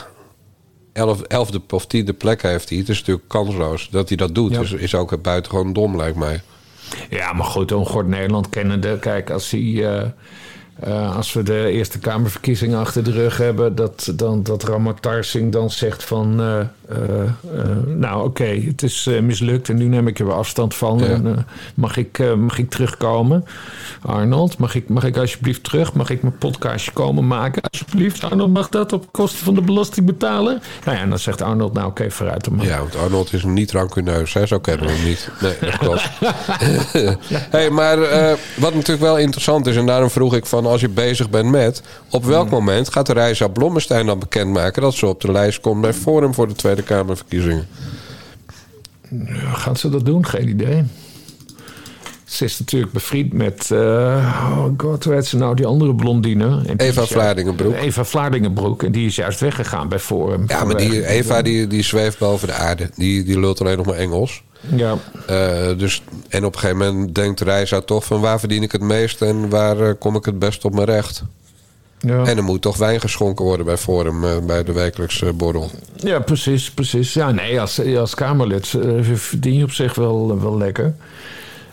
elf, 0.94 1.22
elfde 1.22 1.62
of 1.70 1.86
tiende 1.86 2.14
plek 2.14 2.42
heeft 2.42 2.70
hij. 2.70 2.78
Het 2.78 2.90
is 2.90 3.00
natuurlijk 3.00 3.28
kansloos 3.28 3.90
dat 3.90 4.08
hij 4.08 4.18
dat 4.18 4.36
doet. 4.36 4.52
Ja. 4.52 4.60
Dus 4.60 4.72
is 4.72 4.96
ook 4.96 5.22
buitengewoon 5.22 5.74
dom, 5.74 5.98
lijkt 5.98 6.18
mij. 6.18 6.42
Ja, 7.10 7.34
maar 7.34 7.46
goed, 7.46 7.72
Ongehoord 7.72 8.08
Nederland 8.08 8.50
kennende. 8.50 9.00
Kijk, 9.00 9.30
als, 9.30 9.52
hij, 9.52 9.60
eh, 9.60 10.02
eh, 10.80 11.16
als 11.16 11.34
we 11.34 11.44
de 11.44 11.70
Eerste 11.70 12.00
Kamerverkiezingen 12.00 12.80
achter 12.80 13.04
de 13.04 13.12
rug 13.12 13.38
hebben... 13.38 13.76
dat, 13.76 14.14
dan, 14.16 14.44
dat 14.44 14.64
Ramatar 14.64 15.24
Singh 15.24 15.52
dan 15.52 15.70
zegt 15.70 16.04
van... 16.04 16.42
eh, 16.42 16.60
nou, 17.86 18.26
oké, 18.26 18.44
het 18.44 18.84
is 18.84 19.08
eh, 19.08 19.22
mislukt 19.22 19.70
en 19.70 19.78
nu 19.78 19.88
neem 19.88 20.08
ik 20.08 20.20
er 20.20 20.26
weer 20.26 20.36
afstand 20.36 20.76
van. 20.76 21.00
Ja. 21.00 21.06
En, 21.06 21.28
eh, 21.28 21.44
mag, 21.76 21.98
ik, 21.98 22.20
eh, 22.20 22.34
mag 22.34 22.58
ik 22.58 22.70
terugkomen? 22.70 23.46
Arnold, 24.02 24.58
mag 24.58 24.76
ik, 24.76 24.90
mag 24.90 25.04
ik 25.04 25.18
alsjeblieft 25.18 25.64
terug? 25.64 25.94
Mag 25.94 26.10
ik 26.10 26.22
mijn 26.22 26.38
podcastje 26.38 26.92
komen 26.92 27.28
maken? 27.28 27.62
Alsjeblieft, 27.62 28.24
Arnold, 28.24 28.54
mag 28.54 28.70
dat 28.70 28.94
op 28.94 29.12
kosten 29.12 29.46
van 29.46 29.54
de 29.54 29.62
belasting 29.62 30.06
betalen? 30.06 30.62
Nou 30.86 30.98
ja, 30.98 31.04
en 31.04 31.10
dan 31.10 31.20
zegt 31.20 31.42
Arnold, 31.42 31.74
nou 31.74 31.88
oké, 31.88 32.12
vooruit 32.12 32.44
dan 32.44 32.56
maar. 32.56 32.66
Ja, 32.66 32.80
want 32.80 32.96
Arnold 32.98 33.34
is 33.34 33.44
niet 33.44 33.72
rancuneus, 33.72 34.34
hè? 34.34 34.46
zo 34.46 34.60
kennen 34.60 34.86
we 34.86 34.92
hem 34.92 35.06
niet. 35.06 35.30
Nee, 35.42 35.56
dat 35.62 35.78
klopt. 35.78 36.10
hey, 37.56 37.70
maar 37.70 38.02
eh, 38.02 38.34
wat 38.58 38.74
natuurlijk 38.74 39.02
wel 39.02 39.18
interessant 39.18 39.68
is, 39.68 39.76
en 39.76 39.86
daarom 39.86 40.10
vroeg 40.10 40.36
ik 40.36 40.46
van 40.46 40.66
als 40.66 40.82
je 40.82 40.90
bezig 40.90 41.30
bent 41.30 41.50
met, 41.50 41.82
op 42.10 42.26
welk 42.26 42.50
moment 42.50 42.92
gaat 42.92 43.06
de 43.06 43.14
Reisa 43.14 43.48
Blommestein 43.48 44.06
dan 44.06 44.20
bekendmaken 44.20 44.82
dat 44.82 44.94
ze 44.94 45.08
op 45.08 45.22
de 45.22 45.32
lijst 45.32 45.60
komt 45.60 45.82
bij 45.82 45.94
Forum 45.94 46.34
voor 46.34 46.48
de 46.48 46.54
Tweede 46.54 46.75
Kamerverkiezingen? 46.84 47.68
Ja, 49.10 49.52
gaat 49.54 49.80
ze 49.80 49.90
dat 49.90 50.06
doen? 50.06 50.26
Geen 50.26 50.50
idee. 50.50 50.84
Ze 52.26 52.46
is 52.46 52.60
natuurlijk 52.60 52.92
bevriend 52.92 53.34
met... 53.34 53.72
eh, 53.72 53.78
oh 54.58 54.66
god, 54.78 55.04
hoe 55.04 55.14
heet 55.14 55.26
ze 55.26 55.38
nou? 55.38 55.56
Die 55.56 55.66
andere 55.66 55.96
blondine. 55.96 56.62
En 56.68 56.78
Eva 56.78 57.02
is 57.02 57.08
Vlaardingenbroek. 57.08 57.76
Eva 57.76 58.04
Vlaardingenbroek. 58.04 58.84
En 58.84 58.92
die 58.92 59.06
is 59.06 59.16
juist 59.16 59.40
weggegaan 59.40 59.90
bij 59.90 60.00
Forum. 60.00 60.44
Ja, 60.48 60.64
maar 60.64 60.78
die 60.78 61.08
Eva 61.08 61.42
die, 61.42 61.68
die 61.68 61.84
zweeft 61.84 62.18
boven 62.18 62.48
de 62.48 62.54
aarde. 62.54 62.90
Die, 62.96 63.24
die 63.24 63.40
lult 63.40 63.62
alleen 63.62 63.78
nog 63.78 63.86
maar 63.86 63.96
Engels. 63.96 64.44
Ja, 64.76 64.96
Eh, 65.28 65.78
dus, 65.78 66.02
en 66.30 66.46
op 66.46 66.54
een 66.54 66.60
gegeven 66.60 66.94
moment 66.94 67.16
denkt 67.16 67.42
Reisa 67.42 67.82
toch 67.82 68.06
van 68.06 68.22
waar 68.22 68.40
verdien 68.40 68.64
ik 68.64 68.72
het 68.72 68.82
meest 68.82 69.22
en 69.22 69.50
waar 69.50 69.80
eh, 69.80 69.94
kom 70.00 70.16
ik 70.16 70.26
het 70.26 70.40
best 70.40 70.66
op 70.66 70.74
mijn 70.74 70.86
recht. 70.86 71.24
Ja. 72.06 72.26
En 72.26 72.38
er 72.38 72.44
moet 72.44 72.62
toch 72.62 72.78
wijn 72.78 73.00
geschonken 73.00 73.46
worden 73.46 73.66
bij 73.66 73.78
Forum, 73.78 74.24
eh, 74.24 74.38
bij 74.46 74.64
de 74.64 74.74
wekelijkse 74.74 75.34
borrel. 75.34 75.72
ja, 75.96 76.20
precies, 76.20 76.72
precies. 76.72 77.14
Ja, 77.14 77.32
nee, 77.32 77.62
als, 77.62 77.82
als 77.98 78.16
Kamerlid 78.16 78.74
eh, 78.74 78.92
verdien 79.14 79.54
je 79.54 79.64
op 79.64 79.72
zich 79.72 79.96
wel, 79.96 80.42
wel 80.42 80.58
lekker. 80.58 80.94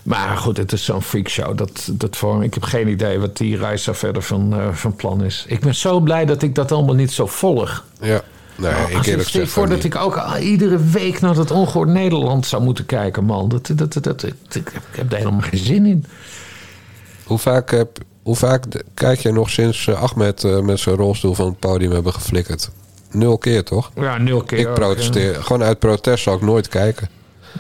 Maar 0.02 0.36
goed, 0.36 0.56
het 0.56 0.72
is 0.72 0.84
zo'n 0.84 1.02
freakshow. 1.02 1.58
Dat, 1.58 1.88
dat 1.92 2.16
voor, 2.16 2.44
ik 2.44 2.54
heb 2.54 2.62
geen 2.62 2.88
idee 2.88 3.18
wat 3.18 3.36
die 3.36 3.56
reis 3.56 3.84
daar 3.84 3.94
verder 3.94 4.22
van, 4.22 4.52
eh, 4.52 4.68
van 4.72 4.96
plan 4.96 5.24
is. 5.24 5.44
Ik 5.48 5.60
ben 5.60 5.74
zo 5.74 6.00
blij 6.00 6.24
dat 6.24 6.42
ik 6.42 6.54
dat 6.54 6.72
allemaal 6.72 6.94
niet 6.94 7.12
zo 7.12 7.26
volg. 7.26 7.84
Ja, 8.00 8.20
nee, 8.56 8.70
ik 8.70 8.78
Als 8.78 8.90
ik 8.90 9.06
eerlijk 9.06 9.28
gezegd 9.28 9.50
voor 9.50 9.68
dat 9.68 9.84
ik 9.84 9.96
ook 9.96 10.36
iedere 10.40 10.78
week 10.78 11.20
naar 11.20 11.34
dat 11.34 11.50
ongehoord 11.50 11.88
Nederland 11.88 12.46
zou 12.46 12.62
moeten 12.62 12.86
kijken, 12.86 13.24
man. 13.24 13.48
Dat, 13.48 13.70
dat, 13.74 13.92
dat, 13.92 14.04
dat, 14.04 14.22
ik, 14.22 14.34
ik 14.50 14.96
heb 14.96 15.10
daar 15.10 15.18
helemaal 15.18 15.40
geen 15.40 15.60
zin 15.64 15.86
in. 15.86 16.04
Hoe 17.24 17.38
vaak, 17.38 17.70
heb, 17.70 17.98
hoe 18.22 18.36
vaak 18.36 18.64
kijk 18.94 19.20
jij 19.20 19.32
nog 19.32 19.50
sinds 19.50 19.86
eh, 19.86 20.02
Ahmed 20.02 20.44
eh, 20.44 20.60
met 20.60 20.80
zijn 20.80 20.96
rolstoel 20.96 21.34
van 21.34 21.46
het 21.46 21.58
podium 21.58 21.92
hebben 21.92 22.12
geflikkerd? 22.12 22.70
Nul 23.10 23.38
keer, 23.38 23.64
toch? 23.64 23.90
Ja, 23.94 24.18
nul 24.18 24.42
keer. 24.42 24.58
Ik 24.58 24.68
ook, 24.68 24.74
protesteer. 24.74 25.34
Gewoon 25.34 25.62
uit 25.62 25.78
protest 25.78 26.22
zal 26.22 26.34
ik 26.34 26.40
nooit 26.40 26.68
kijken. 26.68 27.08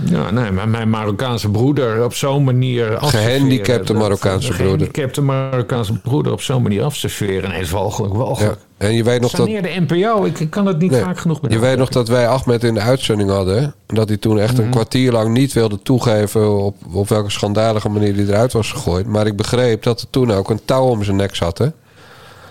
Ja, 0.04 0.30
nee, 0.30 0.50
maar 0.50 0.68
mijn 0.68 0.90
Marokkaanse 0.90 1.50
broeder 1.50 2.04
op 2.04 2.14
zo'n 2.14 2.44
manier 2.44 2.98
Gehandicapte 3.00 3.92
Marokkaanse 3.92 4.46
broeder. 4.46 4.66
Gehandicapte 4.66 5.22
Marokkaanse 5.22 5.92
broeder 5.92 6.32
op 6.32 6.40
zo'n 6.40 6.62
manier 6.62 6.82
afserveren. 6.82 7.50
Nee, 7.50 7.60
is 7.60 7.70
walgelijk, 7.70 8.38
Ja. 8.40 8.56
En 8.82 8.94
je 8.94 9.04
weet 9.04 9.20
nog 9.20 9.30
dat... 9.30 9.46
De 9.46 9.84
NPO, 9.88 10.24
ik, 10.24 10.40
ik 10.40 10.50
kan 10.50 10.66
het 10.66 10.78
niet 10.78 10.90
Nee. 10.90 11.00
vaak 11.00 11.18
genoeg 11.18 11.36
Je 11.36 11.42
benadrukken. 11.42 11.68
weet 11.70 11.78
nog 11.78 11.88
dat 11.88 12.08
wij 12.08 12.28
Ahmed 12.28 12.64
in 12.64 12.74
de 12.74 12.80
uitzending 12.80 13.30
hadden. 13.30 13.58
En 13.86 13.94
dat 13.94 14.08
hij 14.08 14.16
toen 14.16 14.38
echt 14.38 14.52
Mhm. 14.52 14.62
een 14.62 14.70
kwartier 14.70 15.12
lang 15.12 15.32
niet 15.32 15.52
wilde 15.52 15.78
toegeven 15.82 16.58
op, 16.64 16.76
op 16.92 17.08
welke 17.08 17.30
schandalige 17.30 17.88
manier 17.88 18.14
hij 18.14 18.24
eruit 18.24 18.52
was 18.52 18.70
gegooid. 18.72 19.06
Maar 19.06 19.26
ik 19.26 19.36
begreep 19.36 19.82
dat 19.82 20.00
er 20.00 20.06
toen 20.10 20.30
ook 20.32 20.50
een 20.50 20.60
touw 20.64 20.84
om 20.84 21.04
zijn 21.04 21.16
nek 21.16 21.34
zat. 21.34 21.58
Hè? 21.58 21.66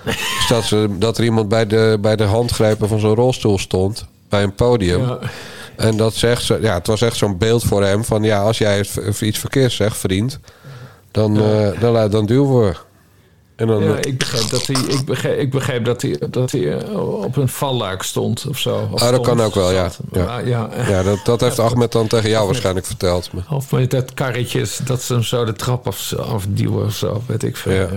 dus 0.04 0.46
dat, 0.50 0.64
ze, 0.64 0.88
dat 1.00 1.18
er 1.18 1.24
iemand 1.24 1.50
bij 1.50 1.68
de, 1.68 1.98
bij 2.02 2.16
de 2.16 2.24
handgrepen 2.24 2.88
van 2.88 3.00
zijn 3.00 3.14
rolstoel 3.16 3.58
stond. 3.58 4.06
Bij 4.30 4.44
een 4.44 4.56
podium. 4.56 5.02
Ja. 5.02 5.20
En 5.76 5.98
dat 5.98 6.14
zegt 6.14 6.44
ze, 6.44 6.58
ja, 6.62 6.74
het 6.74 6.88
was 6.88 7.02
echt 7.02 7.18
zo'n 7.18 7.38
beeld 7.38 7.64
voor 7.64 7.84
hem 7.84 8.04
van 8.04 8.24
ja, 8.24 8.42
als 8.42 8.58
jij 8.58 8.86
iets 9.22 9.40
verkeerds 9.40 9.76
zegt, 9.76 9.98
vriend, 9.98 10.40
dan, 11.12 11.38
eh, 11.42 11.80
dan, 11.80 12.10
dan 12.10 12.26
duwen 12.26 12.60
we. 12.68 12.74
En 13.62 13.68
dan, 13.68 13.84
Ja, 13.84 13.96
ik 14.02 14.18
begreep 14.18 14.50
dat 14.50 14.68
hij, 14.68 14.76
ik 14.88 15.06
begreep, 15.06 15.40
ik 15.40 15.52
begreep 15.52 15.86
dat 15.86 16.02
hij, 16.02 16.18
dat 16.30 16.52
hij 16.52 16.78
eh, 16.78 16.98
op 17.24 17.36
een 17.38 17.48
valluik 17.48 18.04
stond 18.04 18.46
of 18.50 18.58
zo. 18.60 18.88
Of 18.92 19.02
Ah, 19.02 19.10
dat 19.12 19.22
kan 19.22 19.42
ook 19.42 19.56
wel, 19.56 19.72
ja. 19.72 19.90
Ja. 20.12 20.40
Ja, 20.40 20.70
ja, 20.88 21.04
dat, 21.04 21.20
dat 21.26 21.42
heeft 21.42 21.60
Ahmed 21.60 21.92
dan 21.92 22.08
tegen 22.08 22.30
jou 22.30 22.46
waarschijnlijk 22.46 22.86
verteld. 22.86 23.34
Maar- 23.34 23.44
Of 23.50 23.72
met 23.72 23.92
dat 23.92 24.14
karretje, 24.14 24.66
dat 24.84 25.02
ze 25.02 25.14
hem 25.14 25.24
zo 25.24 25.46
de 25.46 25.54
trap 25.54 25.88
af, 25.88 26.14
afduwen 26.14 26.86
of 26.86 26.94
zo, 26.96 27.22
weet 27.26 27.44
ik 27.44 27.58
veel. 27.58 27.72
Ja. 27.74 27.90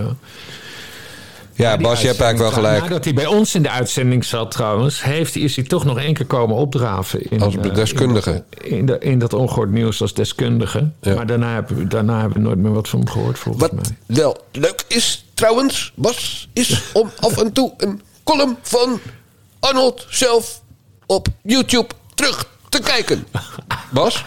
Ja. 1.57 1.77
Bas, 1.77 2.01
je 2.01 2.07
hebt 2.07 2.19
eigenlijk 2.21 2.37
wel 2.53 2.63
gelijk. 2.63 2.83
Nadat 2.83 3.03
hij 3.03 3.13
bij 3.13 3.25
ons 3.25 3.55
in 3.55 3.61
de 3.61 3.69
uitzending 3.69 4.25
zat 4.25 4.51
trouwens, 4.51 5.03
heeft, 5.03 5.35
is 5.35 5.55
hij 5.55 5.65
toch 5.65 5.85
nog 5.85 5.99
één 5.99 6.13
keer 6.13 6.25
komen 6.25 6.55
opdraven. 6.55 7.31
In, 7.31 7.41
Als 7.41 7.55
eh, 7.57 7.73
deskundige. 7.73 8.31
In, 8.31 8.43
dat, 8.59 8.63
in, 8.71 8.85
de, 8.85 8.97
in 8.99 9.19
dat 9.19 9.33
ongehoord 9.33 9.71
nieuws 9.71 10.01
als 10.01 10.13
deskundige. 10.13 10.89
Maar 11.15 11.25
daarna 11.25 11.53
hebben, 11.53 11.77
we, 11.77 11.87
daarna 11.87 12.19
hebben 12.19 12.37
we 12.37 12.43
nooit 12.47 12.57
meer 12.57 12.73
wat 12.73 12.87
van 12.89 12.99
hem 12.99 13.09
gehoord, 13.09 13.39
volgens 13.39 13.63
Wat 13.63 13.73
mij. 13.73 14.17
wel 14.17 14.37
leuk 14.51 14.83
is 14.87 15.24
trouwens, 15.35 15.91
Bas, 15.95 16.47
is 16.53 16.83
om 16.93 17.11
af 17.19 17.37
en 17.37 17.51
toe 17.51 17.73
een 17.77 18.01
column 18.23 18.57
van 18.61 18.99
Arnold 19.59 20.05
zelf 20.09 20.61
op 21.05 21.27
YouTube 21.41 21.87
terug 22.15 22.45
te 22.69 22.79
kijken. 22.79 23.25
Bas? 23.91 24.25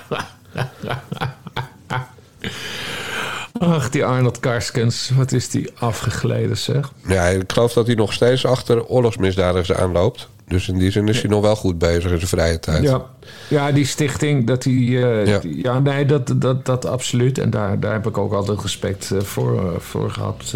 Ach, 3.58 3.90
die 3.90 4.04
Arnold 4.04 4.40
Karskens, 4.40 5.10
wat 5.16 5.32
is 5.32 5.48
die 5.48 5.70
afgegleden 5.78 6.56
zeg. 6.56 6.90
Ja, 7.06 7.26
ik 7.26 7.52
geloof 7.52 7.72
dat 7.72 7.86
hij 7.86 7.94
nog 7.94 8.12
steeds 8.12 8.44
achter 8.46 8.84
oorlogsmisdadigers 8.86 9.72
aanloopt. 9.72 10.28
Dus 10.48 10.68
in 10.68 10.78
die 10.78 10.90
zin 10.90 11.08
is 11.08 11.20
hij 11.20 11.30
nog 11.30 11.40
wel 11.42 11.56
goed 11.56 11.78
bezig 11.78 12.02
in 12.10 12.16
zijn 12.16 12.28
vrije 12.28 12.60
tijd. 12.60 12.82
Ja, 12.82 13.04
ja 13.48 13.72
die 13.72 13.84
stichting, 13.86 14.46
dat 14.46 14.62
die, 14.62 15.02
eh, 15.06 15.26
Ja. 15.26 15.38
die- 15.38 15.62
ja, 15.62 15.78
nee, 15.78 16.04
dat, 16.04 16.32
dat, 16.36 16.66
dat 16.66 16.84
absoluut. 16.86 17.38
En 17.38 17.50
daar, 17.50 17.80
daar 17.80 17.92
heb 17.92 18.06
ik 18.06 18.18
ook 18.18 18.32
altijd 18.32 18.60
respect 18.60 19.10
eh, 19.10 19.20
voor, 19.20 19.58
eh, 19.58 19.80
voor 19.80 20.10
gehad. 20.10 20.54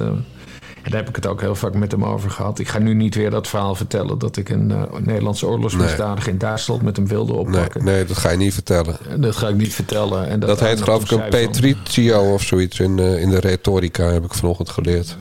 En 0.83 0.91
daar 0.91 1.01
heb 1.01 1.09
ik 1.09 1.17
het 1.17 1.27
ook 1.27 1.41
heel 1.41 1.55
vaak 1.55 1.75
met 1.75 1.91
hem 1.93 2.05
over 2.05 2.31
gehad. 2.31 2.59
Ik 2.59 2.69
ga 2.69 2.79
nu 2.79 2.95
niet 2.95 3.15
weer 3.15 3.31
dat 3.31 3.49
verhaal 3.49 3.75
vertellen 3.75 4.19
dat 4.19 4.37
ik 4.37 4.49
een 4.49 4.71
eh, 4.71 4.83
Nederlandse 5.01 5.47
oorlogsmisdadiger 5.47 6.33
in 6.33 6.39
Duitsland 6.39 6.83
met 6.83 6.97
hem 6.97 7.07
wilde 7.07 7.33
oppakken. 7.33 7.85
nee, 7.85 8.05
dat 8.05 8.17
ga 8.17 8.31
je 8.31 8.37
niet 8.37 8.55
vertellen. 8.55 8.97
En 9.09 9.21
Dat 9.21 9.37
ga 9.37 9.49
ik 9.49 9.55
niet 9.57 9.75
vertellen. 9.75 10.29
En 10.29 10.41
dat, 10.41 10.49
Dat 10.49 10.61
heet 10.61 10.83
geloof 10.83 11.03
ik 11.05 11.11
een 11.11 11.19
van- 11.19 11.29
petritio 11.29 12.33
of 12.33 12.43
zoiets 12.43 12.81
in, 12.81 12.99
eh, 12.99 13.21
in 13.23 13.31
de 13.31 13.41
retorica, 13.41 14.05
heb 14.05 14.25
ik 14.25 14.35
vanochtend 14.35 14.69
geleerd. 14.71 15.17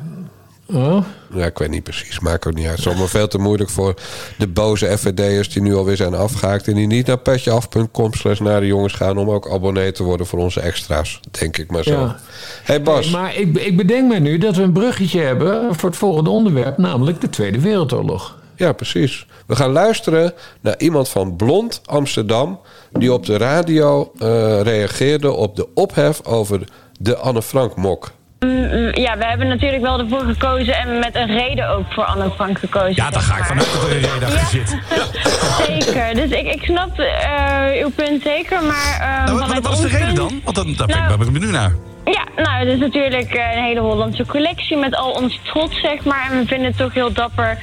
Oh? 0.73 1.05
Ja, 1.33 1.45
ik 1.45 1.57
weet 1.57 1.69
niet 1.69 1.83
precies. 1.83 2.19
Maakt 2.19 2.47
ook 2.47 2.53
niet 2.53 2.63
uit. 2.63 2.71
Het 2.71 2.79
is 2.79 2.87
allemaal 2.87 3.07
veel 3.07 3.27
te 3.27 3.37
moeilijk 3.37 3.69
voor 3.69 3.93
de 4.37 4.47
boze 4.47 4.97
FVD'ers 4.97 5.49
die 5.49 5.61
nu 5.61 5.75
alweer 5.75 5.95
zijn 5.95 6.13
afgehaakt. 6.13 6.67
En 6.67 6.73
die 6.73 6.87
niet 6.87 7.07
naar 7.07 7.17
petjeaf.com 7.17 8.13
slash 8.13 8.39
naar 8.39 8.59
de 8.59 8.67
jongens 8.67 8.93
gaan 8.93 9.17
om 9.17 9.29
ook 9.29 9.49
abonnee 9.49 9.91
te 9.91 10.03
worden 10.03 10.25
voor 10.25 10.39
onze 10.39 10.59
extra's. 10.59 11.19
Denk 11.31 11.57
ik 11.57 11.71
maar 11.71 11.83
zo. 11.83 11.91
Ja. 11.91 12.19
hey 12.63 12.81
Bas. 12.81 13.09
Maar 13.09 13.35
ik, 13.35 13.57
ik 13.57 13.77
bedenk 13.77 14.11
me 14.13 14.19
nu 14.19 14.37
dat 14.37 14.55
we 14.55 14.61
een 14.61 14.71
bruggetje 14.71 15.21
hebben 15.21 15.75
voor 15.75 15.89
het 15.89 15.97
volgende 15.97 16.29
onderwerp, 16.29 16.77
namelijk 16.77 17.21
de 17.21 17.29
Tweede 17.29 17.59
Wereldoorlog. 17.59 18.39
Ja, 18.55 18.73
precies. 18.73 19.25
We 19.45 19.55
gaan 19.55 19.71
luisteren 19.71 20.33
naar 20.61 20.75
iemand 20.77 21.09
van 21.09 21.35
Blond 21.35 21.81
Amsterdam... 21.85 22.59
die 22.91 23.13
op 23.13 23.25
de 23.25 23.37
radio 23.37 24.11
eh, 24.17 24.61
reageerde 24.61 25.31
op 25.31 25.55
de 25.55 25.67
ophef 25.73 26.25
over 26.25 26.63
de 26.99 27.15
Anne 27.15 27.41
Frank 27.41 27.75
mok. 27.75 28.11
Mm, 28.51 28.95
ja, 28.95 29.17
we 29.17 29.25
hebben 29.25 29.47
natuurlijk 29.47 29.81
wel 29.83 29.99
ervoor 29.99 30.19
gekozen 30.25 30.73
en 30.75 30.99
met 30.99 31.15
een 31.15 31.27
reden 31.27 31.69
ook 31.69 31.85
voor 31.93 32.03
Anne 32.05 32.31
Frank 32.35 32.59
gekozen. 32.59 32.95
Ja, 32.95 33.09
daar 33.09 33.21
ga 33.21 33.37
ik 33.37 33.43
vanuit 33.43 33.73
dat 33.73 33.83
er 33.83 33.91
een 33.95 34.01
reden 34.01 34.27
achter 34.27 34.47
zit. 34.47 34.77
Zeker, 35.67 36.13
dus 36.15 36.29
ik, 36.39 36.47
ik 36.53 36.63
snap 36.63 36.99
eh, 36.99 37.83
uw 37.83 37.89
punt 37.89 38.21
zeker, 38.23 38.63
maar... 38.63 38.97
eh, 39.01 39.25
Nou, 39.33 39.61
wat, 39.61 39.71
is 39.73 39.79
de 39.79 39.87
reden 39.87 40.05
punt- 40.05 40.17
dan? 40.17 40.41
Want 40.43 40.55
dan, 40.55 40.73
daar 40.75 40.87
ben 40.87 40.95
ik- 40.97 41.07
Nou, 41.07 41.25
ik 41.25 41.31
benieuwd 41.33 41.51
naar. 41.51 41.71
Ja, 42.05 42.43
nou, 42.43 42.59
het 42.59 42.67
is 42.67 42.79
natuurlijk 42.79 43.33
eh, 43.33 43.55
een 43.55 43.63
hele 43.63 43.79
Hollandse 43.79 44.25
collectie 44.25 44.77
met 44.77 44.95
al 44.95 45.11
ons 45.11 45.39
trots, 45.43 45.79
zeg 45.81 46.03
maar. 46.03 46.27
En 46.31 46.37
we 46.39 46.45
vinden 46.45 46.67
het 46.67 46.77
toch 46.77 46.93
heel 46.93 47.13
dapper 47.13 47.57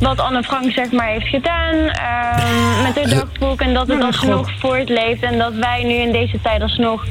wat 0.00 0.20
Anne 0.20 0.42
Frank, 0.42 0.72
zeg 0.72 0.90
maar, 0.92 1.06
heeft 1.06 1.26
gedaan 1.26 1.74
ehm, 1.74 2.82
met 2.82 2.94
haar 2.94 3.08
dagboek. 3.08 3.60
En 3.60 3.74
dat 3.74 3.88
het 3.88 4.02
alsnog 4.02 4.50
voortleeft 4.58 5.22
en 5.22 5.38
dat 5.38 5.54
wij 5.54 5.82
nu 5.84 5.94
in 5.94 6.12
deze 6.12 6.40
tijd 6.42 6.62
alsnog, 6.62 7.04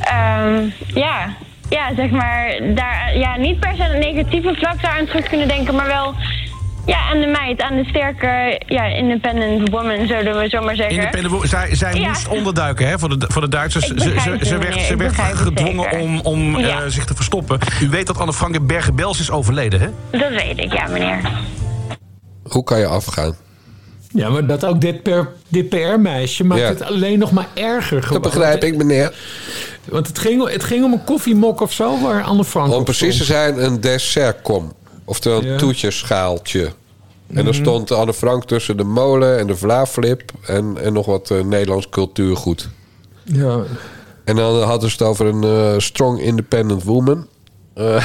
ehm, 0.00 0.64
ja, 0.94 1.28
ja, 1.68 1.94
zeg 1.96 2.10
maar, 2.10 2.60
daar, 2.74 3.18
ja, 3.18 3.36
niet 3.36 3.60
per 3.60 3.72
se 3.76 3.82
aan 3.84 3.90
het 3.90 3.98
negatieve 3.98 4.54
vlak 4.54 4.82
daar 4.82 4.98
aan 4.98 5.06
terug 5.06 5.28
kunnen 5.28 5.48
denken, 5.48 5.74
maar 5.74 5.86
wel... 5.86 6.14
Ja, 6.86 6.98
aan 7.10 7.20
de 7.20 7.26
meid, 7.26 7.60
aan 7.62 7.76
de 7.76 7.84
sterke, 7.84 8.60
ja, 8.66 8.84
independent 8.84 9.68
woman, 9.70 10.06
zullen 10.06 10.38
we 10.38 10.48
zo 10.48 10.62
maar 10.62 10.76
zeggen. 10.76 10.94
Independent 10.96 11.32
Wo- 11.34 11.44
zij 11.46 11.74
zij 11.74 11.94
Ja. 11.94 12.08
moest 12.08 12.28
onderduiken 12.28 12.88
hè, 12.88 12.98
voor, 12.98 13.18
de, 13.18 13.24
voor 13.28 13.42
de 13.42 13.48
Duitsers. 13.48 13.86
Ze, 13.86 13.98
ze, 14.00 14.38
ze 14.42 14.58
werd, 14.58 14.80
ze 14.80 14.96
werd 14.96 15.14
gedwongen 15.14 15.82
zeker. 15.82 15.98
om, 16.00 16.20
om 16.20 16.56
eh, 16.56 16.76
zich 16.86 17.04
te 17.04 17.14
verstoppen. 17.14 17.58
U 17.82 17.88
weet 17.88 18.06
dat 18.06 18.18
Anne 18.18 18.32
Frank 18.32 18.54
in 18.54 18.66
Bergen-Belsen 18.66 19.22
is 19.22 19.30
overleden, 19.30 19.80
hè? 19.80 20.18
Dat 20.18 20.30
weet 20.30 20.58
ik, 20.58 20.72
ja, 20.72 20.86
meneer. 20.86 21.18
Hoe 22.42 22.64
kan 22.64 22.78
je 22.78 22.86
afgaan? 22.86 23.34
Ja, 24.12 24.28
maar 24.28 24.46
dat 24.46 24.64
ook 24.64 24.80
dit, 24.80 25.02
per, 25.02 25.28
dit 25.48 25.68
PR-meisje 25.68 26.44
maakt 26.44 26.60
Ja. 26.60 26.68
het 26.68 26.82
alleen 26.82 27.18
nog 27.18 27.30
maar 27.32 27.46
erger 27.54 28.02
gewoon. 28.02 28.22
Dat 28.22 28.32
begrijp 28.32 28.64
ik, 28.64 28.76
meneer. 28.76 29.12
Want 29.90 30.06
het 30.06 30.18
ging, 30.18 30.50
het 30.50 30.64
ging 30.64 30.84
om 30.84 30.92
een 30.92 31.04
koffiemok 31.04 31.60
of 31.60 31.72
zo 31.72 32.00
waar 32.02 32.22
Anne 32.24 32.44
Frank 32.44 32.72
Om 32.72 32.84
precies 32.84 33.16
te 33.18 33.24
zijn, 33.24 33.64
een 33.64 33.80
dessertkom. 33.80 34.72
Oftewel 35.04 35.44
een 35.44 35.56
toetjeschaaltje. 35.58 36.64
En 37.26 37.36
er 37.36 37.44
Mhm. 37.44 37.52
stond 37.52 37.90
Anne 37.90 38.14
Frank 38.14 38.44
tussen 38.44 38.76
de 38.76 38.84
molen 38.84 39.38
en 39.38 39.46
de 39.46 39.56
vlaaflip... 39.56 40.32
en, 40.46 40.76
en 40.82 40.92
nog 40.92 41.06
wat 41.06 41.30
eh, 41.30 41.40
Nederlands 41.44 41.88
cultuurgoed. 41.88 42.68
Ja, 43.24 43.58
En 44.24 44.36
dan 44.36 44.62
hadden 44.62 44.90
ze 44.90 44.96
het 44.98 45.06
over 45.06 45.26
een 45.26 45.42
eh, 45.44 45.78
strong 45.78 46.20
independent 46.20 46.82
woman. 46.84 47.26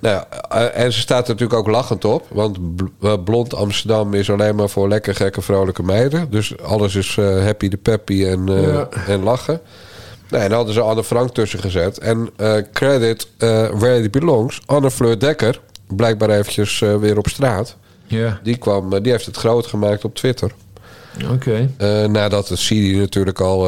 Nou, 0.00 0.14
ja, 0.16 0.26
eh, 0.48 0.84
en 0.84 0.92
ze 0.92 1.00
staat 1.00 1.22
er 1.28 1.32
natuurlijk 1.32 1.58
ook 1.60 1.66
lachend 1.68 2.04
op. 2.04 2.26
Want 2.30 2.76
bl- 2.76 3.16
blond 3.24 3.54
Amsterdam 3.54 4.14
is 4.14 4.30
alleen 4.30 4.54
maar 4.56 4.68
voor 4.68 4.88
lekker 4.88 5.14
gekke 5.14 5.40
vrolijke 5.42 5.82
meiden. 5.82 6.30
Dus 6.30 6.58
alles 6.62 6.94
is 6.94 7.16
happy 7.16 7.68
de 7.68 7.76
peppy 7.76 8.24
en, 8.24 8.46
Ja. 8.46 8.88
en 9.06 9.22
lachen. 9.22 9.60
En 10.30 10.40
dan 10.48 10.52
hadden 10.52 10.74
ze 10.74 10.80
Anne 10.80 11.04
Frank 11.04 11.34
tussen 11.34 11.58
gezet. 11.58 11.98
En 11.98 12.30
eh, 12.36 12.54
credit 12.72 13.28
eh, 13.38 13.48
where 13.70 14.02
it 14.02 14.10
belongs. 14.10 14.60
Anne 14.66 14.90
Fleur 14.90 15.18
Dekker, 15.18 15.60
blijkbaar 15.86 16.30
eventjes 16.30 16.82
eh, 16.82 16.96
weer 16.96 17.18
op 17.18 17.28
straat. 17.28 17.76
ja, 18.06 18.40
Die, 18.42 18.56
kwam, 18.56 19.02
die 19.02 19.12
heeft 19.12 19.26
het 19.26 19.36
groot 19.36 19.66
gemaakt 19.66 20.04
op 20.04 20.14
Twitter. 20.14 20.50
oké. 21.32 21.70
Nadat 22.08 22.48
het 22.48 22.58
CIDI 22.58 22.98
natuurlijk 22.98 23.40
al 23.40 23.60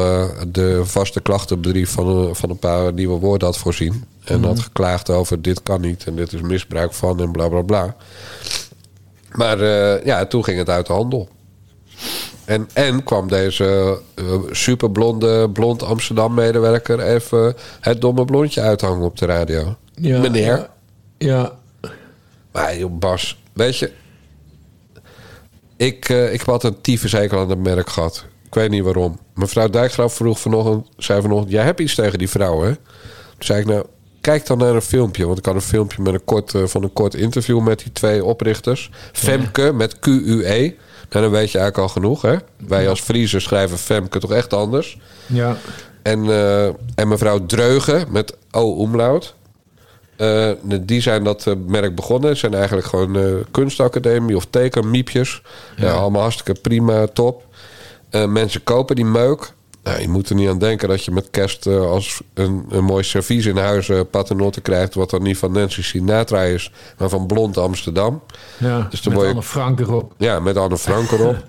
de 0.47 0.81
vaste 0.85 1.21
klachtenbrief 1.21 1.89
van, 1.91 2.07
een- 2.07 2.35
van 2.35 2.49
een 2.49 2.59
paar 2.59 2.93
nieuwe 2.93 3.19
woorden 3.19 3.47
had 3.47 3.57
voorzien. 3.57 4.03
En 4.23 4.43
had 4.43 4.59
geklaagd 4.59 5.09
over 5.09 5.41
dit 5.41 5.63
kan 5.63 5.81
niet 5.81 6.03
en 6.05 6.15
dit 6.15 6.33
is 6.33 6.41
misbruik 6.41 6.93
van 6.93 7.19
en 7.19 7.31
bla 7.31 7.47
bla 7.47 7.61
bla. 7.61 7.95
Maar 9.31 9.57
ja, 10.05 10.25
toen 10.25 10.43
ging 10.43 10.57
het 10.57 10.69
uit 10.69 10.87
de 10.87 10.93
handel. 10.93 11.29
En, 12.49 12.69
en 12.73 13.03
kwam 13.03 13.27
deze 13.27 13.99
eh, 14.15 14.25
superblonde, 14.51 15.49
blond 15.49 15.83
Amsterdam-medewerker 15.83 16.99
even 16.99 17.55
het 17.79 18.01
domme 18.01 18.25
blondje 18.25 18.61
uithangen 18.61 19.05
op 19.05 19.17
de 19.17 19.25
radio. 19.25 19.75
Ja, 19.93 20.19
Meneer. 20.19 20.69
Ja, 21.17 21.53
Maar 22.51 22.77
joh, 22.77 22.99
Bas, 22.99 23.41
weet 23.53 23.77
je... 23.77 23.91
Ik, 25.77 26.09
eh, 26.09 26.33
ik 26.33 26.43
altijd 26.43 26.73
een 26.73 26.81
tyfushekel 26.81 27.39
aan 27.39 27.49
het 27.49 27.59
merk 27.59 27.89
gehad. 27.89 28.25
Ik 28.45 28.53
weet 28.53 28.69
niet 28.69 28.83
waarom. 28.83 29.19
Mevrouw 29.33 29.69
Dijkgraaf 29.69 30.13
vroeg 30.13 30.39
vanochtend, 30.39 30.87
zei 30.97 31.21
vanochtend... 31.21 31.51
jij 31.51 31.63
hebt 31.63 31.79
iets 31.79 31.95
tegen 31.95 32.17
die 32.17 32.29
vrouw, 32.29 32.61
hè? 32.61 32.75
Toen 32.75 32.83
zei 33.37 33.59
ik, 33.59 33.65
nou, 33.65 33.85
kijk 34.21 34.45
dan 34.45 34.57
naar 34.57 34.75
een 34.75 34.81
filmpje. 34.81 35.25
Want 35.25 35.37
ik 35.37 35.45
had 35.45 35.55
een 35.55 35.61
filmpje 35.61 36.01
met 36.01 36.13
een 36.13 36.25
kort, 36.25 36.55
eh, 36.55 36.63
van 36.65 36.83
een 36.83 36.93
kort 36.93 37.13
interview... 37.13 37.59
met 37.61 37.79
die 37.79 37.91
twee 37.91 38.23
oprichters. 38.23 38.91
Femke 39.11 39.73
met 39.73 39.99
Q-U-E. 39.99 40.73
Nou, 41.09 41.23
dan 41.23 41.31
weet 41.31 41.51
je 41.51 41.57
eigenlijk 41.57 41.77
al 41.77 41.93
genoeg, 41.93 42.21
hè? 42.21 42.35
Wij 42.67 42.89
als 42.89 43.01
Friese 43.01 43.39
schrijven 43.39 43.77
Femke 43.77 44.19
toch 44.19 44.31
echt 44.31 44.53
anders. 44.53 44.97
ja. 45.25 45.57
En, 46.01 46.29
eh, 46.29 46.65
en 46.95 47.07
mevrouw 47.07 47.45
Dreugen 47.45 48.05
met 48.09 48.37
O-umlaut. 48.51 49.35
Eh, 50.15 50.51
die 50.81 51.01
zijn 51.01 51.23
dat 51.23 51.47
eh, 51.47 51.53
merk 51.67 51.95
begonnen. 51.95 52.29
Het 52.29 52.37
zijn 52.37 52.53
eigenlijk 52.53 52.87
gewoon 52.87 53.45
kunstacademie 53.51 54.35
of 54.35 54.45
tekenmiepjes. 54.49 55.41
Ja. 55.75 55.91
allemaal 55.91 56.21
hartstikke 56.21 56.61
prima, 56.61 57.07
top. 57.07 57.43
Mensen 58.27 58.63
kopen 58.63 58.95
die 58.95 59.05
meuk. 59.05 59.53
Nou, 59.83 60.01
je 60.01 60.09
moet 60.09 60.29
er 60.29 60.35
niet 60.35 60.49
aan 60.49 60.57
denken 60.59 60.87
dat 60.87 61.05
je 61.05 61.11
met 61.11 61.27
kerst 61.31 61.65
eh, 61.67 61.81
als 61.89 62.21
een, 62.33 62.65
een 62.69 62.83
mooi 62.83 63.03
servies 63.03 63.45
in 63.45 63.57
huis 63.57 63.89
eh 63.89 63.99
paternotte 64.11 64.61
krijgt... 64.61 64.93
wat 64.93 65.09
dan 65.09 65.23
niet 65.23 65.37
van 65.37 65.51
Nancy 65.51 65.81
Sinatra 65.83 66.41
is, 66.43 66.71
maar 66.97 67.09
van 67.09 67.27
Blond 67.27 67.57
Amsterdam. 67.57 68.21
ja. 68.57 68.87
Dus 68.89 69.01
dan 69.01 69.13
met 69.13 69.21
je- 69.21 69.27
Anne 69.27 69.43
Frank 69.43 69.79
erop. 69.79 70.13
Ja, 70.17 70.39
met 70.39 70.57
Anne 70.57 70.77
Frank 70.77 71.11
erop. 71.11 71.35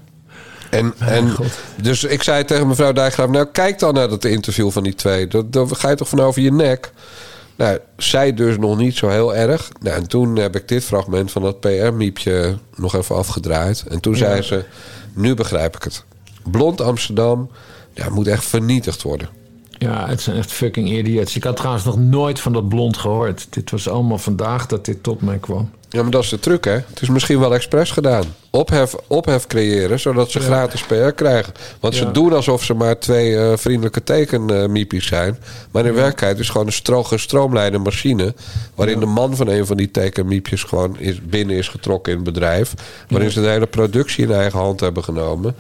En, 0.70 0.94
en 0.98 1.34
dus 1.82 2.04
ik 2.04 2.22
zei 2.22 2.44
tegen 2.44 2.66
mevrouw 2.68 2.92
Dijkgraaf... 2.92 3.28
nou, 3.28 3.46
kijk 3.52 3.78
dan 3.78 3.94
naar 3.94 4.08
dat 4.08 4.24
interview 4.24 4.70
van 4.70 4.82
die 4.82 4.94
twee. 4.94 5.26
Dat, 5.26 5.52
dat 5.52 5.78
ga 5.78 5.90
je 5.90 5.96
toch 5.96 6.08
van 6.08 6.20
over 6.20 6.42
je 6.42 6.52
nek? 6.52 6.92
Nou, 7.56 7.78
zij 7.96 8.34
dus 8.34 8.56
nog 8.58 8.76
niet 8.76 8.96
zo 8.96 9.08
heel 9.08 9.34
erg. 9.34 9.68
Nou, 9.80 9.96
en 9.96 10.06
toen 10.08 10.36
heb 10.36 10.56
ik 10.56 10.68
dit 10.68 10.84
fragment 10.84 11.30
van 11.32 11.42
dat 11.42 11.60
PR-miepje 11.60 12.58
nog 12.76 12.94
even 12.94 13.16
afgedraaid. 13.16 13.84
En 13.88 14.00
toen 14.00 14.16
zei 14.16 14.42
ze, 14.42 14.64
nu 15.14 15.34
begrijp 15.34 15.76
ik 15.76 15.82
het. 15.82 16.04
Blond 16.50 16.80
Amsterdam 16.80 17.50
ja, 17.92 18.08
moet 18.08 18.26
echt 18.26 18.44
vernietigd 18.44 19.02
worden. 19.02 19.28
Ja, 19.78 20.08
het 20.08 20.20
zijn 20.20 20.36
echt 20.36 20.52
fucking 20.52 20.90
idiots. 20.90 21.36
Ik 21.36 21.44
had 21.44 21.56
trouwens 21.56 21.84
nog 21.84 21.98
nooit 21.98 22.40
van 22.40 22.52
dat 22.52 22.68
blond 22.68 22.96
gehoord. 22.96 23.46
Dit 23.50 23.70
was 23.70 23.88
allemaal 23.88 24.18
vandaag 24.18 24.66
dat 24.66 24.84
dit 24.84 25.02
tot 25.02 25.22
mij 25.22 25.38
kwam. 25.38 25.70
Ja, 25.88 26.02
maar 26.02 26.10
dat 26.10 26.22
is 26.22 26.28
de 26.28 26.38
truc, 26.38 26.64
hè? 26.64 26.72
Het 26.72 27.00
is 27.02 27.08
misschien 27.08 27.38
wel 27.40 27.54
expres 27.54 27.90
gedaan. 27.90 28.24
Ophef, 28.50 28.94
ophef 29.06 29.46
creëren, 29.46 30.00
zodat 30.00 30.30
ze 30.30 30.38
Ja. 30.38 30.44
gratis 30.44 30.82
PR 30.82 30.94
krijgen. 30.94 31.52
Want 31.80 31.94
ze 31.94 32.10
doen 32.10 32.32
alsof 32.32 32.64
ze 32.64 32.74
maar 32.74 32.98
twee 32.98 33.36
eh, 33.36 33.56
vriendelijke 33.56 34.02
tekenmiepies 34.04 35.06
zijn. 35.06 35.38
Maar 35.70 35.86
in 35.86 35.92
werkelijkheid 35.92 36.34
is 36.34 36.42
het 36.42 36.50
gewoon 36.50 36.66
een 36.66 36.72
stro 36.72 37.04
gestroomlijnde 37.04 37.78
machine... 37.78 38.34
waarin 38.74 39.00
de 39.00 39.06
man 39.06 39.36
van 39.36 39.48
een 39.48 39.66
van 39.66 39.76
die 39.76 39.90
tekenmiepjes 39.90 40.62
gewoon 40.62 40.98
is, 40.98 41.20
binnen 41.22 41.56
is 41.56 41.68
getrokken 41.68 42.12
in 42.12 42.18
het 42.18 42.32
bedrijf. 42.32 42.74
Waarin 43.08 43.30
ze 43.30 43.40
de 43.40 43.48
hele 43.48 43.66
productie 43.66 44.24
in 44.24 44.32
eigen 44.32 44.58
hand 44.58 44.80
hebben 44.80 45.04
genomen. 45.04 45.54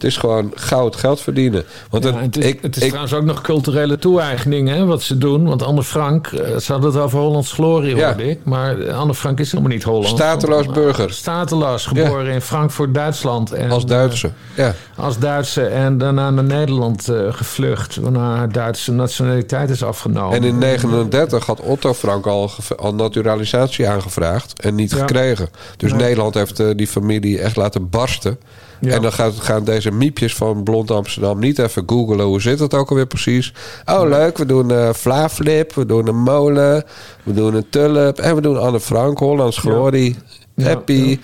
Het 0.00 0.08
is 0.10 0.16
gewoon 0.16 0.52
goud 0.54 0.96
geld 0.96 1.20
verdienen. 1.20 1.64
Want 1.90 2.04
Ja, 2.04 2.14
het- 2.20 2.36
is, 2.36 2.44
ik, 2.44 2.58
het 2.62 2.76
is 2.76 2.82
ik- 2.82 2.88
trouwens 2.88 3.14
ook 3.14 3.24
nog 3.24 3.40
culturele 3.40 3.98
toe-eigening, 3.98 4.68
hè, 4.68 4.84
wat 4.84 5.02
ze 5.02 5.18
doen. 5.18 5.44
Want 5.44 5.62
Anne 5.62 5.82
Frank, 5.82 6.26
eh, 6.26 6.56
ze 6.56 6.72
hadden 6.72 6.92
het 6.92 7.00
over 7.02 7.18
Hollands 7.18 7.52
glorie, 7.52 7.96
Ja. 7.96 8.06
hoorde 8.06 8.30
ik. 8.30 8.38
Maar 8.44 8.92
Anne 8.92 9.14
Frank 9.14 9.40
is 9.40 9.50
helemaal 9.50 9.72
niet 9.72 9.82
Hollands. 9.82 10.08
Stateloos 10.10 10.66
burger. 10.66 11.12
Stateloos, 11.12 11.86
geboren 11.86 12.32
in 12.32 12.40
Frankfurt, 12.40 12.94
Duitsland. 12.94 13.52
En, 13.52 13.70
als 13.70 13.86
Duitse, 13.86 14.30
ja. 14.54 14.66
eh, 14.66 15.04
als 15.04 15.18
Duitse 15.18 15.62
en 15.66 15.98
daarna 15.98 16.30
naar 16.30 16.44
Nederland 16.44 17.08
eh, 17.08 17.16
gevlucht. 17.30 17.96
Waarna 17.96 18.34
haar 18.36 18.52
Duitse 18.52 18.92
nationaliteit 18.92 19.70
is 19.70 19.82
afgenomen. 19.84 20.36
En 20.36 20.44
in 20.44 20.58
39 20.58 21.46
had 21.46 21.60
Otto 21.60 21.94
Frank 21.94 22.26
al, 22.26 22.50
al 22.76 22.94
naturalisatie 22.94 23.88
aangevraagd 23.88 24.60
en 24.60 24.74
niet 24.74 24.92
gekregen. 24.92 25.48
Dus. 25.76 25.92
Nederland 25.92 26.34
heeft 26.34 26.60
eh, 26.60 26.66
die 26.76 26.86
familie 26.86 27.38
echt 27.40 27.56
laten 27.56 27.88
barsten. 27.90 28.38
Ja. 28.80 28.94
En 28.94 29.02
dan 29.02 29.12
gaat, 29.12 29.34
gaan 29.34 29.64
deze 29.64 29.90
miepjes 29.90 30.34
van 30.34 30.62
Blond 30.62 30.90
Amsterdam 30.90 31.38
niet 31.38 31.58
even 31.58 31.82
googlen 31.86 32.24
hoe 32.26 32.40
zit 32.40 32.58
het 32.58 32.74
ook 32.74 32.90
alweer 32.90 33.06
precies. 33.06 33.52
Oh 33.84 34.08
leuk, 34.08 34.38
we 34.38 34.46
doen 34.46 34.70
eh 34.70 34.88
Vlaaflip, 34.92 35.74
we 35.74 35.86
doen 35.86 36.08
een 36.08 36.22
molen, 36.22 36.84
we 37.22 37.32
doen 37.34 37.54
een 37.54 37.68
tulp 37.70 38.18
en 38.18 38.34
we 38.34 38.40
doen 38.40 38.60
Anne 38.60 38.80
Frank, 38.80 39.18
Hollands 39.18 39.58
Glory, 39.58 40.16
Ja, 40.54 40.64
Happy. 40.66 40.92
ja. 40.92 41.16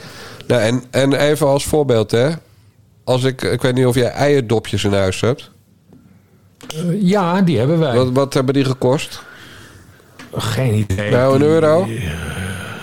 Nou, 0.46 0.60
en, 0.62 0.82
en 0.90 1.12
even 1.12 1.46
als 1.46 1.64
voorbeeld 1.66 2.10
hè. 2.10 2.28
Als 3.04 3.24
ik, 3.24 3.42
ik 3.42 3.62
weet 3.62 3.74
niet 3.74 3.86
of 3.86 3.94
jij 3.94 4.10
eierdopjes 4.10 4.84
in 4.84 4.92
huis 4.92 5.20
hebt. 5.20 5.50
Eh, 6.74 7.02
ja, 7.02 7.42
die 7.42 7.58
hebben 7.58 7.78
wij. 7.78 7.96
Wat, 7.96 8.10
wat 8.12 8.34
hebben 8.34 8.54
die 8.54 8.64
gekost? 8.64 9.22
Geen 10.34 10.74
idee. 10.74 11.10
Nou, 11.10 11.34
een 11.34 11.42
euro? 11.42 11.86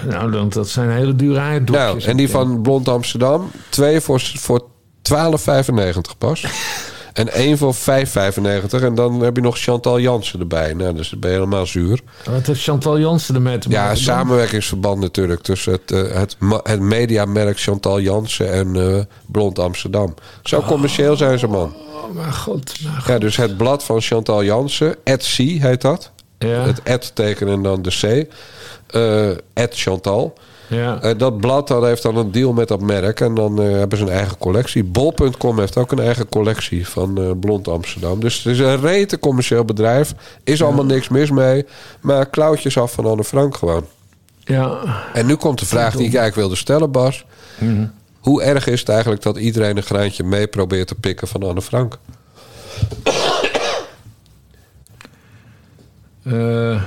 Nou, 0.10 0.32
dan, 0.32 0.50
dat 0.50 0.70
zijn 0.70 0.90
hele 0.90 1.16
dure 1.16 1.40
eierdopjes. 1.40 1.86
Nou, 1.86 2.02
en 2.02 2.18
die 2.18 2.30
van 2.30 2.62
Blond 2.62 2.88
Amsterdam, 2.88 3.52
twee 3.70 4.02
voor, 4.02 4.20
voor 4.20 4.68
12,95 5.12 6.18
pas. 6.18 6.46
en 7.14 7.34
één 7.34 7.58
voor 7.58 7.76
5,95. 7.76 7.82
En 8.70 8.96
dan 8.96 9.22
heb 9.22 9.36
je 9.36 9.42
nog 9.42 9.58
Chantal 9.58 10.00
Jansen 10.00 10.40
erbij. 10.40 10.74
Nou, 10.74 10.96
dus 10.96 11.10
dan 11.10 11.20
ben 11.20 11.30
je 11.30 11.36
helemaal 11.36 11.66
zuur. 11.66 12.00
Wat 12.30 12.48
heeft 12.48 12.62
Chantal 12.62 13.00
Jansen 13.00 13.36
ermee 13.36 13.58
te 13.58 13.70
maken? 13.70 13.84
Ja, 13.84 13.96
samenwerkingsverband 13.96 15.00
natuurlijk 15.00 15.42
tussen 15.42 15.72
het, 15.72 15.92
eh, 15.92 16.20
het, 16.20 16.36
het 16.64 16.80
mediamerk 16.80 17.60
Chantal 17.60 18.00
Jansen 18.00 18.52
en 18.52 18.76
eh, 18.76 19.00
Blond 19.26 19.60
Amsterdam. 19.60 20.14
Zo 20.44 20.62
commercieel 20.62 21.16
zijn 21.16 21.40
ze, 21.40 21.48
man. 21.48 21.74
Oh, 21.76 22.14
mijn 22.14 22.34
god. 22.34 22.74
mijn 22.84 22.96
god. 22.96 23.08
Ja, 23.08 23.18
dus 23.18 23.36
het 23.36 23.58
blad 23.58 23.84
van 23.84 24.02
Chantal 24.02 24.44
Jansen, 24.44 24.96
Etsy 25.04 25.60
heet 25.60 25.82
dat. 25.82 26.12
het 26.38 26.82
ad 26.84 27.16
tekenen 27.16 27.54
en 27.54 27.64
dan 27.64 27.82
de 27.82 27.90
C. 27.90 28.34
eh 28.94 29.64
ad 29.64 29.70
Chantal. 29.72 30.34
Ja. 30.68 31.02
Eh, 31.02 31.18
dat 31.18 31.38
blad 31.38 31.68
dat 31.68 31.84
heeft 31.84 32.04
dan 32.04 32.18
een 32.18 32.32
deal 32.32 32.54
met 32.54 32.68
dat 32.68 32.82
merk. 32.82 33.22
En 33.22 33.36
dan 33.36 33.62
eh, 33.62 33.72
hebben 33.72 33.98
ze 33.98 34.04
een 34.04 34.10
eigen 34.10 34.38
collectie. 34.38 34.84
Bol.com 34.84 35.60
heeft 35.60 35.78
ook 35.78 35.92
een 35.92 36.00
eigen 36.00 36.30
collectie 36.30 36.88
van 36.88 37.40
Blond 37.40 37.68
Amsterdam. 37.68 38.20
Dus 38.20 38.44
het 38.44 38.54
is 38.54 38.60
een 38.60 38.82
rete 38.82 39.20
commercieel 39.20 39.66
bedrijf. 39.66 40.14
Is 40.44 40.64
allemaal 40.64 40.86
niks 40.86 41.10
mis 41.10 41.32
mee. 41.32 41.66
Maar 42.02 42.26
klauwtjes 42.26 42.78
af 42.78 42.92
van 42.92 43.06
Anne 43.06 43.24
Frank 43.24 43.58
gewoon. 43.58 43.86
Ja. 44.40 44.80
En 45.14 45.26
nu 45.26 45.36
komt 45.36 45.60
de 45.60 45.66
vraag 45.66 45.92
die 45.92 46.08
ik 46.08 46.14
eigenlijk 46.14 46.36
wilde 46.36 46.56
stellen, 46.56 46.92
Bas. 46.92 47.26
Mhm. 47.58 47.86
Hoe 48.20 48.44
erg 48.44 48.68
is 48.68 48.80
het 48.80 48.90
eigenlijk 48.90 49.22
dat 49.22 49.38
iedereen 49.38 49.78
een 49.78 49.84
graantje 49.84 50.24
mee 50.24 50.48
probeert 50.48 50.88
te 50.88 50.96
pikken 50.96 51.28
van 51.28 51.44
Anne 51.44 51.62
Frank? 51.62 51.98
Eh, 56.24 56.82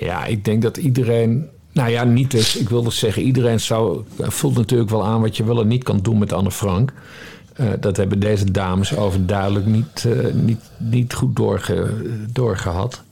ja, 0.00 0.24
ik 0.24 0.44
denk 0.44 0.62
dat 0.62 0.76
iedereen. 0.76 1.46
Nou 1.72 1.90
ja, 1.90 2.04
niet 2.04 2.30
dus. 2.30 2.56
Ik 2.56 2.68
wilde 2.68 2.90
zeggen, 2.90 3.22
iedereen 3.22 3.60
zou, 3.60 4.02
voelt 4.18 4.56
natuurlijk 4.56 4.90
wel 4.90 5.04
aan 5.06 5.20
wat 5.20 5.36
je 5.36 5.44
wel 5.44 5.60
en 5.60 5.68
niet 5.68 5.82
kan 5.84 5.98
doen 5.98 6.18
met 6.18 6.32
Anne 6.32 6.50
Frank. 6.50 6.92
Eh, 7.52 7.66
dat 7.80 7.96
hebben 7.96 8.20
deze 8.20 8.50
dames 8.50 8.96
overduidelijk 8.96 9.66
niet, 9.66 10.04
eh, 10.08 10.32
niet, 10.32 10.60
niet 10.78 11.14
goed 11.14 11.36
doorge, 11.36 11.90
doorgehad. 12.32 13.02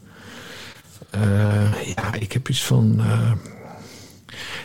Eh, 1.10 1.20
ja, 1.94 2.14
ik 2.18 2.32
heb 2.32 2.48
iets 2.48 2.64
van. 2.64 2.94
eh, 2.98 3.30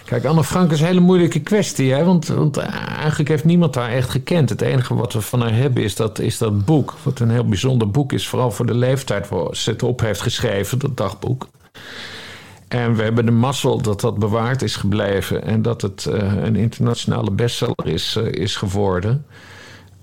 Kijk, 0.06 0.26
Anne 0.26 0.44
Frank 0.44 0.72
is 0.72 0.80
een 0.80 0.86
hele 0.86 1.00
moeilijke 1.00 1.40
kwestie. 1.40 1.92
Hè? 1.94 2.04
Want, 2.04 2.28
want 2.28 2.58
eigenlijk 2.58 3.30
heeft 3.30 3.46
niemand 3.46 3.76
haar 3.76 3.90
echt 3.90 4.10
gekend. 4.10 4.50
Het 4.50 4.62
enige 4.62 4.96
wat 4.96 5.14
we 5.14 5.22
van 5.22 5.42
haar 5.42 5.54
hebben 5.56 5.84
is 5.84 5.96
dat, 5.96 6.20
is 6.20 6.38
dat 6.38 6.66
boek. 6.66 6.96
Wat 7.04 7.20
een 7.20 7.30
heel 7.30 7.46
bijzonder 7.48 7.92
boek 7.92 8.14
is. 8.14 8.28
Vooral 8.28 8.52
voor 8.52 8.66
de 8.66 8.74
leeftijd 8.74 9.30
waar 9.30 9.56
ze 9.56 9.70
het 9.72 9.84
op 9.84 10.00
heeft 10.00 10.22
geschreven, 10.22 10.80
dat 10.80 10.98
dagboek. 10.98 11.48
En 12.70 12.96
we 12.96 13.04
hebben 13.04 13.26
de 13.26 13.32
mazzel 13.32 13.82
dat 13.82 14.02
dat 14.02 14.20
bewaard 14.20 14.62
is 14.62 14.76
gebleven. 14.76 15.44
En 15.44 15.62
dat 15.62 15.82
het 15.82 16.06
eh, 16.06 16.34
een 16.44 16.56
internationale 16.56 17.32
bestseller 17.32 17.86
is, 17.88 18.16
eh, 18.16 18.26
is 18.26 18.56
geworden. 18.56 19.26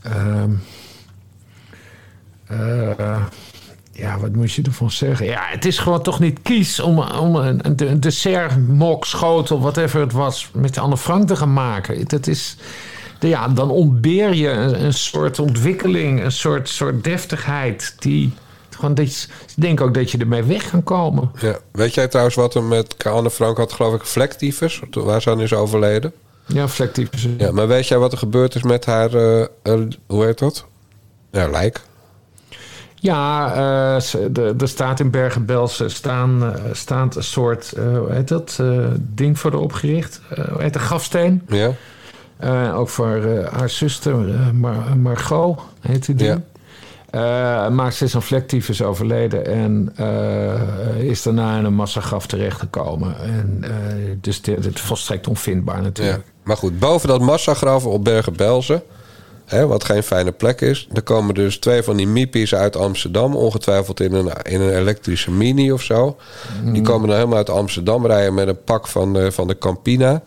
Ehm, 0.02 0.50
eh, 2.46 3.22
ja, 3.92 4.18
wat 4.18 4.32
moet 4.34 4.52
je 4.52 4.62
ervan 4.62 4.90
zeggen? 4.90 5.26
Ja, 5.26 5.42
het 5.46 5.64
is 5.64 5.78
gewoon 5.78 6.02
toch 6.02 6.20
niet 6.20 6.42
kies 6.42 6.80
om, 6.80 6.98
om 6.98 7.36
een, 7.36 7.66
een, 7.66 7.90
een 7.90 8.00
dessert, 8.00 8.68
mok, 8.68 9.04
schotel, 9.04 9.60
whatever 9.60 10.00
het 10.00 10.12
was, 10.12 10.50
met 10.52 10.78
Anne 10.78 10.96
Frank 10.96 11.26
te 11.26 11.36
gaan 11.36 11.52
maken. 11.52 12.08
Dat 12.08 12.26
is, 12.26 12.56
ja, 13.20 13.48
dan 13.48 13.70
ontbeer 13.70 14.34
je 14.34 14.48
een, 14.50 14.84
een 14.84 14.94
soort 14.94 15.38
ontwikkeling, 15.38 16.22
een 16.22 16.32
soort, 16.32 16.68
soort 16.68 17.04
deftigheid. 17.04 17.94
Die, 17.98 18.32
gewoon 18.76 18.94
dat 18.94 19.14
je, 19.14 19.26
ik 19.46 19.62
denk 19.62 19.80
ook 19.80 19.94
dat 19.94 20.10
je 20.10 20.18
ermee 20.18 20.42
weg 20.42 20.70
kan 20.70 20.82
komen. 20.82 21.30
Ja. 21.40 21.58
Weet 21.72 21.94
jij 21.94 22.08
trouwens 22.08 22.36
wat 22.36 22.54
er 22.54 22.62
met 22.62 23.04
Anne 23.04 23.30
Frank 23.30 23.56
had, 23.56 23.72
geloof 23.72 23.94
ik, 23.94 24.04
vlektyfus, 24.04 24.82
waar 24.90 25.22
ze 25.22 25.30
aan 25.30 25.40
is 25.40 25.52
overleden? 25.52 26.12
Ja, 26.46 26.68
vlektyfus. 26.68 27.28
Ja, 27.38 27.52
maar 27.52 27.68
weet 27.68 27.88
jij 27.88 27.98
wat 27.98 28.12
er 28.12 28.18
gebeurd 28.18 28.54
is 28.54 28.62
met 28.62 28.84
haar, 28.84 29.14
eh, 29.14 29.40
eh, 29.62 29.80
hoe 30.06 30.24
heet 30.24 30.38
dat? 30.38 30.64
Ja, 31.30 31.48
lijk. 31.48 31.80
Ja, 32.94 33.54
eh, 33.54 34.00
ze- 34.00 34.32
de- 34.32 34.54
er 34.58 34.68
staat 34.68 35.00
in 35.00 35.10
Bergen-Belsen 35.10 35.90
staan, 35.90 36.42
eh, 36.54 36.60
staat 36.72 37.16
een 37.16 37.22
soort, 37.24 37.72
eh, 37.72 37.98
hoe 37.98 38.12
heet 38.12 38.28
dat, 38.28 38.56
eh, 38.60 38.86
ding 38.98 39.38
voor 39.38 39.50
de 39.50 39.58
opgericht. 39.58 40.20
Eh, 40.30 40.44
hoe 40.52 40.62
heet 40.62 40.72
de 40.72 40.78
grafsteen. 40.78 41.42
Ja. 41.48 41.70
Eh, 42.36 42.78
ook 42.78 42.88
voor 42.88 43.16
eh, 43.16 43.52
haar 43.52 43.70
zuster 43.70 44.28
eh, 44.34 44.50
Mar- 44.50 44.96
Margot, 44.96 45.58
heet 45.80 46.06
die 46.06 46.14
ding. 46.14 46.30
Ja. 46.30 46.42
Eh, 47.16 47.68
maar 47.68 47.92
ze 47.92 48.04
is 48.04 48.14
een 48.14 48.22
vlektyfus 48.22 48.82
overleden 48.82 49.46
en 49.46 49.92
eh, 49.96 50.98
is 50.98 51.22
daarna 51.22 51.58
in 51.58 51.64
een 51.64 51.74
massagraf 51.74 52.26
terechtgekomen. 52.26 53.20
En, 53.20 53.58
eh, 53.62 53.70
dus 54.20 54.42
dit, 54.42 54.62
dit 54.62 54.74
is 54.74 54.80
volstrekt 54.80 55.28
onvindbaar 55.28 55.76
Ja. 55.76 55.82
natuurlijk. 55.82 56.24
Maar 56.42 56.56
goed, 56.56 56.78
boven 56.78 57.08
dat 57.08 57.20
massagraf 57.20 57.86
op 57.86 58.04
Bergen-Belsen, 58.04 58.82
hè, 59.44 59.66
wat 59.66 59.84
geen 59.84 60.02
fijne 60.02 60.32
plek 60.32 60.60
is, 60.60 60.88
er 60.92 61.02
komen 61.02 61.34
dus 61.34 61.58
twee 61.58 61.82
van 61.82 61.96
die 61.96 62.06
miepies 62.06 62.54
uit 62.54 62.76
Amsterdam, 62.76 63.36
ongetwijfeld 63.36 64.00
in 64.00 64.12
een, 64.12 64.32
in 64.42 64.60
een 64.60 64.76
elektrische 64.76 65.30
mini 65.30 65.72
of 65.72 65.82
zo. 65.82 66.16
Die 66.64 66.82
komen 66.82 67.08
dan 67.08 67.16
helemaal 67.16 67.38
uit 67.38 67.50
Amsterdam 67.50 68.06
rijden 68.06 68.34
met 68.34 68.48
een 68.48 68.64
pak 68.64 68.86
van 68.86 69.12
de, 69.12 69.32
van 69.32 69.46
de 69.46 69.58
Campina. 69.58 70.22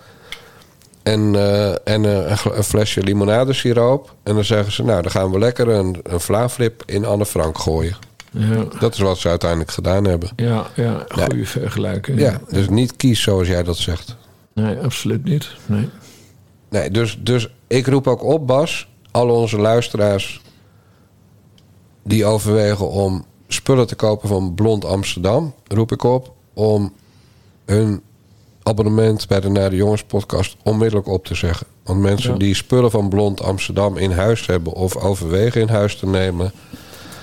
En, 1.09 1.35
eh, 1.35 1.93
en 1.93 2.05
eh, 2.05 2.37
een, 2.43 2.63
flesje 2.63 3.03
limonadesiroop. 3.03 4.15
En 4.23 4.35
dan 4.35 4.43
zeggen 4.43 4.71
ze, 4.71 4.83
nou, 4.83 5.01
dan 5.01 5.11
gaan 5.11 5.31
we 5.31 5.39
lekker 5.39 5.67
een, 5.67 5.99
een 6.03 6.19
vlaaflip 6.19 6.83
in 6.85 7.05
Anne 7.05 7.25
Frank 7.25 7.57
gooien. 7.57 7.95
Ja, 8.31 8.65
Dat 8.79 8.93
is 8.93 8.99
wat 8.99 9.17
ze 9.17 9.29
uiteindelijk 9.29 9.71
gedaan 9.71 10.05
hebben. 10.05 10.29
ja, 10.35 10.67
ja 10.75 11.05
goede 11.09 11.45
vergelijking. 11.45 12.19
Ja, 12.19 12.39
dus 12.49 12.69
niet 12.69 12.95
kies 12.95 13.21
zoals 13.21 13.47
jij 13.47 13.63
dat 13.63 13.77
zegt. 13.77 14.15
Nee, 14.53 14.77
absoluut 14.77 15.23
niet. 15.23 15.49
Nee. 15.65 15.89
Nee, 16.69 16.91
dus, 16.91 17.19
dus 17.21 17.49
ik 17.67 17.87
roep 17.87 18.07
ook 18.07 18.23
op, 18.23 18.47
Bas, 18.47 18.87
al 19.11 19.29
onze 19.29 19.57
luisteraars 19.57 20.41
die 22.03 22.25
overwegen 22.25 22.89
om 22.89 23.25
spullen 23.47 23.87
te 23.87 23.95
kopen 23.95 24.29
van 24.29 24.53
Blond 24.53 24.85
Amsterdam, 24.85 25.53
roep 25.67 25.91
ik 25.91 26.03
op 26.03 26.33
om 26.53 26.93
hun 27.65 28.01
abonnement 28.69 29.27
bij 29.27 29.39
de 29.39 29.49
Naar 29.49 29.69
de 29.69 29.75
Jongens 29.75 30.03
podcast 30.03 30.55
onmiddellijk 30.63 31.07
op 31.07 31.25
te 31.25 31.35
zeggen. 31.35 31.67
Want 31.83 31.99
mensen 31.99 32.31
Ja. 32.31 32.37
die 32.37 32.55
spullen 32.55 32.91
van 32.91 33.09
Blond 33.09 33.41
Amsterdam 33.43 33.97
in 33.97 34.11
huis 34.11 34.45
hebben 34.45 34.73
of 34.73 34.95
overwegen 34.95 35.61
in 35.61 35.69
huis 35.69 35.95
te 35.95 36.05
nemen, 36.07 36.51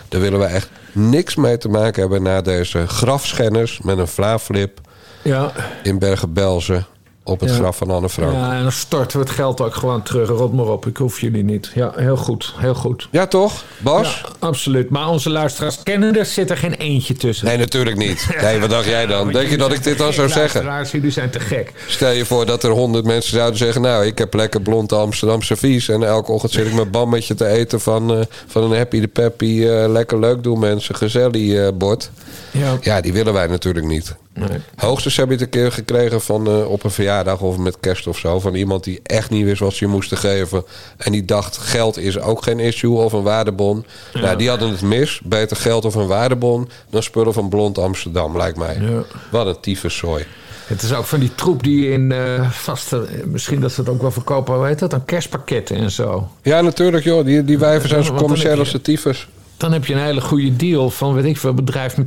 daar 0.09 0.21
willen 0.21 0.39
we 0.39 0.45
echt 0.45 0.69
niks 0.93 1.35
mee 1.35 1.59
te 1.59 1.69
maken 1.69 2.01
hebben 2.01 2.23
na 2.23 2.41
deze 2.41 2.87
grafschennis 2.87 3.81
met 3.83 3.99
een 3.99 4.09
vlaaflip 4.09 4.81
Ja, 5.23 5.53
in 5.83 5.99
Bergen-Belsen 5.99 6.87
op 7.27 7.41
het 7.41 7.51
Ja. 7.51 7.57
graf 7.57 7.77
van 7.77 7.91
Anne 7.91 8.09
Frank. 8.09 8.33
ja, 8.33 8.55
en 8.55 8.62
dan 8.62 8.72
storten 8.72 9.18
we 9.18 9.24
het 9.24 9.35
geld 9.35 9.61
ook 9.61 9.74
gewoon 9.74 10.03
terug. 10.03 10.29
Rot 10.29 10.53
maar 10.53 10.66
op, 10.66 10.87
ik 10.87 10.97
hoef 10.97 11.20
jullie 11.20 11.45
niet. 11.45 11.70
Ja, 11.74 11.93
heel 11.97 12.16
goed, 12.16 12.55
heel 12.57 12.74
goed. 12.74 13.09
Ja, 13.11 13.27
toch, 13.27 13.64
Bas? 13.79 14.20
Ja, 14.22 14.29
absoluut. 14.39 14.91
Maar 14.91 15.09
onze 15.09 15.31
luisteraars 15.31 15.83
kennen 15.83 16.16
er, 16.18 16.27
zit 16.27 16.51
er 16.51 16.57
geen 16.57 16.74
eentje 16.74 17.14
tussen. 17.14 17.47
Nee, 17.47 17.57
natuurlijk 17.57 17.97
niet. 17.97 18.27
Nee, 18.43 18.61
wat 18.61 18.70
dacht 18.70 18.85
jij 18.87 19.07
dan? 19.07 19.33
Denk 19.33 19.49
je 19.51 19.57
dat 19.57 19.72
ik 19.72 19.83
dit 19.83 19.99
dan 19.99 20.12
zou 20.12 20.29
zeggen? 20.29 20.64
luisteraars, 20.64 20.91
Jullie 20.91 21.11
zijn 21.11 21.31
te 21.31 21.41
gek. 21.41 21.72
Stel 21.87 22.11
je 22.11 22.24
voor 22.24 22.47
dat 22.47 22.62
er 22.64 22.70
honderd 22.70 23.05
mensen 23.05 23.37
zouden 23.37 23.59
zeggen... 23.59 23.83
nou, 23.83 24.07
ik 24.07 24.18
heb 24.18 24.35
lekker 24.35 24.61
blond 24.62 24.93
Amsterdam 24.93 25.43
servies... 25.43 25.89
en 25.89 26.03
elke 26.03 26.33
ochtend 26.33 26.53
zit 26.53 26.66
ik 26.66 26.74
mijn 26.74 26.91
bammetje 26.91 27.35
te 27.35 27.47
eten 27.47 27.81
van, 27.81 28.14
eh, 28.14 28.20
van 28.47 28.62
een 28.62 28.77
Happy 28.77 29.01
de 29.01 29.09
Peppy... 29.09 29.64
eh, 29.66 29.89
lekker 29.89 30.18
leuk 30.20 30.43
doen 30.43 30.59
mensen, 30.59 30.95
gezellig 30.95 31.55
eh, 31.55 31.68
bord. 31.74 32.11
Ja, 32.51 32.77
Ja, 32.81 33.01
die 33.01 33.12
willen 33.12 33.33
wij 33.33 33.47
natuurlijk 33.47 33.87
niet. 33.87 34.14
Nee. 34.37 34.59
Hoogstens 34.76 35.16
heb 35.16 35.26
je 35.26 35.32
het 35.32 35.43
een 35.43 35.49
keer 35.49 35.72
gekregen 35.72 36.20
van, 36.20 36.47
eh, 36.47 36.70
op 36.70 36.84
een 36.84 36.91
verjaardag 36.91 37.41
of 37.41 37.59
met 37.59 37.80
kerst 37.80 38.07
of 38.07 38.18
zo... 38.18 38.41
van 38.41 38.55
iemand 38.55 38.84
die 38.84 39.01
echt 39.03 39.30
niet 39.30 39.45
wist 39.45 39.61
wat 39.61 39.74
ze 39.74 39.84
je 39.84 39.91
moesten 39.91 40.16
geven... 40.16 40.64
en 40.97 41.12
die 41.12 41.24
dacht, 41.24 41.57
geld 41.57 41.99
is 41.99 42.18
ook 42.18 42.43
geen 42.43 42.61
issue 42.61 42.97
of 42.97 43.12
een 43.12 43.22
waardebon. 43.22 43.84
Nou, 44.12 44.37
die 44.37 44.49
hadden 44.49 44.70
het 44.70 44.82
mis. 44.82 45.20
Beter 45.24 45.57
geld 45.57 45.84
of 45.84 45.95
een 45.95 46.07
waardebon... 46.07 46.68
dan 46.91 47.03
spullen 47.03 47.32
van 47.32 47.49
Blond 47.49 47.78
Amsterdam, 47.78 48.37
lijkt 48.37 48.59
mij. 48.59 48.78
Ja. 48.80 49.03
Wat 49.30 49.47
een 49.47 49.61
tyfuszooi. 49.61 50.24
Het 50.66 50.82
is 50.82 50.95
ook 50.95 51.05
van 51.05 51.20
die 51.20 51.34
troep 51.34 51.62
die 51.62 51.91
in 51.91 52.12
eh 52.12 52.51
vaste... 52.51 53.07
Misschien 53.24 53.61
dat 53.61 53.72
ze 53.72 53.80
het 53.80 53.91
ook 53.91 54.01
wel 54.01 54.11
verkopen, 54.11 54.55
hoe 54.55 54.66
heet 54.66 54.78
dat? 54.78 54.91
Dan 54.91 55.05
kerstpakketten 55.05 55.76
en 55.76 55.91
zo. 55.91 56.28
Ja, 56.43 56.61
natuurlijk, 56.61 57.05
joh. 57.05 57.24
Die, 57.24 57.45
die 57.45 57.59
wijven 57.59 57.89
zijn 57.89 58.01
Ja, 58.01 58.07
zo 58.07 58.14
commercieel 58.14 58.59
als 58.59 58.72
de 58.72 58.80
tyfus. 58.80 59.28
Dan 59.57 59.73
heb 59.73 59.87
je 59.87 59.95
een 59.95 60.01
hele 60.01 60.21
goede 60.21 60.57
deal 60.57 60.91
van, 60.91 61.15
weet 61.15 61.25
ik 61.25 61.37
veel, 61.37 61.51
een 61.51 61.57
bedrijf 61.57 61.97
met 61.97 62.07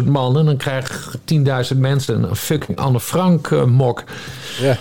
10.000 0.00 0.04
man. 0.04 0.38
En 0.38 0.44
dan 0.44 0.56
krijgen 0.56 1.20
10.000 1.74 1.78
mensen 1.78 2.22
een 2.22 2.36
fucking 2.36 2.78
Anne 2.78 3.00
Frank 3.00 3.50
eh, 3.50 3.64
mok. 3.64 4.04
Ja. 4.60 4.78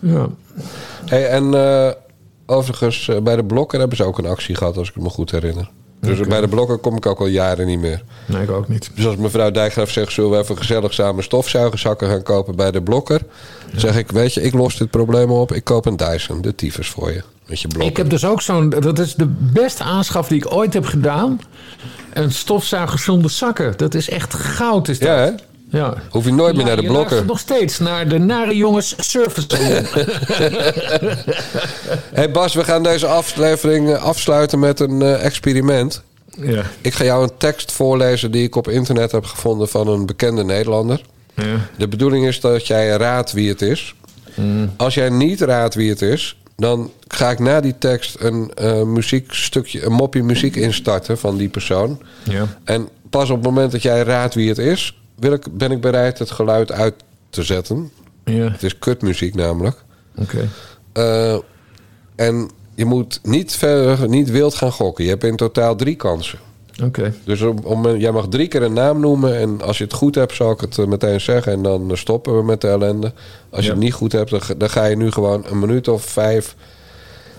Ja. 0.00 0.28
Hey, 1.04 1.28
en 1.28 1.54
eh, 1.54 1.90
overigens, 2.46 3.08
eh, 3.08 3.20
bij 3.20 3.36
de 3.36 3.44
Blokker 3.44 3.78
hebben 3.78 3.96
ze 3.96 4.04
ook 4.04 4.18
een 4.18 4.26
actie 4.26 4.54
gehad, 4.54 4.76
als 4.76 4.88
ik 4.88 4.96
me 4.96 5.08
goed 5.08 5.30
herinner. 5.30 5.70
Dus 6.00 6.20
bij 6.20 6.40
de 6.40 6.48
Blokker 6.48 6.78
kom 6.78 6.96
ik 6.96 7.06
ook 7.06 7.20
al 7.20 7.26
jaren 7.26 7.66
niet 7.66 7.80
meer. 7.80 8.02
Nee, 8.26 8.42
ik 8.42 8.50
ook 8.50 8.68
niet. 8.68 8.90
Dus 8.94 9.06
als 9.06 9.16
mevrouw 9.16 9.50
Dijkgraaf 9.50 9.90
zegt, 9.90 10.12
zullen 10.12 10.30
we 10.30 10.38
even 10.38 10.56
gezellig 10.56 10.94
samen 10.94 11.24
stofzuigerzakken 11.24 12.08
gaan 12.08 12.22
kopen 12.22 12.56
bij 12.56 12.70
de 12.70 12.82
Blokker? 12.82 13.22
Dan 13.70 13.80
zeg 13.80 13.96
ik, 13.96 14.10
weet 14.10 14.34
je, 14.34 14.42
ik 14.42 14.54
los 14.54 14.76
dit 14.76 14.90
probleem 14.90 15.30
op. 15.30 15.52
Ik 15.52 15.64
koop 15.64 15.86
een 15.86 15.96
Dyson, 15.96 16.40
de 16.42 16.54
tyfus 16.54 16.88
voor 16.88 17.12
je. 17.12 17.22
Met 17.48 17.60
je. 17.60 17.68
Ik 17.78 17.96
heb 17.96 18.10
dus 18.10 18.24
ook 18.24 18.42
zo'n... 18.42 18.70
Dat 18.70 18.98
is 18.98 19.14
de 19.14 19.26
beste 19.38 19.82
aanschaf 19.82 20.28
die 20.28 20.36
ik 20.36 20.54
ooit 20.54 20.74
heb 20.74 20.84
gedaan. 20.84 21.40
Een 22.12 22.32
stofzuiger 22.32 22.98
zonder 22.98 23.30
zakken. 23.30 23.74
Dat 23.76 23.94
is 23.94 24.10
echt 24.10 24.34
goud, 24.34 24.88
is 24.88 24.98
dat. 24.98 25.08
Ja, 25.08 25.16
hè? 25.16 25.30
Ja. 25.70 25.94
Hoef 26.10 26.24
je 26.24 26.32
nooit 26.32 26.56
meer 26.56 26.64
naar 26.64 26.76
de 26.76 26.82
je 26.82 26.90
luistert 26.90 27.26
nog 27.26 27.38
steeds 27.38 27.78
naar 27.78 28.08
de 28.08 28.18
Nare 28.18 28.56
Jongens 28.56 28.94
Service 28.98 29.46
hey 32.12 32.30
Bas, 32.30 32.54
we 32.54 32.64
gaan 32.64 32.82
deze 32.82 33.06
aflevering 33.06 33.90
eh, 33.90 34.02
afsluiten 34.02 34.58
met 34.58 34.80
een 34.80 35.02
eh, 35.02 35.24
experiment. 35.24 36.02
ja. 36.36 36.62
Ik 36.80 36.94
ga 36.94 37.04
jou 37.04 37.22
een 37.22 37.36
tekst 37.38 37.72
voorlezen 37.72 38.30
die 38.30 38.42
ik 38.42 38.56
op 38.56 38.68
internet 38.68 39.12
heb 39.12 39.24
gevonden 39.24 39.68
van 39.68 39.88
een 39.88 40.06
bekende 40.06 40.44
Nederlander. 40.44 41.00
ja. 41.34 41.68
De 41.76 41.88
bedoeling 41.88 42.26
is 42.26 42.40
dat 42.40 42.66
jij 42.66 42.88
raadt 42.88 43.32
wie 43.32 43.48
het 43.48 43.62
is. 43.62 43.94
Als 44.76 44.94
jij 44.94 45.08
niet 45.08 45.40
raadt 45.40 45.74
wie 45.74 45.90
het 45.90 46.02
is, 46.02 46.36
dan 46.58 46.90
ga 47.08 47.30
ik 47.30 47.38
na 47.38 47.60
die 47.60 47.78
tekst 47.78 48.16
een 48.20 48.50
eh, 48.54 48.82
muziekstukje, 48.82 49.84
een 49.84 49.92
mopje 49.92 50.22
muziek 50.22 50.56
instarten 50.56 51.18
van 51.18 51.36
die 51.36 51.48
persoon. 51.48 52.02
Ja. 52.24 52.46
En 52.64 52.88
pas 53.10 53.30
op 53.30 53.36
het 53.36 53.44
moment 53.44 53.72
dat 53.72 53.82
jij 53.82 54.02
raadt 54.02 54.34
wie 54.34 54.48
het 54.48 54.58
is, 54.58 55.00
wil 55.14 55.32
ik, 55.32 55.56
ben 55.56 55.70
ik 55.70 55.80
bereid 55.80 56.18
het 56.18 56.30
geluid 56.30 56.72
uit 56.72 56.94
te 57.30 57.42
zetten. 57.42 57.90
Ja, 58.24 58.50
Het 58.50 58.62
is 58.62 58.78
kutmuziek 58.78 59.34
namelijk. 59.34 59.76
oké. 60.16 60.48
Eh, 60.92 61.36
en 62.16 62.50
je 62.74 62.84
moet 62.84 63.20
niet, 63.22 63.56
verder, 63.56 64.08
niet 64.08 64.30
wild 64.30 64.54
gaan 64.54 64.72
gokken. 64.72 65.04
Je 65.04 65.10
hebt 65.10 65.24
in 65.24 65.36
totaal 65.36 65.76
drie 65.76 65.96
kansen. 65.96 66.38
Oké. 66.84 67.14
Dus 67.24 67.40
om, 67.42 67.58
om, 67.62 67.96
jij 67.96 68.10
mag 68.12 68.28
drie 68.28 68.48
keer 68.48 68.62
een 68.62 68.72
naam 68.72 69.00
noemen. 69.00 69.36
En 69.38 69.62
als 69.62 69.78
je 69.78 69.84
het 69.84 69.92
goed 69.92 70.14
hebt, 70.14 70.34
zal 70.34 70.50
ik 70.50 70.60
het 70.60 70.78
eh, 70.78 70.86
meteen 70.86 71.20
zeggen. 71.20 71.52
En 71.52 71.62
dan 71.62 71.90
stoppen 71.96 72.36
we 72.36 72.42
met 72.44 72.60
de 72.60 72.68
ellende. 72.68 73.12
Als 73.50 73.60
je 73.60 73.66
Ja. 73.66 73.74
het 73.74 73.82
niet 73.82 73.92
goed 73.92 74.12
hebt, 74.12 74.30
dan, 74.30 74.42
ga- 74.42 74.54
dan 74.54 74.70
ga 74.70 74.84
je 74.84 74.96
nu 74.96 75.10
gewoon 75.10 75.44
een 75.46 75.58
minuut 75.58 75.88
of 75.88 76.02
vijf 76.04 76.54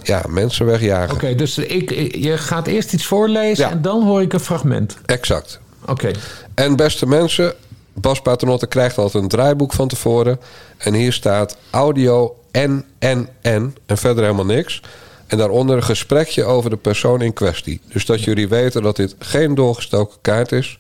ja, 0.04 0.24
mensen 0.30 0.66
wegjagen. 0.66 1.14
Oké, 1.16 1.36
dus 1.36 1.58
ik, 1.58 1.92
ik- 1.92 2.16
je 2.16 2.38
gaat 2.38 2.68
eerst 2.68 2.94
iets 2.94 3.06
voorlezen 3.06 3.66
Ja. 3.66 3.72
en 3.72 3.82
dan 3.82 4.04
hoor 4.04 4.22
ik 4.22 4.34
een 4.34 4.40
fragment. 4.40 4.98
Exact. 5.06 5.60
Oké. 5.86 6.12
En 6.54 6.76
beste 6.76 7.06
mensen, 7.06 7.54
Bas 7.94 8.22
Paternotte 8.22 8.68
krijgt 8.68 8.98
altijd 8.98 9.24
een 9.24 9.30
draaiboek 9.30 9.74
van 9.74 9.88
tevoren. 9.88 10.40
En 10.78 10.94
hier 10.94 11.14
staat 11.14 11.58
audio 11.70 12.36
en, 12.52 12.86
en, 13.00 13.30
en. 13.42 13.76
En 13.86 13.98
verder 13.98 14.24
helemaal 14.24 14.46
niks. 14.46 14.82
En 15.30 15.38
daaronder 15.38 15.76
een 15.76 15.84
gesprekje 15.84 16.44
over 16.44 16.70
de 16.70 16.78
persoon 16.78 17.22
in 17.22 17.34
kwestie. 17.34 17.82
Dus 17.88 18.06
dat 18.06 18.24
jullie 18.24 18.48
weten 18.48 18.82
dat 18.82 18.96
dit 18.96 19.16
geen 19.20 19.56
doorgestoken 19.56 20.18
kaart 20.22 20.52
is. 20.52 20.80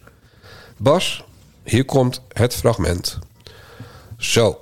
Bas, 0.77 1.23
hier 1.63 1.85
komt 1.85 2.21
het 2.33 2.55
fragment. 2.55 3.19
Zo, 4.17 4.59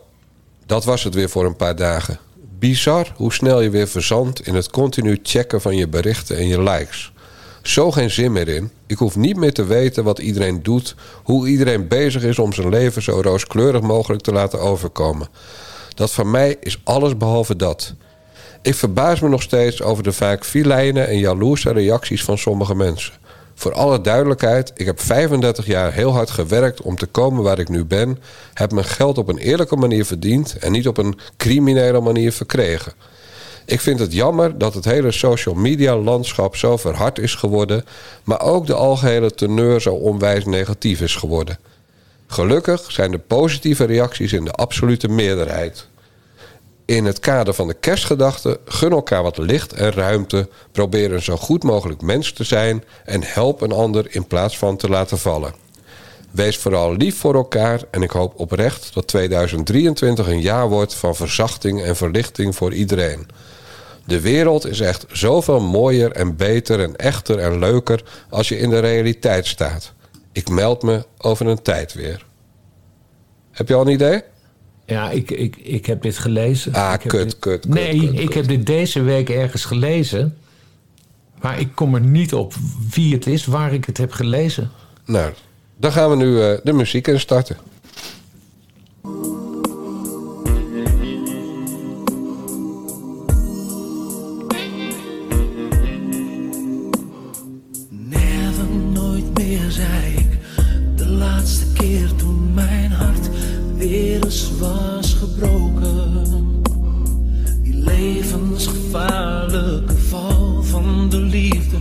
dat 0.66 0.86
was 0.86 1.04
het 1.04 1.14
weer 1.14 1.30
voor 1.30 1.46
een 1.46 1.56
paar 1.56 1.76
dagen. 1.76 2.20
Bizar 2.60 3.14
hoe 3.16 3.34
snel 3.34 3.62
je 3.62 3.70
weer 3.70 3.88
verzandt 3.88 4.48
in 4.48 4.56
het 4.56 4.70
continu 4.70 5.20
checken 5.24 5.62
van 5.62 5.76
je 5.76 5.88
berichten 5.88 6.38
en 6.38 6.48
je 6.48 6.62
likes. 6.62 7.12
Zo 7.62 7.92
geen 7.92 8.12
zin 8.12 8.32
meer 8.32 8.48
in. 8.48 8.72
Ik 8.88 8.98
hoef 8.98 9.16
niet 9.16 9.38
meer 9.38 9.54
te 9.54 9.66
weten 9.66 10.04
wat 10.04 10.20
iedereen 10.20 10.64
doet, 10.64 10.96
hoe 11.24 11.48
iedereen 11.48 11.88
bezig 11.88 12.24
is 12.24 12.40
om 12.40 12.54
zijn 12.54 12.70
leven 12.70 13.02
zo 13.02 13.22
rooskleurig 13.22 13.82
mogelijk 13.82 14.24
te 14.24 14.32
laten 14.32 14.60
overkomen. 14.60 15.28
Dat 15.94 16.12
van 16.12 16.32
mij 16.32 16.58
is 16.60 16.82
alles 16.84 17.18
behalve 17.18 17.56
dat. 17.56 17.94
Ik 18.62 18.76
verbaas 18.76 19.20
me 19.20 19.30
nog 19.30 19.42
steeds 19.42 19.82
over 19.82 20.04
de 20.04 20.14
vaak 20.14 20.46
filijne 20.46 21.02
en 21.02 21.18
jaloerse 21.18 21.72
reacties 21.72 22.24
van 22.24 22.38
sommige 22.38 22.76
mensen. 22.76 23.14
Voor 23.56 23.74
alle 23.74 24.02
duidelijkheid, 24.02 24.72
ik 24.76 24.86
heb 24.86 25.02
35 25.02 25.66
jaar 25.66 25.94
heel 25.94 26.12
hard 26.12 26.30
gewerkt 26.30 26.82
om 26.82 26.96
te 26.96 27.06
komen 27.06 27.44
waar 27.44 27.60
ik 27.60 27.70
nu 27.70 27.86
ben, 27.86 28.20
heb 28.54 28.72
mijn 28.72 28.86
geld 28.86 29.18
op 29.18 29.28
een 29.28 29.38
eerlijke 29.38 29.76
manier 29.76 30.06
verdiend 30.06 30.58
en 30.60 30.72
niet 30.72 30.88
op 30.88 30.98
een 30.98 31.20
criminele 31.38 32.02
manier 32.02 32.32
verkregen. 32.32 32.94
Ik 33.66 33.82
vind 33.82 34.00
het 34.00 34.14
jammer 34.14 34.58
dat 34.58 34.74
het 34.74 34.86
hele 34.86 35.12
social 35.12 35.56
media 35.56 35.96
landschap 35.96 36.56
zo 36.56 36.78
verhard 36.78 37.20
is 37.20 37.36
geworden, 37.36 37.86
maar 38.24 38.42
ook 38.42 38.68
de 38.68 38.74
algehele 38.74 39.32
teneur 39.32 39.82
zo 39.82 39.94
onwijs 39.94 40.46
negatief 40.46 41.02
is 41.02 41.16
geworden. 41.16 41.60
Gelukkig 42.28 42.92
zijn 42.92 43.12
de 43.12 43.20
positieve 43.20 43.86
reacties 43.86 44.34
in 44.34 44.46
de 44.46 44.52
absolute 44.52 45.08
meerderheid. 45.08 45.88
In 46.88 47.06
het 47.06 47.20
kader 47.20 47.54
van 47.54 47.68
de 47.68 47.74
kerstgedachte 47.74 48.60
gun 48.66 48.92
elkaar 48.92 49.24
wat 49.24 49.38
licht 49.38 49.74
en 49.74 49.92
ruimte, 49.92 50.50
probeer 50.72 51.14
een 51.14 51.22
zo 51.22 51.38
goed 51.38 51.64
mogelijk 51.64 52.02
mens 52.02 52.34
te 52.34 52.44
zijn 52.44 52.84
en 53.06 53.24
help 53.24 53.62
een 53.62 53.72
ander 53.72 54.16
in 54.16 54.28
plaats 54.28 54.58
van 54.58 54.78
te 54.78 54.90
laten 54.90 55.18
vallen. 55.18 55.54
Wees 56.32 56.58
vooral 56.58 56.96
lief 56.96 57.18
voor 57.18 57.36
elkaar 57.36 57.82
en 57.92 58.02
ik 58.02 58.12
hoop 58.12 58.40
oprecht 58.40 58.94
dat 58.94 59.08
2023 59.08 60.28
een 60.28 60.42
jaar 60.42 60.70
wordt 60.70 60.94
van 60.94 61.16
verzachting 61.16 61.84
en 61.84 61.96
verlichting 61.96 62.56
voor 62.56 62.74
iedereen. 62.74 63.28
De 64.06 64.22
wereld 64.22 64.66
is 64.66 64.80
echt 64.80 65.06
zoveel 65.12 65.60
mooier 65.60 66.12
en 66.12 66.36
beter 66.36 66.80
en 66.80 66.96
echter 66.96 67.40
en 67.40 67.60
leuker 67.60 68.04
als 68.30 68.50
je 68.50 68.58
in 68.58 68.70
de 68.70 68.80
realiteit 68.80 69.48
staat. 69.48 69.94
Ik 70.32 70.50
meld 70.50 70.84
me 70.84 71.06
over 71.18 71.48
een 71.48 71.62
tijd 71.62 71.94
weer. 71.94 72.26
Heb 73.52 73.68
je 73.68 73.74
al 73.74 73.82
een 73.82 73.92
idee? 73.92 74.22
Ja, 74.88 75.10
ik, 75.10 75.32
ik, 75.32 75.56
ik 75.56 75.86
heb 75.86 76.02
dit 76.02 76.18
gelezen. 76.18 76.74
Ah, 76.74 76.94
Ik 76.94 77.00
kut, 77.10 77.24
dit- 77.24 77.40
kut, 77.40 77.60
kut, 77.62 77.74
Nee, 77.74 78.00
kut, 78.00 78.20
ik 78.20 78.26
kut. 78.26 78.34
heb 78.34 78.48
dit 78.48 78.66
deze 78.66 79.02
week 79.02 79.30
ergens 79.30 79.66
gelezen. 79.66 80.38
Maar 81.42 81.60
ik 81.60 81.70
kom 81.76 81.96
er 81.96 82.02
niet 82.02 82.34
op 82.34 82.54
wie 82.94 83.14
het 83.14 83.28
is 83.28 83.46
waar 83.46 83.74
ik 83.74 83.86
het 83.86 83.98
heb 83.98 84.12
gelezen. 84.12 84.72
Nou, 85.06 85.34
dan 85.78 85.92
gaan 85.92 86.10
we 86.10 86.16
nu 86.16 86.42
eh, 86.42 86.58
de 86.64 86.74
muziek 86.74 87.08
instarten. 87.08 87.58
Never, 89.04 89.37
was 104.60 105.14
gebroken. 105.14 106.62
Die 107.64 107.74
levensgevaarlijke 107.76 109.96
val 109.98 110.64
van 110.64 111.10
de 111.10 111.18
liefde. 111.18 111.78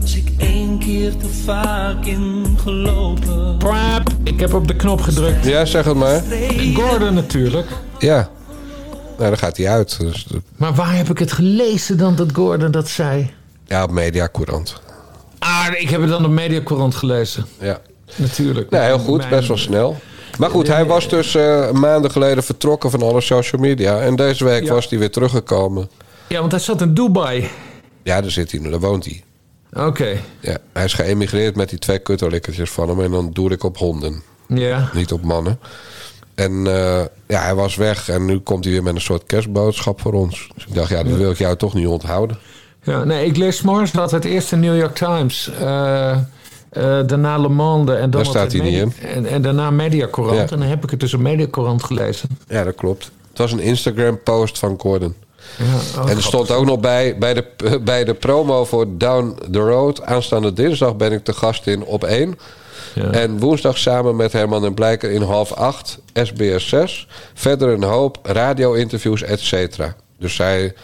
Was 0.00 0.16
ik 0.16 0.28
één 0.38 0.78
keer 0.78 1.16
te 1.16 1.28
vaak 1.44 2.04
ingelopen. 2.04 3.56
Prap, 3.58 4.08
ik 4.24 4.40
heb 4.40 4.54
op 4.54 4.68
de 4.68 4.76
knop 4.76 5.00
gedrukt. 5.00 5.44
Ja, 5.44 5.64
zeg 5.64 5.84
het 5.84 5.96
maar. 5.96 6.22
Gordon 6.74 7.14
natuurlijk. 7.14 7.66
Ja. 7.98 8.28
Nou, 9.18 9.28
dan 9.30 9.38
gaat 9.38 9.56
hij 9.56 9.68
uit. 9.68 9.98
Dus, 10.00 10.24
de- 10.24 10.42
Maar 10.56 10.74
waar 10.74 10.96
heb 10.96 11.10
ik 11.10 11.18
het 11.18 11.32
gelezen 11.32 11.98
dan 11.98 12.16
dat 12.16 12.28
Gordon 12.32 12.70
dat 12.70 12.88
zei? 12.88 13.30
ja, 13.66 13.82
op 13.82 13.90
Mediacourant. 13.90 14.80
Ah, 15.38 15.66
ik 15.78 15.90
heb 15.90 16.00
het 16.00 16.10
dan 16.10 16.24
op 16.24 16.30
Mediacorant 16.30 16.94
gelezen. 16.94 17.46
Ja. 17.60 17.80
Natuurlijk. 18.16 18.70
Nou, 18.70 18.84
heel 18.84 18.98
goed. 18.98 19.18
Mijn- 19.18 19.30
Best 19.30 19.48
wel 19.48 19.56
snel. 19.56 19.96
Maar 20.38 20.50
goed, 20.50 20.66
hij 20.68 20.84
was 20.86 21.08
dus 21.08 21.34
eh, 21.34 21.70
maanden 21.70 22.10
geleden 22.10 22.42
vertrokken 22.44 22.90
van 22.90 23.02
alle 23.02 23.20
social 23.20 23.60
media. 23.60 24.00
En 24.00 24.16
deze 24.16 24.44
week 24.44 24.64
Ja. 24.64 24.72
was 24.72 24.88
hij 24.88 24.98
weer 24.98 25.10
teruggekomen. 25.10 25.90
Ja, 26.28 26.40
want 26.40 26.52
hij 26.52 26.60
zat 26.60 26.80
in 26.80 26.94
Dubai. 26.94 27.48
Ja, 28.02 28.20
daar 28.20 28.30
zit 28.30 28.50
hij 28.50 28.60
nu. 28.60 28.70
Daar 28.70 28.80
woont 28.80 29.04
hij. 29.04 29.24
Oké. 29.86 30.16
Ja, 30.40 30.56
hij 30.72 30.84
is 30.84 30.92
geëmigreerd 30.94 31.56
met 31.56 31.68
die 31.68 31.78
twee 31.78 31.98
kutterlikkertjes 31.98 32.70
van 32.70 32.88
hem. 32.88 33.00
En 33.00 33.10
dan 33.10 33.30
doe 33.32 33.50
ik 33.50 33.64
op 33.64 33.78
honden. 33.78 34.22
Ja. 34.48 34.90
Niet 34.94 35.12
op 35.12 35.22
mannen. 35.22 35.58
En 36.34 36.66
eh, 36.66 37.00
ja, 37.26 37.40
hij 37.42 37.54
was 37.54 37.76
weg. 37.76 38.08
En 38.08 38.24
nu 38.24 38.38
komt 38.38 38.64
hij 38.64 38.72
weer 38.72 38.82
met 38.82 38.94
een 38.94 39.00
soort 39.00 39.26
kerstboodschap 39.26 40.00
voor 40.00 40.12
ons. 40.12 40.48
Dus 40.54 40.66
ik 40.66 40.74
dacht, 40.74 40.90
ja, 40.90 41.02
dat 41.02 41.16
wil 41.16 41.30
ik 41.30 41.38
jou 41.38 41.56
toch 41.56 41.74
niet 41.74 41.86
onthouden. 41.86 42.38
Ja, 42.82 43.04
nee, 43.04 43.26
ik 43.26 43.36
lees 43.36 43.62
morgens 43.62 43.92
dat 43.92 44.10
het 44.10 44.24
eerst 44.24 44.50
de 44.50 44.56
New 44.56 44.76
York 44.78 44.94
Times, 44.94 45.50
eh, 45.60 46.16
eh, 46.76 46.98
daarna 47.06 47.38
Le 47.38 47.48
Monde 47.48 47.94
en 47.94 48.10
dan 48.10 48.24
staat 48.24 48.52
hij 48.52 48.60
niet 48.60 48.84
Medi- 48.84 49.06
En, 49.14 49.26
en 49.26 49.42
daarna 49.42 49.70
Mediacorant. 49.70 50.36
Ja. 50.36 50.40
En 50.42 50.58
dan 50.58 50.68
heb 50.68 50.84
ik 50.84 50.90
het 50.90 51.00
dus 51.00 51.14
op 51.14 51.20
Mediacorant 51.20 51.82
gelezen. 51.82 52.28
Ja, 52.48 52.64
dat 52.64 52.74
klopt. 52.74 53.10
Het 53.28 53.38
was 53.38 53.52
een 53.52 53.60
Instagram-post 53.60 54.58
van 54.58 54.74
Gordon. 54.78 55.14
Ja, 55.56 56.00
oh, 56.02 56.10
en 56.10 56.16
er 56.16 56.22
stond 56.22 56.50
ook 56.50 56.64
nog 56.64 56.80
bij, 56.80 57.18
bij 57.18 57.34
de, 57.34 57.44
bij 57.84 58.04
de 58.04 58.14
promo 58.14 58.64
voor 58.64 58.86
Down 58.98 59.38
the 59.50 59.58
Road. 59.58 60.02
Aanstaande 60.02 60.52
dinsdag 60.52 60.96
ben 60.96 61.12
ik 61.12 61.24
te 61.24 61.32
gast 61.32 61.66
in 61.66 61.84
op 61.84 62.04
1. 62.04 62.38
Ja. 62.94 63.10
En 63.10 63.38
woensdag 63.38 63.78
samen 63.78 64.16
met 64.16 64.32
Herman 64.32 64.64
en 64.64 64.74
Blijker 64.74 65.10
in 65.10 65.22
half 65.22 65.52
8, 65.52 65.98
SBS 66.12 66.68
6. 66.68 67.08
Verder 67.34 67.68
een 67.68 67.82
hoop 67.82 68.18
radio-interviews, 68.22 69.22
et 69.22 69.40
cetera. 69.40 69.94
Dus 70.18 70.34
zij 70.34 70.74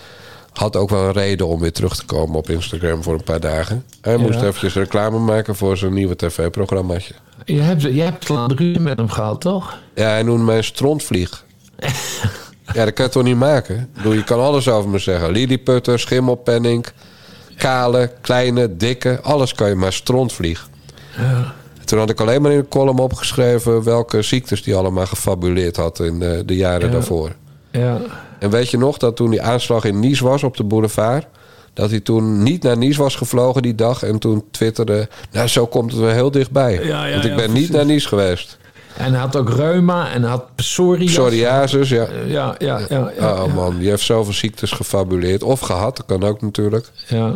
had 0.52 0.76
ook 0.76 0.90
wel 0.90 1.04
een 1.06 1.12
reden 1.12 1.46
om 1.46 1.60
weer 1.60 1.72
terug 1.72 1.96
te 1.96 2.04
komen 2.04 2.36
op 2.36 2.50
Instagram 2.50 3.02
voor 3.02 3.14
een 3.14 3.22
paar 3.24 3.40
dagen. 3.40 3.84
Hij 4.00 4.16
moest 4.16 4.40
Ja. 4.40 4.46
eventjes 4.46 4.74
reclame 4.74 5.18
maken 5.18 5.56
voor 5.56 5.76
zijn 5.76 5.92
nieuwe 5.92 6.16
tv-programmaatje. 6.16 7.14
Je 7.44 7.60
hebt, 7.60 7.82
je 7.82 8.00
hebt 8.02 8.28
een 8.28 8.56
ruzie 8.56 8.80
met 8.80 8.98
hem 8.98 9.08
gehad, 9.08 9.40
toch? 9.40 9.78
Ja, 9.94 10.08
hij 10.08 10.22
noemde 10.22 10.44
mij 10.44 10.56
een 10.56 10.64
strontvlieg. 10.64 11.44
ja, 12.74 12.84
dat 12.84 12.92
kan 12.92 13.04
je 13.04 13.10
toch 13.10 13.22
niet 13.22 13.36
maken? 13.36 13.90
Bedoel, 13.94 14.12
je 14.12 14.24
kan 14.24 14.40
alles 14.40 14.68
over 14.68 14.90
me 14.90 14.98
zeggen. 14.98 15.30
Lilliputter, 15.30 15.98
schimmelpenning, 15.98 16.86
kale, 17.56 18.10
kleine, 18.20 18.76
dikke. 18.76 19.18
Alles 19.22 19.54
kan 19.54 19.68
je 19.68 19.74
maar 19.74 19.92
strontvlieg. 19.92 20.68
Ja. 21.16 21.52
Toen 21.84 21.98
had 21.98 22.10
ik 22.10 22.20
alleen 22.20 22.42
maar 22.42 22.52
in 22.52 22.58
de 22.60 22.68
column 22.68 22.98
opgeschreven... 22.98 23.82
welke 23.82 24.22
ziektes 24.22 24.62
die 24.62 24.74
allemaal 24.74 25.06
gefabuleerd 25.06 25.76
had 25.76 26.00
in 26.00 26.18
de, 26.18 26.42
de 26.46 26.56
jaren 26.56 26.86
Ja. 26.86 26.92
daarvoor. 26.92 27.32
Ja. 27.70 28.00
En 28.42 28.50
weet 28.50 28.70
je 28.70 28.78
nog 28.78 28.96
dat 28.96 29.16
toen 29.16 29.30
die 29.30 29.42
aanslag 29.42 29.84
in 29.84 30.00
Nice 30.00 30.24
was 30.24 30.42
op 30.42 30.56
de 30.56 30.64
boulevard... 30.64 31.26
dat 31.72 31.90
hij 31.90 32.00
toen 32.00 32.42
niet 32.42 32.62
naar 32.62 32.76
Nice 32.76 33.02
was 33.02 33.16
gevlogen 33.16 33.62
die 33.62 33.74
dag... 33.74 34.02
en 34.02 34.18
toen 34.18 34.44
twitterde... 34.50 35.08
nou, 35.30 35.48
zo 35.48 35.66
komt 35.66 35.92
het 35.92 36.00
wel 36.00 36.10
heel 36.10 36.30
dichtbij. 36.30 36.84
Ja, 36.84 37.04
ja, 37.04 37.12
Want 37.12 37.24
ik 37.24 37.36
ben 37.36 37.50
precies. 37.50 37.60
niet 37.60 37.76
naar 37.76 37.86
Nice 37.86 38.08
geweest. 38.08 38.58
En 38.96 39.12
hij 39.12 39.20
had 39.20 39.36
ook 39.36 39.50
reuma 39.50 40.10
en 40.10 40.22
had 40.22 40.44
psoriasis. 40.54 41.16
Psoriasis, 41.16 41.88
ja. 41.88 42.06
Ja, 42.26 42.54
ja, 42.58 42.80
ja. 42.88 43.12
ja, 43.18 43.44
oh 43.44 43.54
man, 43.54 43.78
die 43.78 43.88
heeft 43.88 44.02
zoveel 44.02 44.32
ziektes 44.32 44.70
gefabuleerd. 44.70 45.42
Of 45.42 45.60
gehad, 45.60 45.96
dat 45.96 46.06
kan 46.06 46.22
ook 46.22 46.40
natuurlijk. 46.40 46.90
ja. 47.08 47.34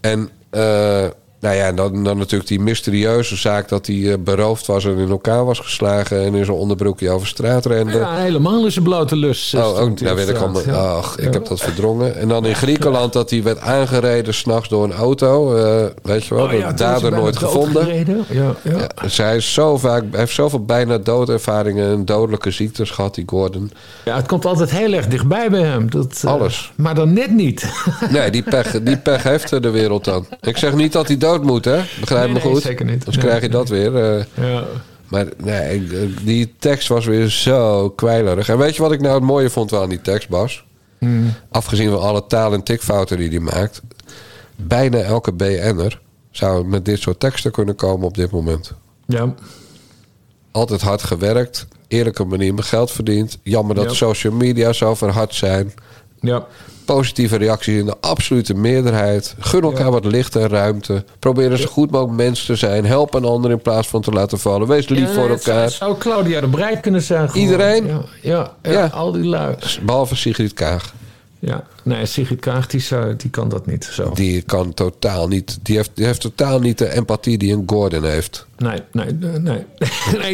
En 0.00 0.30
eh, 0.50 1.04
nou 1.46 1.58
ja, 1.58 1.66
en 1.66 1.76
dan, 1.76 2.04
dan 2.04 2.18
natuurlijk 2.18 2.48
die 2.48 2.60
mysterieuze 2.60 3.36
zaak 3.36 3.68
dat 3.68 3.86
hij 3.86 4.12
eh, 4.12 4.18
beroofd 4.18 4.66
was 4.66 4.84
en 4.84 4.98
in 4.98 5.10
elkaar 5.10 5.44
was 5.44 5.58
geslagen 5.58 6.24
en 6.24 6.34
in 6.34 6.44
zijn 6.44 6.56
onderbroekje 6.56 7.10
over 7.10 7.26
straat 7.26 7.66
rende. 7.66 7.98
Ja, 7.98 8.14
helemaal 8.14 8.66
is 8.66 8.76
een 8.76 8.82
blote 8.82 9.16
lust. 9.16 9.54
Oh, 9.54 9.74
stond 9.74 10.00
oh 10.00 10.06
nou 10.06 10.16
weet 10.16 10.28
ik 10.28 10.36
straat. 10.36 10.54
allemaal. 10.54 10.74
Ja. 10.74 10.96
Ach, 10.96 11.18
ik 11.18 11.32
heb 11.32 11.46
dat 11.46 11.60
verdrongen. 11.60 12.16
En 12.16 12.28
dan 12.28 12.46
in 12.46 12.54
Griekenland 12.54 13.12
dat 13.12 13.30
hij 13.30 13.42
werd 13.42 13.58
aangereden 13.58 14.34
s'nachts 14.34 14.68
door 14.68 14.84
een 14.84 14.92
auto. 14.92 15.54
eh, 15.56 15.86
weet 16.02 16.24
je 16.24 16.34
wel, 16.34 16.44
Oh 16.44 16.52
ja, 16.52 16.72
dader 16.72 17.10
nooit 17.10 17.36
gevonden. 17.36 17.96
Ja, 17.96 18.24
ja. 18.28 18.54
Ja, 18.62 18.86
dus 19.02 19.16
hij, 19.16 19.36
is 19.36 19.52
zo 19.52 19.76
vaak, 19.78 20.04
heeft 20.10 20.34
zoveel 20.34 20.64
bijna 20.64 20.98
doodervaringen 20.98 21.90
en 21.92 22.04
dodelijke 22.04 22.50
ziektes 22.50 22.90
gehad, 22.90 23.14
die 23.14 23.24
Gordon. 23.26 23.70
Ja, 24.04 24.16
het 24.16 24.26
komt 24.26 24.44
altijd 24.44 24.70
heel 24.70 24.92
erg 24.92 25.06
dichtbij 25.06 25.50
bij 25.50 25.62
hem. 25.62 25.90
Dat, 25.90 26.20
eh, 26.24 26.30
Alles. 26.30 26.72
Maar 26.74 26.94
dan 26.94 27.12
net 27.12 27.30
niet. 27.30 27.66
Nee, 28.10 28.30
die 28.30 28.42
pech, 28.42 28.82
die 28.82 28.96
pech 28.98 29.22
heeft 29.22 29.62
de 29.62 29.70
wereld 29.70 30.04
dan. 30.04 30.26
Ik 30.40 30.56
zeg 30.56 30.74
niet 30.74 30.92
dat 30.92 31.06
hij 31.06 31.16
dood 31.16 31.35
moet, 31.42 31.64
hè? 31.64 31.80
Begrijp 32.00 32.24
Nee, 32.24 32.32
me 32.34 32.40
nee, 32.44 32.52
goed. 32.52 32.62
zeker 32.62 32.84
niet. 32.84 32.98
Anders 32.98 33.16
Nee, 33.16 33.24
krijg 33.26 33.42
je 33.42 33.48
dat 33.48 33.68
weer. 33.68 33.96
eh. 33.96 34.24
ja. 34.34 34.64
Maar 35.08 35.26
nee, 35.42 35.86
die 36.24 36.54
tekst 36.58 36.88
was 36.88 37.04
weer 37.06 37.28
zo 37.28 37.90
kwijlerig. 37.90 38.48
En 38.48 38.58
weet 38.58 38.76
je 38.76 38.82
wat 38.82 38.92
ik 38.92 39.00
nou 39.00 39.14
het 39.14 39.22
mooie 39.24 39.50
vond 39.50 39.70
wel 39.70 39.82
aan 39.82 39.88
die 39.88 40.00
tekst, 40.00 40.28
Bas? 40.28 40.64
Hmm. 40.98 41.32
Afgezien 41.50 41.90
van 41.90 42.00
alle 42.00 42.26
taal- 42.26 42.52
en 42.52 42.62
tikfouten 42.62 43.16
die 43.18 43.28
hij 43.28 43.38
maakt. 43.38 43.82
Bijna 44.56 44.98
elke 44.98 45.32
BN'er 45.32 46.00
zou 46.30 46.64
met 46.66 46.84
dit 46.84 47.00
soort 47.00 47.20
teksten 47.20 47.50
kunnen 47.52 47.74
komen 47.74 48.06
op 48.06 48.14
dit 48.14 48.30
moment. 48.30 48.72
ja. 49.06 49.34
Altijd 50.50 50.80
hard 50.80 51.02
gewerkt, 51.02 51.66
eerlijke 51.88 52.24
manier 52.24 52.54
mijn 52.54 52.66
geld 52.66 52.90
verdiend. 52.90 53.38
Jammer 53.42 53.74
dat 53.74 53.84
Ja. 53.84 53.90
social 53.94 54.32
media 54.32 54.72
zo 54.72 54.94
verhard 54.94 55.34
zijn. 55.34 55.72
Ja. 56.20 56.46
Positieve 56.84 57.36
reacties 57.36 57.78
in 57.78 57.86
de 57.86 57.94
absolute 58.00 58.54
meerderheid. 58.54 59.34
Gun 59.38 59.62
elkaar 59.62 59.84
Ja. 59.84 59.90
wat 59.90 60.04
licht 60.04 60.36
en 60.36 60.48
ruimte. 60.48 61.04
Probeer 61.18 61.52
een 61.52 61.58
zo 61.58 61.66
goed 61.66 61.90
mogelijk 61.90 62.16
mens 62.16 62.44
te 62.44 62.56
zijn. 62.56 62.84
Help 62.86 63.14
een 63.14 63.24
ander 63.24 63.50
in 63.50 63.62
plaats 63.62 63.88
van 63.88 64.00
te 64.02 64.10
laten 64.10 64.38
vallen. 64.38 64.68
Wees 64.68 64.88
lief 64.88 65.00
Ja, 65.00 65.06
voor 65.06 65.14
zou- 65.14 65.28
elkaar. 65.30 65.62
Het 65.62 65.72
zou 65.72 65.98
Claudia 65.98 66.40
de 66.40 66.48
Breij 66.48 66.80
kunnen 66.80 67.02
zijn. 67.02 67.28
gewoon. 67.28 67.44
Iedereen? 67.44 67.86
Ja, 67.86 68.00
ja, 68.22 68.52
ja, 68.62 68.70
Ja. 68.72 68.86
al 68.86 69.12
die 69.12 69.24
lui. 69.24 69.54
Behalve 69.82 70.16
Sigrid 70.16 70.52
Kaag. 70.52 70.92
Ja. 71.38 71.64
Nee, 71.82 72.06
Sigrid 72.06 72.40
Kaag, 72.40 72.66
die, 72.66 72.80
zou, 72.80 73.16
die 73.16 73.30
kan 73.30 73.48
dat 73.48 73.66
niet 73.66 73.84
zo. 73.84 74.10
Die 74.14 74.42
kan 74.42 74.74
totaal 74.74 75.28
niet. 75.28 75.58
Die 75.62 75.76
heeft, 75.76 75.90
die 75.94 76.04
heeft 76.04 76.20
totaal 76.20 76.60
niet 76.60 76.78
de 76.78 76.92
empathie 76.92 77.38
die 77.38 77.52
een 77.52 77.62
Gordon 77.66 78.04
heeft. 78.04 78.46
Nee, 78.58 78.78
nee, 78.92 79.12
nee. 79.12 79.64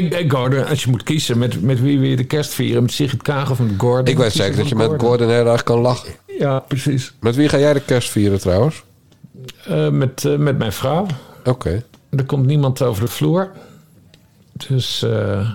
nee. 0.01 0.25
Gordon, 0.31 0.67
als 0.67 0.85
je 0.85 0.91
moet 0.91 1.03
kiezen 1.03 1.39
met, 1.39 1.63
met 1.63 1.81
wie 1.81 1.99
wil 1.99 2.09
je 2.09 2.17
de 2.17 2.25
kerst 2.25 2.51
vieren? 2.53 2.83
Met 2.83 2.93
Sigrid 2.93 3.23
Kaag 3.23 3.51
of 3.51 3.59
met 3.59 3.71
Gordon? 3.79 4.07
Ik 4.07 4.19
weet 4.19 4.33
zeker 4.33 4.57
dat 4.57 4.69
je 4.69 4.75
met 4.75 4.91
Gordon 4.99 5.31
heel 5.31 5.47
erg 5.47 5.63
kan 5.63 5.79
lachen. 5.79 6.13
Ja, 6.39 6.59
precies. 6.59 7.15
Met 7.21 7.37
wie 7.37 7.49
ga 7.49 7.59
jij 7.59 7.73
de 7.73 7.81
kerst 7.85 8.11
vieren 8.11 8.41
trouwens? 8.41 8.83
Eh, 9.65 9.89
met, 9.89 10.25
eh, 10.25 10.37
met 10.37 10.59
mijn 10.59 10.73
vrouw. 10.73 11.07
Oké. 11.45 11.85
Er 12.11 12.25
komt 12.25 12.47
niemand 12.47 12.83
over 12.83 13.05
de 13.05 13.11
vloer. 13.11 13.51
Dus... 14.69 15.03
eh, 15.03 15.51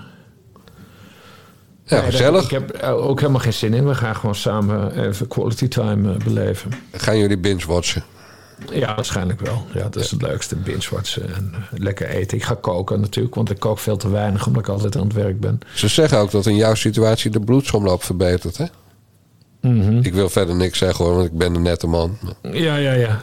Ja, 1.88 2.00
gezellig. 2.00 2.44
Ik 2.44 2.50
heb 2.50 2.82
er 2.82 2.92
ook 2.92 3.20
helemaal 3.20 3.40
geen 3.40 3.52
zin 3.52 3.74
in. 3.74 3.86
We 3.86 3.94
gaan 3.94 4.16
gewoon 4.16 4.34
samen 4.34 5.06
even 5.06 5.28
quality 5.28 5.68
time 5.68 6.12
eh, 6.12 6.24
beleven. 6.24 6.72
Gaan 6.92 7.18
jullie 7.18 7.38
binge-watchen? 7.38 8.02
Ja, 8.70 8.94
waarschijnlijk 8.94 9.40
wel. 9.40 9.66
Ja, 9.74 9.82
dat 9.82 9.96
is 9.96 10.10
het 10.10 10.22
leukste. 10.22 10.56
Binge-watchen 10.56 11.34
en 11.34 11.54
eh, 11.54 11.78
lekker 11.78 12.08
eten. 12.08 12.36
Ik 12.36 12.44
ga 12.44 12.54
koken 12.54 13.00
natuurlijk, 13.00 13.34
want 13.34 13.50
ik 13.50 13.58
kook 13.58 13.78
veel 13.78 13.96
te 13.96 14.10
weinig... 14.10 14.46
omdat 14.46 14.62
ik 14.62 14.68
altijd 14.68 14.96
aan 14.96 15.04
het 15.04 15.12
werk 15.12 15.40
ben. 15.40 15.60
Ze 15.74 15.88
zeggen 15.88 16.18
ook 16.18 16.30
dat 16.30 16.46
in 16.46 16.56
jouw 16.56 16.74
situatie 16.74 17.30
de 17.30 17.40
bloedsomloop 17.40 18.04
verbetert, 18.04 18.56
hè? 18.56 18.64
Mhm. 19.60 19.98
Ik 20.02 20.14
wil 20.14 20.28
verder 20.28 20.54
niks 20.54 20.78
zeggen 20.78 21.04
hoor, 21.04 21.14
want 21.14 21.26
ik 21.26 21.38
ben 21.38 21.54
een 21.54 21.62
nette 21.62 21.86
man. 21.86 22.18
Ja, 22.42 22.76
ja, 22.76 22.92
ja. 22.92 23.20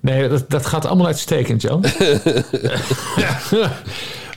Nee, 0.00 0.28
dat, 0.28 0.50
dat 0.50 0.66
gaat 0.66 0.86
allemaal 0.86 1.06
uitstekend, 1.06 1.62
Jan. 1.62 1.84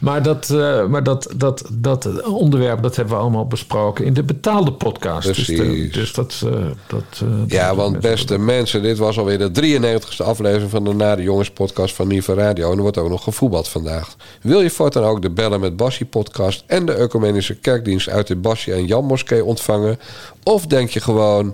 maar 0.01 0.23
dat, 0.23 0.49
eh, 0.49 0.85
maar 0.85 1.03
dat, 1.03 1.27
dat, 1.35 1.65
dat 1.71 2.23
onderwerp 2.23 2.81
dat 2.83 2.95
hebben 2.95 3.13
we 3.15 3.21
allemaal 3.21 3.47
besproken 3.47 4.05
in 4.05 4.13
de 4.13 4.23
betaalde 4.23 4.71
podcast. 4.73 5.27
Dus, 5.35 5.45
de- 5.47 5.89
dus 5.91 6.13
dat... 6.13 6.41
eh, 6.45 6.51
dat 6.87 7.03
eh, 7.21 7.27
Ja, 7.47 7.67
dat- 7.67 7.75
want 7.75 7.99
beste 7.99 8.37
mensen, 8.39 8.81
dit 8.81 8.97
was 8.97 9.17
alweer 9.17 9.37
de 9.51 9.51
93ste 9.51 10.23
aflevering 10.25 10.69
van 10.71 10.83
de 10.83 10.93
Nare 10.93 11.21
Jongens 11.21 11.51
podcast 11.51 11.95
van 11.95 12.07
Niva 12.07 12.33
Radio. 12.33 12.71
En 12.71 12.75
er 12.75 12.81
wordt 12.81 12.97
ook 12.97 13.09
nog 13.09 13.23
gevoetbald 13.23 13.67
vandaag. 13.67 14.15
Wil 14.41 14.61
je 14.61 14.69
voortaan 14.69 15.03
ook 15.03 15.21
de 15.21 15.29
Bellen 15.29 15.59
met 15.59 15.75
Bassie 15.75 16.05
podcast 16.05 16.63
en 16.67 16.85
de 16.85 16.95
Ecumenische 16.95 17.55
Kerkdienst 17.55 18.09
uit 18.09 18.27
de 18.27 18.35
Bassie 18.35 18.73
en 18.73 18.85
Jan 18.85 19.05
Moskee 19.05 19.43
ontvangen? 19.45 19.99
Of 20.43 20.65
denk 20.67 20.89
je 20.89 20.99
gewoon, 20.99 21.53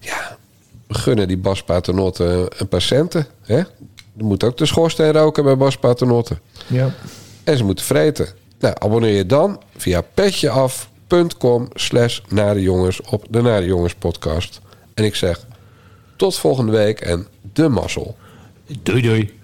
ja, 0.00 0.36
gunnen 0.88 1.28
die 1.28 1.38
Bas 1.38 1.62
Paternotte 1.62 2.50
een 2.58 2.68
paar 2.68 2.82
centen, 2.82 3.26
hè? 3.42 3.56
Er 4.18 4.24
moet 4.24 4.44
ook 4.44 4.56
de 4.56 4.66
schoorsteen 4.66 5.12
roken 5.12 5.44
bij 5.44 5.56
Bas 5.56 5.76
Paternotte. 5.76 6.38
Ja. 6.66 6.94
En 7.44 7.56
ze 7.56 7.64
moeten 7.64 7.84
vreten. 7.84 8.28
Nou, 8.58 8.74
abonneer 8.78 9.16
je 9.16 9.26
dan 9.26 9.62
via 9.76 10.00
petjeaf.com 10.00 11.68
slash 11.74 12.20
nadejongens 12.28 13.00
op 13.00 13.26
de 13.30 13.42
Nare 13.42 13.66
Jongens 13.66 13.94
podcast. 13.94 14.60
En 14.94 15.04
ik 15.04 15.14
zeg 15.14 15.46
tot 16.16 16.36
volgende 16.36 16.72
week 16.72 17.00
en 17.00 17.26
de 17.52 17.68
mazzel. 17.68 18.16
Doei 18.82 19.02
doei. 19.02 19.42